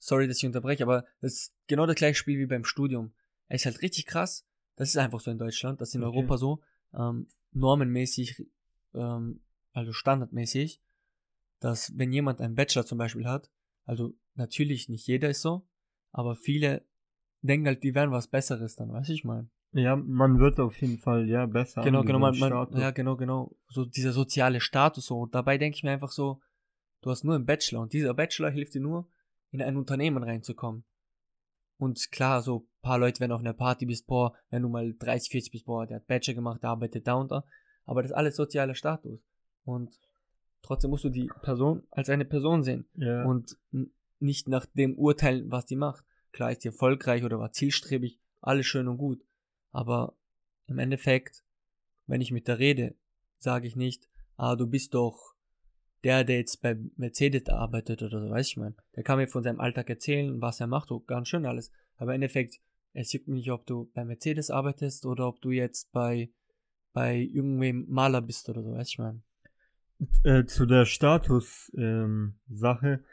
Sorry, 0.01 0.29
dass 0.29 0.37
ich 0.37 0.45
unterbreche, 0.45 0.83
aber 0.83 1.03
das 1.19 1.33
ist 1.33 1.53
genau 1.67 1.85
das 1.85 1.97
gleiche 1.97 2.15
Spiel 2.15 2.39
wie 2.39 2.45
beim 2.45 2.63
Studium. 2.63 3.11
Es 3.49 3.61
ist 3.61 3.65
halt 3.65 3.81
richtig 3.81 4.05
krass. 4.05 4.47
Das 4.79 4.87
ist 4.87 4.97
einfach 4.97 5.19
so 5.19 5.29
in 5.29 5.37
Deutschland, 5.37 5.81
das 5.81 5.89
ist 5.89 5.95
in 5.95 6.03
Okay. 6.03 6.19
Europa 6.19 6.37
so, 6.37 6.61
ähm, 6.93 7.27
normenmäßig, 7.51 8.45
ähm, 8.93 9.41
also 9.73 9.91
standardmäßig, 9.91 10.81
dass 11.59 11.97
wenn 11.97 12.13
jemand 12.13 12.39
einen 12.39 12.55
Bachelor 12.55 12.85
zum 12.85 12.97
Beispiel 12.97 13.27
hat, 13.27 13.51
also 13.83 14.13
natürlich 14.35 14.87
nicht 14.87 15.05
jeder 15.05 15.29
ist 15.29 15.41
so, 15.41 15.67
aber 16.13 16.37
viele 16.37 16.85
denken 17.41 17.67
halt, 17.67 17.83
die 17.83 17.93
wären 17.93 18.11
was 18.11 18.29
Besseres 18.29 18.77
dann, 18.77 18.93
weiß 18.93 19.09
ich 19.09 19.25
mal. 19.25 19.49
ja, 19.73 19.97
man 19.97 20.39
wird 20.39 20.61
auf 20.61 20.79
jeden 20.79 20.97
Fall 20.97 21.27
ja 21.27 21.45
besser. 21.45 21.83
Genau, 21.83 22.05
genau, 22.05 22.19
man, 22.19 22.39
man, 22.39 22.79
ja, 22.79 22.91
genau, 22.91 23.17
genau. 23.17 23.53
So 23.67 23.83
dieser 23.83 24.13
soziale 24.13 24.61
Status 24.61 25.07
so. 25.07 25.19
Und 25.19 25.35
dabei 25.35 25.57
denke 25.57 25.75
ich 25.75 25.83
mir 25.83 25.91
einfach 25.91 26.11
so, 26.11 26.39
du 27.01 27.11
hast 27.11 27.25
nur 27.25 27.35
einen 27.35 27.45
Bachelor 27.45 27.81
und 27.81 27.91
dieser 27.91 28.13
Bachelor 28.13 28.49
hilft 28.49 28.75
dir 28.75 28.81
nur, 28.81 29.09
in 29.51 29.61
ein 29.61 29.75
Unternehmen 29.75 30.23
reinzukommen. 30.23 30.85
Und 31.79 32.11
klar, 32.11 32.41
so 32.41 32.57
ein 32.59 32.81
paar 32.81 32.99
Leute, 32.99 33.21
wenn 33.21 33.29
du 33.29 33.35
auf 33.35 33.41
einer 33.41 33.53
Party 33.53 33.85
bist, 33.85 34.05
boah, 34.05 34.33
wenn 34.49 34.61
du 34.61 34.69
mal 34.69 34.93
30, 34.93 35.31
40 35.31 35.51
bist, 35.51 35.65
boah, 35.65 35.87
der 35.87 35.97
hat 35.97 36.07
Bachelor 36.07 36.35
gemacht, 36.35 36.61
der 36.61 36.71
arbeitet 36.71 37.07
da 37.07 37.13
und 37.13 37.31
da. 37.31 37.45
Aber 37.85 38.01
das 38.01 38.11
ist 38.11 38.17
alles 38.17 38.35
sozialer 38.35 38.75
Status. 38.75 39.19
Und 39.63 39.97
trotzdem 40.61 40.91
musst 40.91 41.05
du 41.05 41.09
die 41.09 41.31
Person 41.41 41.83
als 41.89 42.09
eine 42.09 42.25
Person 42.25 42.63
sehen 42.63 42.85
Ja, 42.95 43.23
und 43.23 43.57
nicht 44.19 44.49
nach 44.49 44.65
dem 44.65 44.95
urteilen, 44.95 45.49
was 45.49 45.65
die 45.65 45.77
macht. 45.77 46.03
Klar 46.33 46.51
ist 46.51 46.65
die 46.65 46.67
erfolgreich 46.67 47.23
oder 47.23 47.39
war 47.39 47.53
zielstrebig, 47.53 48.19
alles 48.41 48.65
schön 48.65 48.89
und 48.89 48.97
gut. 48.97 49.23
Aber 49.71 50.15
im 50.67 50.79
Endeffekt, 50.79 51.45
wenn 52.07 52.19
ich 52.19 52.31
mit 52.31 52.49
der 52.49 52.59
rede, 52.59 52.95
sage 53.37 53.67
ich 53.67 53.77
nicht, 53.77 54.09
ah, 54.35 54.57
du 54.57 54.67
bist 54.67 54.93
doch 54.93 55.33
der, 56.03 56.23
der 56.23 56.37
jetzt 56.37 56.61
bei 56.61 56.77
Mercedes 56.95 57.49
arbeitet 57.49 58.01
oder 58.01 58.21
so, 58.21 58.29
weiß 58.29 58.47
ich 58.47 58.57
mein. 58.57 58.75
Der 58.95 59.03
kann 59.03 59.17
mir 59.17 59.27
von 59.27 59.43
seinem 59.43 59.59
Alltag 59.59 59.89
erzählen, 59.89 60.41
was 60.41 60.59
er 60.59 60.67
macht, 60.67 60.91
oh, 60.91 61.01
ganz 61.01 61.27
schön 61.27 61.45
alles. 61.45 61.71
Aber 61.97 62.11
im 62.11 62.15
Endeffekt, 62.15 62.59
es 62.93 63.13
juckt 63.13 63.27
mich 63.27 63.39
nicht, 63.39 63.51
ob 63.51 63.65
du 63.65 63.89
bei 63.93 64.05
Mercedes 64.05 64.49
arbeitest 64.49 65.05
oder 65.05 65.27
ob 65.27 65.41
du 65.41 65.51
jetzt 65.51 65.91
bei, 65.91 66.29
bei 66.93 67.17
irgendwem 67.17 67.85
Maler 67.89 68.21
bist 68.21 68.49
oder 68.49 68.63
so, 68.63 68.73
weiß 68.73 68.87
ich 68.87 68.99
mein. 68.99 69.23
äh, 70.23 70.45
zu 70.45 70.65
der 70.65 70.85
Status-Sache. 70.85 73.03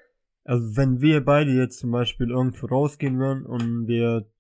also 0.45 0.77
wenn 0.77 1.01
wir 1.01 1.25
beide 1.25 1.53
jetzt 1.53 1.81
zum 1.81 1.91
Beispiel 1.91 2.31
irgendwo 2.31 2.67
rausgehen 2.67 3.19
würden 3.19 3.45
und 3.45 3.89
wir 3.89 4.31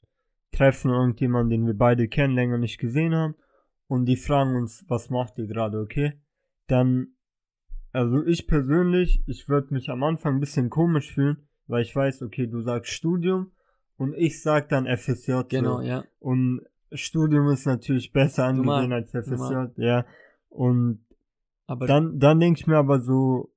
treffen 0.52 0.90
irgendjemanden, 0.90 1.50
den 1.50 1.66
wir 1.66 1.76
beide 1.76 2.08
kennen, 2.08 2.34
länger 2.34 2.58
nicht 2.58 2.78
gesehen 2.78 3.14
haben, 3.14 3.34
und 3.88 4.06
die 4.06 4.16
fragen 4.16 4.56
uns, 4.56 4.84
was 4.88 5.10
macht 5.10 5.38
ihr 5.38 5.46
gerade, 5.46 5.78
okay? 5.78 6.20
Dann, 6.66 7.15
also 7.96 8.22
ich 8.26 8.46
persönlich, 8.46 9.22
ich 9.26 9.48
würde 9.48 9.72
mich 9.72 9.88
am 9.88 10.02
Anfang 10.02 10.34
ein 10.34 10.40
bisschen 10.40 10.68
komisch 10.68 11.14
fühlen, 11.14 11.48
weil 11.66 11.82
ich 11.82 11.96
weiß, 11.96 12.22
okay, 12.22 12.46
du 12.46 12.60
sagst 12.60 12.92
Studium 12.92 13.52
und 13.96 14.14
ich 14.14 14.42
sag 14.42 14.68
dann 14.68 14.86
FSJ. 14.86 15.40
Genau, 15.48 15.78
so. 15.78 15.82
ja. 15.82 16.04
Und 16.18 16.60
Studium 16.92 17.48
ist 17.48 17.64
natürlich 17.64 18.12
besser 18.12 18.44
angesehen 18.44 18.92
als 18.92 19.10
FSJ, 19.10 19.30
normal. 19.32 19.72
ja. 19.76 20.04
Und 20.50 21.06
Aber 21.66 21.86
dann, 21.86 22.18
dann 22.18 22.38
denke 22.38 22.60
ich 22.60 22.66
mir 22.66 22.76
aber 22.76 23.00
so, 23.00 23.50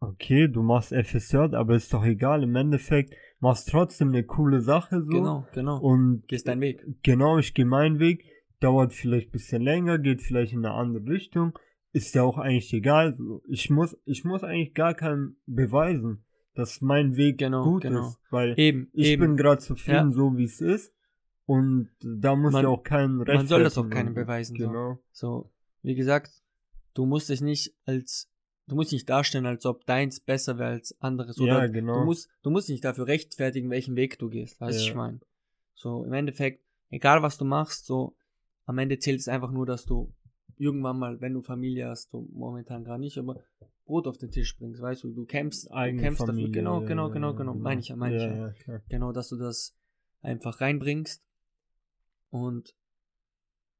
okay, 0.00 0.48
du 0.48 0.62
machst 0.62 0.94
FSJ, 0.94 1.36
aber 1.54 1.74
ist 1.74 1.92
doch 1.92 2.04
egal, 2.04 2.42
im 2.42 2.56
Endeffekt 2.56 3.14
machst 3.38 3.68
trotzdem 3.68 4.08
eine 4.08 4.24
coole 4.24 4.62
Sache 4.62 5.02
so. 5.02 5.10
genau, 5.10 5.46
genau. 5.52 5.78
Und 5.78 6.26
Gehst 6.26 6.48
deinen 6.48 6.62
Weg. 6.62 6.82
genau, 7.02 7.36
ich 7.36 7.52
gehe 7.52 7.66
meinen 7.66 7.98
Weg, 7.98 8.24
dauert 8.60 8.94
vielleicht 8.94 9.28
ein 9.28 9.32
bisschen 9.32 9.62
länger, 9.62 9.98
geht 9.98 10.22
vielleicht 10.22 10.54
in 10.54 10.64
eine 10.64 10.74
andere 10.74 11.06
Richtung, 11.06 11.58
ist 11.92 12.14
ja 12.14 12.22
auch 12.22 12.38
eigentlich 12.38 12.72
egal. 12.72 13.14
So, 13.16 13.42
Ich 13.48 13.70
muss, 13.70 13.96
ich 14.04 14.24
muss 14.24 14.42
eigentlich 14.44 14.74
gar 14.74 14.94
keinem 14.94 15.36
beweisen, 15.46 16.24
dass 16.54 16.80
mein 16.80 17.16
Weg 17.16 17.38
Genau, 17.38 17.64
gut 17.64 17.82
genau. 17.82 18.08
ist, 18.08 18.18
weil 18.30 18.54
Eben, 18.58 18.88
ich 18.92 19.08
eben. 19.08 19.20
bin 19.22 19.36
gerade 19.36 19.60
zufrieden, 19.60 20.10
Ja. 20.10 20.12
so 20.12 20.36
wie 20.36 20.44
es 20.44 20.60
ist. 20.60 20.92
Und 21.46 21.90
da 22.00 22.36
muss 22.36 22.52
Man- 22.52 22.62
ja 22.64 22.68
auch 22.68 22.82
kein 22.84 23.20
Recht. 23.22 23.36
man 23.36 23.46
soll 23.48 23.64
das 23.64 23.76
auch 23.76 23.88
keinem 23.88 24.14
beweisen, 24.14 24.56
so. 24.56 24.66
Genau. 24.68 24.98
So, 25.10 25.50
wie 25.82 25.94
gesagt, 25.96 26.30
du 26.94 27.06
musst 27.06 27.28
dich 27.28 27.40
nicht 27.40 27.74
als, 27.86 28.30
du 28.68 28.76
musst 28.76 28.92
nicht 28.92 29.08
darstellen, 29.10 29.46
als 29.46 29.66
ob 29.66 29.84
deins 29.84 30.20
besser 30.20 30.58
wäre 30.58 30.70
als 30.70 31.00
anderes. 31.00 31.36
Ja, 31.38 31.56
Oder 31.56 31.68
genau. 31.68 32.00
du 32.00 32.04
musst, 32.04 32.28
du 32.42 32.50
musst 32.50 32.68
nicht 32.68 32.84
dafür 32.84 33.08
rechtfertigen, 33.08 33.68
welchen 33.70 33.96
Weg 33.96 34.18
du 34.20 34.28
gehst. 34.28 34.60
Weißt 34.60 34.78
du, 34.78 34.84
Ja. 34.84 34.88
ich 34.90 34.94
meine. 34.94 35.20
So, 35.74 36.04
im 36.04 36.12
Endeffekt, 36.12 36.62
egal 36.90 37.22
was 37.22 37.36
du 37.36 37.44
machst, 37.44 37.86
so, 37.86 38.14
am 38.66 38.78
Ende 38.78 38.98
zählt 39.00 39.18
es 39.18 39.26
einfach 39.26 39.50
nur, 39.50 39.66
dass 39.66 39.84
du 39.86 40.12
irgendwann 40.60 40.98
mal, 40.98 41.20
wenn 41.20 41.32
du 41.32 41.40
Familie 41.40 41.88
hast, 41.88 42.10
so 42.10 42.28
momentan 42.32 42.84
gar 42.84 42.98
nicht, 42.98 43.18
aber 43.18 43.40
Brot 43.86 44.06
auf 44.06 44.18
den 44.18 44.30
Tisch 44.30 44.56
bringst, 44.56 44.80
weißt 44.80 45.02
du, 45.02 45.12
du 45.12 45.24
kämpfst, 45.24 45.68
du 45.68 45.96
kämpfst 45.96 46.18
Familie. 46.24 46.46
dafür, 46.48 46.52
genau, 46.52 46.80
ja, 46.82 46.86
genau, 46.86 47.08
ja, 47.08 47.12
genau, 47.14 47.34
genau, 47.34 47.54
meine 47.54 47.80
ich 47.80 47.88
ja, 47.88 47.96
meine 47.96 48.16
ich 48.16 48.22
ja. 48.22 48.74
ja. 48.74 48.80
Genau, 48.88 49.12
dass 49.12 49.28
du 49.30 49.36
das 49.36 49.76
einfach 50.22 50.60
reinbringst 50.60 51.22
und 52.30 52.74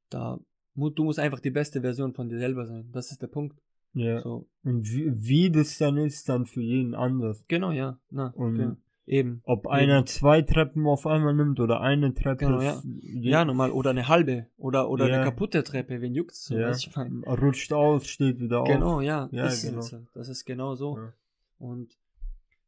da, 0.09 0.41
du 0.75 1.05
musst 1.05 1.19
einfach 1.19 1.41
die 1.41 1.51
beste 1.51 1.83
Version 1.83 2.13
von 2.13 2.29
dir 2.29 2.39
selber 2.39 2.67
sein. 2.67 2.91
Das 2.93 3.13
ist 3.13 3.23
der 3.23 3.29
Punkt. 3.29 3.61
Ja. 3.93 4.21
So, 4.21 4.49
Und 4.65 4.91
wie, 4.91 5.13
wie 5.15 5.51
das 5.51 5.79
dann 5.79 5.97
ist, 5.97 6.29
dann 6.29 6.47
für 6.47 6.63
jeden 6.63 6.95
anders. 6.95 7.45
genau, 7.47 7.71
ja, 7.71 7.99
na, 8.11 8.29
Und 8.35 8.57
genau. 8.57 8.77
Eben. 9.11 9.41
Ob 9.45 9.65
Eben. 9.65 9.73
einer 9.75 10.07
zwei 10.07 10.41
Treppen 10.43 10.87
auf 10.87 11.07
einmal 11.07 11.35
nimmt 11.35 11.59
oder 11.61 11.81
eine 11.81 12.15
Treppe. 12.15 12.47
Genau, 12.47 12.61
je- 12.61 13.29
Ja, 13.31 13.45
normal, 13.45 13.73
oder 13.73 13.91
eine 13.91 14.07
halbe, 14.09 14.47
oder, 14.57 14.89
oder 14.89 15.09
Ja. 15.09 15.17
eine 15.17 15.25
kaputte 15.25 15.65
Treppe, 15.65 16.01
wen 16.01 16.15
juckt's 16.15 16.45
so, 16.45 16.57
Ja. 16.57 16.71
ich 16.71 16.95
mein. 16.95 17.25
Rutscht 17.25 17.73
aus, 17.73 18.07
steht 18.07 18.39
wieder 18.39 18.61
auf. 18.63 18.69
Genau, 18.69 19.01
ja, 19.01 19.29
Ja, 19.33 19.47
ist 19.47 19.63
genau. 19.63 19.81
so. 19.81 20.07
Das 20.15 20.29
ist 20.29 20.45
genau 20.45 20.75
so. 20.77 20.97
Ja. 20.97 21.13
Und 21.59 21.99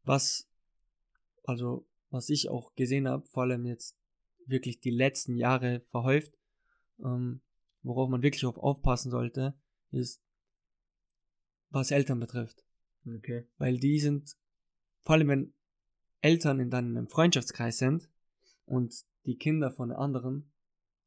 was, 0.05 0.49
also, 1.45 1.87
was 2.11 2.29
ich 2.29 2.49
auch 2.51 2.75
gesehen 2.75 3.07
habe, 3.09 3.25
vor 3.29 3.45
allem 3.45 3.65
jetzt 3.65 3.97
wirklich 4.47 4.81
die 4.81 4.91
letzten 4.91 5.37
Jahre 5.37 5.81
verhäuft, 5.91 6.33
ähm, 7.05 7.41
worauf 7.83 8.09
man 8.11 8.23
wirklich 8.23 8.45
auf 8.45 8.59
aufpassen 8.59 9.11
sollte, 9.11 9.55
ist, 9.93 10.21
was 11.71 11.91
Eltern 11.93 12.19
betrifft. 12.21 12.65
Okay. 13.07 13.47
Weil 13.59 13.79
die 13.79 13.99
sind, 14.01 14.37
vor 15.03 15.15
allem 15.15 15.29
wenn 15.29 15.55
Eltern 16.23 16.61
in 16.61 16.71
deinem 16.71 17.09
Freundschaftskreis 17.09 17.79
sind 17.79 18.09
und 18.65 18.95
die 19.27 19.37
Kinder 19.37 19.71
von 19.71 19.93
anderen 19.93 20.51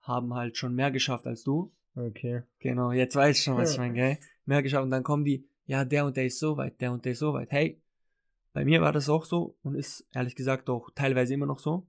haben 0.01 0.33
halt 0.35 0.57
schon 0.57 0.75
mehr 0.75 0.91
geschafft 0.91 1.25
als 1.25 1.43
du. 1.43 1.73
Okay. 1.95 2.43
Genau, 2.59 2.91
jetzt 2.91 3.15
weißt 3.15 3.39
du 3.39 3.43
schon, 3.43 3.57
was 3.57 3.71
ich 3.71 3.77
Ja. 3.77 3.83
meine, 3.83 3.93
gell? 3.95 4.17
Mehr 4.45 4.61
geschafft 4.61 4.83
und 4.83 4.91
dann 4.91 5.03
kommen 5.03 5.25
die, 5.25 5.47
ja, 5.65 5.83
der 5.83 6.05
und 6.05 6.15
der 6.17 6.25
ist 6.27 6.37
so 6.39 6.57
weit, 6.57 6.79
der 6.79 6.91
und 6.91 7.03
der 7.05 7.13
ist 7.13 7.19
so 7.19 7.33
weit. 7.33 7.51
Hey, 7.51 7.81
bei 8.53 8.63
mir 8.65 8.81
war 8.81 8.91
das 8.91 9.09
auch 9.09 9.25
so 9.25 9.57
und 9.63 9.75
ist 9.75 10.07
ehrlich 10.13 10.35
gesagt 10.35 10.69
auch 10.69 10.89
teilweise 10.93 11.33
immer 11.33 11.45
noch 11.47 11.59
so. 11.59 11.87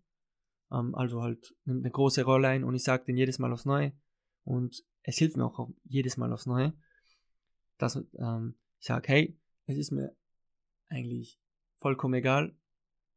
Ähm, 0.73 0.94
also 0.94 1.23
halt 1.23 1.55
nimmt 1.65 1.85
eine 1.85 1.90
große 1.90 2.24
Rolle 2.24 2.48
ein 2.48 2.65
und 2.65 2.74
ich 2.74 2.85
sage 2.85 3.05
den 3.05 3.16
jedes 3.16 3.39
Mal 3.39 3.53
aufs 3.53 3.66
Neue. 3.66 3.93
Und 4.44 4.85
es 5.03 5.19
hilft 5.19 5.36
mir 5.36 5.44
auch 5.44 5.69
jedes 5.85 6.16
Mal 6.16 6.32
aufs 6.32 6.47
Neue, 6.47 6.73
dass 7.78 7.97
ähm, 8.19 8.55
ich 8.78 8.86
sage, 8.86 9.09
hey, 9.09 9.39
es 9.66 9.77
ist 9.77 9.90
mir 9.90 10.15
eigentlich 10.89 11.39
vollkommen 11.78 12.15
egal, 12.15 12.55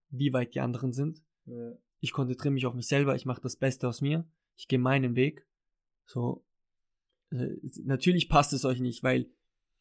wie 0.10 0.34
weit 0.34 0.56
die 0.56 0.60
anderen 0.60 0.94
sind. 0.94 1.18
Ja. 1.46 1.74
Ich 2.00 2.14
konzentriere 2.14 2.54
mich 2.54 2.66
auf 2.66 2.74
mich 2.74 2.88
selber, 2.88 3.16
ich 3.16 3.26
mache 3.26 3.42
das 3.42 3.58
Beste 3.58 3.88
aus 3.88 4.02
mir, 4.02 4.26
ich 4.56 4.68
gehe 4.68 4.80
meinen 4.80 5.16
Weg. 5.16 5.46
So, 6.06 6.46
äh, 7.32 7.58
natürlich 7.84 8.30
passt 8.30 8.54
es 8.54 8.66
euch 8.66 8.80
nicht, 8.80 9.04
weil 9.04 9.30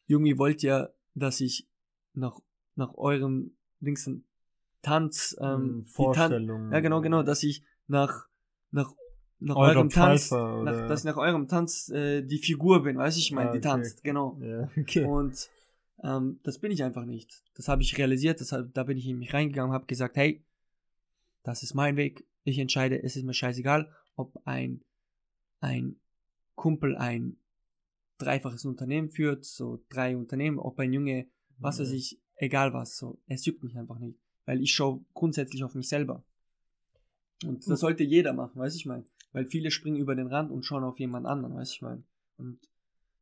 irgendwie 0.07 0.37
wollt 0.37 0.63
ihr, 0.63 0.93
dass 1.13 1.39
ich 1.39 1.67
nach, 2.13 2.39
nach 2.75 2.93
eurem 2.95 3.57
Dings 3.79 4.09
Tanz, 4.81 5.35
ähm, 5.41 5.83
die 5.83 5.83
Tan 5.83 5.85
Vorstellungen. 5.85 6.71
ja 6.71 6.79
genau, 6.79 7.01
genau, 7.01 7.23
dass 7.23 7.43
ich 7.43 7.63
nach, 7.87 8.27
nach, 8.71 8.93
nach 9.39 9.55
eurem 9.55 9.89
Tanz, 9.89 10.29
Pfeifer, 10.29 10.63
nach, 10.63 10.73
oder? 10.73 10.87
dass 10.87 11.01
ich 11.01 11.05
nach 11.05 11.17
eurem 11.17 11.47
Tanz 11.47 11.89
äh, 11.89 12.21
die 12.23 12.37
Figur 12.39 12.83
bin, 12.83 12.97
weiß 12.97 13.17
ich 13.17 13.31
meine, 13.31 13.49
Ah, 13.49 13.53
die 13.53 13.59
okay. 13.59 13.67
tanzt, 13.67 14.03
genau. 14.03 14.39
Ja, 14.41 14.69
okay. 14.77 15.03
Und 15.03 15.49
ähm, 16.03 16.39
das 16.43 16.59
bin 16.59 16.71
ich 16.71 16.83
einfach 16.83 17.05
nicht. 17.05 17.43
Das 17.55 17.67
habe 17.67 17.81
ich 17.81 17.97
realisiert, 17.97 18.39
deshalb, 18.39 18.73
da 18.73 18.83
bin 18.83 18.97
ich 18.97 19.07
in 19.07 19.19
mich 19.19 19.33
reingegangen, 19.33 19.73
habe 19.73 19.85
gesagt, 19.85 20.17
hey, 20.17 20.43
das 21.43 21.63
ist 21.63 21.73
mein 21.73 21.95
Weg, 21.95 22.25
ich 22.43 22.59
entscheide, 22.59 23.01
es 23.01 23.15
ist 23.15 23.23
mir 23.23 23.33
scheißegal, 23.33 23.91
ob 24.15 24.41
ein, 24.45 24.81
ein 25.59 25.95
Kumpel 26.55 26.95
ein 26.97 27.37
dreifaches 28.17 28.65
Unternehmen 28.65 29.09
führt, 29.09 29.45
so 29.45 29.83
drei 29.89 30.15
Unternehmen, 30.15 30.59
ob 30.59 30.77
ein 30.79 30.93
Junge, 30.93 31.27
was 31.57 31.79
weiß 31.79 31.91
ich, 31.91 32.19
egal 32.35 32.73
was, 32.73 32.97
so, 32.97 33.19
es 33.27 33.45
juckt 33.45 33.63
mich 33.63 33.77
einfach 33.77 33.99
nicht, 33.99 34.19
weil 34.45 34.61
ich 34.61 34.73
schaue 34.73 35.03
grundsätzlich 35.13 35.63
auf 35.63 35.75
mich 35.75 35.87
selber. 35.87 36.23
Und 37.45 37.67
das 37.69 37.79
sollte 37.79 38.03
jeder 38.03 38.33
machen, 38.33 38.59
weiß 38.59 38.75
ich 38.75 38.85
mein, 38.85 39.05
weil 39.31 39.45
viele 39.45 39.71
springen 39.71 39.97
über 39.97 40.15
den 40.15 40.27
Rand 40.27 40.51
und 40.51 40.63
schauen 40.63 40.83
auf 40.83 40.99
jemand 40.99 41.25
anderen, 41.25 41.55
weiß 41.55 41.71
ich 41.71 41.81
mein. 41.81 42.03
Und 42.37 42.59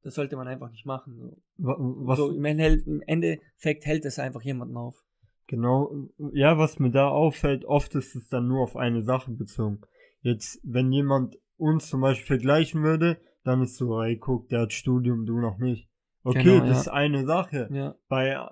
das 0.08 0.16
sollte 0.16 0.38
man 0.38 0.48
einfach 0.48 0.72
nicht 0.72 0.86
machen. 0.86 1.36
Was, 1.58 2.18
so 2.18 2.32
im, 2.32 2.46
Ende, 2.46 2.82
im 2.86 3.02
Endeffekt 3.06 3.86
hält 3.86 4.06
es 4.06 4.20
einfach 4.20 4.42
jemanden 4.42 4.78
auf. 4.78 5.04
Genau, 5.48 5.92
ja, 6.32 6.58
was 6.58 6.80
mir 6.80 6.92
da 6.92 7.10
auffällt, 7.10 7.66
oft 7.66 7.94
ist 7.94 8.16
es 8.16 8.30
dann 8.30 8.48
nur 8.48 8.62
auf 8.64 8.78
eine 8.78 9.04
Sache 9.04 9.32
bezogen. 9.32 9.82
Jetzt, 10.22 10.62
wenn 10.64 10.94
jemand 10.94 11.38
uns 11.58 11.90
zum 11.90 12.00
Beispiel 12.00 12.26
vergleichen 12.26 12.84
würde, 12.84 13.18
dann 13.44 13.62
ist 13.62 13.76
so, 13.76 14.02
ey, 14.02 14.18
guck, 14.18 14.48
der 14.48 14.62
hat 14.62 14.72
Studium, 14.72 15.26
du 15.26 15.42
noch 15.42 15.58
nicht. 15.58 15.90
Okay, 16.24 16.42
Genau, 16.42 16.60
das 16.60 16.70
ja. 16.70 16.80
ist 16.80 16.88
eine 16.88 17.26
Sache. 17.26 17.68
Ja, 17.70 17.96
Bei, 18.08 18.48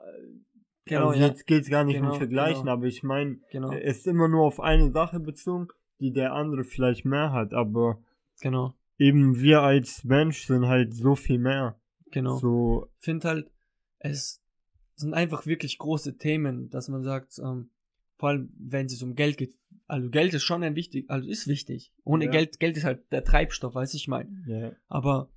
genau, 0.84 1.08
also 1.08 1.20
ja, 1.22 1.28
jetzt 1.28 1.48
geht's 1.48 1.70
gar 1.70 1.86
nicht 1.86 1.96
Genau, 1.96 2.12
um 2.12 2.18
Vergleichen, 2.18 2.64
genau. 2.64 2.74
aber 2.74 2.86
ich 2.86 3.02
meine, 3.02 3.40
genau, 3.50 3.72
es 3.72 4.00
ist 4.00 4.08
immer 4.08 4.28
nur 4.28 4.44
auf 4.44 4.60
eine 4.60 4.92
Sache 4.92 5.22
bezogen, 5.22 5.70
die 6.02 6.12
der 6.12 6.34
andere 6.34 6.66
vielleicht 6.66 7.06
mehr 7.06 7.32
hat, 7.32 7.54
aber 7.54 8.02
genau, 8.42 8.74
eben 8.98 9.40
wir 9.40 9.62
als 9.62 10.04
Mensch 10.04 10.46
sind 10.46 10.66
halt 10.66 10.94
so 10.94 11.16
viel 11.16 11.40
mehr. 11.40 11.80
genau. 12.12 12.38
So, 12.38 12.88
finde 13.00 13.28
halt, 13.28 13.52
es 14.00 14.42
sind 14.96 15.14
einfach 15.14 15.46
wirklich 15.46 15.78
große 15.78 16.18
Themen, 16.18 16.70
dass 16.70 16.88
man 16.88 17.04
sagt, 17.04 17.38
ähm, 17.40 17.70
vor 18.16 18.30
allem 18.30 18.54
wenn 18.58 18.86
es 18.86 19.04
um 19.04 19.16
Geld 19.16 19.38
geht, 19.38 19.54
also 19.88 20.10
Geld 20.10 20.34
ist 20.34 20.44
schon 20.44 20.64
ein 20.64 20.76
wichtig, 20.76 21.10
also 21.10 21.28
ist 21.28 21.48
wichtig. 21.48 21.94
Ohne 22.04 22.26
Ja. 22.26 22.32
Geld, 22.32 22.60
Geld 22.60 22.78
ist 22.78 22.86
halt 22.86 23.12
der 23.12 23.24
Treibstoff, 23.24 23.76
weiß 23.76 23.94
ich 23.94 24.08
mein. 24.08 24.44
ja, 24.48 24.72
Aber 24.88 25.30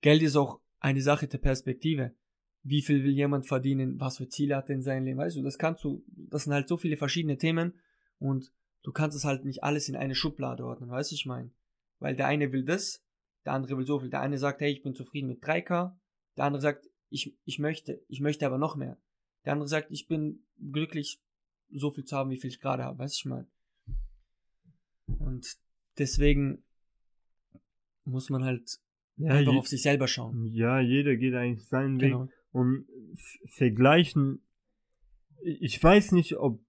Geld 0.00 0.22
ist 0.22 0.36
auch 0.36 0.60
eine 0.80 1.02
Sache 1.02 1.28
der 1.28 1.38
Perspektive. 1.38 2.14
Wie 2.62 2.82
viel 2.82 3.04
will 3.04 3.12
jemand 3.12 3.46
verdienen? 3.46 3.98
Was 4.00 4.18
für 4.18 4.28
Ziele 4.28 4.56
hat 4.56 4.68
er 4.68 4.74
in 4.74 4.82
seinem 4.82 5.04
Leben? 5.04 5.18
Weißt 5.18 5.36
du, 5.36 5.42
das 5.42 5.56
kannst 5.58 5.84
du, 5.84 6.04
das 6.08 6.44
sind 6.44 6.52
halt 6.52 6.68
so 6.68 6.76
viele 6.76 6.96
verschiedene 6.96 7.38
Themen 7.38 7.74
und 8.18 8.52
du 8.82 8.92
kannst 8.92 9.16
es 9.16 9.24
halt 9.24 9.44
nicht 9.44 9.62
alles 9.62 9.88
in 9.88 9.96
eine 9.96 10.14
Schublade 10.14 10.64
ordnen, 10.64 10.90
weißt 10.90 11.10
du, 11.10 11.14
ich 11.14 11.24
mein. 11.26 11.52
Weil 12.00 12.16
der 12.16 12.26
eine 12.26 12.50
will 12.52 12.64
das, 12.64 13.04
der 13.44 13.52
andere 13.52 13.76
will 13.78 13.86
so 13.86 14.00
viel. 14.00 14.10
Der 14.10 14.20
eine 14.20 14.38
sagt, 14.38 14.60
hey, 14.60 14.72
ich 14.72 14.82
bin 14.82 14.94
zufrieden 14.94 15.28
mit 15.28 15.42
3K. 15.42 15.96
Der 16.36 16.44
andere 16.44 16.60
sagt, 16.60 16.86
ich, 17.10 17.36
ich 17.44 17.58
möchte, 17.58 18.02
ich 18.08 18.20
möchte 18.20 18.46
aber 18.46 18.58
noch 18.58 18.74
mehr. 18.76 18.98
Der 19.44 19.52
andere 19.52 19.68
sagt, 19.68 19.90
ich 19.90 20.06
bin 20.08 20.44
glücklich, 20.72 21.20
so 21.72 21.90
viel 21.90 22.04
zu 22.04 22.16
haben, 22.16 22.30
wie 22.30 22.38
viel 22.38 22.50
ich 22.50 22.60
gerade 22.60 22.84
habe, 22.84 22.98
weißt 22.98 23.14
du, 23.14 23.18
ich 23.18 23.24
mein. 23.26 23.46
Und 25.18 25.46
deswegen 25.98 26.64
muss 28.04 28.30
man 28.30 28.44
halt 28.44 28.78
ja, 29.16 29.30
einfach 29.32 29.52
je, 29.52 29.58
auf 29.58 29.68
sich 29.68 29.82
selber 29.82 30.08
schauen. 30.08 30.46
ja, 30.46 30.80
jeder 30.80 31.16
geht 31.16 31.34
eigentlich 31.34 31.68
seinen 31.68 32.00
Weg. 32.00 32.12
Genau. 32.12 32.28
und 32.52 32.86
f- 33.14 33.38
vergleichen. 33.54 34.42
Ich 35.42 35.82
weiß 35.82 36.12
nicht, 36.12 36.36
ob 36.36 36.60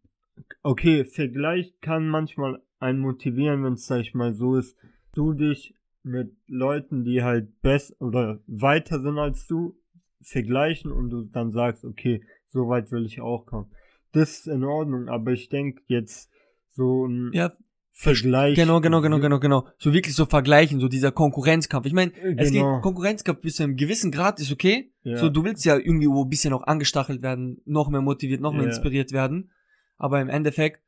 okay, 0.63 1.05
Vergleich 1.05 1.73
kann 1.81 2.07
manchmal 2.07 2.61
einen 2.79 2.99
motivieren, 2.99 3.63
wenn 3.63 3.73
es 3.73 3.85
sag 3.85 4.01
ich 4.01 4.13
mal 4.13 4.33
so 4.33 4.55
ist, 4.57 4.77
du 5.13 5.33
dich 5.33 5.75
mit 6.03 6.35
Leuten, 6.47 7.03
die 7.03 7.21
halt 7.23 7.61
besser 7.61 7.93
oder 7.99 8.39
weiter 8.47 8.99
sind 9.01 9.17
als 9.17 9.45
du, 9.47 9.77
vergleichen 10.23 10.91
und 10.91 11.09
du 11.09 11.23
dann 11.23 11.51
sagst, 11.51 11.83
okay, 11.85 12.23
so 12.49 12.67
weit 12.69 12.91
will 12.91 13.05
ich 13.05 13.21
auch 13.21 13.45
kommen. 13.45 13.71
Das 14.11 14.31
ist 14.39 14.47
in 14.47 14.63
Ordnung, 14.63 15.07
aber 15.09 15.31
ich 15.31 15.49
denke 15.49 15.81
jetzt 15.87 16.29
so 16.69 17.05
ein 17.07 17.31
Ja, 17.33 17.51
Vergleich. 17.93 18.55
genau, 18.55 18.81
genau, 18.81 19.01
genau, 19.01 19.19
genau, 19.19 19.39
genau. 19.39 19.67
So 19.77 19.93
wirklich 19.93 20.15
so 20.15 20.25
vergleichen, 20.25 20.79
so 20.79 20.87
dieser 20.87 21.11
Konkurrenzkampf. 21.11 21.85
Ich 21.85 21.93
meine, 21.93 22.13
Äh, 22.13 22.35
es 22.37 22.51
geht 22.51 22.61
Genau. 22.61 22.81
Konkurrenzkampf 22.81 23.41
bis 23.41 23.55
zu 23.57 23.63
einem 23.63 23.75
gewissen 23.77 24.11
Grad 24.11 24.39
ist 24.39 24.51
okay. 24.51 24.91
Ja. 25.03 25.17
So, 25.17 25.29
du 25.29 25.43
willst 25.43 25.65
ja 25.65 25.77
irgendwie 25.77 26.07
wo 26.07 26.23
ein 26.23 26.29
bisschen 26.29 26.53
auch 26.53 26.63
angestachelt 26.63 27.21
werden, 27.21 27.61
noch 27.65 27.89
mehr 27.89 28.01
motiviert, 28.01 28.41
noch 28.41 28.53
mehr 28.53 28.61
Ja. 28.63 28.67
inspiriert 28.69 29.11
werden. 29.11 29.51
Aber 29.97 30.19
im 30.21 30.29
Endeffekt 30.29 30.81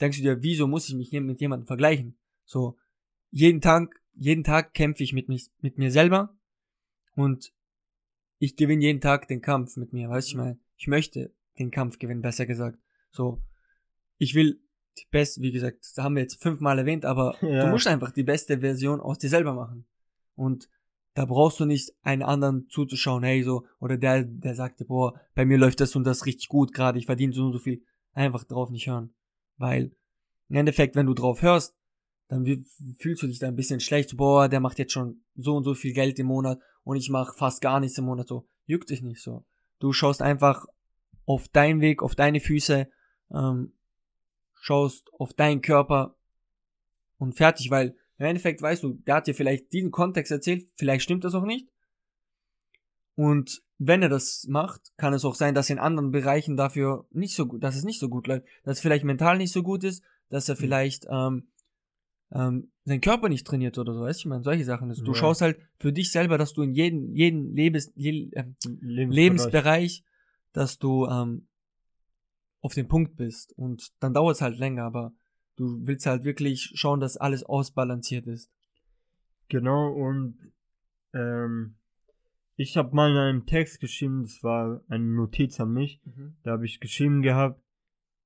denkst 0.00 0.18
du 0.18 0.22
dir, 0.22 0.42
wieso 0.42 0.66
muss 0.66 0.88
ich 0.88 0.94
mich 0.94 1.12
mit 1.12 1.40
jemandem 1.40 1.66
vergleichen? 1.66 2.16
So, 2.44 2.76
jeden 3.30 3.60
Tag, 3.60 4.00
jeden 4.14 4.44
Tag 4.44 4.74
kämpfe 4.74 5.02
ich 5.02 5.12
mit, 5.12 5.28
mich, 5.28 5.50
mit 5.60 5.78
mir 5.78 5.90
selber 5.90 6.36
und 7.14 7.52
ich 8.38 8.56
gewinne 8.56 8.82
jeden 8.82 9.00
Tag 9.00 9.28
den 9.28 9.40
Kampf 9.40 9.76
mit 9.76 9.92
mir, 9.92 10.08
weißt 10.08 10.28
du, 10.28 10.32
ich 10.32 10.36
meine, 10.36 10.58
ich 10.76 10.86
möchte 10.86 11.32
den 11.58 11.70
Kampf 11.70 11.98
gewinnen, 11.98 12.22
besser 12.22 12.46
gesagt. 12.46 12.78
So, 13.10 13.42
ich 14.16 14.34
will 14.34 14.60
die 14.98 15.06
beste, 15.10 15.40
wie 15.42 15.52
gesagt, 15.52 15.78
das 15.82 16.02
haben 16.02 16.14
wir 16.16 16.22
jetzt 16.22 16.42
fünfmal 16.42 16.78
erwähnt, 16.78 17.04
aber 17.04 17.36
Ja. 17.42 17.64
du 17.64 17.70
musst 17.70 17.86
einfach 17.86 18.10
die 18.10 18.22
beste 18.22 18.60
Version 18.60 19.00
aus 19.00 19.18
dir 19.18 19.28
selber 19.28 19.54
machen. 19.54 19.86
Und 20.34 20.68
da 21.14 21.24
brauchst 21.26 21.60
du 21.60 21.64
nicht 21.64 21.92
einen 22.02 22.22
anderen 22.22 22.68
zuzuschauen, 22.68 23.24
hey, 23.24 23.42
so, 23.42 23.66
oder 23.78 23.98
der, 23.98 24.24
der 24.24 24.54
sagte, 24.54 24.84
boah, 24.84 25.20
bei 25.34 25.44
mir 25.44 25.58
läuft 25.58 25.80
das 25.80 25.96
und 25.96 26.04
das 26.04 26.24
richtig 26.24 26.48
gut 26.48 26.72
gerade, 26.72 26.98
ich 26.98 27.06
verdiene 27.06 27.32
so 27.32 27.44
und 27.44 27.52
so 27.52 27.58
viel. 27.58 27.82
Einfach 28.12 28.44
drauf 28.44 28.70
nicht 28.70 28.86
hören. 28.86 29.14
Weil, 29.56 29.92
im 30.48 30.56
Endeffekt, 30.56 30.96
wenn 30.96 31.06
du 31.06 31.14
drauf 31.14 31.42
hörst, 31.42 31.76
dann 32.30 32.46
fühlst 33.00 33.24
du 33.24 33.26
dich 33.26 33.40
da 33.40 33.48
ein 33.48 33.56
bisschen 33.56 33.80
schlecht, 33.80 34.16
boah, 34.16 34.48
der 34.48 34.60
macht 34.60 34.78
jetzt 34.78 34.92
schon 34.92 35.20
so 35.34 35.56
und 35.56 35.64
so 35.64 35.74
viel 35.74 35.92
Geld 35.92 36.16
im 36.20 36.26
Monat 36.26 36.60
und 36.84 36.96
ich 36.96 37.10
mache 37.10 37.36
fast 37.36 37.60
gar 37.60 37.80
nichts 37.80 37.98
im 37.98 38.04
Monat, 38.04 38.28
so. 38.28 38.46
Juckt 38.66 38.88
dich 38.88 39.02
nicht 39.02 39.20
so. 39.20 39.44
Du 39.80 39.92
schaust 39.92 40.22
einfach 40.22 40.66
auf 41.26 41.48
deinen 41.48 41.80
Weg, 41.80 42.04
auf 42.04 42.14
deine 42.14 42.38
Füße, 42.38 42.88
ähm, 43.32 43.72
schaust 44.54 45.12
auf 45.14 45.34
deinen 45.34 45.60
Körper 45.60 46.14
und 47.18 47.36
fertig, 47.36 47.68
weil 47.68 47.96
im 48.18 48.26
Endeffekt 48.26 48.62
weißt 48.62 48.84
du, 48.84 48.92
der 49.06 49.16
hat 49.16 49.26
dir 49.26 49.34
vielleicht 49.34 49.72
diesen 49.72 49.90
Kontext 49.90 50.30
erzählt, 50.30 50.68
vielleicht 50.76 51.02
stimmt 51.02 51.24
das 51.24 51.34
auch 51.34 51.44
nicht. 51.44 51.66
Und 53.16 53.60
wenn 53.78 54.02
er 54.02 54.08
das 54.08 54.46
macht, 54.48 54.92
kann 54.98 55.14
es 55.14 55.24
auch 55.24 55.34
sein, 55.34 55.56
dass 55.56 55.68
in 55.68 55.80
anderen 55.80 56.12
Bereichen 56.12 56.56
dafür 56.56 57.08
nicht 57.10 57.34
so 57.34 57.46
gut, 57.46 57.64
dass 57.64 57.74
es 57.74 57.82
nicht 57.82 57.98
so 57.98 58.08
gut 58.08 58.28
läuft, 58.28 58.46
dass 58.62 58.76
es 58.76 58.82
vielleicht 58.82 59.04
mental 59.04 59.36
nicht 59.36 59.52
so 59.52 59.64
gut 59.64 59.82
ist, 59.82 60.04
dass 60.28 60.48
er 60.48 60.54
vielleicht 60.54 61.06
ähm, 61.10 61.48
ähm, 62.32 62.70
seinen 62.84 63.00
Körper 63.00 63.28
nicht 63.28 63.46
trainiert 63.46 63.78
oder 63.78 63.94
so, 63.94 64.00
weißt 64.02 64.20
du, 64.20 64.22
ich 64.22 64.26
meine, 64.26 64.42
solche 64.42 64.64
Sachen. 64.64 64.88
Also, 64.88 65.04
Du 65.04 65.12
Ja. 65.12 65.18
schaust 65.18 65.40
halt 65.40 65.58
für 65.78 65.92
dich 65.92 66.12
selber, 66.12 66.38
dass 66.38 66.52
du 66.52 66.62
in 66.62 66.72
jedem, 66.72 67.14
jeden 67.14 67.54
Lebens, 67.54 67.92
je, 67.94 68.30
äh, 68.32 68.44
Lebensbereich. 68.64 69.14
Lebensbereich, 69.16 70.04
dass 70.52 70.78
du 70.78 71.06
ähm, 71.06 71.48
auf 72.60 72.74
dem 72.74 72.88
Punkt 72.88 73.16
bist. 73.16 73.52
Und 73.56 73.92
dann 74.00 74.14
dauert 74.14 74.36
es 74.36 74.42
halt 74.42 74.58
länger, 74.58 74.84
aber 74.84 75.12
du 75.56 75.78
willst 75.86 76.06
halt 76.06 76.24
wirklich 76.24 76.72
schauen, 76.74 77.00
dass 77.00 77.16
alles 77.16 77.42
ausbalanciert 77.42 78.26
ist. 78.26 78.50
Genau, 79.48 79.92
und 79.92 80.36
ähm, 81.12 81.74
ich 82.56 82.76
habe 82.76 82.94
mal 82.94 83.10
in 83.10 83.16
einem 83.16 83.46
Text 83.46 83.80
geschrieben, 83.80 84.22
das 84.22 84.42
war 84.44 84.82
eine 84.88 85.04
Notiz 85.04 85.58
an 85.58 85.72
mich, 85.72 86.00
da 86.44 86.52
habe 86.52 86.66
ich 86.66 86.78
geschrieben 86.78 87.22
gehabt, 87.22 87.60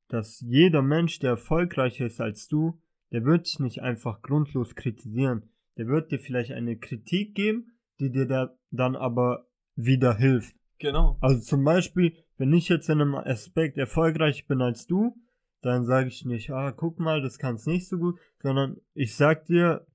dass 0.09 0.41
jeder 0.41 0.83
Mensch, 0.83 1.19
der 1.21 1.31
erfolgreicher 1.31 2.07
ist 2.07 2.21
als 2.21 2.47
du, 2.49 2.79
der 3.15 3.24
wird 3.24 3.47
dich 3.47 3.61
nicht 3.61 3.81
einfach 3.81 4.23
grundlos 4.23 4.74
kritisieren. 4.74 5.49
Der 5.78 5.86
wird 5.86 6.11
dir 6.11 6.19
vielleicht 6.19 6.51
eine 6.51 6.77
Kritik 6.77 7.36
geben, 7.36 7.78
die 8.01 8.11
dir 8.11 8.27
da 8.27 8.57
dann 8.73 8.97
aber 8.97 9.47
wieder 9.77 10.16
hilft. 10.16 10.57
Genau. 10.81 11.16
Also 11.20 11.41
zum 11.41 11.62
Beispiel, 11.62 12.16
wenn 12.39 12.53
ich 12.53 12.69
jetzt 12.69 12.89
in 12.89 13.01
einem 13.01 13.15
Aspekt 13.15 13.78
erfolgreich 13.78 14.49
bin 14.49 14.61
als 14.61 14.89
du, 14.89 15.16
dann 15.62 15.85
sage 15.85 16.09
ich 16.09 16.24
nicht, 16.24 16.51
ah, 16.51 16.73
guck 16.73 16.99
mal, 16.99 17.23
das 17.23 17.39
kannst 17.39 17.69
nicht 17.69 17.89
so 17.89 17.99
gut, 17.99 18.19
sondern 18.43 18.78
ich 18.95 19.15
sag 19.15 19.47
dir, 19.47 19.86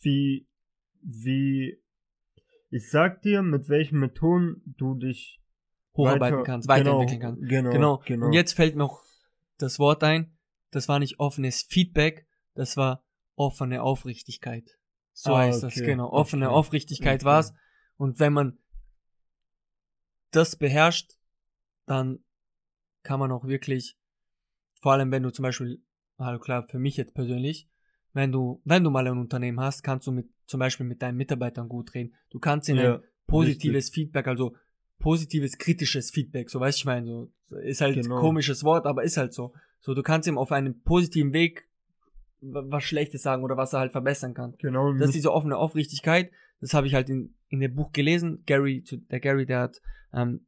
wie, 0.00 0.46
wie, 1.02 1.76
ich 2.70 2.88
sag 2.88 3.20
dir, 3.22 3.42
mit 3.42 3.68
welchen 3.68 3.98
Methoden 3.98 4.62
du 4.78 4.94
dich 4.94 5.40
hocharbeiten 5.96 6.38
weiter- 6.38 6.44
kannst, 6.44 6.68
genau, 6.68 6.78
weiterentwickeln 6.78 7.20
kannst. 7.20 7.42
Genau, 7.48 7.70
Genau. 7.72 8.02
genau. 8.06 8.26
Und 8.26 8.32
jetzt 8.32 8.52
fällt 8.52 8.76
mir 8.76 8.84
auch 8.84 9.02
das 9.58 9.80
Wort 9.80 10.04
ein, 10.04 10.36
das 10.70 10.88
war 10.88 11.00
nicht 11.00 11.18
offenes 11.18 11.62
Feedback, 11.68 12.26
das 12.54 12.76
war 12.76 13.04
offene 13.36 13.82
Aufrichtigkeit. 13.82 14.78
So 15.12 15.34
Ah, 15.34 15.38
heißt 15.40 15.62
das, 15.62 15.76
okay, 15.76 15.86
genau. 15.86 16.10
Offene 16.10 16.48
okay, 16.48 16.54
Aufrichtigkeit 16.56 17.20
okay. 17.20 17.24
war's. 17.26 17.52
Und 17.96 18.18
wenn 18.18 18.32
man 18.32 18.58
das 20.30 20.56
beherrscht, 20.56 21.12
dann 21.86 22.24
kann 23.02 23.20
man 23.20 23.30
auch 23.30 23.44
wirklich, 23.46 23.96
vor 24.80 24.92
allem 24.92 25.10
wenn 25.12 25.22
du 25.22 25.30
zum 25.30 25.44
Beispiel, 25.44 25.82
also 26.16 26.40
klar, 26.40 26.66
für 26.66 26.78
mich 26.78 26.96
jetzt 26.96 27.14
persönlich, 27.14 27.68
wenn 28.12 28.32
du, 28.32 28.60
wenn 28.64 28.82
du 28.84 28.90
mal 28.90 29.06
ein 29.06 29.18
Unternehmen 29.18 29.60
hast, 29.60 29.82
kannst 29.82 30.06
du 30.06 30.12
mit, 30.12 30.28
zum 30.46 30.60
Beispiel 30.60 30.86
mit 30.86 31.02
deinen 31.02 31.16
Mitarbeitern 31.16 31.68
gut 31.68 31.94
reden. 31.94 32.14
Du 32.30 32.38
kannst 32.38 32.68
ihnen 32.68 32.78
ja, 32.78 33.00
positives 33.26 33.90
Feedback, 33.90 34.26
also 34.26 34.56
positives, 34.98 35.58
kritisches 35.58 36.10
Feedback, 36.10 36.48
so 36.50 36.60
weißt 36.60 36.78
du, 36.78 36.80
ich 36.80 36.84
meine, 36.86 37.28
so 37.44 37.56
ist 37.58 37.80
halt 37.80 37.96
Genau. 37.96 38.16
ein 38.16 38.20
komisches 38.20 38.64
Wort, 38.64 38.86
aber 38.86 39.02
ist 39.02 39.16
halt 39.16 39.34
so. 39.34 39.52
So, 39.80 39.94
du 39.94 40.02
kannst 40.02 40.26
ihm 40.28 40.38
auf 40.38 40.50
einem 40.50 40.80
positiven 40.82 41.32
Weg 41.32 41.68
was 42.44 42.84
Schlechtes 42.84 43.22
sagen 43.22 43.44
oder 43.44 43.56
was 43.56 43.72
er 43.72 43.80
halt 43.80 43.92
verbessern 43.92 44.34
kann. 44.34 44.54
genau. 44.58 44.92
Das 44.92 45.08
ist 45.08 45.14
diese 45.14 45.32
offene 45.32 45.56
Aufrichtigkeit, 45.56 46.30
das 46.60 46.74
habe 46.74 46.86
ich 46.86 46.94
halt 46.94 47.10
in, 47.10 47.34
in 47.48 47.60
dem 47.60 47.74
Buch 47.74 47.92
gelesen. 47.92 48.42
Gary, 48.46 48.84
der 49.10 49.20
Gary, 49.20 49.46
der 49.46 49.60
hat, 49.60 49.80
ähm, 50.12 50.46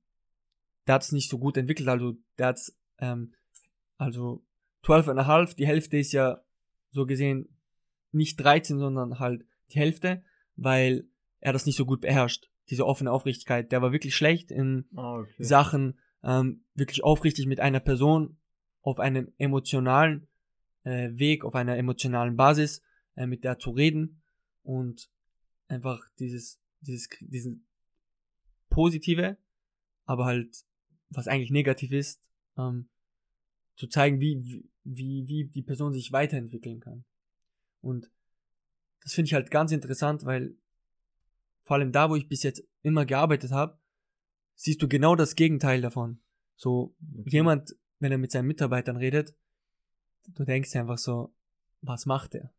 der 0.86 0.96
hat 0.96 1.02
es 1.02 1.12
nicht 1.12 1.28
so 1.28 1.38
gut 1.38 1.56
entwickelt, 1.56 1.88
also 1.88 2.14
der 2.38 2.48
hat 2.48 2.60
ähm, 2.98 3.34
also 3.98 4.44
12 4.82 5.08
and 5.08 5.20
a 5.20 5.26
half, 5.26 5.54
die 5.54 5.66
Hälfte 5.66 5.98
ist 5.98 6.12
ja 6.12 6.40
so 6.90 7.06
gesehen 7.06 7.48
nicht 8.12 8.36
13, 8.36 8.78
sondern 8.78 9.18
halt 9.18 9.44
die 9.72 9.78
Hälfte, 9.78 10.22
weil 10.54 11.04
er 11.40 11.52
das 11.52 11.66
nicht 11.66 11.76
so 11.76 11.84
gut 11.84 12.00
beherrscht. 12.00 12.48
Diese 12.70 12.86
offene 12.86 13.12
Aufrichtigkeit, 13.12 13.70
der 13.70 13.82
war 13.82 13.92
wirklich 13.92 14.16
schlecht 14.16 14.50
in 14.50 14.86
ah, 14.96 15.18
okay. 15.18 15.34
Sachen, 15.38 15.98
ähm, 16.22 16.64
wirklich 16.74 17.04
aufrichtig 17.04 17.46
mit 17.46 17.60
einer 17.60 17.80
Person 17.80 18.38
auf 18.82 19.00
einem 19.00 19.32
emotionalen 19.38 20.28
äh, 20.86 21.18
Weg, 21.18 21.44
auf 21.44 21.54
einer 21.54 21.76
emotionalen 21.76 22.36
Basis 22.36 22.80
äh, 23.16 23.26
mit 23.26 23.44
der 23.44 23.58
zu 23.58 23.70
reden 23.72 24.22
und 24.62 25.10
einfach 25.68 26.08
dieses, 26.18 26.60
dieses, 26.80 27.08
diesen 27.20 27.66
positive, 28.70 29.36
aber 30.04 30.24
halt, 30.26 30.64
was 31.10 31.26
eigentlich 31.26 31.50
negativ 31.50 31.90
ist, 31.90 32.22
ähm, 32.56 32.88
zu 33.74 33.88
zeigen, 33.88 34.20
wie, 34.20 34.64
wie, 34.84 35.26
wie 35.26 35.44
die 35.46 35.62
Person 35.62 35.92
sich 35.92 36.12
weiterentwickeln 36.12 36.80
kann. 36.80 37.04
Und 37.80 38.10
das 39.02 39.12
finde 39.12 39.26
ich 39.26 39.34
halt 39.34 39.50
ganz 39.50 39.72
interessant, 39.72 40.24
weil 40.24 40.56
vor 41.64 41.76
allem 41.76 41.90
da, 41.90 42.10
wo 42.10 42.16
ich 42.16 42.28
bis 42.28 42.44
jetzt 42.44 42.62
immer 42.82 43.04
gearbeitet 43.04 43.50
habe, 43.50 43.78
siehst 44.54 44.80
du 44.80 44.88
genau 44.88 45.16
das 45.16 45.34
Gegenteil 45.34 45.80
davon. 45.80 46.20
So, 46.54 46.94
jemand, 47.26 47.76
wenn 47.98 48.12
er 48.12 48.18
mit 48.18 48.30
seinen 48.30 48.46
Mitarbeitern 48.46 48.96
redet, 48.96 49.34
du 50.28 50.44
denkst 50.44 50.72
dir 50.72 50.80
einfach 50.80 50.98
so, 50.98 51.32
was 51.82 52.06
macht 52.06 52.34
er? 52.34 52.50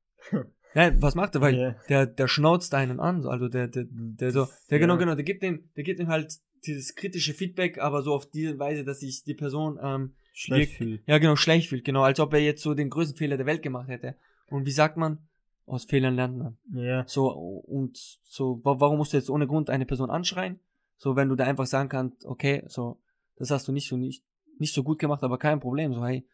Nein, 0.73 0.98
was 1.02 1.15
macht 1.15 1.35
er? 1.35 1.41
Weil 1.41 1.56
Ja. 1.56 1.76
der, 1.89 2.06
der 2.06 2.27
schnauzt 2.27 2.73
einen 2.73 2.99
an, 2.99 3.22
so, 3.22 3.30
also 3.30 3.48
der, 3.49 3.68
der, 3.68 3.85
der 3.89 4.31
so, 4.31 4.48
der 4.69 4.80
genau, 4.80 4.94
Ja. 4.95 4.99
genau, 4.99 5.15
der 5.15 5.23
gibt 5.23 5.44
dem, 5.44 5.69
der 5.76 5.84
gibt 5.84 5.99
ihm 5.99 6.07
halt 6.07 6.34
dieses 6.65 6.95
kritische 6.95 7.34
Feedback, 7.34 7.77
aber 7.80 8.02
so 8.02 8.14
auf 8.14 8.30
diese 8.30 8.57
Weise, 8.60 8.84
dass 8.84 8.99
sich 9.02 9.23
die 9.23 9.35
Person, 9.35 9.80
ähm, 9.81 10.14
schlecht 10.34 10.73
fühlt. 10.73 11.02
ja 11.07 11.18
genau, 11.18 11.35
schlecht 11.35 11.69
fühlt, 11.69 11.84
genau, 11.85 12.03
als 12.03 12.19
ob 12.19 12.34
er 12.34 12.39
jetzt 12.39 12.61
so 12.61 12.73
den 12.73 12.89
größten 12.89 13.18
Fehler 13.18 13.38
der 13.38 13.45
Welt 13.45 13.61
gemacht 13.61 13.88
hätte. 13.89 14.15
Und 14.49 14.65
wie 14.65 14.72
sagt 14.72 14.98
man? 14.98 15.19
Aus 15.65 15.84
Fehlern 15.85 16.15
lernt 16.15 16.38
man. 16.38 16.57
Ja, 16.73 17.06
So, 17.07 17.30
und 17.30 17.98
so, 18.23 18.61
wa- 18.64 18.80
warum 18.80 18.98
musst 18.98 19.14
du 19.14 19.18
jetzt 19.18 19.30
ohne 19.30 19.48
Grund 19.48 19.69
eine 19.69 19.85
Person 19.85 20.10
anschreien? 20.10 20.60
So, 20.98 21.15
wenn 21.15 21.27
du 21.30 21.35
da 21.35 21.44
einfach 21.45 21.65
sagen 21.65 21.89
kannst, 21.89 22.26
okay, 22.26 22.64
so, 22.68 22.99
das 23.35 23.52
hast 23.52 23.68
du 23.68 23.72
nicht 23.72 23.88
so, 23.89 23.98
nicht, 23.98 24.23
nicht 24.60 24.73
so 24.73 24.84
gut 24.84 24.98
gemacht, 24.99 25.23
aber 25.23 25.38
kein 25.38 25.60
Problem, 25.60 25.94
so, 25.94 26.06
hey. 26.06 26.26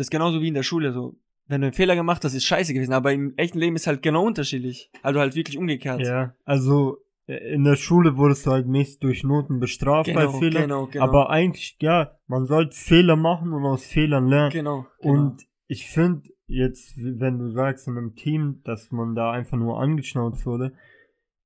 Das 0.00 0.06
ist 0.06 0.10
genauso 0.12 0.40
wie 0.40 0.48
in 0.48 0.54
der 0.54 0.62
Schule, 0.62 0.94
so, 0.94 1.18
wenn 1.46 1.60
du 1.60 1.66
einen 1.66 1.74
Fehler 1.74 1.94
gemacht 1.94 2.24
hast, 2.24 2.32
ist 2.32 2.46
scheiße 2.46 2.72
gewesen, 2.72 2.94
aber 2.94 3.12
im 3.12 3.34
echten 3.36 3.58
Leben 3.58 3.76
ist 3.76 3.86
halt 3.86 4.00
genau 4.00 4.24
unterschiedlich. 4.24 4.90
Also 5.02 5.20
halt 5.20 5.34
wirklich 5.34 5.58
umgekehrt. 5.58 6.00
ja. 6.00 6.34
Also 6.46 6.96
äh, 7.26 7.52
in 7.52 7.64
der 7.64 7.76
Schule 7.76 8.16
wurdest 8.16 8.46
du 8.46 8.52
halt 8.52 8.66
mäßig 8.66 9.00
durch 9.00 9.24
Noten 9.24 9.60
bestraft 9.60 10.06
genau, 10.06 10.32
bei 10.32 10.38
Fehlern. 10.38 10.62
genau, 10.62 10.86
genau. 10.86 11.04
Aber 11.04 11.28
eigentlich, 11.28 11.76
ja, 11.82 12.16
man 12.28 12.46
sollte 12.46 12.74
Fehler 12.74 13.16
machen 13.16 13.52
und 13.52 13.62
aus 13.66 13.84
Fehlern 13.84 14.26
lernen. 14.26 14.52
genau, 14.52 14.86
genau. 15.02 15.14
Und 15.14 15.46
ich 15.66 15.86
finde 15.86 16.30
jetzt, 16.46 16.94
wenn 16.96 17.38
du 17.38 17.50
sagst 17.50 17.86
in 17.86 17.98
einem 17.98 18.14
Team, 18.14 18.62
dass 18.64 18.90
man 18.92 19.14
da 19.14 19.32
einfach 19.32 19.58
nur 19.58 19.82
angeschnauzt 19.82 20.46
wurde, 20.46 20.72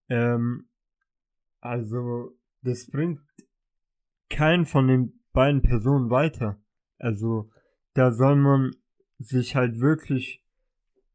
ähm, 0.09 0.69
also 1.61 2.31
das 2.63 2.89
bringt 2.89 3.19
keinen 4.31 4.65
von 4.65 4.87
den 4.87 5.25
beiden 5.33 5.61
Personen 5.61 6.09
weiter. 6.09 6.63
Also 7.01 7.51
da 7.95 8.13
soll 8.13 8.37
man 8.37 8.77
sich 9.19 9.57
halt 9.57 9.81
wirklich 9.81 10.45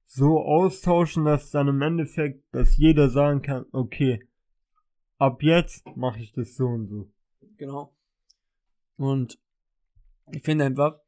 so 0.06 0.40
austauschen, 0.40 1.26
dass 1.26 1.52
dann 1.52 1.68
im 1.68 1.82
Endeffekt, 1.82 2.44
dass 2.54 2.78
jeder 2.78 3.10
sagen 3.10 3.42
kann, 3.42 3.66
okay, 3.72 4.28
ab 5.18 5.44
jetzt 5.44 5.86
mache 5.96 6.20
ich 6.20 6.32
das 6.32 6.56
so 6.56 6.66
und 6.66 6.88
so. 6.88 7.12
Genau. 7.58 7.94
Und 8.98 9.38
ich 10.32 10.42
finde 10.44 10.66
einfach, 10.66 11.00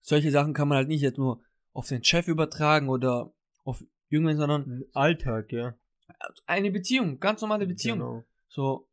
solche 0.00 0.30
Sachen 0.30 0.52
kann 0.52 0.68
man 0.68 0.76
halt 0.76 0.88
nicht 0.88 1.00
jetzt 1.00 1.18
nur 1.18 1.40
auf 1.72 1.88
den 1.88 2.04
Chef 2.04 2.28
übertragen 2.28 2.88
oder 2.88 3.32
auf 3.64 3.82
irgendwen, 4.08 4.36
sondern 4.36 4.84
Alltag, 4.92 5.52
ja. 5.52 5.74
eine 6.46 6.70
Beziehung, 6.70 7.20
ganz 7.20 7.40
normale 7.40 7.66
Beziehung. 7.66 7.98
Genau. 7.98 8.24
So, 8.48 8.88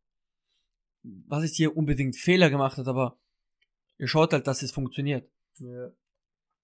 was 1.04 1.44
ist 1.44 1.56
hier 1.56 1.76
unbedingt 1.76 2.16
Fehler 2.16 2.50
gemacht 2.50 2.78
hat, 2.78 2.88
aber 2.88 3.18
ihr 3.98 4.08
schaut 4.08 4.34
halt, 4.34 4.48
dass 4.48 4.62
es 4.62 4.72
funktioniert. 4.72 5.30
Ja. 5.58 5.92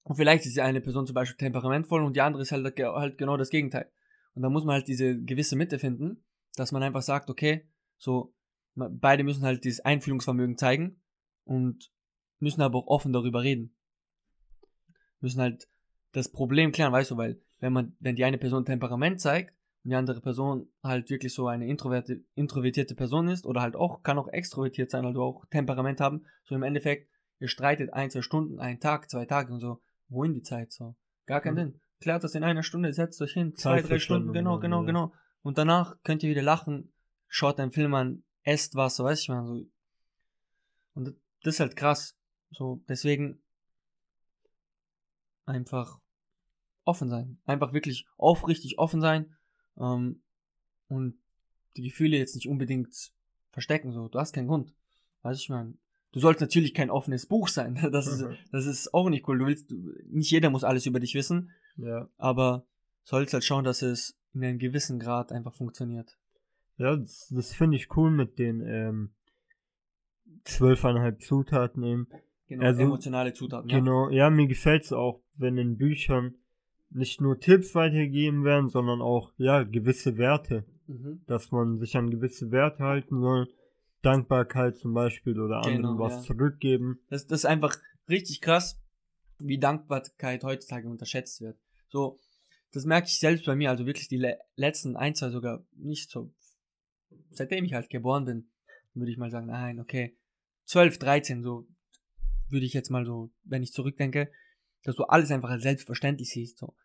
Und 0.03 0.15
vielleicht 0.15 0.45
ist 0.45 0.55
die 0.55 0.61
eine 0.61 0.81
Person 0.81 1.07
zum 1.07 1.13
Beispiel 1.13 1.38
temperamentvoll 1.38 2.03
und 2.03 2.15
die 2.15 2.21
andere 2.21 2.43
ist 2.43 2.51
halt, 2.51 2.77
halt 2.77 3.17
genau 3.17 3.38
das 3.38 3.49
Gegenteil. 3.49 3.89
Und 4.35 4.41
da 4.41 4.49
muss 4.49 4.65
man 4.65 4.75
halt 4.75 4.88
diese 4.88 5.21
gewisse 5.21 5.55
Mitte 5.55 5.80
finden, 5.80 6.23
dass 6.55 6.71
man 6.71 6.84
einfach 6.84 7.01
sagt, 7.01 7.30
okay, 7.30 7.67
so, 7.97 8.34
beide 8.75 9.23
müssen 9.23 9.43
halt 9.43 9.63
dieses 9.63 9.80
Einfühlungsvermögen 9.81 10.57
zeigen 10.57 11.01
und 11.45 11.91
müssen 12.39 12.61
aber 12.61 12.80
auch 12.80 12.88
offen 12.88 13.13
darüber 13.13 13.43
reden. 13.43 13.75
Müssen 15.21 15.41
halt 15.41 15.67
das 16.11 16.30
Problem 16.30 16.71
klären, 16.71 16.91
weißt 16.91 17.11
du, 17.11 17.17
weil 17.17 17.39
wenn 17.59 17.73
man, 17.73 17.95
wenn 17.99 18.15
die 18.15 18.25
eine 18.25 18.38
Person 18.38 18.65
Temperament 18.65 19.21
zeigt 19.21 19.53
und 19.84 19.91
die 19.91 19.95
andere 19.95 20.19
Person 20.19 20.67
halt 20.84 21.09
wirklich 21.09 21.34
so 21.34 21.47
eine 21.47 21.67
introverte, 21.67 22.23
introvertierte 22.35 22.93
Person 22.93 23.30
ist 23.30 23.45
oder 23.45 23.61
halt 23.61 23.75
auch, 23.75 24.03
kann 24.03 24.19
auch 24.19 24.27
extrovertiert 24.27 24.91
sein, 24.91 25.05
also 25.05 25.23
auch 25.23 25.45
Temperament 25.45 26.01
haben, 26.01 26.25
so 26.43 26.55
im 26.55 26.63
Endeffekt, 26.63 27.09
ihr 27.39 27.47
streitet 27.47 27.93
ein, 27.93 28.11
zwei 28.11 28.21
Stunden, 28.21 28.59
einen 28.59 28.81
Tag, 28.81 29.09
zwei 29.09 29.25
Tage 29.25 29.53
und 29.53 29.59
so, 29.59 29.81
wohin 30.14 30.34
die 30.34 30.41
Zeit 30.41 30.72
so? 30.72 30.95
Gar 31.26 31.41
keinen 31.41 31.53
Mhm. 31.56 31.60
Sinn. 31.72 31.81
Klärt 31.99 32.23
das 32.23 32.35
in 32.35 32.44
einer 32.44 32.64
Stunde, 32.64 32.94
setzt 32.94 33.22
euch 33.22 33.34
hin, 33.34 33.56
zwei, 33.56 33.81
drei 33.81 33.99
Stunden, 33.99 34.34
genau, 34.34 34.60
genau, 34.60 34.81
ja. 34.81 34.85
genau. 34.88 35.14
Und 35.41 35.57
danach 35.57 35.98
könnt 36.03 36.23
ihr 36.23 36.30
wieder 36.30 36.41
lachen, 36.41 36.94
schaut 37.27 37.60
einen 37.60 37.72
Film 37.72 37.94
an, 37.94 38.23
esst 38.44 38.76
was, 38.76 38.95
so 38.98 39.03
weiß 39.06 39.22
ich 39.22 39.30
mal, 39.30 39.45
so. 39.45 39.65
Und 40.95 41.15
das 41.44 41.56
ist 41.56 41.60
halt 41.60 41.76
krass. 41.76 42.15
So, 42.52 42.81
deswegen 42.88 43.41
einfach 45.45 45.99
offen 46.85 47.10
sein. 47.10 47.40
Einfach 47.45 47.73
wirklich 47.73 48.06
aufrichtig 48.18 48.77
offen 48.77 49.02
sein. 49.02 49.35
Ähm, 49.77 50.22
und 50.88 51.18
die 51.76 51.84
Gefühle 51.84 52.18
jetzt 52.18 52.35
nicht 52.35 52.48
unbedingt 52.48 52.94
verstecken, 53.52 53.91
so. 53.91 54.07
Du 54.07 54.19
hast 54.19 54.34
keinen 54.34 54.48
Grund. 54.48 54.73
Weiß 55.22 55.40
ich 55.40 55.49
mal. 55.49 55.73
Du 56.14 56.19
sollst 56.19 56.40
natürlich 56.41 56.73
kein 56.73 56.90
offenes 56.90 57.26
Buch 57.26 57.48
sein. 57.49 57.76
Das 57.91 58.07
ist, 58.07 58.22
Mhm. 58.22 58.35
das 58.52 58.65
ist 58.65 58.94
auch 58.94 59.10
nicht 59.10 59.27
cool. 59.27 59.38
Du 59.40 59.45
willst, 59.48 59.69
nicht 60.10 60.31
jeder 60.31 60.49
muss 60.49 60.64
alles 60.64 60.85
über 60.85 60.99
dich 61.02 61.14
wissen, 61.15 61.52
Ja. 61.76 62.07
aber 62.18 62.65
sollst 63.03 63.34
halt 63.34 63.44
schauen, 63.44 63.65
dass 63.65 63.81
es 63.81 64.18
in 64.34 64.44
einem 64.44 64.57
gewissen 64.60 64.99
Grad 64.99 65.31
einfach 65.31 65.53
funktioniert. 65.53 66.18
Ja, 66.77 66.95
das, 66.95 67.27
das 67.30 67.53
finde 67.53 67.77
ich 67.77 67.95
cool 67.98 68.10
mit 68.10 68.40
den 68.40 68.61
ähm, 68.61 69.10
zwölfeinhalb 70.44 71.22
Zutaten 71.22 71.84
eben. 71.84 72.07
Genau, 72.48 72.65
Also, 72.65 72.81
emotionale 72.81 73.34
Zutaten. 73.34 73.69
Ja. 73.69 73.80
Genau, 73.80 74.10
ja, 74.10 74.30
mir 74.30 74.48
gefällt 74.48 74.84
es 74.84 74.94
auch, 74.94 75.22
wenn 75.38 75.57
in 75.57 75.77
Büchern 75.77 76.35
nicht 76.90 77.22
nur 77.22 77.40
Tipps 77.40 77.73
weitergegeben 77.76 78.44
werden, 78.44 78.69
sondern 78.69 79.02
auch, 79.02 79.31
ja, 79.38 79.64
gewisse 79.64 80.18
Werte, 80.18 80.64
Mhm. 80.88 81.22
dass 81.27 81.52
man 81.52 81.80
sich 81.80 81.95
an 81.95 82.10
gewisse 82.11 82.52
Werte 82.52 82.84
halten 82.84 83.19
soll. 83.22 83.48
Dankbarkeit 84.03 84.77
zum 84.77 84.93
Beispiel 84.93 85.39
oder 85.39 85.61
Genau, 85.61 85.75
anderen 85.75 85.99
was 85.99 86.13
ja. 86.13 86.21
zurückgeben. 86.21 86.99
Das, 87.09 87.25
das 87.25 87.41
ist 87.41 87.45
einfach 87.45 87.75
richtig 88.09 88.41
krass, 88.41 88.80
wie 89.39 89.57
Dankbarkeit 89.57 90.43
heutzutage 90.43 90.88
unterschätzt 90.88 91.41
wird. 91.41 91.57
So, 91.89 92.19
das 92.71 92.85
merke 92.85 93.07
ich 93.07 93.19
selbst 93.19 93.45
bei 93.45 93.55
mir, 93.55 93.69
also 93.69 93.85
wirklich 93.85 94.07
die 94.07 94.17
le 94.17 94.38
letzten 94.55 94.95
ein, 94.95 95.15
zwei 95.15 95.30
sogar 95.30 95.65
nicht 95.75 96.09
so, 96.09 96.34
seitdem 97.31 97.65
ich 97.65 97.73
halt 97.73 97.89
geboren 97.89 98.25
bin, 98.25 98.49
würde 98.93 99.11
ich 99.11 99.17
mal 99.17 99.31
sagen, 99.31 99.47
nein, 99.47 99.80
okay, 99.80 100.17
12, 100.65 100.97
13, 100.97 101.43
so, 101.43 101.67
würde 102.49 102.65
ich 102.65 102.73
jetzt 102.73 102.89
mal 102.89 103.05
so, 103.05 103.31
wenn 103.43 103.63
ich 103.63 103.73
zurückdenke, 103.73 104.31
dass 104.84 104.95
du 104.95 105.03
alles 105.03 105.31
einfach 105.31 105.49
als 105.49 105.63
selbstverständlich 105.63 106.30
siehst, 106.30 106.57
so. 106.57 106.75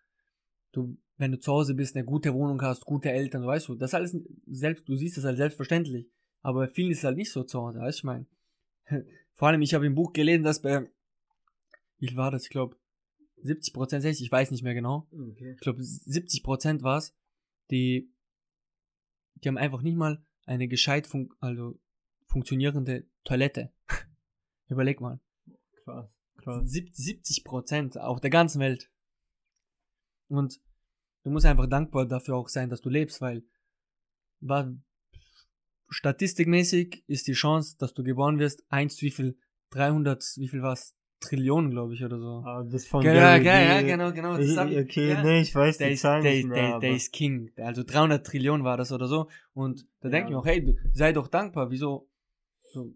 du, 0.72 0.98
wenn 1.16 1.32
du 1.32 1.40
zu 1.40 1.52
Hause 1.52 1.74
bist, 1.74 1.96
eine 1.96 2.04
gute 2.04 2.32
Wohnung 2.32 2.60
hast, 2.62 2.84
gute 2.84 3.10
Eltern, 3.10 3.46
weißt 3.46 3.68
du, 3.68 3.74
das 3.74 3.94
alles 3.94 4.16
selbst, 4.46 4.88
du 4.88 4.94
siehst 4.94 5.16
das 5.16 5.24
halt 5.24 5.36
selbstverständlich. 5.36 6.08
Aber 6.48 6.60
bei 6.60 6.68
vielen 6.72 6.92
ist 6.92 6.98
es 6.98 7.04
halt 7.04 7.18
nicht 7.18 7.30
so 7.30 7.44
zu 7.44 7.60
Hause, 7.60 7.80
weißt 7.80 7.98
du, 7.98 8.00
ich 8.00 8.04
meine. 8.04 8.26
Vor 9.34 9.48
allem, 9.48 9.60
ich 9.60 9.74
habe 9.74 9.84
im 9.84 9.94
Buch 9.94 10.14
gelesen, 10.14 10.44
dass 10.44 10.62
bei, 10.62 10.90
wie 11.98 12.16
war 12.16 12.30
das, 12.30 12.44
ich 12.44 12.48
glaube, 12.48 12.74
70 13.42 13.74
Prozent, 13.74 14.02
ich 14.06 14.32
weiß 14.32 14.50
nicht 14.50 14.62
mehr 14.62 14.72
genau. 14.72 15.06
Okay. 15.12 15.52
Ich 15.52 15.60
glaube, 15.60 15.82
70 15.82 16.42
Prozent 16.42 16.82
war 16.82 16.96
es, 16.96 17.14
die, 17.70 18.10
die 19.34 19.48
haben 19.48 19.58
einfach 19.58 19.82
nicht 19.82 19.98
mal 19.98 20.24
eine 20.46 20.68
gescheit 20.68 21.06
fun 21.06 21.28
also 21.40 21.78
funktionierende 22.28 23.04
Toilette. 23.24 23.70
Überleg 24.70 25.02
mal. 25.02 25.20
Krass, 25.84 26.18
krass. 26.38 26.62
70 26.64 27.44
Prozent 27.44 28.00
auf 28.00 28.22
der 28.22 28.30
ganzen 28.30 28.58
Welt. 28.62 28.90
Und 30.28 30.62
du 31.24 31.30
musst 31.30 31.44
einfach 31.44 31.68
dankbar 31.68 32.06
dafür 32.06 32.36
auch 32.36 32.48
sein, 32.48 32.70
dass 32.70 32.80
du 32.80 32.88
lebst, 32.88 33.20
weil 33.20 33.44
statistikmäßig 35.88 37.04
ist 37.06 37.26
die 37.26 37.32
Chance, 37.32 37.76
dass 37.78 37.94
du 37.94 38.02
geboren 38.02 38.38
wirst, 38.38 38.64
eins 38.68 39.00
wie 39.02 39.10
viel, 39.10 39.36
300, 39.70 40.24
wie 40.36 40.48
viel 40.48 40.62
war's? 40.62 40.94
Trillionen, 41.20 41.72
glaube 41.72 41.94
ich, 41.94 42.04
oder 42.04 42.18
so. 42.20 42.44
Ah, 42.46 42.62
das 42.62 42.86
von 42.86 43.02
genau, 43.02 43.14
Gary 43.14 43.44
ja, 43.44 43.60
ja, 43.60 43.82
genau, 43.82 44.12
genau. 44.12 44.36
Das 44.36 44.46
ich, 44.46 44.56
okay, 44.78 45.08
ja. 45.08 45.22
nee, 45.24 45.40
ich 45.40 45.52
weiß 45.52 45.78
der 45.78 45.88
die 45.88 45.94
ist, 45.94 46.02
Zahlen 46.02 46.22
der, 46.22 46.32
nicht 46.32 46.46
mehr. 46.46 46.70
der, 46.70 46.78
der 46.78 46.94
ist 46.94 47.12
King. 47.12 47.50
Also 47.56 47.82
300 47.82 48.24
Trillionen 48.24 48.62
war 48.62 48.76
das 48.76 48.92
oder 48.92 49.08
so. 49.08 49.28
Und 49.52 49.84
da 50.00 50.06
Ja. 50.08 50.12
denke 50.12 50.28
ich 50.28 50.30
mir 50.34 50.38
auch, 50.38 50.46
hey, 50.46 50.64
du, 50.64 50.76
sei 50.92 51.12
doch 51.12 51.26
dankbar. 51.26 51.72
Wieso? 51.72 52.08
So, 52.72 52.94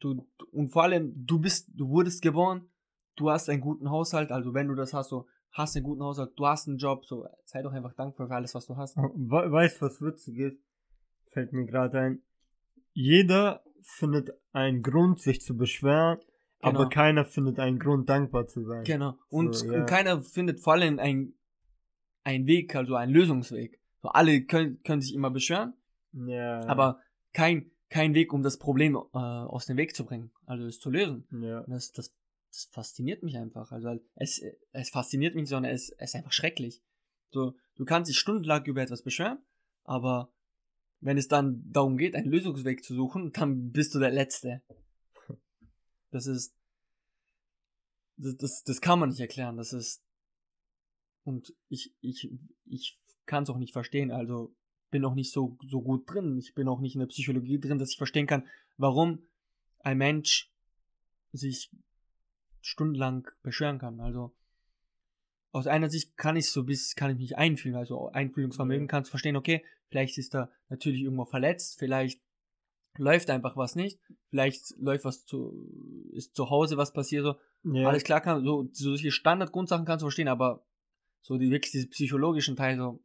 du, 0.00 0.26
du, 0.36 0.46
und 0.50 0.70
vor 0.70 0.82
allem, 0.82 1.12
du 1.14 1.38
bist, 1.38 1.68
du 1.72 1.88
wurdest 1.88 2.22
geboren, 2.22 2.68
du 3.14 3.30
hast 3.30 3.48
einen 3.48 3.60
guten 3.60 3.88
Haushalt. 3.88 4.32
Also 4.32 4.52
wenn 4.52 4.66
du 4.66 4.74
das 4.74 4.92
hast, 4.92 5.08
so, 5.10 5.28
hast 5.52 5.76
einen 5.76 5.84
guten 5.84 6.02
Haushalt, 6.02 6.32
du 6.34 6.44
hast 6.44 6.66
einen 6.66 6.78
Job, 6.78 7.04
so, 7.06 7.24
sei 7.44 7.62
doch 7.62 7.72
einfach 7.72 7.94
dankbar 7.94 8.26
für 8.26 8.34
alles, 8.34 8.52
was 8.56 8.66
du 8.66 8.76
hast. 8.76 8.96
We 8.96 9.52
weißt 9.52 9.80
was 9.80 10.02
witzig 10.02 10.38
ist? 10.38 10.56
Fällt 11.28 11.52
mir 11.52 11.66
gerade 11.66 11.98
ein. 12.00 12.22
Jeder 12.92 13.62
findet 13.82 14.30
einen 14.52 14.82
Grund, 14.82 15.20
sich 15.20 15.40
zu 15.40 15.56
beschweren, 15.56 16.18
Genau. 16.60 16.80
aber 16.80 16.88
keiner 16.88 17.24
findet 17.24 17.60
einen 17.60 17.78
Grund, 17.78 18.08
dankbar 18.08 18.46
zu 18.48 18.64
sein. 18.64 18.82
Genau. 18.84 19.16
Und, 19.28 19.54
So, 19.54 19.70
ja. 19.70 19.80
und 19.80 19.86
keiner 19.86 20.20
findet 20.22 20.60
vor 20.60 20.72
allem 20.72 20.98
einen, 20.98 21.38
einen 22.24 22.46
Weg, 22.46 22.74
also 22.74 22.96
einen 22.96 23.12
Lösungsweg. 23.12 23.80
So, 24.02 24.08
alle 24.08 24.42
können, 24.42 24.82
können 24.82 25.00
sich 25.00 25.14
immer 25.14 25.30
beschweren, 25.30 25.74
Ja. 26.12 26.66
aber 26.66 26.98
kein, 27.32 27.70
kein 27.90 28.14
Weg, 28.14 28.32
um 28.32 28.42
das 28.42 28.58
Problem 28.58 28.96
äh, 28.96 29.18
aus 29.18 29.66
dem 29.66 29.76
Weg 29.76 29.94
zu 29.94 30.04
bringen, 30.04 30.32
also 30.46 30.66
es 30.66 30.80
zu 30.80 30.90
lösen. 30.90 31.26
Ja. 31.30 31.60
Und 31.60 31.70
das, 31.70 31.92
das, 31.92 32.12
das 32.50 32.64
fasziniert 32.72 33.22
mich 33.22 33.36
einfach. 33.36 33.70
Also 33.70 33.96
es, 34.16 34.42
es 34.72 34.90
fasziniert 34.90 35.36
mich, 35.36 35.48
sondern 35.48 35.72
es, 35.72 35.90
es 35.98 36.10
ist 36.10 36.14
einfach 36.16 36.32
schrecklich. 36.32 36.82
So, 37.30 37.54
du 37.76 37.84
kannst 37.84 38.08
dich 38.10 38.18
stundenlang 38.18 38.64
über 38.64 38.82
etwas 38.82 39.02
beschweren, 39.02 39.38
aber 39.84 40.32
wenn 41.00 41.18
es 41.18 41.28
dann 41.28 41.62
darum 41.70 41.96
geht, 41.96 42.14
einen 42.14 42.30
Lösungsweg 42.30 42.84
zu 42.84 42.94
suchen, 42.94 43.32
dann 43.32 43.70
bist 43.70 43.94
du 43.94 43.98
der 43.98 44.10
Letzte. 44.10 44.62
Das 46.10 46.26
ist, 46.26 46.54
das, 48.16 48.36
das, 48.36 48.64
das 48.64 48.80
kann 48.80 48.98
man 48.98 49.10
nicht 49.10 49.20
erklären. 49.20 49.56
Das 49.56 49.72
ist, 49.72 50.02
und 51.24 51.54
ich, 51.68 51.94
ich, 52.00 52.30
ich 52.64 52.98
kann 53.26 53.42
es 53.42 53.50
auch 53.50 53.58
nicht 53.58 53.72
verstehen. 53.72 54.10
Also 54.10 54.54
bin 54.90 55.04
auch 55.04 55.14
nicht 55.14 55.32
so, 55.32 55.58
so 55.66 55.82
gut 55.82 56.10
drin. 56.10 56.38
Ich 56.38 56.54
bin 56.54 56.68
auch 56.68 56.80
nicht 56.80 56.94
in 56.94 57.00
der 57.00 57.06
Psychologie 57.08 57.60
drin, 57.60 57.78
dass 57.78 57.90
ich 57.90 57.98
verstehen 57.98 58.26
kann, 58.26 58.46
warum 58.76 59.26
ein 59.80 59.98
Mensch 59.98 60.50
sich 61.32 61.70
stundenlang 62.60 63.28
beschweren 63.42 63.78
kann. 63.78 64.00
Also 64.00 64.34
aus 65.58 65.66
einer 65.66 65.90
Sicht 65.90 66.16
kann 66.16 66.36
ich 66.36 66.50
so 66.50 66.64
bis 66.64 66.94
kann 66.94 67.10
ich 67.12 67.18
mich 67.18 67.36
einfühlen, 67.38 67.76
also 67.76 68.10
Einfühlungsvermögen 68.10 68.86
Ja. 68.86 68.88
kannst 68.88 69.10
verstehen, 69.10 69.36
okay, 69.36 69.64
vielleicht 69.88 70.16
ist 70.18 70.34
er 70.34 70.50
natürlich 70.68 71.02
irgendwo 71.02 71.24
verletzt, 71.24 71.78
vielleicht 71.78 72.20
läuft 72.96 73.30
einfach 73.30 73.56
was 73.56 73.76
nicht, 73.76 74.00
vielleicht 74.30 74.74
läuft 74.78 75.04
was 75.04 75.24
zu 75.24 75.52
ist 76.12 76.34
zu 76.34 76.50
Hause 76.50 76.76
was 76.76 76.92
passiert 76.92 77.24
so. 77.24 77.34
ja. 77.72 77.88
Alles 77.88 78.04
klar 78.04 78.20
kann 78.20 78.44
so 78.44 78.68
so 78.72 78.90
solche 78.90 79.10
Standardgrundsachen 79.10 79.84
kannst 79.86 80.02
du 80.02 80.06
verstehen, 80.06 80.28
aber 80.28 80.64
so 81.20 81.36
die 81.38 81.50
wirklich 81.50 81.72
diese 81.72 81.88
psychologischen 81.88 82.56
Teil 82.56 82.76
so 82.76 83.02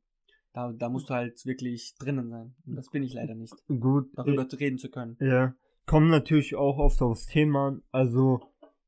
da, 0.54 0.72
da 0.72 0.88
musst 0.88 1.10
du 1.10 1.16
halt 1.16 1.44
wirklich 1.48 1.96
drinnen 1.98 2.30
sein. 2.30 2.56
Und 2.68 2.76
das 2.76 2.90
bin 2.92 3.02
ich 3.02 3.14
leider 3.14 3.34
nicht, 3.34 3.56
Gut. 3.68 4.12
darüber 4.14 4.48
reden 4.60 4.78
zu 4.78 4.92
können. 4.92 5.18
Ja. 5.20 5.56
Kommt 5.88 6.10
natürlich 6.12 6.54
auch 6.56 6.78
oft 6.78 7.02
aufs 7.02 7.26
Thema 7.26 7.70
an. 7.70 7.82
Also, 7.92 8.40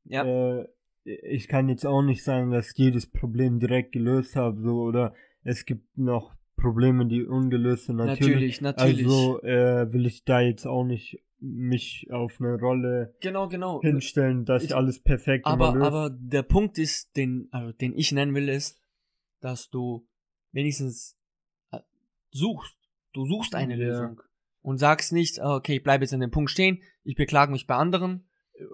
Ja. 0.04 0.24
äh, 0.24 0.68
ich 1.06 1.48
kann 1.48 1.70
jetzt 1.70 1.86
auch 1.86 2.02
nicht 2.02 2.24
sagen, 2.24 2.52
dass 2.52 2.72
ich 2.72 2.78
jedes 2.78 3.06
Problem 3.06 3.60
direkt 3.60 3.92
gelöst 3.92 4.36
habe, 4.36 4.60
so, 4.62 4.82
oder 4.82 5.14
es 5.44 5.66
gibt 5.66 5.98
noch 5.98 6.34
Probleme, 6.58 7.06
die 7.06 7.24
ungelöst 7.24 7.86
sind. 7.86 7.98
Natürlich. 7.98 8.60
natürlich, 8.60 8.62
natürlich. 8.62 9.06
Also 9.06 9.42
äh, 9.44 9.94
will 9.94 10.06
ich 10.06 10.24
da 10.26 10.42
jetzt 10.42 10.66
auch 10.66 10.84
nicht 10.84 11.22
mich 11.40 12.08
auf 12.12 12.40
eine 12.40 12.58
Rolle 12.60 13.14
genau, 13.22 13.48
genau. 13.48 13.82
hinstellen, 13.82 14.46
dass 14.46 14.64
ich 14.64 14.70
Ich- 14.72 14.76
alles 14.76 15.00
perfekt 15.00 15.46
Aber, 15.46 15.74
löse. 15.74 15.86
aber 15.86 16.10
der 16.10 16.42
Punkt 16.44 16.78
ist, 16.80 17.16
den, 17.18 17.50
also 17.52 17.72
den 17.72 17.96
ich 17.96 18.12
nennen 18.12 18.34
will, 18.34 18.50
ist, 18.50 18.82
dass 19.42 19.70
du 19.70 20.08
wenigstens 20.54 21.18
äh, 21.72 21.80
suchst. 22.32 22.78
Du 23.14 23.26
suchst 23.28 23.54
eine 23.54 23.76
Ja. 23.76 23.86
Lösung. 23.88 24.22
Und 24.62 24.80
sagst 24.80 25.14
nicht, 25.14 25.40
ah, 25.42 25.56
okay, 25.58 25.76
ich 25.76 25.84
bleibe 25.84 26.04
jetzt 26.04 26.14
an 26.14 26.22
dem 26.22 26.32
Punkt 26.32 26.50
stehen, 26.50 26.82
ich 27.04 27.16
beklage 27.16 27.52
mich 27.52 27.68
bei 27.68 27.76
anderen. 27.76 28.28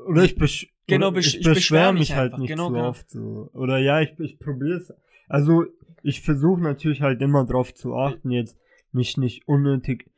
Oder 0.08 0.24
ich, 0.24 0.36
besch 0.36 0.72
Genau, 0.96 1.14
ich 1.16 1.28
ich 1.28 1.34
beschwer 1.40 1.54
beschwere 1.54 1.94
mich 1.94 2.00
mich 2.10 2.16
halt 2.16 2.38
nicht 2.38 2.50
Genau, 2.50 2.68
so 2.68 2.74
genau. 2.74 2.88
oft 2.90 3.10
so. 3.10 3.50
Oder 3.54 3.78
ja, 3.80 4.02
ich, 4.02 4.18
ich 4.20 4.40
probiere 4.40 4.78
es. 4.78 4.94
Also 5.28 5.66
ich 6.04 6.22
versuche 6.22 6.62
natürlich 6.62 7.02
halt 7.02 7.22
immer 7.22 7.46
drauf 7.46 7.74
zu 7.74 7.96
achten, 7.96 8.32
jetzt 8.32 8.58
mich 8.92 9.18
nicht 9.18 9.48
unnötig. 9.48 10.10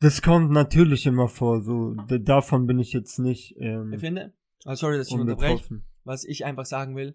Das 0.00 0.20
kommt 0.20 0.50
natürlich 0.50 1.06
immer 1.06 1.28
vor, 1.28 1.62
so 1.62 1.94
davon 1.94 2.66
bin 2.66 2.78
ich 2.78 2.92
jetzt 2.92 3.18
nicht 3.18 3.56
ähm, 3.58 3.92
Ich 3.92 4.00
finde, 4.00 4.34
also 4.64 4.86
sorry, 4.86 4.98
dass 4.98 5.08
ich 5.08 5.14
unterbreche, 5.14 5.80
was 6.04 6.24
ich 6.24 6.44
einfach 6.44 6.66
sagen 6.66 6.96
will, 6.96 7.14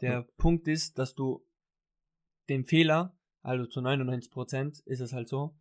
der 0.00 0.26
Punkt 0.36 0.68
ist, 0.68 0.98
dass 0.98 1.14
du 1.14 1.42
den 2.48 2.64
Fehler, 2.64 3.16
also 3.42 3.66
zu 3.66 3.80
99% 3.80 4.82
ist 4.84 5.00
es 5.00 5.12
halt 5.12 5.28
so, 5.28 5.54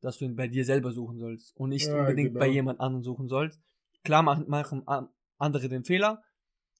dass 0.00 0.18
du 0.18 0.26
ihn 0.26 0.36
bei 0.36 0.46
dir 0.46 0.64
selber 0.64 0.92
suchen 0.92 1.18
sollst 1.18 1.56
und 1.56 1.70
nicht 1.70 1.88
Ja, 1.88 1.98
unbedingt 2.00 2.28
genau. 2.28 2.40
bei 2.40 2.48
jemand 2.48 2.80
anderem 2.80 3.02
suchen 3.02 3.28
sollst. 3.28 3.60
Klar 4.04 4.22
machen, 4.22 4.44
machen 4.48 4.86
andere 5.38 5.68
den 5.68 5.84
Fehler, 5.84 6.22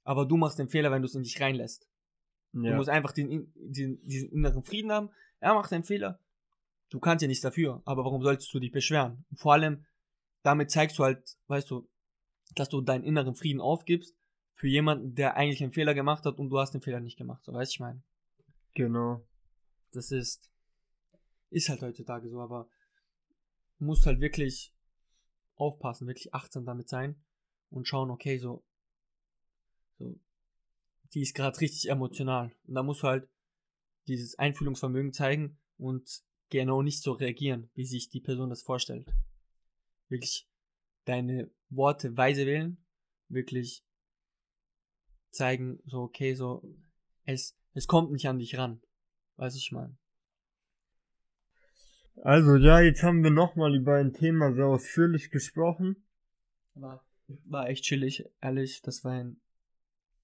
aber 0.05 0.27
du 0.27 0.37
machst 0.37 0.59
den 0.59 0.69
Fehler, 0.69 0.91
wenn 0.91 1.03
du 1.03 1.07
es 1.07 1.15
in 1.15 1.23
dich 1.23 1.41
reinlässt. 1.41 1.89
Du 2.53 2.65
Ja. 2.65 2.77
musst 2.77 2.89
einfach 2.89 3.13
den, 3.13 3.31
in- 3.31 3.53
diesen, 3.55 4.31
inneren 4.33 4.63
Frieden 4.63 4.91
haben. 4.93 5.11
Er 5.41 5.55
macht 5.55 5.73
einen 5.73 5.85
Fehler. 5.85 6.19
Du 6.91 6.99
kannst 7.01 7.23
ja 7.23 7.29
nichts 7.29 7.43
dafür, 7.43 7.83
aber 7.85 8.05
warum 8.05 8.23
solltest 8.23 8.53
du 8.53 8.59
dich 8.59 8.73
beschweren? 8.73 9.25
Vor 9.35 9.53
allem, 9.53 9.85
damit 10.43 10.71
zeigst 10.71 10.99
du 10.99 11.05
halt, 11.05 11.37
weißt 11.49 11.71
du, 11.71 11.89
dass 12.55 12.69
du 12.71 12.81
deinen 12.81 13.05
inneren 13.05 13.35
Frieden 13.35 13.61
aufgibst 13.61 14.17
für 14.55 14.69
jemanden, 14.69 15.15
der 15.15 15.37
eigentlich 15.37 15.63
einen 15.63 15.73
Fehler 15.73 15.93
gemacht 15.95 16.25
hat 16.25 16.39
und 16.39 16.49
du 16.49 16.59
hast 16.59 16.73
den 16.73 16.81
Fehler 16.81 17.01
nicht 17.01 17.19
gemacht. 17.19 17.45
So, 17.45 17.53
weißt 17.53 17.73
du, 17.73 17.75
ich 17.75 17.81
meine. 17.81 18.03
Genau. 18.75 19.23
Das 19.93 20.11
ist, 20.11 20.51
ist 21.51 21.69
halt 21.69 21.83
heutzutage 21.83 22.29
so, 22.31 22.41
aber 22.41 22.69
du 23.79 23.85
musst 23.85 24.07
halt 24.07 24.21
wirklich 24.21 24.73
aufpassen, 25.57 26.07
wirklich 26.07 26.33
achtsam 26.35 26.65
damit 26.65 26.89
sein 26.89 27.23
und 27.71 27.87
schauen, 27.87 28.11
okay, 28.11 28.39
so, 28.39 28.65
so, 29.99 30.19
die 31.15 31.23
ist 31.23 31.35
gerade 31.35 31.61
richtig 31.61 31.91
emotional. 31.91 32.53
Und 32.67 32.75
da 32.75 32.83
musst 32.83 33.03
du 33.03 33.09
halt 33.09 33.29
dieses 34.07 34.39
Einfühlungsvermögen 34.39 35.13
zeigen 35.13 35.59
und 35.77 36.23
genau 36.51 36.83
nicht 36.83 37.03
so 37.03 37.13
reagieren, 37.13 37.71
wie 37.75 37.85
sich 37.85 38.09
die 38.09 38.21
Person 38.21 38.51
das 38.51 38.63
vorstellt. 38.63 39.13
Wirklich 40.09 40.49
deine 41.05 41.51
Worte 41.69 42.17
weise 42.17 42.47
wählen, 42.47 42.79
wirklich 43.29 43.85
zeigen, 45.31 45.81
so, 45.87 46.03
okay, 46.03 46.35
so, 46.35 46.63
es, 47.25 47.57
es 47.75 47.87
kommt 47.87 48.13
nicht 48.13 48.29
an 48.29 48.39
dich 48.39 48.57
ran. 48.57 48.81
Weiß 49.37 49.55
ich 49.55 49.71
mal. 49.71 49.97
Also 52.23 52.57
ja, 52.57 52.81
jetzt 52.81 53.03
haben 53.03 53.23
wir 53.23 53.31
nochmal 53.31 53.77
über 53.77 53.95
ein 53.97 54.13
Thema 54.13 54.53
sehr 54.53 54.67
ausführlich 54.67 55.31
gesprochen. 55.31 55.97
War, 56.75 57.05
war 57.45 57.69
echt 57.69 57.85
chillig, 57.85 58.25
ehrlich. 58.41 58.83
Das 58.83 59.05
war 59.05 59.13
ein 59.13 59.41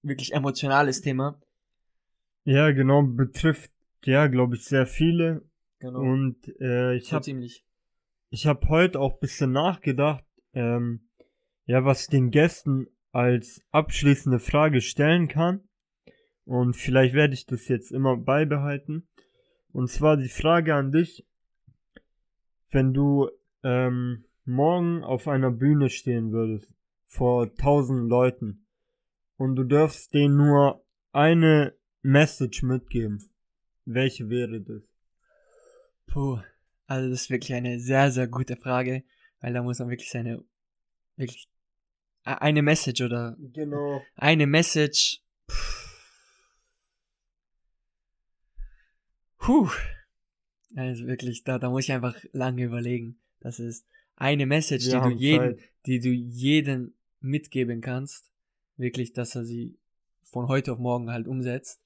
wirklich 0.01 0.33
emotionales 0.33 1.01
Thema. 1.01 1.39
Ja, 2.43 2.71
genau, 2.71 3.03
betrifft 3.03 3.71
ja, 4.03 4.27
glaube 4.27 4.55
ich, 4.55 4.63
sehr 4.63 4.85
viele. 4.85 5.43
Genau. 5.79 5.99
Und 5.99 6.37
äh, 6.59 6.95
ich 6.95 7.05
so 7.05 7.17
habe 7.17 7.49
ich 8.29 8.47
habe 8.47 8.67
heute 8.69 8.99
auch 8.99 9.13
ein 9.13 9.19
bisschen 9.19 9.51
nachgedacht, 9.51 10.23
ähm, 10.53 11.07
ja, 11.65 11.85
was 11.85 12.03
ich 12.03 12.07
den 12.09 12.31
Gästen 12.31 12.87
als 13.11 13.61
abschließende 13.71 14.39
Frage 14.39 14.81
stellen 14.81 15.27
kann. 15.27 15.61
Und 16.43 16.75
vielleicht 16.75 17.15
werde 17.15 17.33
ich 17.33 17.45
das 17.45 17.67
jetzt 17.67 17.91
immer 17.91 18.17
beibehalten. 18.17 19.07
Und 19.71 19.89
zwar 19.89 20.17
die 20.17 20.29
Frage 20.29 20.75
an 20.75 20.91
dich, 20.91 21.25
wenn 22.69 22.93
du 22.93 23.29
ähm, 23.63 24.25
morgen 24.45 25.03
auf 25.03 25.27
einer 25.27 25.51
Bühne 25.51 25.89
stehen 25.89 26.31
würdest, 26.31 26.73
vor 27.15 27.53
tausend 27.55 28.09
Leuten, 28.09 28.67
und 29.37 29.55
du 29.55 29.63
darfst 29.63 30.13
denen 30.13 30.37
nur 30.37 30.85
eine 31.11 31.73
Message 32.01 32.63
mitgeben. 32.63 33.29
welche 33.85 34.29
wäre 34.29 34.61
das? 34.61 34.81
Puh, 36.07 36.39
also 36.87 37.09
das 37.09 37.21
ist 37.23 37.29
wirklich 37.29 37.53
eine 37.53 37.79
sehr, 37.79 38.11
sehr 38.11 38.27
gute 38.27 38.55
Frage, 38.57 39.03
weil 39.39 39.53
da 39.53 39.61
muss 39.61 39.79
man 39.79 39.89
wirklich 39.89 40.09
seine, 40.09 40.43
wirklich, 41.15 41.47
eine 42.23 42.61
Message 42.63 43.01
oder 43.01 43.37
Genau. 43.53 44.01
eine 44.15 44.47
Message. 44.47 45.21
Puh. 49.37 49.69
Also 50.75 51.05
wirklich, 51.05 51.43
da, 51.43 51.59
da 51.59 51.69
muss 51.69 51.83
ich 51.85 51.91
einfach 51.91 52.15
lange 52.33 52.63
überlegen. 52.63 53.21
Das 53.39 53.59
ist 53.59 53.85
eine 54.15 54.45
Message, 54.47 54.87
Wir 54.87 55.01
die 55.01 55.09
du 55.09 55.15
jeden, 55.15 55.57
Zeit. 55.57 55.69
die 55.85 55.99
du 55.99 56.09
jedem 56.09 56.94
mitgeben 57.25 57.81
kannst. 57.81 58.31
Wirklich, 58.77 59.13
dass 59.13 59.35
er 59.35 59.43
sie 59.45 59.77
von 60.23 60.47
heute 60.47 60.73
auf 60.73 60.79
morgen 60.79 61.11
halt 61.11 61.27
umsetzt. 61.27 61.81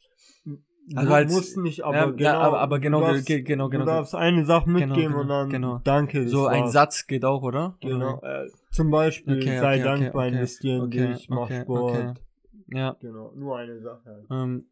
Also 0.96 1.10
du 1.10 1.16
als- 1.16 1.32
musst 1.32 1.58
nicht, 1.58 1.84
aber 1.84 1.98
ja, 1.98 2.06
genau. 2.12 2.30
aber- 2.40 2.60
aber 2.62 2.80
genau, 2.80 3.00
du 3.02 3.06
darfst, 3.08 3.28
ge- 3.28 3.42
genau, 3.44 3.70
genau, 3.70 3.84
Du 3.86 3.92
darfst 3.92 4.16
eine 4.16 4.44
Sache 4.44 4.66
Genau, 4.66 4.80
mitgeben 4.88 5.12
genau, 5.12 5.22
und 5.22 5.28
dann 5.28 5.50
genau. 5.50 5.78
danke. 5.84 6.28
So 6.28 6.48
ein 6.48 6.64
war's. 6.64 6.72
Satz 6.72 7.06
geht 7.06 7.26
auch, 7.26 7.44
oder? 7.44 7.78
Genau. 7.82 8.20
Äh, 8.24 8.50
zum 8.72 8.90
Beispiel 8.90 9.38
Okay, 9.38 9.60
sei 9.60 9.76
okay, 9.76 9.84
dankbar, 9.84 10.26
okay, 10.26 10.36
investieren 10.36 10.82
okay, 10.88 11.08
dich, 11.14 11.30
mach 11.30 11.52
Sport. 11.52 12.20
Ja. 12.68 12.96
Genau, 13.02 13.32
nur 13.36 13.58
eine 13.58 13.80
Sache. 13.82 14.02
halt. 14.06 14.28
Ähm, 14.32 14.66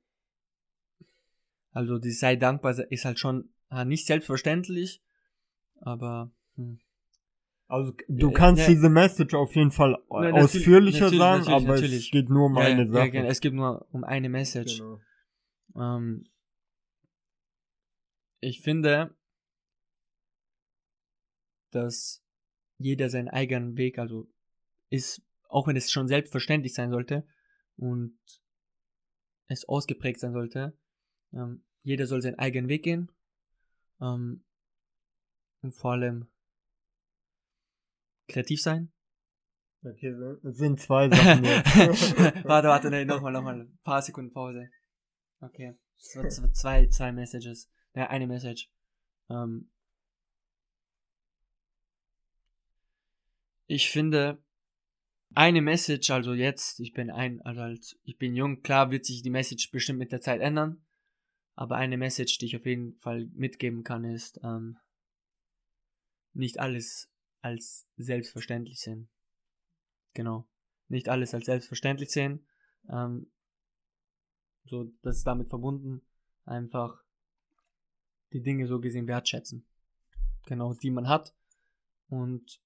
also 1.71 1.99
die 1.99 2.11
sei 2.11 2.35
dankbar 2.35 2.77
ist 2.89 3.05
halt 3.05 3.19
schon 3.19 3.49
nicht 3.85 4.07
selbstverständlich, 4.07 5.03
aber 5.81 6.31
hm. 6.55 6.79
Also 7.67 7.93
du 8.07 8.27
Ja, 8.29 8.33
kannst 8.33 8.61
ja. 8.61 8.69
diese 8.69 8.89
Message 8.89 9.33
auf 9.33 9.53
jeden 9.55 9.71
Fall 9.71 9.97
natürlich, 10.09 10.33
ausführlicher 10.33 11.05
natürlich, 11.05 11.19
sagen, 11.19 11.39
natürlich, 11.39 11.55
aber 11.65 11.73
natürlich. 11.73 12.05
es 12.05 12.11
geht 12.11 12.29
nur 12.29 12.45
um 12.45 12.55
Ja, 12.55 12.61
eine 12.63 12.87
Sache. 12.87 12.97
Ja, 13.05 13.07
genau. 13.07 13.27
es 13.27 13.41
geht 13.41 13.53
nur 13.53 13.87
um 13.91 14.03
eine 14.05 14.29
Message. 14.29 14.77
Genau. 14.77 15.01
Ähm, 15.75 16.29
ich 18.39 18.61
finde, 18.61 19.15
dass 21.71 22.23
jeder 22.77 23.09
seinen 23.09 23.27
eigenen 23.27 23.75
Weg, 23.75 23.99
also 23.99 24.29
ist, 24.89 25.21
auch 25.49 25.67
wenn 25.67 25.75
es 25.75 25.91
schon 25.91 26.07
selbstverständlich 26.07 26.73
sein 26.73 26.91
sollte 26.91 27.27
und 27.75 28.17
es 29.47 29.67
ausgeprägt 29.67 30.21
sein 30.21 30.31
sollte, 30.31 30.77
ähm, 31.33 31.63
jeder 31.83 32.05
soll 32.05 32.21
seinen 32.21 32.39
eigenen 32.39 32.69
Weg 32.69 32.83
gehen. 32.83 33.11
Ähm, 33.99 34.43
und 35.61 35.73
vor 35.73 35.93
allem 35.93 36.27
kreativ 38.27 38.61
sein. 38.61 38.91
Okay, 39.83 40.09
es 40.43 40.57
sind 40.57 40.81
zwei 40.81 41.09
Sachen 41.09 41.43
jetzt. 41.43 42.17
warte, 42.45 42.67
warte, 42.67 42.89
nee, 42.89 43.05
nochmal, 43.05 43.31
nochmal. 43.31 43.61
Ein 43.61 43.79
paar 43.83 44.01
Sekunden 44.01 44.31
Pause. 44.31 44.69
Okay. 45.39 45.75
So, 45.97 46.27
zwei, 46.27 46.87
zwei 46.87 47.11
Messages. 47.11 47.69
Ja, 47.95 48.09
eine 48.09 48.27
Message. 48.27 48.69
Ähm, 49.29 49.69
ich 53.67 53.89
finde, 53.89 54.43
eine 55.33 55.61
Message, 55.61 56.09
also 56.11 56.33
jetzt, 56.33 56.79
ich 56.79 56.93
bin 56.93 57.09
ein, 57.09 57.41
also 57.41 57.61
als, 57.61 57.99
ich 58.03 58.17
bin 58.17 58.35
jung, 58.35 58.61
klar 58.61 58.91
wird 58.91 59.05
sich 59.05 59.21
die 59.21 59.29
Message 59.29 59.71
bestimmt 59.71 59.99
mit 59.99 60.11
der 60.11 60.21
Zeit 60.21 60.41
ändern. 60.41 60.83
Aber 61.55 61.75
eine 61.75 61.97
Message, 61.97 62.37
die 62.37 62.45
ich 62.45 62.55
auf 62.55 62.65
jeden 62.65 62.97
Fall 62.99 63.25
mitgeben 63.33 63.83
kann, 63.83 64.03
ist, 64.03 64.39
ähm, 64.43 64.77
nicht 66.33 66.59
alles 66.59 67.11
als 67.47 67.87
selbstverständlich 67.95 68.79
sehen. 68.79 69.09
Genau. 70.13 70.47
Nicht 70.89 71.09
alles 71.09 71.33
als 71.33 71.45
selbstverständlich 71.45 72.11
sehen. 72.11 72.45
Ähm, 72.89 73.31
so, 74.65 74.91
das 75.01 75.17
ist 75.17 75.27
damit 75.27 75.49
verbunden, 75.49 76.01
einfach 76.45 77.03
die 78.33 78.41
Dinge 78.41 78.67
so 78.67 78.79
gesehen 78.81 79.07
wertschätzen. 79.07 79.65
Genau, 80.45 80.73
die 80.73 80.91
man 80.91 81.07
hat. 81.07 81.33
Und 82.09 82.61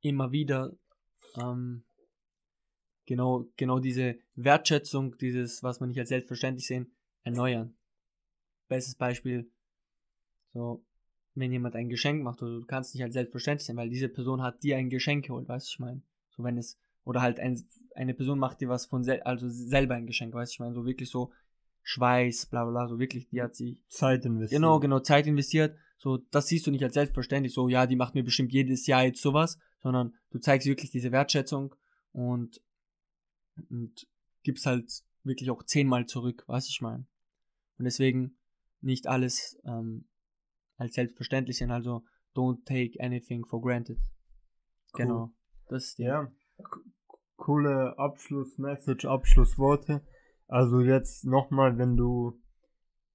immer 0.00 0.30
wieder 0.30 0.76
ähm, 1.36 1.84
genau, 3.06 3.48
genau 3.56 3.80
diese 3.80 4.18
Wertschätzung, 4.34 5.16
dieses, 5.18 5.62
was 5.62 5.80
man 5.80 5.88
nicht 5.88 5.98
als 5.98 6.10
selbstverständlich 6.10 6.66
sehen, 6.66 6.94
erneuern. 7.24 7.76
Bestes 8.68 8.94
Beispiel, 8.94 9.50
so, 10.52 10.84
wenn 11.38 11.52
jemand 11.52 11.76
ein 11.76 11.88
Geschenk 11.88 12.22
macht, 12.22 12.42
oder 12.42 12.60
du 12.60 12.66
kannst 12.66 12.94
nicht 12.94 13.04
als 13.04 13.14
selbstverständlich 13.14 13.66
sehen, 13.66 13.76
weil 13.76 13.90
diese 13.90 14.08
Person 14.08 14.42
hat 14.42 14.62
dir 14.62 14.76
ein 14.76 14.90
Geschenk 14.90 15.26
geholt, 15.26 15.48
weißt 15.48 15.68
du, 15.68 15.70
ich 15.72 15.78
meine. 15.78 16.02
So, 16.30 16.44
wenn 16.44 16.58
es, 16.58 16.78
oder 17.04 17.20
halt 17.20 17.40
ein, 17.40 17.62
eine 17.94 18.14
Person 18.14 18.38
macht 18.38 18.60
dir 18.60 18.68
was 18.68 18.86
von, 18.86 19.02
sel 19.02 19.20
also 19.22 19.48
selber 19.48 19.94
ein 19.94 20.06
Geschenk, 20.06 20.34
weißt 20.34 20.52
du, 20.52 20.54
ich 20.54 20.60
meine, 20.60 20.74
so 20.74 20.86
wirklich 20.86 21.10
so 21.10 21.32
Schweiß, 21.82 22.46
bla 22.46 22.64
bla 22.64 22.86
so 22.86 22.98
wirklich, 22.98 23.28
die 23.28 23.40
hat 23.40 23.56
sich 23.56 23.82
Zeit 23.88 24.24
investieren. 24.24 24.62
Genau, 24.62 24.78
genau, 24.80 25.00
Zeit 25.00 25.26
investiert. 25.26 25.76
So, 25.96 26.18
das 26.30 26.46
siehst 26.46 26.66
du 26.66 26.70
nicht 26.70 26.84
als 26.84 26.94
selbstverständlich, 26.94 27.52
so, 27.52 27.68
ja, 27.68 27.86
die 27.86 27.96
macht 27.96 28.14
mir 28.14 28.22
bestimmt 28.22 28.52
jedes 28.52 28.86
Jahr 28.86 29.04
jetzt 29.04 29.20
sowas, 29.20 29.58
sondern 29.82 30.14
du 30.30 30.38
zeigst 30.38 30.68
wirklich 30.68 30.90
diese 30.90 31.12
Wertschätzung 31.12 31.74
und, 32.12 32.60
und 33.70 34.06
gibst 34.42 34.66
halt 34.66 35.02
wirklich 35.24 35.50
auch 35.50 35.62
zehnmal 35.62 36.06
zurück, 36.06 36.44
was 36.46 36.68
ich 36.68 36.80
meine. 36.80 37.06
Und 37.78 37.84
deswegen 37.84 38.36
nicht 38.80 39.06
alles 39.06 39.58
ähm, 39.64 40.04
als 40.78 40.94
selbstverständlich 40.94 41.58
sehen, 41.58 41.70
also 41.70 42.04
don't 42.34 42.64
take 42.64 42.98
anything 43.04 43.44
for 43.44 43.60
granted. 43.60 43.98
Cool. 44.94 45.04
Genau. 45.04 45.30
Das 45.68 45.84
ist. 45.84 45.98
Ja, 45.98 46.32
coole 47.36 47.98
Abschlussmessage, 47.98 49.06
Abschlussworte. 49.08 50.02
Also 50.46 50.80
jetzt 50.80 51.24
nochmal, 51.26 51.76
wenn 51.76 51.96
du 51.96 52.40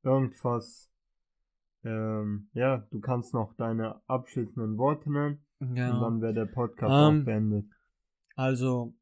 irgendwas, 0.04 0.92
ähm, 1.84 2.50
ja, 2.54 2.86
du 2.92 3.00
kannst 3.00 3.34
noch 3.34 3.56
deine 3.56 4.02
abschließenden 4.08 4.78
Worte 4.78 5.12
nennen 5.12 5.46
und 5.60 5.76
Genau. 5.76 6.02
dann 6.02 6.22
wäre 6.22 6.34
der 6.34 6.46
Podcast 6.46 6.92
Ähm, 6.92 7.22
auch 7.22 7.26
beendet. 7.26 7.66
Also, 8.36 8.94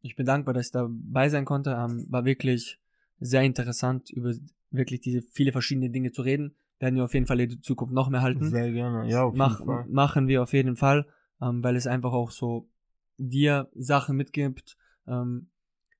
ich 0.00 0.16
bin 0.16 0.26
dankbar, 0.26 0.54
dass 0.54 0.66
ich 0.66 0.72
dabei 0.72 1.28
sein 1.28 1.44
konnte. 1.44 1.70
Ähm, 1.70 2.06
war 2.10 2.24
wirklich 2.24 2.80
sehr 3.18 3.42
interessant, 3.42 4.10
über 4.10 4.32
wirklich 4.70 5.00
diese 5.00 5.22
viele 5.22 5.52
verschiedene 5.52 5.90
Dinge 5.90 6.12
zu 6.12 6.22
reden. 6.22 6.56
Werden 6.80 6.96
wir 6.96 7.04
auf 7.04 7.14
jeden 7.14 7.26
Fall 7.26 7.40
in 7.40 7.50
der 7.50 7.60
Zukunft 7.62 7.94
noch 7.94 8.08
mehr 8.10 8.22
halten. 8.22 8.50
Sehr 8.50 8.72
gerne, 8.72 9.08
ja, 9.08 9.24
auf 9.24 9.34
Mach, 9.34 9.60
jeden 9.60 9.70
Fall. 9.70 9.86
machen 9.88 10.28
wir 10.28 10.42
auf 10.42 10.52
jeden 10.52 10.76
Fall, 10.76 11.06
ähm, 11.40 11.62
weil 11.62 11.76
es 11.76 11.86
einfach 11.86 12.12
auch 12.12 12.30
so 12.30 12.68
dir 13.16 13.68
Sachen 13.74 14.16
mitgibt, 14.16 14.76
ähm, 15.06 15.50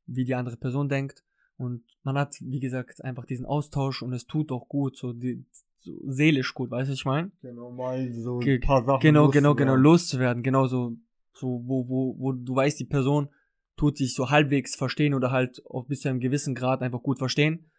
wie 0.07 0.25
die 0.25 0.35
andere 0.35 0.57
Person 0.57 0.89
denkt. 0.89 1.23
Und 1.57 1.85
man 2.03 2.19
hat, 2.19 2.37
wie 2.41 2.59
gesagt, 2.61 3.05
einfach 3.05 3.25
diesen 3.25 3.47
Austausch 3.47 4.03
und 4.03 4.13
es 4.13 4.27
tut 4.27 4.51
auch 4.51 4.69
gut, 4.69 4.97
so, 4.97 5.13
die, 5.13 5.45
so 5.77 5.93
seelisch 6.05 6.53
gut, 6.55 6.71
weißt 6.71 6.89
du, 6.91 6.95
ich 6.95 7.05
meine? 7.05 7.31
Genau, 7.41 7.71
mal 7.71 8.13
so 8.13 8.41
ein 8.41 8.61
paar 8.61 8.83
Sachen 8.85 9.01
Genau, 9.01 9.29
genau, 9.29 9.55
genau, 9.55 9.77
loszuwerden. 9.77 9.83
loszuwerden. 9.85 10.43
Genau 10.43 10.67
so, 10.67 10.97
so 11.33 11.63
wo, 11.65 11.89
wo, 11.89 12.17
wo 12.19 12.33
du 12.33 12.57
weißt, 12.57 12.81
die 12.81 12.85
Person 12.85 13.29
tut 13.77 13.97
sich 13.97 14.15
so 14.15 14.31
halbwegs 14.31 14.75
verstehen 14.75 15.15
oder 15.15 15.31
halt 15.31 15.63
auf 15.67 15.87
bis 15.87 16.01
zu 16.01 16.09
einem 16.09 16.21
gewissen 16.21 16.55
Grad 16.55 16.83
einfach 16.83 17.03
gut 17.03 17.19
verstehen, 17.19 17.71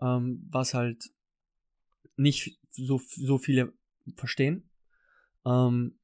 ähm, 0.00 0.46
was 0.50 0.74
halt 0.74 1.10
nicht 2.16 2.58
so, 2.70 2.98
so 2.98 3.38
viele 3.38 3.72
verstehen. 4.16 4.70
Ähm, 5.44 5.98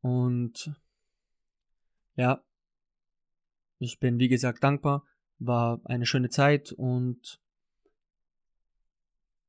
und 0.00 0.74
ja, 2.16 2.44
ich 3.78 3.98
bin 3.98 4.18
wie 4.18 4.28
gesagt 4.28 4.62
dankbar, 4.62 5.04
war 5.38 5.80
eine 5.84 6.06
schöne 6.06 6.30
Zeit 6.30 6.72
und 6.72 7.40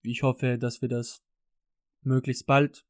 ich 0.02 0.24
hoffe, 0.24 0.58
dass 0.58 0.82
wir 0.82 0.90
das 0.90 1.24
möglichst 2.02 2.46
bald 2.46 2.86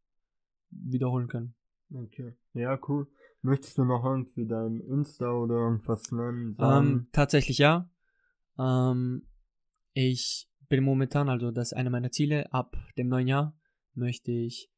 wiederholen 0.70 1.28
können. 1.28 1.56
Okay, 1.94 2.36
ja, 2.54 2.80
cool. 2.88 3.08
Möchtest 3.42 3.78
du 3.78 3.86
noch 3.86 4.04
irgendwie 4.04 4.48
dein 4.48 4.82
Insta 4.82 5.32
oder 5.32 5.56
irgendwas 5.56 6.12
nennen? 6.12 6.58
Ähm, 6.60 7.08
tatsächlich 7.12 7.60
ja. 7.60 7.90
Ähm, 8.58 9.28
ich 9.94 10.50
bin 10.68 10.84
momentan, 10.84 11.30
also 11.30 11.52
das 11.52 11.72
ist 11.72 11.78
eine 11.78 11.90
meiner 11.90 12.12
Ziele, 12.12 12.52
ab 12.54 12.78
dem 12.98 13.08
neuen 13.08 13.28
Jahr 13.28 13.58
möchte 13.94 14.32
ich 14.32 14.70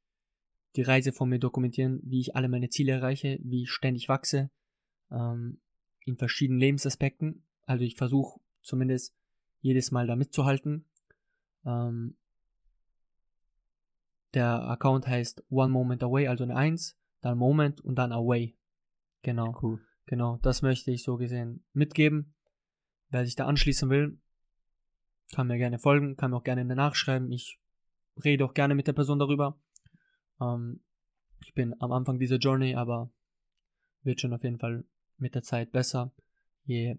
die 0.75 0.81
Reise 0.83 1.11
von 1.11 1.29
mir 1.29 1.39
dokumentieren, 1.39 1.99
wie 2.03 2.19
ich 2.19 2.35
alle 2.35 2.49
meine 2.49 2.69
Ziele 2.69 2.93
erreiche, 2.93 3.39
wie 3.43 3.63
ich 3.63 3.71
ständig 3.71 4.09
wachse, 4.09 4.51
ähm, 5.11 5.59
in 6.05 6.17
verschiedenen 6.17 6.59
Lebensaspekten. 6.59 7.43
Also 7.65 7.83
ich 7.83 7.95
versuche 7.95 8.39
zumindest 8.61 9.15
jedes 9.59 9.91
Mal 9.91 10.07
da 10.07 10.15
mitzuhalten. 10.15 10.85
Ähm, 11.65 12.15
der 14.33 14.61
Account 14.69 15.07
heißt 15.07 15.43
One 15.49 15.71
Moment 15.71 16.03
Away, 16.03 16.27
also 16.27 16.43
eine 16.43 16.55
1, 16.55 16.97
dann 17.21 17.37
Moment 17.37 17.81
und 17.81 17.95
dann 17.95 18.11
Away. 18.11 18.55
Genau. 19.23 19.57
cool. 19.61 19.81
Genau, 20.05 20.37
das 20.41 20.61
möchte 20.61 20.91
ich 20.91 21.03
so 21.03 21.17
gesehen 21.17 21.65
mitgeben. 21.73 22.35
Wer 23.09 23.25
sich 23.25 23.35
da 23.35 23.45
anschließen 23.45 23.89
will, 23.89 24.19
kann 25.33 25.47
mir 25.47 25.57
gerne 25.57 25.79
folgen, 25.79 26.15
kann 26.15 26.31
mir 26.31 26.37
auch 26.37 26.43
gerne 26.43 26.63
nachschreiben. 26.63 27.31
Ich 27.31 27.59
rede 28.23 28.45
auch 28.45 28.53
gerne 28.53 28.75
mit 28.75 28.87
der 28.87 28.93
Person 28.93 29.19
darüber. 29.19 29.59
Ähm, 30.41 30.81
ich 31.41 31.53
bin 31.53 31.75
am 31.79 31.91
Anfang 31.91 32.19
dieser 32.19 32.37
Journey, 32.37 32.75
aber 32.75 33.11
wird 34.03 34.21
schon 34.21 34.33
auf 34.33 34.43
jeden 34.43 34.59
Fall 34.59 34.85
mit 35.17 35.35
der 35.35 35.43
Zeit 35.43 35.71
besser, 35.71 36.13
je 36.63 36.97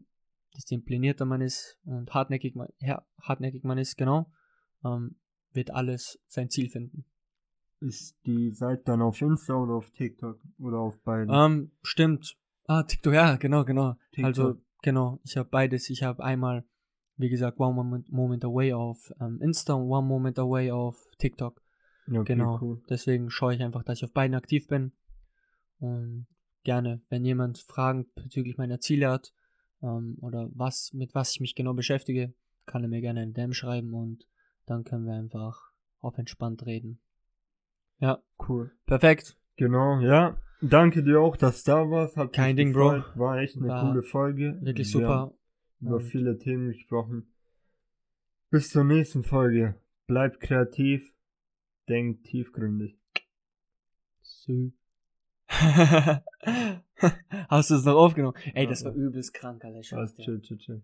disziplinierter 0.56 1.24
man 1.24 1.40
ist 1.40 1.78
und 1.84 2.12
hartnäckig 2.12 2.54
man, 2.54 2.68
ja, 2.78 3.04
hartnäckig 3.20 3.64
man 3.64 3.78
ist, 3.78 3.96
genau. 3.96 4.32
ähm, 4.84 5.16
wird 5.52 5.70
alles 5.70 6.20
sein 6.26 6.50
Ziel 6.50 6.68
finden. 6.68 7.04
Ist 7.80 8.16
die 8.26 8.50
Seite 8.50 8.82
dann 8.86 9.02
auf 9.02 9.20
Insta 9.22 9.54
oder 9.54 9.74
auf 9.74 9.90
TikTok 9.90 10.40
oder 10.58 10.78
auf 10.78 11.00
beiden? 11.02 11.32
Ähm, 11.32 11.72
stimmt. 11.82 12.36
Ah, 12.64 12.82
TikTok, 12.82 13.14
ja, 13.14 13.36
genau, 13.36 13.64
genau. 13.64 13.94
TikTok. 14.12 14.24
Also, 14.24 14.60
genau, 14.82 15.20
ich 15.22 15.36
habe 15.36 15.48
beides. 15.48 15.88
Ich 15.88 16.02
habe 16.02 16.22
einmal, 16.24 16.64
wie 17.18 17.28
gesagt, 17.28 17.58
One 17.60 17.74
Moment, 17.74 18.10
Moment 18.10 18.44
Away 18.44 18.72
auf 18.72 19.12
ähm, 19.20 19.40
Insta 19.42 19.74
und 19.74 19.88
One 19.90 20.06
Moment 20.06 20.38
Away 20.38 20.70
auf 20.70 20.96
TikTok. 21.18 21.60
okay, 22.10 22.22
genau. 22.24 22.58
cool. 22.62 22.80
Deswegen 22.88 23.30
schaue 23.30 23.54
ich 23.54 23.62
einfach, 23.62 23.82
dass 23.82 23.98
ich 23.98 24.04
auf 24.04 24.12
beiden 24.12 24.34
aktiv 24.36 24.66
bin. 24.68 24.92
Und 25.80 26.26
gerne, 26.64 27.00
wenn 27.08 27.24
jemand 27.24 27.58
Fragen 27.58 28.06
bezüglich 28.14 28.56
meiner 28.56 28.80
Ziele 28.80 29.10
hat 29.10 29.32
ähm, 29.82 30.16
oder 30.20 30.48
was, 30.54 30.92
mit 30.92 31.14
was 31.14 31.32
ich 31.32 31.40
mich 31.40 31.54
genau 31.54 31.74
beschäftige, 31.74 32.32
kann 32.66 32.82
er 32.82 32.88
mir 32.88 33.00
gerne 33.00 33.20
eine 33.20 33.32
DM 33.32 33.52
schreiben 33.52 33.94
und 33.94 34.26
dann 34.66 34.84
können 34.84 35.06
wir 35.06 35.14
einfach 35.14 35.70
auf 36.00 36.18
entspannt 36.18 36.66
reden. 36.66 37.00
Ja, 38.00 38.22
Cool. 38.48 38.70
perfekt. 38.86 39.36
Genau, 39.56 40.00
ja. 40.00 40.36
Danke 40.60 41.02
dir 41.02 41.20
auch, 41.20 41.36
dass 41.36 41.62
du 41.64 41.70
da 41.72 41.90
warst. 41.90 42.16
Hat 42.16 42.32
Kein 42.32 42.56
Ding, 42.56 42.72
Bro. 42.72 42.90
gefreut. 42.90 43.16
War 43.18 43.38
echt 43.38 43.56
eine 43.56 43.68
War 43.68 43.88
coole 43.88 44.02
Folge. 44.02 44.58
Wirklich 44.60 44.88
Wir 44.88 45.00
super. 45.00 45.32
Haben 45.80 45.86
über 45.86 46.00
viele 46.00 46.38
Themen 46.38 46.68
gesprochen. 46.68 47.32
Bis 48.50 48.70
zur 48.70 48.84
nächsten 48.84 49.24
Folge. 49.24 49.74
Bleib 50.06 50.40
kreativ. 50.40 51.14
Denk 51.88 52.24
tiefgründig. 52.24 52.98
Sü. 54.22 54.72
Hast 57.48 57.70
du 57.70 57.74
es 57.74 57.84
noch 57.84 57.96
aufgenommen? 57.96 58.36
Ey, 58.54 58.66
das 58.66 58.84
war 58.84 58.92
übelst 58.92 59.32
krank, 59.32 59.64
Alter. 59.64 59.80
dir. 59.80 60.24
chill, 60.24 60.40
chill, 60.40 60.58
chill. 60.58 60.82